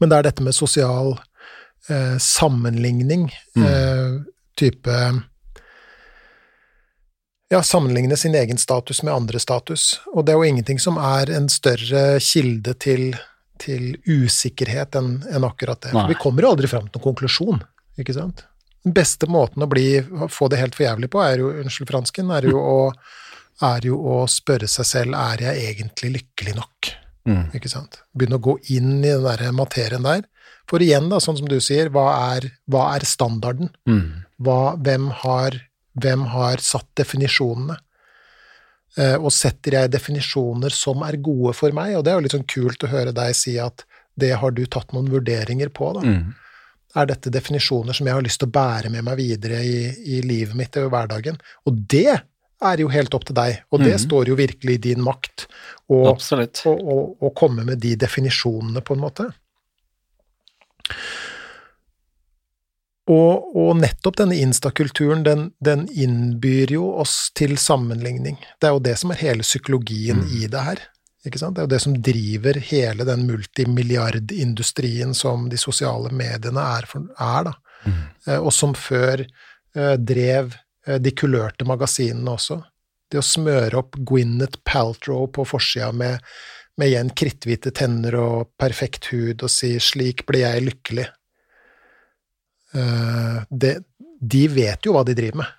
Men 0.00 0.08
det 0.08 0.16
er 0.16 0.22
dette 0.30 0.42
med 0.46 0.56
sosial 0.56 1.12
eh, 1.92 2.16
sammenligning, 2.18 3.26
Mm. 3.56 3.66
eh, 3.66 4.14
type 4.56 4.94
ja, 7.50 7.62
sammenligne 7.62 8.16
sin 8.16 8.34
egen 8.34 8.58
status 8.58 9.02
med 9.02 9.14
andres 9.14 9.42
status. 9.42 10.00
Og 10.14 10.24
det 10.24 10.32
er 10.32 10.38
jo 10.40 10.48
ingenting 10.54 10.78
som 10.80 10.96
er 11.02 11.30
en 11.34 11.48
større 11.52 12.20
kilde 12.22 12.74
til, 12.80 13.10
til 13.58 13.96
usikkerhet 14.06 14.94
enn 15.00 15.16
en 15.28 15.44
akkurat 15.48 15.80
det. 15.82 15.92
For 15.96 16.08
vi 16.12 16.18
kommer 16.20 16.46
jo 16.46 16.52
aldri 16.54 16.70
fram 16.70 16.86
til 16.88 16.96
noen 17.00 17.08
konklusjon, 17.10 17.60
ikke 18.00 18.14
sant? 18.16 18.44
Den 18.86 18.94
beste 18.96 19.28
måten 19.28 19.64
å 19.64 19.68
bli, 19.68 20.00
få 20.32 20.48
det 20.48 20.60
helt 20.60 20.76
for 20.76 20.86
jævlig 20.86 21.10
på, 21.12 21.20
er 21.24 21.42
jo, 21.42 21.50
unnskyld 21.62 21.90
fransken, 21.90 22.30
er 22.32 22.48
jo, 22.48 22.60
å, 22.60 22.78
er 23.66 23.84
jo 23.84 23.98
å 24.14 24.22
spørre 24.30 24.68
seg 24.70 24.88
selv 24.88 25.18
er 25.20 25.44
jeg 25.44 25.66
egentlig 25.74 26.14
lykkelig 26.16 26.56
nok? 26.56 26.92
Mm. 27.28 27.42
Ikke 27.56 27.70
sant? 27.72 28.00
Begynne 28.16 28.40
å 28.40 28.46
gå 28.46 28.56
inn 28.72 28.98
i 29.02 29.10
den 29.10 29.26
der 29.26 29.50
materien 29.52 30.06
der. 30.06 30.24
For 30.70 30.82
igjen, 30.82 31.10
da, 31.10 31.18
sånn 31.20 31.38
som 31.40 31.50
du 31.50 31.58
sier, 31.62 31.90
hva 31.92 32.06
er, 32.36 32.48
hva 32.70 32.90
er 32.94 33.06
standarden? 33.08 33.72
Mm. 33.90 34.24
hva, 34.40 34.76
hvem, 34.80 35.10
har, 35.24 35.56
hvem 36.00 36.26
har 36.32 36.62
satt 36.64 36.88
definisjonene? 37.00 37.76
Eh, 38.98 39.16
og 39.20 39.30
setter 39.34 39.76
jeg 39.76 39.92
definisjoner 39.92 40.74
som 40.74 41.04
er 41.06 41.20
gode 41.22 41.54
for 41.58 41.74
meg? 41.76 41.96
Og 41.98 42.04
det 42.04 42.12
er 42.12 42.18
jo 42.18 42.24
litt 42.26 42.34
sånn 42.34 42.48
kult 42.50 42.86
å 42.86 42.90
høre 42.90 43.14
deg 43.14 43.36
si 43.38 43.58
at 43.62 43.84
det 44.20 44.32
har 44.40 44.54
du 44.54 44.64
tatt 44.66 44.94
noen 44.94 45.10
vurderinger 45.12 45.70
på, 45.74 45.92
da. 45.98 46.06
Mm. 46.06 46.30
Er 46.96 47.06
dette 47.06 47.30
definisjoner 47.30 47.92
som 47.94 48.06
jeg 48.08 48.14
har 48.16 48.22
lyst 48.26 48.40
til 48.42 48.48
å 48.48 48.54
bære 48.56 48.90
med 48.90 49.04
meg 49.06 49.16
videre 49.20 49.60
i, 49.62 49.76
i 50.16 50.20
livet 50.26 50.56
mitt 50.58 50.76
og 50.80 50.90
hverdagen? 50.90 51.36
Og 51.66 51.76
det 51.92 52.08
er 52.60 52.76
jo 52.82 52.88
helt 52.92 53.14
opp 53.14 53.24
til 53.24 53.36
deg, 53.38 53.60
og 53.70 53.78
det 53.80 53.94
mm. 53.94 54.00
står 54.02 54.28
jo 54.28 54.34
virkelig 54.36 54.74
i 54.74 54.82
din 54.90 55.00
makt 55.06 55.46
å 55.88 56.00
å- 56.68 56.82
å- 56.94 57.14
å 57.20 57.30
komme 57.34 57.64
med 57.64 57.78
de 57.80 57.94
definisjonene, 57.96 58.82
på 58.84 58.94
en 58.98 59.00
måte. 59.00 59.28
Og, 63.10 63.56
og 63.58 63.72
nettopp 63.80 64.18
denne 64.20 64.36
instakulturen, 64.38 65.24
den, 65.26 65.48
den 65.64 65.86
innbyr 65.90 66.70
jo 66.76 66.90
oss 67.02 67.30
til 67.34 67.56
sammenligning. 67.58 68.36
Det 68.60 68.68
er 68.68 68.76
jo 68.76 68.82
det 68.84 68.96
som 69.00 69.10
er 69.10 69.18
hele 69.24 69.42
psykologien 69.46 70.20
Mm. 70.20 70.28
i 70.42 70.46
det 70.46 70.60
her. 70.66 70.82
Ikke 71.26 71.40
sant? 71.40 71.56
Det 71.56 71.62
er 71.62 71.68
jo 71.68 71.74
det 71.74 71.82
som 71.84 71.96
driver 72.00 72.60
hele 72.70 73.04
den 73.04 73.26
multimilliardindustrien 73.28 75.12
som 75.16 75.48
de 75.52 75.58
sosiale 75.60 76.12
mediene 76.16 76.64
er, 76.78 76.88
for, 76.88 77.10
er 77.20 77.50
da. 77.50 77.54
Mm. 77.84 78.00
Eh, 78.26 78.38
og 78.38 78.52
som 78.56 78.72
før 78.76 79.24
eh, 79.26 79.96
drev 79.96 80.54
eh, 80.86 80.96
de 81.02 81.12
kulørte 81.12 81.68
magasinene 81.68 82.36
også. 82.36 82.60
Det 83.10 83.20
å 83.20 83.26
smøre 83.26 83.82
opp 83.82 83.98
Gwyneth 84.06 84.62
Paltrow 84.64 85.26
på 85.34 85.44
forsida 85.48 85.90
med, 85.92 86.24
med 86.80 86.92
igjen 86.92 87.12
kritthvite 87.12 87.74
tenner 87.76 88.16
og 88.16 88.52
perfekt 88.60 89.10
hud 89.12 89.42
og 89.42 89.52
si 89.52 89.74
'slik 89.76 90.24
ble 90.28 90.44
jeg 90.44 90.66
lykkelig'. 90.70 91.10
Eh, 92.72 93.38
det, 93.50 93.76
de 94.20 94.48
vet 94.48 94.86
jo 94.86 94.94
hva 94.94 95.04
de 95.04 95.16
driver 95.18 95.42
med. 95.42 95.56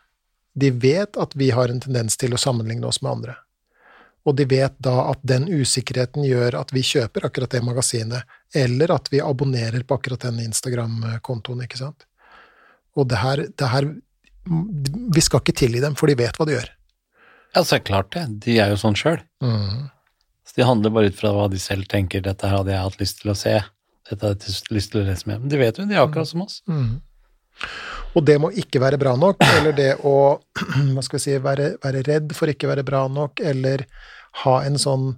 De 0.53 0.71
vet 0.71 1.17
at 1.17 1.35
vi 1.35 1.49
har 1.51 1.69
en 1.69 1.79
tendens 1.79 2.17
til 2.17 2.33
å 2.33 2.39
sammenligne 2.39 2.87
oss 2.87 3.01
med 3.03 3.11
andre. 3.11 3.35
Og 4.27 4.35
de 4.37 4.45
vet 4.45 4.75
da 4.83 5.07
at 5.09 5.21
den 5.25 5.47
usikkerheten 5.49 6.25
gjør 6.27 6.59
at 6.59 6.73
vi 6.75 6.83
kjøper 6.85 7.25
akkurat 7.25 7.55
det 7.55 7.63
magasinet, 7.65 8.27
eller 8.53 8.93
at 8.93 9.09
vi 9.09 9.21
abonnerer 9.23 9.81
på 9.87 9.97
akkurat 9.97 10.27
den 10.27 10.43
Instagram-kontoen, 10.43 11.63
ikke 11.65 11.79
sant. 11.79 12.05
Og 12.97 13.07
det 13.09 13.21
her, 13.21 13.45
det 13.57 13.71
her 13.71 13.93
Vi 15.13 15.21
skal 15.21 15.37
ikke 15.43 15.53
tilgi 15.53 15.81
dem, 15.83 15.93
for 15.93 16.09
de 16.09 16.15
vet 16.17 16.37
hva 16.37 16.47
de 16.49 16.55
gjør. 16.55 16.69
Ja, 17.53 17.61
så 17.61 17.75
er 17.77 17.83
klart 17.85 18.09
det. 18.15 18.23
De 18.41 18.55
er 18.57 18.71
jo 18.71 18.79
sånn 18.81 18.97
sjøl. 18.97 19.19
Mm. 19.43 19.91
Så 20.47 20.57
de 20.57 20.65
handler 20.65 20.93
bare 20.95 21.11
ut 21.11 21.19
fra 21.19 21.29
hva 21.35 21.45
de 21.51 21.59
selv 21.61 21.85
tenker. 21.91 22.23
Dette 22.25 22.49
her 22.49 22.57
hadde 22.57 22.73
jeg 22.73 22.85
hatt 22.87 22.97
lyst 23.03 23.21
til 23.21 23.33
å 23.33 23.37
se. 23.37 23.53
Dette 24.09 24.31
hadde 24.31 24.49
jeg 24.49 24.73
lyst 24.73 24.91
til 24.91 25.03
å 25.03 25.05
lese 25.05 25.29
med. 25.29 25.43
Men 25.43 25.53
de 25.53 25.59
vet 25.61 25.77
jo, 25.77 25.85
de 25.85 25.97
er 25.97 26.01
akkurat 26.01 26.31
som 26.31 26.41
oss. 26.41 26.57
Mm. 26.65 26.95
Og 28.11 28.25
det 28.27 28.37
må 28.43 28.51
ikke 28.59 28.81
være 28.83 28.99
bra 28.99 29.13
nok, 29.19 29.39
eller 29.57 29.75
det 29.75 29.91
å 30.07 30.15
hva 30.93 31.03
skal 31.05 31.17
vi 31.17 31.23
si, 31.23 31.35
være, 31.43 31.75
være 31.83 32.05
redd 32.07 32.33
for 32.35 32.51
ikke 32.51 32.69
være 32.71 32.85
bra 32.87 33.05
nok, 33.11 33.39
eller 33.39 33.85
ha 34.43 34.55
en 34.67 34.79
sånn 34.79 35.13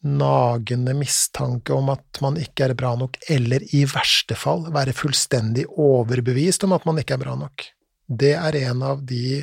nagende 0.00 0.94
mistanke 0.94 1.74
om 1.74 1.90
at 1.90 2.20
man 2.22 2.38
ikke 2.38 2.68
er 2.68 2.74
bra 2.78 2.94
nok, 2.98 3.18
eller 3.28 3.64
i 3.74 3.82
verste 3.90 4.36
fall 4.38 4.68
være 4.74 4.94
fullstendig 4.96 5.66
overbevist 5.74 6.64
om 6.64 6.76
at 6.76 6.86
man 6.88 7.00
ikke 7.02 7.18
er 7.18 7.24
bra 7.24 7.34
nok. 7.38 7.66
Det 8.08 8.34
er 8.38 8.60
en 8.62 8.84
av 8.86 9.02
de 9.06 9.42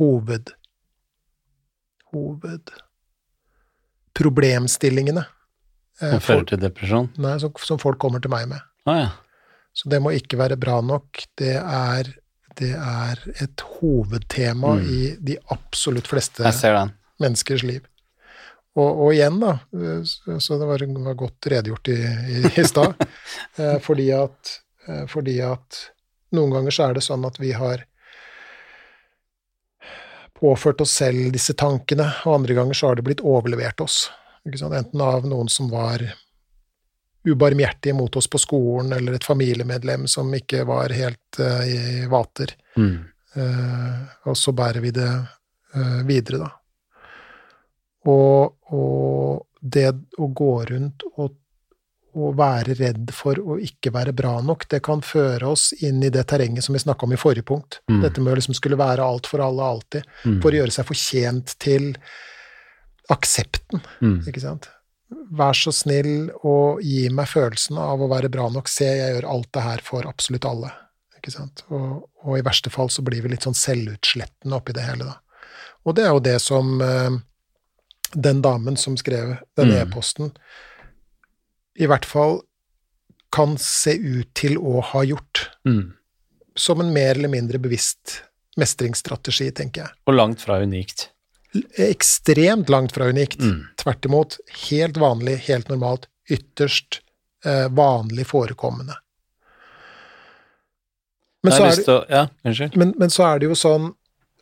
hoved... 0.00 0.54
hoved... 2.12 2.74
problemstillingene 4.18 5.22
eh, 5.22 6.14
Som 6.16 6.24
fører 6.24 6.46
til 6.50 6.62
depresjon. 6.64 7.10
nei, 7.22 7.36
som, 7.38 7.52
som 7.62 7.78
folk 7.78 8.00
kommer 8.02 8.24
til 8.24 8.32
meg 8.32 8.48
med. 8.50 8.64
Ah, 8.88 9.02
ja. 9.04 9.10
Så 9.78 9.90
det 9.92 10.00
må 10.02 10.10
ikke 10.16 10.38
være 10.40 10.56
bra 10.58 10.80
nok. 10.82 11.20
Det 11.38 11.54
er, 11.60 12.08
det 12.58 12.72
er 12.74 13.20
et 13.44 13.62
hovedtema 13.78 14.74
Mm. 14.78 14.88
i 14.90 15.00
de 15.30 15.36
absolutt 15.54 16.10
fleste 16.10 16.42
menneskers 17.22 17.62
liv. 17.62 17.86
Og, 18.78 18.88
og 19.04 19.12
igjen, 19.14 19.38
da, 19.42 19.52
eh, 19.74 20.02
så 20.38 20.58
det 20.58 20.66
var, 20.66 20.82
var 21.06 21.14
godt 21.18 21.46
redegjort 21.50 21.88
i, 21.90 21.98
i, 22.34 22.42
i 22.60 22.64
stad, 22.66 22.94
eh, 23.58 23.78
fordi, 23.82 24.10
eh, 24.14 25.04
fordi 25.10 25.38
at 25.42 25.80
noen 26.36 26.52
ganger 26.54 26.74
så 26.74 26.88
er 26.88 26.98
det 26.98 27.02
sånn 27.06 27.26
at 27.26 27.40
vi 27.42 27.54
har 27.56 27.82
påført 30.38 30.80
oss 30.84 30.92
selv 31.00 31.32
disse 31.34 31.54
tankene, 31.58 32.06
og 32.26 32.40
andre 32.40 32.54
ganger 32.54 32.78
så 32.78 32.90
har 32.90 32.98
det 32.98 33.06
blitt 33.08 33.24
overlevert 33.26 33.80
oss. 33.82 34.04
Enten 34.46 35.02
av 35.02 35.26
noen 35.26 35.50
som 35.50 35.70
var 35.72 36.04
ubarmhjertige 37.32 37.94
mot 37.94 38.16
oss 38.16 38.28
på 38.30 38.38
skolen, 38.42 38.92
eller 38.96 39.16
et 39.18 39.24
familiemedlem 39.26 40.06
som 40.10 40.30
ikke 40.34 40.64
var 40.68 40.94
helt 40.96 41.40
uh, 41.40 41.64
i 41.68 42.06
vater. 42.10 42.54
Mm. 42.76 42.94
Uh, 43.36 44.28
og 44.30 44.36
så 44.38 44.52
bærer 44.56 44.80
vi 44.84 44.90
det 44.96 45.08
uh, 45.08 46.00
videre, 46.08 46.38
da. 46.46 46.52
Og, 48.08 48.54
og 48.72 49.44
det 49.60 49.90
å 50.18 50.28
gå 50.32 50.52
rundt 50.70 51.02
og, 51.16 51.34
og 52.18 52.36
være 52.38 52.76
redd 52.78 53.10
for 53.14 53.38
å 53.42 53.58
ikke 53.62 53.92
være 53.94 54.14
bra 54.16 54.36
nok, 54.42 54.64
det 54.70 54.80
kan 54.86 55.02
føre 55.04 55.50
oss 55.50 55.72
inn 55.84 56.00
i 56.06 56.10
det 56.14 56.24
terrenget 56.30 56.64
som 56.64 56.76
vi 56.78 56.82
snakka 56.82 57.06
om 57.06 57.12
i 57.14 57.20
forrige 57.20 57.46
punkt. 57.50 57.80
Mm. 57.90 58.00
Dette 58.06 58.22
med 58.22 58.32
å 58.32 58.38
liksom 58.38 58.56
skulle 58.56 58.78
være 58.80 59.04
alt 59.04 59.28
for 59.28 59.44
alle 59.44 59.66
alltid, 59.74 60.08
Mm. 60.24 60.40
for 60.42 60.50
å 60.54 60.60
gjøre 60.62 60.74
seg 60.78 60.88
fortjent 60.88 61.54
til 61.58 61.92
aksepten, 63.10 63.80
Mm. 64.00 64.18
ikke 64.28 64.40
sant. 64.40 64.68
Vær 65.08 65.56
så 65.56 65.72
snill 65.72 66.28
og 66.42 66.82
gi 66.84 67.06
meg 67.14 67.30
følelsen 67.30 67.78
av 67.80 68.02
å 68.04 68.08
være 68.10 68.28
bra 68.32 68.48
nok. 68.52 68.68
Se, 68.68 68.84
jeg 68.84 69.14
gjør 69.14 69.28
alt 69.32 69.48
det 69.56 69.64
her 69.64 69.82
for 69.84 70.08
absolutt 70.08 70.44
alle. 70.48 70.72
Ikke 71.18 71.32
sant? 71.32 71.64
Og, 71.72 72.04
og 72.24 72.36
i 72.38 72.44
verste 72.46 72.70
fall 72.70 72.90
så 72.92 73.02
blir 73.06 73.24
vi 73.24 73.32
litt 73.32 73.46
sånn 73.46 73.56
selvutslettende 73.56 74.58
oppi 74.58 74.76
det 74.76 74.84
hele, 74.84 75.08
da. 75.08 75.46
Og 75.88 75.96
det 75.96 76.04
er 76.04 76.12
jo 76.12 76.20
det 76.20 76.36
som 76.44 76.74
eh, 76.84 77.16
den 78.12 78.42
damen 78.44 78.76
som 78.76 78.96
skrev 79.00 79.38
den 79.56 79.72
Mm. 79.72 79.76
e-posten, 79.82 80.32
i 81.78 81.86
hvert 81.88 82.04
fall 82.04 82.42
kan 83.32 83.56
se 83.60 83.94
ut 83.96 84.30
til 84.34 84.56
å 84.58 84.80
ha 84.82 85.02
gjort. 85.04 85.48
Mm. 85.68 85.94
Som 86.56 86.80
en 86.80 86.92
mer 86.92 87.14
eller 87.16 87.28
mindre 87.32 87.58
bevisst 87.62 88.22
mestringsstrategi, 88.58 89.50
tenker 89.54 89.84
jeg. 89.86 89.96
Og 90.08 90.16
langt 90.16 90.40
fra 90.42 90.58
unikt. 90.60 91.10
Ekstremt 91.88 92.68
langt 92.68 92.92
fra 92.96 93.08
unikt. 93.08 93.40
Mm. 93.40 93.66
Tvert 93.80 94.04
imot, 94.04 94.38
helt 94.68 94.96
vanlig, 94.96 95.36
helt 95.48 95.68
normalt, 95.68 96.08
ytterst 96.30 97.00
eh, 97.44 97.68
vanlig 97.68 98.26
forekommende. 98.26 98.98
Men 101.42 101.52
så, 101.52 101.64
er 101.64 101.76
det, 101.76 101.94
å 101.94 102.04
Ja, 102.10 102.26
men, 102.74 102.92
men 102.98 103.12
så 103.14 103.24
er 103.28 103.38
det 103.38 103.46
jo 103.46 103.54
sånn 103.54 103.92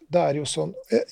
Det 0.08 0.16
er 0.16 0.38
jo 0.38 0.46
sånn 0.48 0.70
eh, 0.88 1.02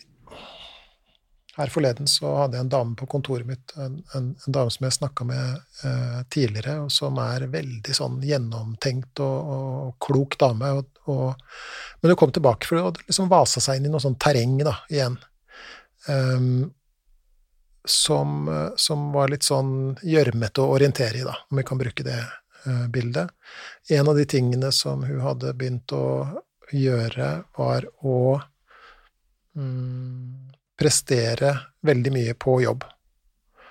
Her 1.59 1.69
forleden 1.71 2.09
så 2.11 2.31
hadde 2.39 2.57
jeg 2.57 2.65
en 2.65 2.71
dame 2.73 2.97
på 2.99 3.07
kontoret 3.11 3.47
mitt, 3.47 3.75
en, 3.77 3.99
en, 4.17 4.31
en 4.33 4.57
dame 4.57 4.73
som 4.75 4.87
jeg 4.89 4.97
snakka 4.97 5.27
med 5.29 5.85
eh, 5.87 6.23
tidligere, 6.35 6.81
og 6.83 6.89
som 6.91 7.21
er 7.23 7.45
veldig 7.53 7.95
sånn 7.95 8.17
gjennomtenkt 8.27 9.23
og, 9.23 9.53
og 9.55 9.93
klok 10.03 10.35
dame. 10.41 10.73
Og, 10.81 10.99
og, 11.15 11.45
men 12.01 12.11
hun 12.11 12.19
kom 12.19 12.35
tilbake 12.35 12.67
for 12.67 12.81
å 12.81 12.91
liksom 12.97 13.31
vasa 13.31 13.63
seg 13.63 13.79
inn 13.79 13.87
i 13.87 13.93
noe 13.93 14.03
sånn 14.03 14.19
terreng 14.19 14.57
da, 14.67 14.75
igjen. 14.91 15.15
Ehm, 16.09 16.71
som, 17.85 18.49
som 18.77 19.13
var 19.13 19.29
litt 19.29 19.45
sånn 19.45 19.99
gjørmete 20.03 20.63
å 20.63 20.73
orientere 20.73 21.21
i, 21.21 21.27
da, 21.27 21.35
om 21.51 21.61
vi 21.61 21.65
kan 21.69 21.81
bruke 21.81 22.07
det 22.07 22.17
uh, 22.17 22.87
bildet. 22.89 23.29
En 23.93 24.09
av 24.09 24.17
de 24.17 24.25
tingene 24.25 24.73
som 24.73 25.05
hun 25.05 25.21
hadde 25.21 25.53
begynt 25.53 25.93
å 25.93 26.07
gjøre, 26.73 27.45
var 27.57 27.85
å 28.01 28.41
um, 29.53 30.49
prestere 30.81 31.53
veldig 31.85 32.13
mye 32.15 32.35
på 32.41 32.57
jobb. 32.65 32.89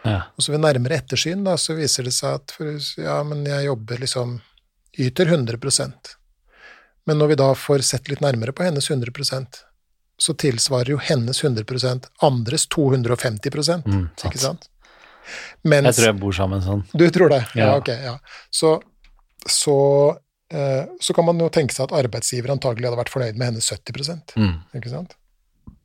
Ja. 0.03 0.19
Og 0.35 0.45
så 0.45 0.53
ved 0.53 0.61
nærmere 0.61 0.99
ettersyn 0.99 1.45
da, 1.45 1.57
så 1.57 1.73
viser 1.77 2.05
det 2.05 2.13
seg 2.13 2.37
at 2.37 2.53
for, 2.53 2.69
ja, 2.99 3.17
men 3.27 3.45
jeg 3.47 3.69
jobber 3.69 4.03
liksom 4.03 4.41
Yter 4.93 5.25
100% 5.25 6.09
Men 7.09 7.17
når 7.17 7.31
vi 7.31 7.37
da 7.39 7.47
får 7.57 7.81
sett 7.87 8.11
litt 8.11 8.19
nærmere 8.21 8.53
på 8.53 8.61
hennes 8.67 8.91
100 8.91 9.09
så 10.19 10.33
tilsvarer 10.37 10.93
jo 10.93 10.97
hennes 11.01 11.41
100% 11.43 12.05
andres 12.21 12.67
250 12.67 13.83
Mm, 13.85 14.09
sant. 14.15 14.23
ikke 14.33 14.39
sant? 14.39 14.69
Mens 15.63 15.85
Jeg 15.85 15.95
tror 15.95 16.05
jeg 16.11 16.19
bor 16.19 16.31
sammen 16.35 16.61
sånn. 16.61 16.83
Du 16.93 17.09
tror 17.09 17.29
det? 17.29 17.45
Ja, 17.55 17.65
Ja. 17.71 17.75
ok. 17.77 17.87
Ja. 17.87 18.17
Så, 18.51 18.81
så, 19.47 20.17
eh, 20.51 20.85
så 21.01 21.13
kan 21.15 21.25
man 21.25 21.39
jo 21.39 21.49
tenke 21.49 21.73
seg 21.73 21.89
at 21.91 21.97
arbeidsgiver 22.05 22.51
antagelig 22.51 22.89
hadde 22.89 22.99
vært 22.99 23.09
fornøyd 23.13 23.35
med 23.37 23.47
hennes 23.53 23.69
70 23.69 24.21
Mm. 24.35 24.59
ikke 24.75 24.89
sant? 24.89 25.15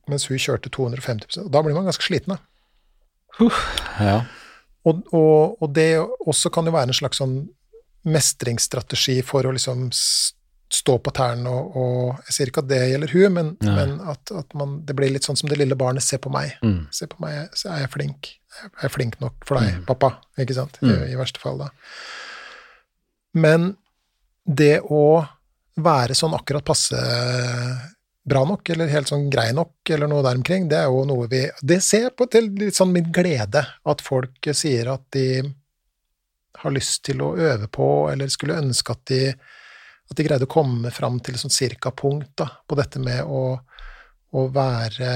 Mens 0.09 0.27
hun 0.27 0.39
kjørte 0.39 0.71
250 0.71 1.39
og 1.45 1.51
Da 1.53 1.63
blir 1.63 1.75
man 1.75 1.85
ganske 1.85 2.03
sliten, 2.03 2.37
da. 2.37 2.39
Ja. 4.01 4.25
Og, 4.85 5.03
og, 5.13 5.57
og 5.63 5.73
det 5.75 5.99
også 6.27 6.51
kan 6.53 6.65
jo 6.67 6.73
være 6.73 6.89
en 6.89 6.97
slags 6.97 7.19
sånn 7.21 7.49
mestringsstrategi 8.09 9.21
for 9.27 9.43
å 9.45 9.53
liksom 9.53 9.89
stå 10.71 10.99
på 11.01 11.11
tærne 11.17 11.49
og, 11.49 11.77
og 11.81 12.19
Jeg 12.29 12.35
sier 12.37 12.51
ikke 12.51 12.61
at 12.65 12.69
det 12.69 12.81
gjelder 12.91 13.13
hun, 13.15 13.33
men, 13.33 13.47
men 13.65 13.95
at, 14.13 14.33
at 14.37 14.53
man, 14.55 14.75
det 14.85 14.95
blir 14.99 15.11
litt 15.15 15.25
sånn 15.25 15.37
som 15.41 15.49
det 15.49 15.57
lille 15.59 15.77
barnet. 15.81 16.03
Se 16.05 16.19
på 16.21 16.29
meg. 16.35 16.57
Mm. 16.63 16.87
Se 16.93 17.07
på 17.09 17.17
meg, 17.25 17.49
så 17.57 17.71
er 17.73 17.85
jeg 17.87 17.93
flink. 17.95 18.33
Er 18.67 18.89
jeg 18.89 18.93
flink 18.97 19.21
nok 19.23 19.45
for 19.49 19.61
deg, 19.61 19.79
Mm. 19.79 19.85
pappa? 19.89 20.11
Ikke 20.39 20.55
sant? 20.59 20.77
I, 20.83 20.87
Mm. 20.91 21.05
I 21.13 21.17
verste 21.21 21.41
fall, 21.41 21.59
da. 21.59 21.69
Men 23.39 23.77
det 24.45 24.81
å 24.83 25.27
være 25.79 26.17
sånn 26.17 26.35
akkurat 26.35 26.65
passe 26.67 26.99
bra 28.29 28.43
nok, 28.45 28.69
eller 28.75 28.91
helt 28.93 29.09
sånn 29.09 29.29
grei 29.33 29.53
nok, 29.57 29.73
eller 29.95 30.09
noe 30.11 30.25
der 30.27 30.37
omkring, 30.37 30.67
det 30.69 30.77
er 30.83 30.89
jo 30.91 31.05
noe 31.09 31.29
vi 31.31 31.47
Det 31.65 31.79
ser 31.85 32.09
jeg 32.09 32.17
på 32.19 32.27
til 32.31 32.51
litt 32.61 32.77
sånn 32.77 32.93
min 32.93 33.09
glede, 33.15 33.63
at 33.89 34.03
folk 34.05 34.51
sier 34.53 34.91
at 34.93 35.05
de 35.17 35.55
har 36.59 36.75
lyst 36.75 37.05
til 37.07 37.23
å 37.23 37.31
øve 37.39 37.69
på, 37.73 37.87
eller 38.13 38.29
skulle 38.29 38.59
ønske 38.61 38.91
at 38.93 39.05
de, 39.09 39.21
at 40.09 40.17
de 40.17 40.25
greide 40.25 40.49
å 40.49 40.51
komme 40.51 40.93
fram 40.95 41.19
til 41.21 41.37
et 41.37 41.43
sånn 41.43 41.53
cirka 41.53 41.93
punkt 41.93 42.33
da, 42.41 42.49
på 42.67 42.79
dette 42.79 43.01
med 43.03 43.29
å, 43.29 43.59
å 44.33 44.47
være 44.53 45.13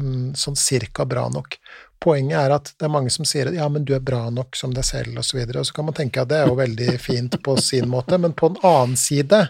mm, 0.00 0.34
sånn 0.38 0.58
cirka 0.60 1.06
bra 1.08 1.26
nok. 1.32 1.56
Poenget 2.04 2.36
er 2.36 2.54
at 2.58 2.72
det 2.76 2.84
er 2.84 2.92
mange 2.92 3.12
som 3.12 3.24
sier 3.28 3.48
at 3.48 3.56
ja, 3.56 3.66
men 3.72 3.86
du 3.88 3.94
er 3.96 4.04
bra 4.04 4.26
nok 4.34 4.58
som 4.58 4.74
deg 4.76 4.84
selv, 4.84 5.16
og 5.16 5.24
så 5.24 5.40
og 5.40 5.64
så 5.64 5.76
kan 5.76 5.88
man 5.88 5.96
tenke 5.96 6.20
at 6.20 6.30
det 6.30 6.42
er 6.42 6.50
jo 6.50 6.58
veldig 6.58 6.96
fint 7.00 7.38
på 7.44 7.56
sin 7.62 7.88
måte, 7.88 8.18
men 8.20 8.36
på 8.36 8.52
en 8.52 8.60
annen 8.60 8.98
side, 9.00 9.46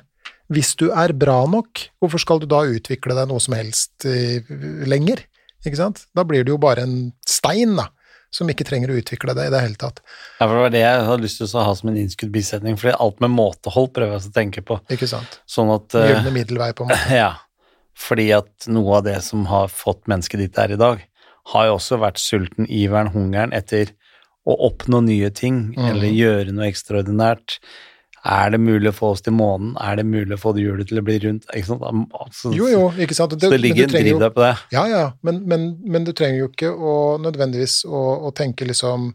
hvis 0.52 0.74
du 0.78 0.90
er 0.92 1.16
bra 1.16 1.40
nok, 1.50 1.88
hvorfor 1.98 2.22
skal 2.22 2.42
du 2.42 2.46
da 2.46 2.62
utvikle 2.68 3.16
deg 3.16 3.30
noe 3.30 3.42
som 3.42 3.56
helst 3.58 4.06
eh, 4.06 4.44
lenger? 4.86 5.24
Ikke 5.64 5.80
sant? 5.80 6.04
Da 6.14 6.22
blir 6.28 6.44
du 6.44 6.52
jo 6.52 6.60
bare 6.60 6.84
en 6.84 6.98
stein, 7.26 7.74
da, 7.78 7.88
som 8.34 8.50
ikke 8.50 8.66
trenger 8.66 8.90
å 8.90 8.98
utvikle 8.98 9.36
deg 9.36 9.48
i 9.48 9.54
det 9.54 9.62
hele 9.62 9.78
tatt. 9.78 10.02
Ja, 10.40 10.48
for 10.48 10.56
det 10.56 10.62
var 10.64 10.74
det 10.74 10.82
jeg 10.82 11.06
hadde 11.08 11.22
lyst 11.22 11.38
til 11.40 11.46
å 11.46 11.66
ha 11.68 11.74
som 11.78 11.90
en 11.92 11.98
innskudd 12.00 12.32
bisetning, 12.34 12.78
fordi 12.80 12.96
alt 13.06 13.22
med 13.22 13.34
måtehold 13.36 13.92
prøver 13.94 14.18
jeg 14.18 14.30
å 14.32 14.34
tenke 14.34 14.64
på. 14.66 14.80
Ikke 14.94 15.08
sant? 15.10 15.38
Sånn 15.46 15.70
at 15.74 15.94
Gylne 15.94 16.34
middelvei, 16.34 16.72
på 16.74 16.86
en 16.86 16.92
måte. 16.92 17.18
Ja, 17.22 17.32
fordi 17.94 18.28
at 18.34 18.66
noe 18.66 18.98
av 18.98 19.06
det 19.06 19.20
som 19.22 19.46
har 19.46 19.70
fått 19.70 20.08
mennesket 20.10 20.42
dit 20.42 20.54
der 20.56 20.74
i 20.74 20.80
dag, 20.80 21.04
har 21.52 21.68
jo 21.68 21.76
også 21.76 22.00
vært 22.00 22.18
sulten, 22.22 22.66
iveren, 22.66 23.12
hungeren 23.14 23.52
etter 23.54 23.92
å 24.48 24.56
oppnå 24.68 25.00
nye 25.04 25.30
ting, 25.32 25.70
mm. 25.76 25.84
eller 25.92 26.12
gjøre 26.12 26.54
noe 26.56 26.68
ekstraordinært. 26.70 27.58
Er 28.24 28.54
det 28.54 28.60
mulig 28.62 28.88
å 28.88 28.96
få 28.96 29.10
oss 29.12 29.20
til 29.24 29.34
månen? 29.36 29.74
Er 29.84 29.98
det 30.00 30.06
mulig 30.08 30.38
å 30.38 30.40
få 30.40 30.54
det 30.56 30.62
hjulet 30.64 30.88
til 30.88 31.00
å 31.00 31.04
bli 31.04 31.18
rundt? 31.26 31.44
Ikke? 31.52 31.76
Altså, 31.76 32.52
Jo, 32.56 32.68
jo, 32.72 32.84
ikke 32.96 33.16
sant. 33.16 33.34
Så 33.36 33.50
det 33.52 33.60
ligger 33.60 33.84
en 33.84 33.92
driv 33.92 34.20
der 34.22 34.32
på 34.32 34.44
det. 34.44 34.54
Ja, 34.72 34.84
ja, 34.88 35.02
men, 35.26 35.42
men, 35.50 35.66
men 35.84 36.06
du 36.08 36.14
trenger 36.16 36.46
jo 36.46 36.52
ikke 36.52 36.70
å 36.72 36.94
nødvendigvis 37.20 37.82
å, 37.84 38.04
å 38.24 38.32
tenke 38.36 38.64
liksom 38.68 39.10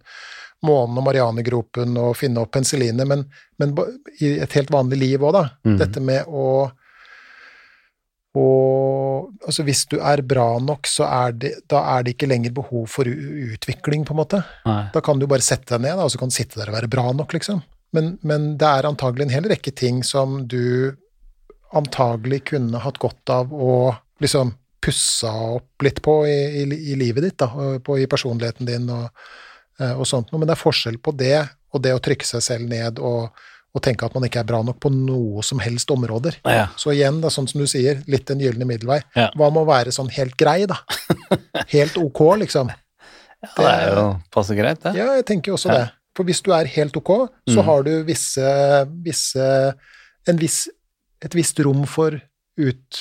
månen 0.67 0.99
og 0.99 1.07
Marianegropen 1.07 1.95
og 1.97 2.17
finne 2.19 2.43
opp 2.43 2.51
penicillinet, 2.53 3.07
men, 3.07 3.23
men 3.57 3.73
i 4.19 4.35
et 4.43 4.57
helt 4.59 4.73
vanlig 4.73 4.99
liv 4.99 5.23
òg, 5.23 5.33
da. 5.37 5.45
Mm. 5.65 5.79
Dette 5.79 6.03
med 6.03 6.27
å 6.27 6.49
og 8.39 9.31
altså 9.41 9.63
Hvis 9.65 9.87
du 9.89 9.95
er 10.05 10.21
bra 10.21 10.59
nok, 10.61 10.85
så 10.87 11.07
er 11.09 11.33
det, 11.33 11.51
da 11.71 11.81
er 11.95 12.05
det 12.05 12.13
ikke 12.13 12.29
lenger 12.29 12.53
behov 12.53 12.85
for 12.91 13.09
utvikling, 13.09 14.03
på 14.05 14.13
en 14.13 14.19
måte. 14.19 14.41
Nei. 14.67 14.83
Da 14.93 15.01
kan 15.03 15.19
du 15.19 15.25
bare 15.29 15.45
sette 15.45 15.73
deg 15.73 15.87
ned, 15.87 15.97
da, 15.97 16.05
og 16.05 16.13
så 16.13 16.21
kan 16.21 16.29
du 16.29 16.35
sitte 16.35 16.59
der 16.59 16.69
og 16.69 16.77
være 16.77 16.91
bra 16.91 17.07
nok, 17.17 17.33
liksom. 17.35 17.63
Men, 17.95 18.17
men 18.21 18.51
det 18.61 18.67
er 18.69 18.85
antagelig 18.89 19.25
en 19.27 19.33
hel 19.33 19.47
rekke 19.49 19.71
ting 19.75 20.03
som 20.05 20.43
du 20.47 20.95
antagelig 21.73 22.43
kunne 22.53 22.81
hatt 22.81 22.97
godt 23.01 23.29
av 23.33 23.51
å 23.53 23.95
liksom 24.21 24.53
pussa 24.81 25.31
opp 25.57 25.83
litt 25.83 25.99
på 26.05 26.21
i, 26.27 26.37
i, 26.61 26.65
i 26.93 26.95
livet 26.97 27.25
ditt, 27.27 27.37
da, 27.41 27.49
på, 27.83 27.97
i 27.99 28.07
personligheten 28.09 28.65
din 28.69 28.87
og, 28.93 29.09
eh, 29.81 29.91
og 29.93 30.07
sånt 30.07 30.31
noe. 30.31 30.39
Men 30.41 30.49
det 30.49 30.55
er 30.55 30.61
forskjell 30.63 30.97
på 31.03 31.13
det 31.19 31.37
og 31.75 31.83
det 31.85 31.93
å 31.93 32.01
trykke 32.01 32.25
seg 32.25 32.41
selv 32.41 32.69
ned 32.71 32.97
og, 33.03 33.27
og 33.75 33.83
tenke 33.85 34.07
at 34.07 34.15
man 34.17 34.25
ikke 34.25 34.41
er 34.41 34.47
bra 34.49 34.61
nok 34.65 34.79
på 34.81 34.89
noe 34.93 35.43
som 35.45 35.59
helst 35.61 35.91
områder. 35.93 36.39
Ja. 36.47 36.69
Så 36.79 36.95
igjen, 36.95 37.19
da, 37.21 37.29
sånn 37.33 37.49
som 37.51 37.61
du 37.61 37.67
sier, 37.69 37.99
litt 38.09 38.25
den 38.31 38.41
gylne 38.41 38.65
middelvei. 38.69 39.01
Ja. 39.19 39.27
Hva 39.37 39.51
med 39.53 39.61
å 39.65 39.69
være 39.69 39.93
sånn 39.93 40.09
helt 40.15 40.37
grei, 40.39 40.63
da? 40.69 40.79
Helt 41.75 41.99
ok, 42.01 42.23
liksom. 42.41 42.71
ja, 43.43 43.49
det 43.59 43.69
er 43.69 43.91
jo 43.93 44.05
passe 44.33 44.55
greit, 44.57 44.79
det. 44.87 44.95
Ja, 44.97 45.11
jeg 45.19 45.27
tenker 45.29 45.51
jo 45.53 45.59
også 45.59 45.69
Ja. 45.69 45.77
det. 45.83 45.87
For 46.19 46.27
hvis 46.27 46.41
du 46.43 46.51
er 46.51 46.67
helt 46.67 46.97
ok, 46.99 47.13
så 47.47 47.61
Mm. 47.61 47.65
har 47.69 47.83
du 47.87 47.91
visse, 48.03 48.49
visse 49.05 49.45
en 50.27 50.37
viss, 50.41 50.65
et 51.23 51.31
visst 51.37 51.59
rom 51.63 51.85
for 51.87 52.19
ut... 52.59 52.99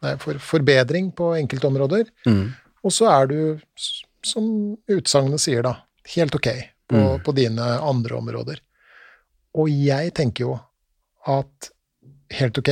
Nei, 0.00 0.14
for 0.22 0.38
forbedring 0.38 1.10
på 1.12 1.32
enkelte 1.36 1.66
områder. 1.68 2.06
Mm. 2.24 2.54
Og 2.86 2.92
så 2.94 3.08
er 3.10 3.26
du, 3.26 3.60
som 4.24 4.46
utsagnet 4.88 5.42
sier, 5.42 5.60
da, 5.66 5.74
helt 6.14 6.34
ok 6.38 6.48
på, 6.88 6.96
Mm. 6.96 7.20
på 7.26 7.34
dine 7.36 7.66
andre 7.84 8.16
områder. 8.16 8.60
Og 9.58 9.68
jeg 9.68 10.14
tenker 10.14 10.44
jo 10.46 10.60
at 11.26 11.70
helt 12.38 12.56
ok, 12.62 12.70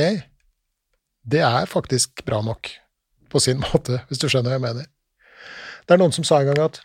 det 1.27 1.41
er 1.43 1.65
faktisk 1.69 2.23
bra 2.25 2.41
nok 2.41 2.71
på 3.29 3.39
sin 3.43 3.59
måte, 3.67 4.01
hvis 4.07 4.17
du 4.23 4.27
skjønner 4.29 4.55
hva 4.55 4.57
jeg 4.57 4.65
mener. 4.65 4.87
Det 5.85 5.93
er 5.93 6.01
noen 6.01 6.15
som 6.15 6.23
sa 6.23 6.39
en 6.41 6.47
gang 6.49 6.63
at 6.65 6.81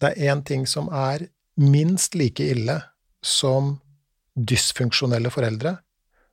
det 0.00 0.14
er 0.16 0.32
én 0.34 0.42
ting 0.44 0.66
som 0.66 0.88
er 0.88 1.28
minst 1.60 2.16
like 2.16 2.44
ille 2.44 2.78
som 3.22 3.74
dysfunksjonelle 4.34 5.30
foreldre, 5.32 5.74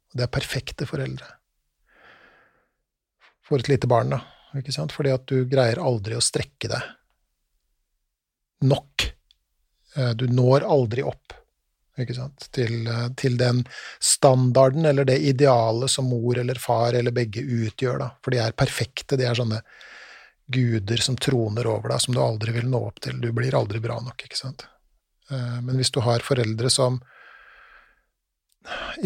og 0.07 0.19
det 0.19 0.25
er 0.27 0.33
perfekte 0.33 0.87
foreldre. 0.87 1.27
For 3.47 3.59
et 3.59 3.69
lite 3.71 3.87
barn, 3.87 4.11
da. 4.15 4.21
Ikke 4.57 4.73
sant? 4.75 4.93
Fordi 4.95 5.11
at 5.13 5.27
du 5.29 5.43
greier 5.49 5.79
aldri 5.83 6.15
å 6.17 6.23
strekke 6.23 6.71
deg 6.71 6.93
nok. 8.67 9.09
Eh, 9.95 10.13
Du 10.17 10.25
når 10.31 10.65
aldri 10.65 11.03
opp 11.05 11.35
ikke 12.01 12.15
sant? 12.15 12.47
Til, 12.53 12.87
eh, 12.87 13.09
til 13.17 13.37
den 13.37 13.63
standarden 13.99 14.85
eller 14.85 15.05
det 15.05 15.17
idealet 15.19 15.89
som 15.89 16.09
mor 16.09 16.37
eller 16.37 16.59
far 16.61 16.93
eller 16.93 17.11
begge 17.11 17.41
utgjør. 17.41 17.99
Da. 17.99 18.09
For 18.21 18.31
de 18.31 18.41
er 18.43 18.57
perfekte. 18.57 19.17
De 19.17 19.25
er 19.25 19.37
sånne 19.37 19.61
guder 20.47 21.01
som 21.03 21.17
troner 21.19 21.67
over 21.67 21.89
deg, 21.89 22.01
som 22.01 22.13
du 22.13 22.21
aldri 22.21 22.53
vil 22.55 22.69
nå 22.69 22.85
opp 22.87 23.01
til. 23.03 23.19
Du 23.19 23.31
blir 23.35 23.55
aldri 23.57 23.81
bra 23.83 23.99
nok, 23.99 24.23
ikke 24.23 24.37
sant. 24.39 24.67
Eh, 25.31 25.59
Men 25.61 25.75
hvis 25.79 25.91
du 25.91 25.99
har 26.05 26.19
foreldre 26.25 26.69
som 26.71 26.99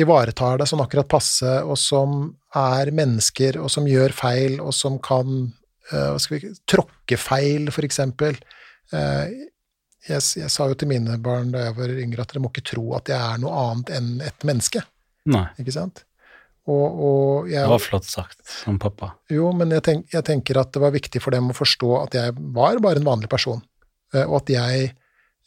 ivaretar 0.01 0.57
deg 0.57 0.69
sånn 0.69 0.81
akkurat 0.83 1.09
passe, 1.11 1.51
og 1.63 1.77
som 1.77 2.31
er 2.57 2.91
mennesker, 2.95 3.59
og 3.61 3.69
som 3.73 3.87
gjør 3.89 4.13
feil, 4.15 4.59
og 4.63 4.73
som 4.73 4.97
kan 5.03 5.51
eh, 5.91 6.07
hva 6.13 6.19
skal 6.21 6.39
vi, 6.39 6.53
tråkke 6.69 7.17
feil, 7.21 7.69
eksempel. 7.85 8.39
Eh, 8.91 9.33
jeg, 10.07 10.21
jeg 10.41 10.49
sa 10.49 10.65
jo 10.71 10.77
til 10.81 10.89
mine 10.89 11.17
barn 11.21 11.51
da 11.53 11.67
jeg 11.67 11.75
var 11.77 11.91
yngre 11.93 12.23
at 12.23 12.31
dere 12.31 12.41
må 12.41 12.49
ikke 12.49 12.65
tro 12.71 12.87
at 12.97 13.11
jeg 13.11 13.19
er 13.21 13.41
noe 13.43 13.53
annet 13.67 13.91
enn 13.99 14.07
et 14.25 14.47
menneske, 14.47 14.81
Nei. 15.29 15.43
ikke 15.61 15.75
sant? 15.75 16.01
Og, 16.69 16.97
og 17.05 17.49
jeg, 17.51 17.61
Det 17.61 17.69
var 17.73 17.81
flott 17.83 18.07
sagt 18.09 18.41
som 18.49 18.79
pappa. 18.81 19.11
jo, 19.33 19.51
men 19.57 19.73
jeg, 19.73 19.83
tenk, 19.85 20.07
jeg 20.13 20.25
tenker 20.25 20.57
at 20.61 20.71
det 20.73 20.81
var 20.81 20.93
viktig 20.93 21.21
for 21.21 21.33
dem 21.33 21.49
å 21.53 21.57
forstå 21.57 21.91
at 21.99 22.17
jeg 22.17 22.33
var 22.53 22.81
bare 22.81 23.01
en 23.01 23.05
vanlig 23.07 23.29
person, 23.29 23.61
og 24.25 24.35
at 24.41 24.49
jeg 24.53 24.89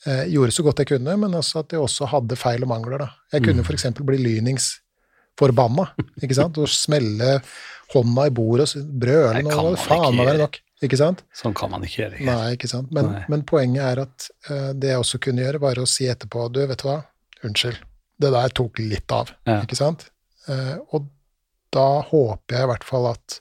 eh, 0.07 0.25
gjorde 0.33 0.53
så 0.57 0.63
godt 0.67 0.79
jeg 0.83 0.87
kunne, 0.95 1.17
men 1.21 1.35
også 1.39 1.61
at 1.65 1.73
jeg 1.73 1.81
også 1.81 2.09
hadde 2.13 2.37
feil 2.37 2.63
og 2.67 2.69
mangler. 2.69 2.99
Da. 2.99 3.09
Jeg 3.33 3.43
kunne 3.47 3.63
Mm. 3.65 3.73
eksempel 3.77 4.05
bli 4.07 4.19
lyningsforbanna, 4.23 5.87
ikke 6.23 6.35
sant, 6.39 6.59
og 6.59 6.69
smelle 6.69 7.41
hånda 7.95 8.27
i 8.27 8.31
bordet 8.35 8.69
og 8.77 8.93
brøle 9.01 9.43
noe. 9.45 9.77
faen 9.77 10.05
ikke 10.09 10.17
meg 10.19 10.27
være 10.31 10.39
nok, 10.45 10.59
ikke 10.83 10.99
sant? 11.01 11.23
Sånn 11.35 11.55
kan 11.55 11.71
man 11.71 11.83
ikke 11.87 12.03
gjøre. 12.05 12.21
Nei, 12.25 12.53
ikke 12.57 12.69
sant. 12.71 12.93
Men, 12.93 13.11
men 13.29 13.43
poenget 13.49 13.83
er 13.85 14.03
at 14.07 14.29
eh, 14.51 14.73
det 14.73 14.89
jeg 14.95 14.99
også 15.03 15.21
kunne 15.21 15.43
gjøre, 15.45 15.61
var 15.61 15.75
å 15.83 15.87
si 15.89 16.07
etterpå 16.11 16.49
Du, 16.53 16.61
vet 16.67 16.79
du 16.83 16.89
hva, 16.89 17.01
unnskyld, 17.45 17.79
det 18.21 18.31
der 18.33 18.49
tok 18.57 18.79
litt 18.79 19.13
av, 19.13 19.31
Ja. 19.47 19.61
ikke 19.63 19.77
sant? 19.77 20.09
Eh, 20.49 20.77
og 20.93 21.09
da 21.75 22.03
håper 22.03 22.55
jeg 22.57 22.63
i 22.63 22.71
hvert 22.71 22.85
fall 22.87 23.07
at 23.11 23.41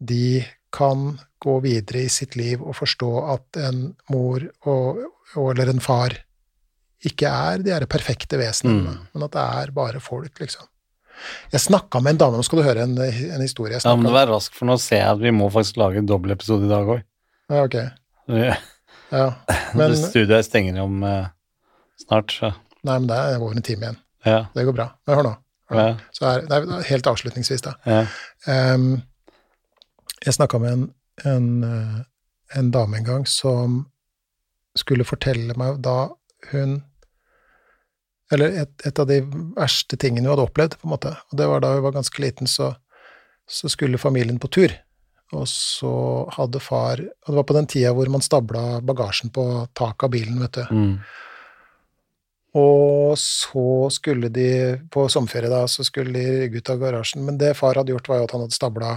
de 0.00 0.44
kan 0.76 1.18
gå 1.42 1.56
videre 1.64 2.04
i 2.04 2.12
sitt 2.12 2.36
liv 2.36 2.60
og 2.62 2.76
forstå 2.76 3.10
at 3.34 3.58
en 3.64 3.82
mor 4.12 4.44
og, 4.68 5.02
og 5.36 5.50
eller 5.54 5.72
en 5.72 5.80
far 5.84 6.14
ikke 7.06 7.28
er 7.28 7.60
de 7.62 7.72
her 7.74 7.84
perfekte 7.90 8.38
vesenene, 8.40 8.94
Mm. 8.96 9.02
men 9.14 9.24
at 9.26 9.34
det 9.36 9.42
er 9.62 9.70
bare 9.76 10.00
folk, 10.00 10.38
liksom. 10.40 10.64
Jeg 11.52 11.60
snakka 11.64 12.00
med 12.04 12.12
en 12.14 12.18
dame, 12.20 12.36
nå 12.40 12.44
skal 12.44 12.58
du 12.60 12.64
høre 12.66 12.82
en, 12.84 12.96
en 13.00 13.40
historie. 13.44 13.78
Snakket- 13.80 14.04
du 14.08 14.12
være 14.12 14.32
rask, 14.34 14.52
for 14.56 14.68
nå 14.68 14.74
ser 14.80 15.00
jeg 15.00 15.12
at 15.14 15.22
vi 15.22 15.30
må 15.32 15.46
faktisk 15.52 15.78
lage 15.80 16.00
en 16.02 16.08
dobbeltepisode 16.08 16.66
i 16.66 16.72
dag 16.72 16.90
òg. 16.96 17.02
ja, 17.52 17.62
ok. 17.64 17.76
Ja. 19.12 19.26
Men, 19.78 19.94
Studioet 19.96 20.44
stenger 20.48 20.80
om 20.82 21.02
eh, 21.06 21.28
snart, 22.04 22.32
så 22.36 22.50
nei, 22.86 22.96
men 22.98 23.06
det 23.08 23.16
er 23.16 23.36
over 23.40 23.54
en 23.56 23.62
time 23.66 23.84
igjen. 23.86 23.96
ja. 24.26 24.40
Det 24.54 24.64
går 24.66 24.74
bra. 24.76 24.88
Men 25.06 25.16
hør 25.20 25.26
nå. 25.28 25.34
ja, 25.76 25.86
Så 26.14 26.26
er, 26.32 26.42
nei, 26.50 26.82
helt 26.90 27.06
avslutningsvis, 27.12 27.62
da. 27.64 27.76
ja. 27.86 28.02
Jeg 30.26 30.34
snakka 30.34 30.58
med 30.58 30.72
en, 30.72 30.86
en, 31.24 31.48
eh, 31.64 31.98
en 32.58 32.70
dame 32.74 32.98
en 32.98 33.06
gang 33.06 33.26
som 33.30 33.84
skulle 34.76 35.06
fortelle 35.06 35.54
meg 35.58 35.80
da 35.84 36.10
hun 36.50 36.82
Eller 38.34 38.56
et, 38.64 38.72
et 38.82 38.98
av 38.98 39.06
de 39.06 39.20
verste 39.54 39.94
tingene 40.02 40.26
hun 40.26 40.32
hadde 40.32 40.48
opplevd, 40.48 40.72
på 40.80 40.88
en 40.88 40.92
måte. 40.96 41.12
Og 41.30 41.38
det 41.38 41.46
var 41.46 41.60
da 41.62 41.76
hun 41.76 41.84
var 41.84 41.92
ganske 41.94 42.22
liten, 42.24 42.48
så, 42.50 42.72
så 43.46 43.70
skulle 43.70 44.02
familien 44.02 44.40
på 44.42 44.50
tur. 44.50 44.74
Og 45.30 45.44
så 45.46 45.92
hadde 46.34 46.58
far 46.58 46.98
Og 47.02 47.28
det 47.28 47.36
var 47.38 47.46
på 47.46 47.54
den 47.54 47.70
tida 47.70 47.92
hvor 47.94 48.10
man 48.10 48.24
stabla 48.26 48.80
bagasjen 48.82 49.30
på 49.30 49.44
taket 49.78 50.08
av 50.08 50.10
bilen, 50.10 50.42
vet 50.42 50.58
du. 50.58 50.74
Mm. 50.74 50.98
Og 52.58 53.14
så 53.20 53.66
skulle 53.94 54.32
de, 54.34 54.50
på 54.90 55.06
sommerferie 55.12 55.52
da, 55.52 55.62
så 55.70 55.86
skulle 55.86 56.14
de 56.18 56.40
rygge 56.42 56.62
ut 56.62 56.74
av 56.74 56.82
garasjen. 56.82 57.22
Men 57.26 57.38
det 57.38 57.54
far 57.58 57.78
hadde 57.78 57.94
gjort, 57.94 58.10
var 58.10 58.24
jo 58.24 58.26
at 58.26 58.34
han 58.34 58.46
hadde 58.46 58.58
stabla 58.58 58.92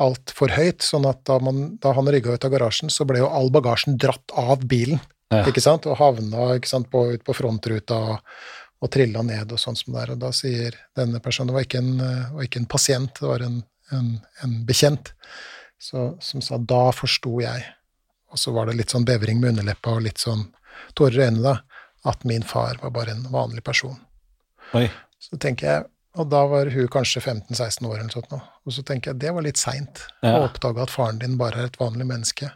alt 0.00 0.32
for 0.32 0.48
høyt, 0.48 0.82
sånn 0.82 1.04
at 1.08 1.20
da, 1.28 1.36
man, 1.42 1.76
da 1.82 1.92
han 1.92 2.08
rygga 2.08 2.32
ut 2.36 2.44
av 2.44 2.52
garasjen, 2.54 2.90
så 2.90 3.04
ble 3.08 3.18
jo 3.20 3.28
all 3.28 3.50
bagasjen 3.52 3.98
dratt 4.00 4.32
av 4.38 4.64
bilen, 4.68 5.00
Ja. 5.32 5.46
ikke 5.48 5.62
sant, 5.64 5.86
og 5.88 5.96
havna 5.96 6.54
ikke 6.58 6.68
sant, 6.68 6.90
på, 6.92 7.06
ut 7.14 7.22
på 7.24 7.32
frontruta 7.32 7.96
og, 7.96 8.18
og 8.84 8.90
trilla 8.92 9.22
ned 9.24 9.52
og 9.52 9.60
sånn 9.60 9.76
som 9.76 9.94
det 9.94 10.02
er. 10.02 10.10
Og 10.12 10.18
da 10.20 10.28
sier 10.36 10.74
denne 10.98 11.20
personen, 11.24 11.48
det 11.48 11.54
var 11.56 11.64
ikke 11.64 11.80
en, 11.80 11.92
var 12.36 12.44
ikke 12.44 12.60
en 12.60 12.68
pasient, 12.68 13.14
det 13.20 13.28
var 13.30 13.44
en, 13.46 13.62
en, 13.96 14.10
en 14.44 14.58
bekjent, 14.68 15.12
så, 15.80 16.10
som 16.20 16.44
sa 16.44 16.58
da 16.60 16.90
forsto 16.92 17.40
jeg, 17.40 17.64
og 18.32 18.40
så 18.40 18.52
var 18.52 18.68
det 18.68 18.76
litt 18.78 18.92
sånn 18.92 19.04
bevring 19.08 19.40
med 19.40 19.54
underleppa 19.54 19.96
og 19.96 20.04
litt 20.04 20.20
sånn 20.20 20.46
tårer 20.96 21.18
i 21.20 21.24
øynene, 21.30 21.42
da, 21.48 21.82
at 22.12 22.24
min 22.28 22.42
far 22.42 22.76
var 22.82 22.90
bare 22.92 23.12
en 23.16 23.24
vanlig 23.32 23.62
person. 23.64 23.96
Oi. 24.76 24.86
Så 25.20 25.36
tenker 25.40 25.68
jeg, 25.68 25.84
og 26.18 26.28
da 26.28 26.42
var 26.50 26.68
hun 26.74 26.88
kanskje 26.92 27.22
15-16 27.22 27.86
år 27.88 27.98
eller 28.00 28.12
sånt 28.12 28.30
nå, 28.34 28.40
og 28.66 28.74
så 28.76 28.82
tenker 28.84 29.12
jeg 29.12 29.20
det 29.22 29.30
var 29.32 29.44
litt 29.46 29.60
seint 29.60 30.02
Ja. 30.22 30.34
å 30.38 30.46
oppdage 30.50 30.82
at 30.84 30.92
faren 30.92 31.18
din 31.22 31.38
bare 31.40 31.62
er 31.62 31.70
et 31.70 31.78
vanlig 31.80 32.04
menneske. 32.08 32.50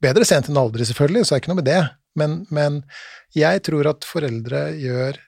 Bedre 0.00 0.24
sent 0.28 0.48
enn 0.48 0.56
aldri, 0.60 0.84
selvfølgelig, 0.88 1.24
så 1.26 1.34
er 1.34 1.38
det 1.38 1.42
ikke 1.44 1.52
noe 1.54 1.60
med 1.62 1.68
det, 1.70 1.80
men, 2.20 2.36
men 2.50 2.78
jeg 3.36 3.62
tror 3.68 3.88
at 3.92 4.04
foreldre 4.08 4.62
gjør 4.80 5.18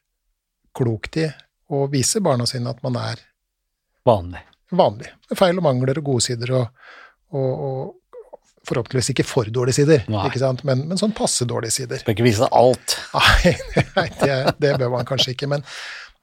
klokt 0.76 1.16
i 1.20 1.26
å 1.72 1.86
vise 1.92 2.20
barna 2.24 2.44
sine 2.48 2.70
at 2.72 2.82
man 2.84 2.96
er 3.00 3.20
Vanlig. 4.08 4.40
vanlig, 4.72 5.08
med 5.30 5.38
feil 5.38 5.58
og 5.60 5.64
mangler 5.68 6.00
og 6.00 6.04
gode 6.10 6.24
sider 6.24 6.50
og, 6.58 6.86
og, 7.32 7.50
og 7.66 8.18
forhåpentligvis 8.66 9.12
ikke 9.14 9.26
for 9.26 9.48
dårlige 9.52 9.78
sider? 9.80 10.04
Men, 10.64 10.84
men 10.90 10.98
sånn 11.00 11.12
passe 11.16 11.46
dårlige 11.48 11.76
sider. 11.76 11.98
Skal 12.02 12.16
ikke 12.16 12.26
vise 12.26 12.48
alt. 12.54 12.96
Nei 13.14 13.54
det, 14.24 14.36
det 14.62 14.72
bør 14.80 14.92
man 14.96 15.06
kanskje 15.08 15.32
ikke. 15.36 15.48
Men, 15.50 15.64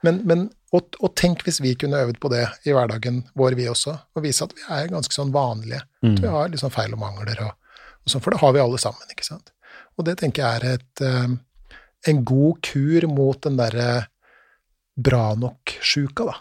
men, 0.06 0.22
men 0.28 0.48
og, 0.76 0.96
og 1.02 1.14
tenk 1.18 1.44
hvis 1.46 1.60
vi 1.64 1.74
kunne 1.80 2.00
øvd 2.06 2.20
på 2.22 2.32
det 2.32 2.44
i 2.70 2.74
hverdagen 2.76 3.24
vår, 3.38 3.58
vi 3.58 3.68
også, 3.72 3.96
og 4.16 4.26
vise 4.26 4.46
at 4.46 4.54
vi 4.56 4.66
er 4.76 4.92
ganske 4.92 5.16
sånn 5.16 5.34
vanlige. 5.34 5.82
Mm. 6.06 6.12
At 6.14 6.22
vi 6.24 6.34
har 6.36 6.52
liksom 6.54 6.74
feil 6.74 6.94
og 6.96 7.02
mangler, 7.02 7.42
og, 7.48 7.80
og 8.06 8.14
sånn, 8.14 8.24
for 8.24 8.36
det 8.36 8.42
har 8.44 8.54
vi 8.56 8.62
alle 8.64 8.82
sammen. 8.82 9.14
ikke 9.14 9.28
sant? 9.28 9.54
Og 9.98 10.06
det 10.08 10.20
tenker 10.22 10.46
jeg 10.46 10.60
er 10.60 10.78
et, 10.78 11.04
eh, 11.04 11.80
en 12.12 12.22
god 12.28 12.62
kur 12.66 13.08
mot 13.12 13.42
den 13.44 13.58
derre 13.60 13.90
bra 15.00 15.34
nok-sjuka, 15.40 16.30
da. 16.30 16.38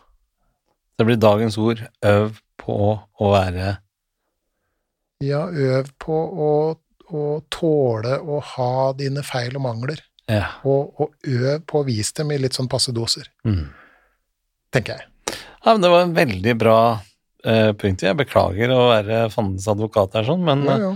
Det 0.99 1.07
blir 1.07 1.19
dagens 1.23 1.57
ord. 1.63 1.81
Øv 2.05 2.41
på 2.59 2.77
å 2.99 3.31
være 3.33 3.77
Ja, 5.25 5.47
øv 5.47 5.89
på 5.99 6.15
å, 6.15 6.53
å 7.11 7.23
tåle 7.51 8.19
å 8.19 8.39
ha 8.55 8.73
dine 8.99 9.25
feil 9.27 9.57
og 9.59 9.65
mangler, 9.65 10.03
Ja. 10.29 10.45
og, 10.69 10.93
og 11.01 11.15
øv 11.25 11.63
på 11.67 11.81
å 11.81 11.87
vise 11.87 12.13
dem 12.19 12.31
i 12.35 12.39
litt 12.39 12.53
sånn 12.59 12.69
passe 12.69 12.93
doser, 12.93 13.31
Mm. 13.49 13.69
tenker 14.75 14.99
jeg. 14.99 15.07
ja 15.65 15.73
men 15.73 15.81
det 15.85 15.91
var 15.93 16.03
en 16.05 16.13
veldig 16.17 16.55
bra 16.61 16.79
uh, 17.01 17.73
punkt. 17.81 18.03
Jeg 18.05 18.17
beklager 18.19 18.71
å 18.75 18.83
være 18.91 19.23
fandens 19.33 19.69
advokat 19.73 20.15
her, 20.19 20.25
sånn, 20.29 20.45
men, 20.45 20.65
Ja, 20.69 20.77
ja. 20.79 20.93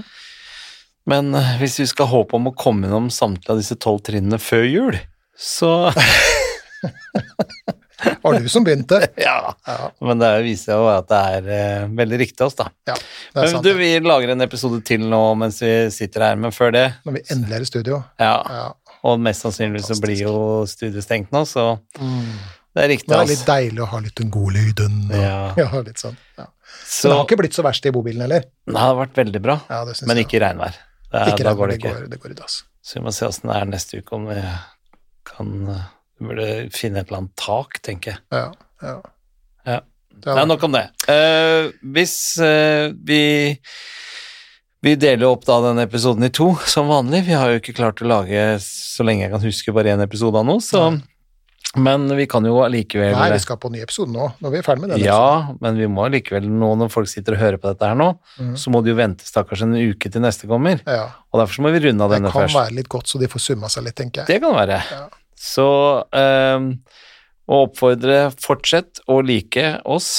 men 1.09 1.35
eh, 1.35 1.55
hvis 1.63 1.79
vi 1.81 1.87
skal 1.91 2.07
håpe 2.13 2.37
om 2.37 2.51
å 2.53 2.55
komme 2.55 2.87
innom 2.91 3.09
samtlige 3.11 3.51
av 3.57 3.63
disse 3.63 3.77
tolv 3.81 4.03
trinnene 4.05 4.39
før 4.39 4.69
jul, 4.69 5.01
så 5.39 5.73
Var 8.23 8.41
du 8.41 8.49
som 8.51 8.65
begynte? 8.67 8.99
Ja. 9.17 9.55
Men 10.03 10.19
det 10.19 10.31
viser 10.43 10.75
jo 10.75 10.89
at 10.91 11.07
det 11.11 11.19
er 11.37 11.45
uh, 11.87 11.93
veldig 11.97 12.19
riktig 12.25 12.43
av 12.43 12.51
oss, 12.51 12.57
da. 12.59 12.67
ja 12.91 12.97
Men 13.37 13.49
sant. 13.53 13.65
du, 13.67 13.71
vi 13.79 13.93
lager 14.03 14.33
en 14.35 14.43
episode 14.43 14.81
til 14.87 15.05
nå 15.07 15.21
mens 15.39 15.61
vi 15.63 15.71
sitter 15.95 16.25
her, 16.27 16.41
men 16.43 16.55
før 16.55 16.75
det 16.75 16.85
Når 17.07 17.17
vi 17.21 17.23
endelig 17.35 17.55
er 17.61 17.67
i 17.67 17.71
studio. 17.71 18.01
Ja, 18.21 18.35
Ja. 18.51 18.65
Og 19.05 19.21
mest 19.21 19.43
sannsynlig 19.45 19.83
så 19.85 19.97
blir 20.01 20.21
jo 20.23 20.35
studiet 20.71 21.03
stengt 21.05 21.31
nå, 21.35 21.45
så 21.49 21.79
Mm. 21.99 22.39
det 22.75 22.83
er 22.85 22.89
riktig, 22.89 23.09
Det 23.09 23.19
er 23.19 23.27
litt 23.33 23.47
deilig 23.47 23.81
å 23.83 23.87
ha 23.93 23.99
litt 23.99 24.15
den 24.15 24.31
gode 24.31 24.55
lyden. 24.55 25.11
Og, 25.11 25.17
Ja. 25.21 25.55
ja. 25.63 25.81
litt 25.83 25.99
sånn. 25.99 26.17
Ja. 26.39 26.47
Så 26.87 27.09
Men 27.09 27.11
det 27.13 27.19
har 27.19 27.27
ikke 27.27 27.41
blitt 27.43 27.55
så 27.59 27.63
verst 27.67 27.87
i 27.87 27.91
bobilen 27.91 28.21
heller. 28.23 28.45
det 28.67 28.77
har 28.79 28.95
vært 28.97 29.15
veldig 29.15 29.43
bra, 29.43 29.61
Ja, 29.69 29.85
men 30.07 30.17
ikke 30.23 30.39
i 30.39 30.41
regnvær. 30.41 30.75
Det 31.13 31.27
Ikke 31.35 31.45
da 31.45 31.53
går 31.55 31.69
det 31.69 31.79
ikke. 31.79 31.91
går, 31.95 32.09
det 32.11 32.21
går 32.23 32.31
i 32.31 32.35
dass. 32.35 32.63
Så 32.83 32.95
vi 32.95 33.01
må 33.05 33.13
se 33.13 33.27
åssen 33.27 33.51
det 33.53 33.57
er 33.61 33.67
neste 33.67 33.99
uke, 34.01 34.13
om 34.17 34.27
vi 34.27 34.41
kan 35.25 35.51
Vi 36.19 36.27
burde 36.29 36.71
finne 36.73 37.01
et 37.01 37.09
eller 37.09 37.19
annet 37.19 37.37
tak, 37.37 37.81
tenker 37.83 38.13
jeg. 38.13 38.19
Ja, 38.33 38.53
ja. 38.83 39.01
Ja. 39.67 39.81
Det 40.23 40.31
er- 40.39 40.47
nok 40.47 40.63
om 40.63 40.73
det. 40.73 40.85
Uh, 41.09 41.73
hvis 41.93 42.39
uh, 42.39 42.93
vi 43.05 43.59
Vi 44.83 44.97
deler 44.99 45.29
opp 45.31 45.45
da 45.47 45.61
denne 45.63 45.85
episoden 45.87 46.27
i 46.27 46.33
to, 46.35 46.49
som 46.67 46.89
vanlig. 46.91 47.23
Vi 47.29 47.37
har 47.39 47.53
jo 47.53 47.61
ikke 47.61 47.75
klart 47.77 48.03
å 48.03 48.09
lage, 48.11 48.43
så 48.65 49.07
lenge 49.07 49.23
jeg 49.23 49.31
kan 49.31 49.45
huske, 49.45 49.75
bare 49.77 49.93
én 49.95 50.03
episode 50.03 50.41
av 50.41 50.49
noe, 50.49 50.63
så 50.63 50.91
Men 51.79 52.05
vi 52.19 52.27
kan 52.29 52.45
jo 52.45 52.59
allikevel 52.61 53.15
Nei, 53.15 53.29
vi 53.33 53.39
skal 53.41 53.57
på 53.57 53.71
en 53.71 53.79
ny 53.79 53.81
episode 53.81 54.13
nå, 54.13 54.27
når 54.45 54.53
vi 54.53 54.59
er 54.59 54.65
ferdig 54.67 54.83
med 54.83 54.91
den. 54.93 55.05
Ja, 55.07 55.55
men 55.63 55.79
vi 55.81 55.87
må 55.89 56.03
allikevel 56.05 56.45
nå, 56.51 56.75
når 56.83 56.91
folk 56.93 57.09
sitter 57.09 57.39
og 57.39 57.41
hører 57.41 57.63
på 57.63 57.71
dette 57.71 57.89
her 57.89 57.97
nå, 57.97 58.11
mm. 58.37 58.51
så 58.61 58.75
må 58.75 58.83
de 58.83 58.93
jo 58.93 58.99
vente 58.99 59.25
stakkars 59.25 59.63
en 59.65 59.79
uke 59.79 60.11
til 60.13 60.21
neste 60.21 60.51
kommer. 60.51 60.83
ja. 60.85 61.07
Og 61.33 61.41
derfor 61.41 61.57
så 61.57 61.65
må 61.65 61.73
vi 61.73 61.81
runde 61.87 62.05
av 62.05 62.13
denne 62.13 62.29
først. 62.35 62.51
Det 62.51 62.59
kan 62.59 62.67
være 62.67 62.77
litt 62.77 62.91
godt, 62.93 63.09
så 63.09 63.23
de 63.23 63.31
får 63.33 63.47
summa 63.47 63.71
seg 63.73 63.87
litt, 63.87 63.97
tenker 64.03 64.25
jeg. 64.25 64.35
Det 64.35 64.43
kan 64.43 64.59
være. 64.59 64.83
Ja. 64.99 65.07
Så 65.47 65.71
eh, 66.19 66.69
å 67.49 67.65
oppfordre 67.71 68.19
fortsett 68.37 69.01
å 69.09 69.23
like 69.25 69.79
oss, 69.89 70.11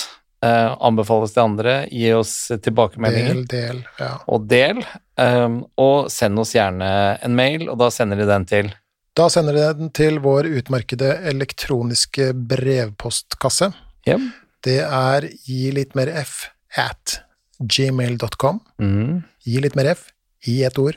eh, 0.44 0.70
anbefales 0.84 1.34
til 1.36 1.46
andre, 1.48 1.74
gi 1.92 2.12
oss 2.18 2.34
tilbakemeldinger 2.66 3.40
Del, 3.40 3.46
del. 3.54 3.82
Ja. 4.00 4.12
og 4.28 4.48
del, 4.52 4.84
eh, 5.18 5.58
og 5.80 6.12
send 6.14 6.40
oss 6.44 6.54
gjerne 6.58 6.92
en 7.24 7.36
mail, 7.40 7.70
og 7.72 7.80
da 7.82 7.90
sender 7.96 8.20
de 8.20 8.28
den 8.30 8.46
til 8.50 8.72
Da 9.16 9.28
sender 9.30 9.54
de 9.54 9.66
den 9.80 9.90
til 9.94 10.20
vår 10.24 10.48
utmerkede 10.60 11.12
elektroniske 11.30 12.32
brevpostkasse. 12.34 13.72
ja. 14.10 14.18
Det 14.64 14.80
er 14.80 15.26
gi 15.44 15.72
litt 15.76 15.92
mer 15.96 16.08
f 16.24 16.46
at 16.80 17.18
gmail.com. 17.60 18.62
mm. 18.80 19.18
Gi 19.44 19.60
litt 19.60 19.76
mer 19.76 19.90
f 19.92 20.06
i 20.48 20.64
ett 20.64 20.78
ord. 20.80 20.96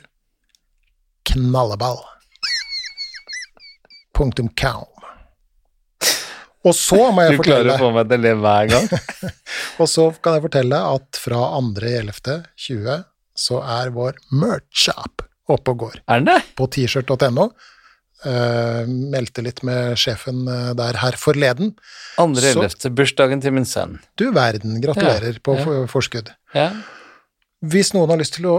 Knalleball. 1.27 1.99
Punktum 4.15 4.47
com. 4.55 4.87
Og 6.67 6.73
så 6.75 6.97
må 7.15 7.23
jeg 7.25 7.37
Du 7.37 7.43
klarer 7.45 7.71
å 7.73 7.77
få 7.79 7.89
meg 7.95 8.09
til 8.11 8.19
å 8.19 8.23
le 8.25 8.33
hver 8.43 8.69
gang. 8.73 8.87
Og 9.81 9.87
så 9.91 10.07
kan 10.23 10.37
jeg 10.37 10.43
fortelle 10.47 10.79
at 10.95 11.19
fra 11.21 11.41
2.11.20 11.61 13.05
så 13.37 13.59
er 13.61 13.91
vår 13.93 14.15
merch-shop 14.33 15.21
oppe 15.53 15.71
og 15.75 15.77
går 15.85 15.99
Er 16.09 16.19
den 16.23 16.29
det? 16.31 16.39
på 16.57 16.65
t-shirt.no. 16.73 17.45
Eh, 18.25 18.87
meldte 19.13 19.43
litt 19.45 19.61
med 19.67 19.93
sjefen 20.01 20.39
eh, 20.49 20.71
der 20.79 20.97
her 21.03 21.15
forleden. 21.21 21.75
Andre 22.19 22.41
Så- 22.41 22.55
ellevte, 22.63 22.89
bursdagen 22.97 23.43
til 23.43 23.53
min 23.53 23.67
sønn. 23.69 23.99
Du 24.17 24.31
verden, 24.33 24.79
gratulerer 24.81 25.37
Ja, 25.37 25.43
på 25.45 25.55
ja. 25.59 25.85
forskudd. 25.91 26.31
Ja. 26.57 26.71
Hvis 27.61 27.93
noen 27.93 28.09
har 28.09 28.17
lyst 28.17 28.33
til 28.39 28.49
å, 28.49 28.57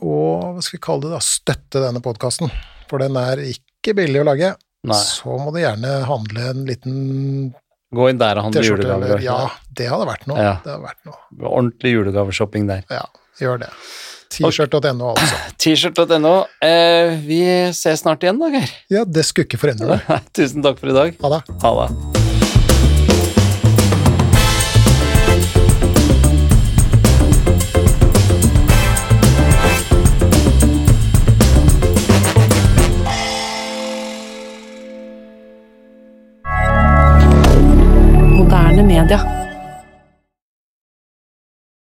å 0.00 0.16
hva 0.56 0.62
skal 0.64 0.78
vi 0.78 0.82
kalle 0.88 1.04
det 1.06 1.12
da, 1.12 1.20
støtte 1.24 1.84
denne 1.84 2.00
podkasten, 2.04 2.50
for 2.88 3.04
den 3.04 3.16
er 3.20 3.44
ikke 3.44 3.94
billig 4.00 4.24
å 4.24 4.28
lage, 4.32 4.54
Nei. 4.90 5.00
så 5.00 5.36
må 5.40 5.52
du 5.54 5.60
gjerne 5.62 5.92
handle 6.08 6.48
en 6.52 6.64
liten 6.68 6.96
Gå 7.94 8.08
inn 8.10 8.18
der 8.18 8.40
og 8.40 8.48
handle 8.48 8.64
julegaver. 8.66 9.20
Ja, 9.22 9.36
det 9.78 9.86
hadde 9.86 10.08
vært 10.08 10.24
noe. 10.26 10.40
Ja. 10.42 10.56
Det 10.64 10.72
hadde 10.72 10.82
vært 10.82 11.04
noe. 11.06 11.20
Ordentlig 11.46 11.92
julegaveshopping 11.94 12.66
der. 12.66 12.82
Ja, 12.90 13.04
gjør 13.38 13.62
det. 13.62 13.70
T-shirt.no, 14.34 15.12
altså. 15.14 15.38
T-shirt.no. 15.62 16.34
Eh, 16.64 17.14
vi 17.22 17.40
ses 17.76 18.02
snart 18.02 18.26
igjen, 18.26 18.42
da, 18.42 18.50
Geir. 18.56 18.74
Ja, 18.90 19.06
det 19.06 19.28
skulle 19.28 19.46
ikke 19.46 19.62
forandre 19.62 19.94
deg. 19.94 20.20
Tusen 20.40 20.66
takk 20.66 20.82
for 20.82 20.90
i 20.90 20.98
dag. 20.98 21.16
Ha 21.22 21.34
det. 21.36 21.42
Ha 21.62 21.74
det. 21.84 22.23
Canada. 39.06 39.43